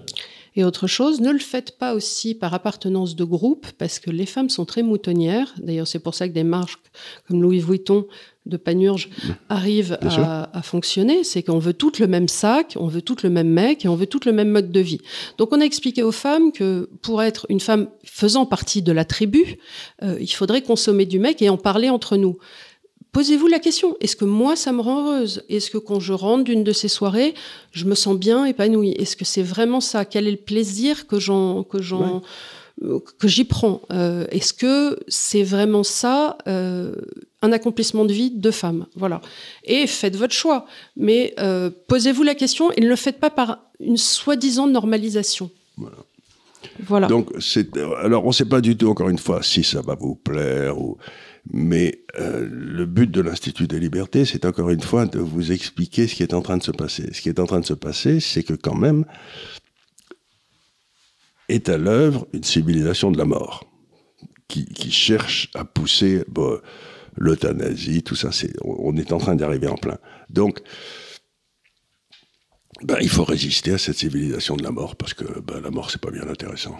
Et 0.57 0.65
autre 0.65 0.87
chose, 0.87 1.21
ne 1.21 1.33
le 1.33 1.39
faites 1.39 1.79
pas 1.79 1.95
aussi 1.95 2.35
par 2.35 2.55
appartenance 2.55 3.17
de 3.17 3.25
groupe, 3.25 3.67
parce 3.77 3.99
que 3.99 4.11
les 4.11 4.27
femmes 4.27 4.49
sont 4.49 4.65
très 4.65 4.83
moutonnières. 4.83 5.53
D'ailleurs, 5.59 5.89
c'est 5.89 5.99
pour 5.99 6.15
ça 6.15 6.29
que 6.29 6.33
des 6.33 6.45
marques 6.45 6.91
comme 7.27 7.43
Louis 7.43 7.59
Vuitton 7.59 8.07
de 8.47 8.57
Panurge 8.57 9.09
arrivent 9.49 9.99
à, 10.03 10.63
fonctionner. 10.63 11.25
C'est 11.25 11.43
qu'on 11.43 11.59
veut 11.59 11.73
toutes 11.73 11.99
le 11.99 12.07
même 12.07 12.29
sac, 12.29 12.77
on 12.79 12.87
veut 12.87 13.03
toutes 13.03 13.23
le 13.23 13.31
même 13.31 13.49
mec 13.49 13.85
et 13.85 13.89
on 13.89 13.97
veut 13.97 14.07
toutes 14.07 14.27
le 14.27 14.33
même 14.33 14.51
mode 14.51 14.71
de 14.71 14.81
vie. 14.81 15.01
Donc, 15.39 15.53
on 15.53 15.61
a 15.61 15.65
expliqué 15.65 16.03
aux 16.03 16.13
femmes 16.13 16.53
que 16.53 16.89
pour 17.03 17.23
être 17.23 17.47
une 17.49 17.61
femme 17.61 17.89
faisant 18.05 18.47
partie 18.47 18.83
de 18.83 18.93
la 18.93 19.05
tribu, 19.05 19.57
euh, 20.03 20.19
il 20.21 20.33
faudrait 20.33 20.63
consommer 20.63 21.07
du 21.07 21.19
mec 21.19 21.43
et 21.43 21.49
en 21.49 21.57
parler 21.57 21.91
entre 21.91 22.17
nous. 22.17 22.39
Posez-vous 23.15 23.47
la 23.47 23.61
question, 23.61 23.97
est-ce 24.01 24.17
que 24.17 24.25
moi, 24.25 24.57
ça 24.57 24.73
me 24.73 24.81
rend 24.81 25.07
heureuse? 25.07 25.45
Est-ce 25.49 25.71
que 25.71 25.79
quand 25.79 26.01
je 26.01 26.13
rentre 26.13 26.43
d'une 26.43 26.65
de 26.65 26.73
ces 26.73 26.89
soirées, 26.89 27.35
je 27.71 27.85
me 27.85 27.95
sens 27.95 28.17
bien 28.19 28.45
épanouie? 28.45 28.91
Est-ce 28.91 29.17
que 29.17 29.25
c'est 29.25 29.45
vraiment 29.45 29.81
ça? 29.81 30.05
Quel 30.05 30.27
est 30.27 30.33
le 30.33 30.37
plaisir 30.37 31.07
que 31.07 31.21
j'en 31.21 31.63
que 31.63 31.81
j'en 31.81 32.23
euh, 32.83 32.99
que 33.21 33.29
j'y 33.29 33.45
prends 33.45 33.83
euh, 33.93 34.27
Est-ce 34.33 34.53
que 34.53 34.99
c'est 35.07 35.45
vraiment 35.45 35.85
ça 35.85 36.39
euh, 36.49 36.97
un 37.41 37.53
accomplissement 37.53 38.05
de 38.05 38.13
vie 38.13 38.33
de 38.33 38.51
femme? 38.51 38.87
Voilà. 38.97 39.21
Et 39.63 39.87
faites 39.87 40.17
votre 40.17 40.35
choix, 40.35 40.67
mais 40.97 41.37
posez-vous 41.87 42.25
la 42.25 42.35
question 42.35 42.73
et 42.73 42.81
ne 42.81 42.89
le 42.89 42.97
faites 42.97 43.21
pas 43.21 43.31
par 43.31 43.61
une 43.79 43.97
soi-disant 43.97 44.67
normalisation. 44.67 45.53
Voilà. 45.77 45.99
Voilà. 46.81 47.07
Donc, 47.07 47.31
alors, 48.03 48.25
on 48.25 48.29
ne 48.29 48.33
sait 48.33 48.47
pas 48.47 48.61
du 48.61 48.77
tout, 48.77 48.89
encore 48.89 49.11
une 49.11 49.19
fois, 49.19 49.43
si 49.43 49.63
ça 49.63 49.83
va 49.83 49.95
vous 49.95 50.17
plaire 50.17 50.81
ou 50.81 50.97
mais 51.53 52.05
euh, 52.19 52.49
le 52.51 52.87
but 52.87 53.11
de 53.11 53.21
l'Institut 53.21 53.67
des 53.67 53.79
libertés, 53.79 54.25
c'est 54.25 54.45
encore 54.47 54.71
une 54.71 54.81
fois 54.81 55.07
de 55.07 55.19
vous 55.19 55.53
expliquer 55.53 56.07
ce 56.09 56.15
qui 56.15 56.23
est 56.23 56.35
en 56.35 56.43
train 56.43 56.57
de 56.57 56.63
se 56.63 56.71
passer. 56.71 57.13
Ce 57.13 57.21
qui 57.21 57.29
est 57.29 57.39
en 57.39 57.47
train 57.47 57.61
de 57.61 57.67
se 57.67 57.75
passer, 57.75 58.21
c'est 58.21 58.43
que 58.43 58.55
quand 58.55 58.77
même 58.77 59.05
est 61.49 61.69
à 61.69 61.77
l'œuvre 61.77 62.27
une 62.33 62.45
civilisation 62.45 63.11
de 63.11 63.19
la 63.19 63.27
mort 63.27 63.65
qui, 64.49 64.91
cherche 64.91 65.51
à 65.55 65.65
pousser 65.65 66.25
l'euthanasie, 67.17 68.03
tout 68.03 68.15
ça. 68.15 68.31
On 68.63 68.97
est 68.97 69.13
en 69.13 69.19
train 69.19 69.35
d'arriver 69.35 69.67
en 69.67 69.77
plein. 69.77 69.99
Donc, 70.31 70.61
ben, 72.83 72.99
il 73.01 73.09
faut 73.09 73.25
résister 73.25 73.73
à 73.73 73.79
cette 73.79 73.99
civilisation 73.99 74.57
de 74.57 74.63
la 74.63 74.71
mort 74.71 74.97
parce 74.97 75.15
que 75.15 75.41
ben, 75.41 75.61
la 75.61 75.71
mort, 75.71 75.91
c'est 75.91 76.01
pas 76.01 76.11
bien 76.11 76.29
intéressant. 76.29 76.77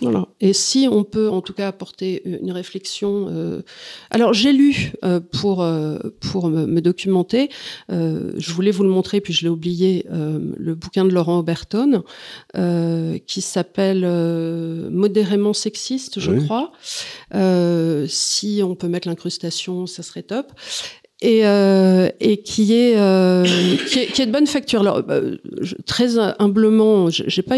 Voilà. 0.00 0.28
Et 0.40 0.52
si 0.52 0.88
on 0.90 1.04
peut 1.04 1.28
en 1.30 1.40
tout 1.40 1.52
cas 1.52 1.68
apporter 1.68 2.22
une 2.26 2.52
réflexion. 2.52 3.28
Euh... 3.30 3.62
Alors 4.10 4.34
j'ai 4.34 4.52
lu 4.52 4.92
euh, 5.04 5.20
pour 5.20 5.62
euh, 5.62 5.98
pour 6.20 6.48
me, 6.48 6.80
documenter. 6.80 7.48
Euh, 7.90 8.32
je 8.36 8.52
voulais 8.52 8.70
vous 8.70 8.82
le 8.82 8.90
montrer 8.90 9.20
puis 9.20 9.32
je 9.32 9.42
l'ai 9.42 9.48
oublié. 9.48 10.06
le 10.10 10.74
bouquin 10.74 11.04
de 11.04 11.10
Laurent 11.10 11.38
Oberton 11.38 12.02
qui 13.26 13.40
s'appelle 13.40 14.06
Modérément 14.90 15.52
sexiste, 15.52 16.20
je 16.20 16.32
crois. 16.32 16.72
si 18.08 18.60
on 18.62 18.74
peut 18.74 18.88
mettre 18.88 19.08
l'incrustation, 19.08 19.86
ça 19.86 20.02
serait 20.02 20.22
top 20.22 20.52
et, 21.22 21.46
euh, 21.46 22.10
et 22.20 22.42
qui, 22.42 22.74
est, 22.74 22.98
euh, 22.98 23.44
qui, 23.88 24.00
est, 24.00 24.06
qui 24.06 24.20
est 24.20 24.26
de 24.26 24.32
bonne 24.32 24.46
facture. 24.46 24.80
Alors, 24.80 25.02
euh, 25.08 25.36
très 25.86 26.18
humblement, 26.18 27.08
j'ai 27.10 27.42
pas 27.42 27.56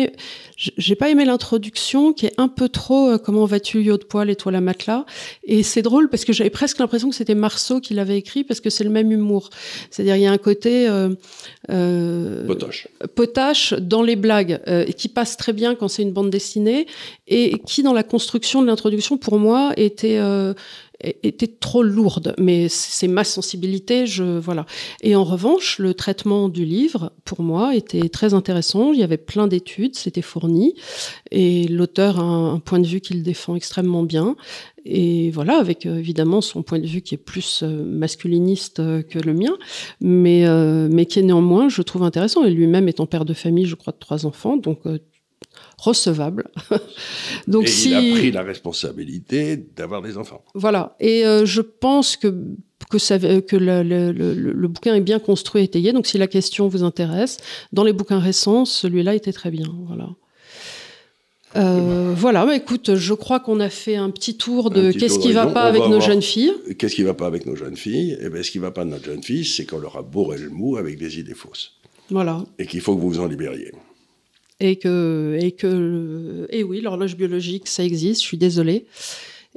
j'ai 0.57 0.97
pas 0.97 1.09
aimé 1.09 1.25
l'introduction 1.25 2.13
qui 2.13 2.27
est 2.27 2.35
un 2.37 2.49
peu 2.49 2.69
trop 2.69 3.11
euh, 3.11 3.19
comment 3.19 3.45
vas-tu 3.45 3.81
yacht 3.81 4.01
de 4.01 4.05
poil 4.05 4.29
et 4.29 4.35
toi 4.37 4.51
la 4.51 4.61
matelas. 4.61 5.05
Et 5.45 5.63
c'est 5.63 5.83
drôle 5.83 6.09
parce 6.09 6.25
que 6.25 6.33
j'avais 6.33 6.51
presque 6.51 6.79
l'impression 6.79 7.11
que 7.11 7.15
c'était 7.15 7.37
Marceau 7.37 7.81
qui 7.81 7.95
l'avait 7.95 8.19
écrit 8.19 8.43
parce 8.43 8.61
que 8.61 8.71
c'est 8.71 8.83
le 8.83 8.91
même 8.91 9.11
humour. 9.13 9.51
C'est-à-dire 9.91 10.17
il 10.17 10.23
y 10.23 10.27
a 10.27 10.33
un 10.33 10.39
côté 10.39 10.89
euh, 10.89 12.47
potache 12.47 12.89
potache 13.15 13.73
dans 13.75 14.03
les 14.03 14.17
blagues 14.17 14.61
et 14.67 14.93
qui 14.95 15.09
passe 15.09 15.37
très 15.37 15.53
bien 15.53 15.77
quand 15.77 15.87
c'est 15.87 16.03
une 16.03 16.13
bande 16.13 16.31
dessinée 16.31 16.87
et 17.29 17.59
qui 17.67 17.85
dans 17.85 17.93
la 17.93 18.03
construction 18.03 18.61
de 18.61 18.67
l'introduction 18.67 19.17
pour 19.17 19.39
moi 19.39 19.73
était 19.77 20.19
était 21.01 21.47
trop 21.47 21.85
lourde, 21.85 22.35
mais 22.39 22.69
c'est 22.69 23.07
ma 23.07 23.23
sensibilité, 23.23 24.07
je 24.07 24.25
voilà. 24.25 24.67
Et 25.01 25.15
en 25.15 25.23
revanche, 25.23 25.79
le 25.79 25.95
traitement 25.95 26.49
du 26.49 26.65
livre, 26.65 27.13
pour 27.25 27.43
moi, 27.43 27.77
était 27.77 28.09
très 28.09 28.35
intéressant. 28.35 28.93
Il 28.93 28.99
y 28.99 29.05
avait 29.05 29.17
plein 29.17 29.47
d'études, 29.47 29.95
c'était 29.95 30.23
fourni, 30.23 30.75
et 31.31 31.69
l'auteur 31.69 32.19
a 32.19 32.23
un, 32.23 32.59
point 32.59 32.81
de 32.81 32.87
vue 32.87 33.01
qu'il 33.01 33.23
défend 33.23 33.55
extrêmement 33.55 34.03
bien. 34.03 34.35
Et 34.85 35.31
voilà, 35.31 35.59
avec 35.59 35.87
euh, 35.87 35.99
évidemment 35.99 36.41
son 36.41 36.63
point 36.63 36.79
de 36.79 36.87
vue 36.87 37.03
qui 37.03 37.15
est 37.15 37.19
plus 37.19 37.63
euh, 37.63 37.85
masculiniste 37.85 38.81
euh, 38.81 39.03
que 39.03 39.19
le 39.19 39.35
mien, 39.35 39.57
mais, 40.01 40.47
mais 40.89 41.07
qui 41.07 41.21
est 41.21 41.23
néanmoins, 41.23 41.69
je 41.69 41.83
trouve 41.83 42.03
intéressant. 42.03 42.45
Et 42.45 42.51
lui-même 42.51 42.89
étant 42.89 43.07
père 43.07 43.25
de 43.25 43.35
famille, 43.35 43.67
je 43.67 43.77
crois, 43.77 43.93
de 43.93 43.99
trois 43.99 44.27
enfants, 44.27 44.57
donc 44.57 44.81
recevable. 45.79 46.51
Donc 47.49 47.65
et 47.65 47.69
si... 47.69 47.91
il 47.91 47.95
a 47.95 48.17
pris 48.17 48.31
la 48.33 48.43
responsabilité 48.43 49.57
d'avoir 49.57 50.03
des 50.03 50.19
enfants. 50.19 50.45
Voilà. 50.55 50.97
Et 51.01 51.25
euh, 51.25 51.47
je 51.47 51.61
pense 51.61 52.17
que 52.17 52.35
que, 52.91 52.99
ça, 52.99 53.19
que 53.19 53.57
le, 53.57 53.83
le, 53.83 54.13
le, 54.13 54.69
bouquin 54.69 54.95
est 54.95 55.03
bien 55.03 55.19
construit 55.19 55.61
et 55.61 55.65
étayé. 55.65 55.93
Donc 55.93 56.07
si 56.07 56.17
la 56.17 56.27
question 56.27 56.69
vous 56.69 56.85
intéresse, 56.85 57.37
dans 57.73 57.85
les 57.85 57.93
bouquins 57.93 58.19
récents, 58.19 58.65
celui-là 58.65 59.15
était 59.15 59.33
très 59.33 59.51
bien. 59.51 59.67
Voilà. 59.87 60.09
Euh, 61.57 62.15
voilà, 62.17 62.45
bah, 62.45 62.55
écoute, 62.55 62.95
je 62.95 63.15
crois 63.15 63.41
qu'on 63.41 63.61
a 63.61 63.71
fait 63.71 63.97
un 63.97 64.11
petit 64.11 64.37
tour 64.37 64.71
de 64.71 64.93
qu'est-ce 64.93 65.19
qui 65.19 65.29
ne 65.29 65.35
va 65.35 65.47
pas 65.47 65.63
avec 65.63 65.83
nos 65.87 66.01
jeunes 66.01 66.23
filles. 66.23 66.53
Qu'est-ce 66.79 66.95
qui 66.95 67.03
ne 67.03 67.07
va 67.07 67.15
pas 67.15 67.27
avec 67.27 67.47
nos 67.47 67.57
jeunes 67.57 67.77
filles 67.77 68.19
Eh 68.21 68.29
bien, 68.29 68.43
ce 68.43 68.51
qui 68.51 68.59
ne 68.59 68.63
va 68.63 68.71
pas 68.71 68.85
de 68.85 68.91
notre 68.91 69.05
jeune 69.05 69.23
fille, 69.23 69.45
c'est 69.45 69.65
qu'on 69.65 69.79
leur 69.79 69.97
a 69.97 70.03
bourré 70.03 70.39
le 70.39 70.51
mou 70.51 70.77
avec 70.77 70.99
des 70.99 71.19
idées 71.19 71.35
fausses. 71.35 71.73
Voilà. 72.11 72.45
Et 72.59 72.67
qu'il 72.67 72.81
faut 72.81 72.95
que 72.97 73.01
vous 73.01 73.11
vous 73.11 73.21
en 73.21 73.27
libériez 73.27 73.73
et 74.61 74.77
que 74.77 75.39
et 75.41 75.53
que 75.53 76.47
et 76.51 76.65
oui 76.65 76.81
l'horloge 76.81 77.17
biologique 77.17 77.69
ça 77.69 77.85
existe 77.85 78.23
je 78.23 78.27
suis 78.27 78.39
désolée 78.39 78.87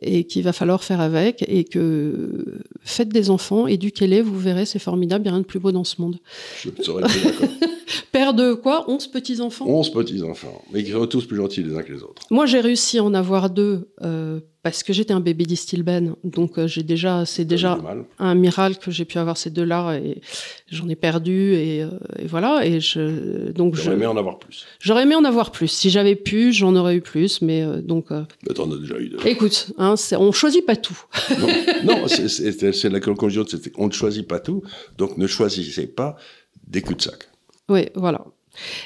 et 0.01 0.23
qu'il 0.23 0.43
va 0.43 0.53
falloir 0.53 0.83
faire 0.83 0.99
avec 0.99 1.43
et 1.47 1.63
que 1.63 2.61
faites 2.83 3.09
des 3.09 3.29
enfants, 3.29 3.67
éduquez-les, 3.67 4.21
vous 4.21 4.39
verrez, 4.39 4.65
c'est 4.65 4.79
formidable, 4.79 5.23
il 5.23 5.25
n'y 5.25 5.29
a 5.29 5.33
rien 5.33 5.41
de 5.41 5.45
plus 5.45 5.59
beau 5.59 5.71
dans 5.71 5.83
ce 5.83 6.01
monde. 6.01 6.17
Je 6.63 6.69
plus 6.69 7.01
d'accord. 7.01 7.49
Père 8.11 8.33
de 8.33 8.53
quoi? 8.53 8.89
11 8.89 9.07
petits-enfants? 9.07 9.65
11 9.67 9.91
petits-enfants, 9.91 10.61
mais 10.71 10.83
qui 10.83 10.91
sont 10.91 11.05
tous 11.07 11.25
plus 11.25 11.37
gentils 11.37 11.63
les 11.63 11.75
uns 11.75 11.83
que 11.83 11.91
les 11.91 12.03
autres. 12.03 12.23
Moi, 12.29 12.45
j'ai 12.45 12.59
réussi 12.59 12.97
à 12.99 13.03
en 13.03 13.13
avoir 13.13 13.49
deux 13.49 13.89
euh, 14.01 14.39
parce 14.63 14.83
que 14.83 14.93
j'étais 14.93 15.13
un 15.13 15.19
bébé 15.19 15.45
d'Istilben. 15.45 16.15
Donc, 16.23 16.57
euh, 16.57 16.67
j'ai 16.67 16.83
déjà, 16.83 17.25
c'est 17.25 17.45
déjà 17.45 17.77
un 18.19 18.35
miracle 18.35 18.77
que 18.77 18.91
j'ai 18.91 19.05
pu 19.05 19.17
avoir 19.17 19.37
ces 19.37 19.49
deux-là 19.49 19.97
et 19.97 20.21
j'en 20.67 20.87
ai 20.89 20.95
perdu 20.95 21.53
et, 21.53 21.83
euh, 21.83 21.89
et, 22.19 22.27
voilà. 22.27 22.65
Et 22.65 22.79
je, 22.79 23.51
donc, 23.51 23.75
j'aurais 23.75 23.95
aimé 23.95 24.05
en 24.05 24.17
avoir 24.17 24.39
plus. 24.39 24.65
J'aurais 24.79 25.03
aimé 25.03 25.15
en 25.15 25.23
avoir 25.23 25.51
plus. 25.51 25.67
Si 25.67 25.89
j'avais 25.89 26.15
pu, 26.15 26.53
j'en 26.53 26.75
aurais 26.75 26.95
eu 26.95 27.01
plus, 27.01 27.41
mais 27.41 27.65
donc. 27.81 28.11
mais 28.11 28.53
t'en 28.53 28.71
as 28.71 28.77
déjà 28.77 28.99
eu 28.99 29.09
deux. 29.09 29.17
Écoute, 29.25 29.73
hein, 29.77 29.95
on 30.17 30.31
choisit 30.31 30.65
pas 30.65 30.75
tout. 30.75 30.99
non, 31.39 31.47
non 31.83 32.07
c'est 32.07 32.89
la 32.89 32.99
conclusion, 32.99 33.45
on 33.77 33.87
ne 33.87 33.91
choisit 33.91 34.27
pas 34.27 34.39
tout, 34.39 34.61
donc 34.97 35.17
ne 35.17 35.27
choisissez 35.27 35.87
pas 35.87 36.15
des 36.67 36.81
cul-de-sac. 36.81 37.30
Oui, 37.69 37.87
voilà. 37.95 38.25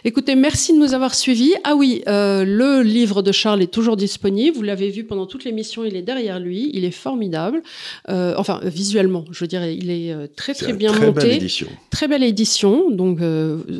Écoutez, 0.03 0.35
merci 0.35 0.73
de 0.73 0.77
nous 0.77 0.93
avoir 0.93 1.15
suivis. 1.15 1.53
Ah 1.63 1.75
oui, 1.75 2.03
euh, 2.07 2.45
le 2.45 2.83
livre 2.83 3.21
de 3.21 3.31
Charles 3.31 3.61
est 3.63 3.73
toujours 3.73 3.97
disponible. 3.97 4.55
Vous 4.55 4.63
l'avez 4.63 4.89
vu 4.89 5.03
pendant 5.03 5.25
toute 5.25 5.43
l'émission, 5.43 5.83
il 5.83 5.95
est 5.95 6.01
derrière 6.01 6.39
lui. 6.39 6.69
Il 6.73 6.85
est 6.85 6.91
formidable. 6.91 7.63
Euh, 8.09 8.35
enfin, 8.37 8.59
visuellement, 8.63 9.25
je 9.31 9.39
veux 9.39 9.47
dire, 9.47 9.65
il 9.65 9.89
est 9.89 10.13
euh, 10.13 10.27
très 10.33 10.53
très 10.53 10.73
bien 10.73 10.91
très 10.91 11.07
monté. 11.07 11.21
Belle 11.21 11.33
édition. 11.33 11.67
Très 11.89 12.07
belle 12.07 12.23
édition. 12.23 12.91
Donc, 12.91 13.19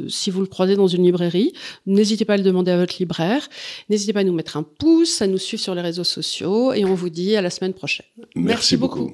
si 0.10 0.32
vous 0.32 0.42
le 0.42 0.48
croisez 0.48 0.76
dans 0.76 0.88
une 0.88 1.04
librairie, 1.04 1.54
n'hésitez 1.86 2.26
pas 2.26 2.34
à 2.34 2.38
le 2.38 2.44
demander 2.44 2.72
à 2.72 2.78
votre 2.78 2.96
libraire. 2.98 3.48
N'hésitez 3.90 4.14
pas 4.14 4.22
à 4.22 4.24
nous 4.24 4.34
mettre 4.34 4.58
un 4.58 4.64
pouce, 4.64 5.22
à 5.22 5.28
nous 5.28 5.38
suivre 5.38 5.62
sur 5.62 5.76
les 5.76 5.82
réseaux 5.82 6.04
sociaux. 6.04 6.74
Et 6.74 6.84
on 6.86 6.96
vous 6.96 7.10
dit 7.10 7.36
à 7.36 7.42
la 7.42 7.50
semaine 7.50 7.74
prochaine. 7.74 8.06
Merci, 8.36 8.78
beaucoup. 8.78 9.14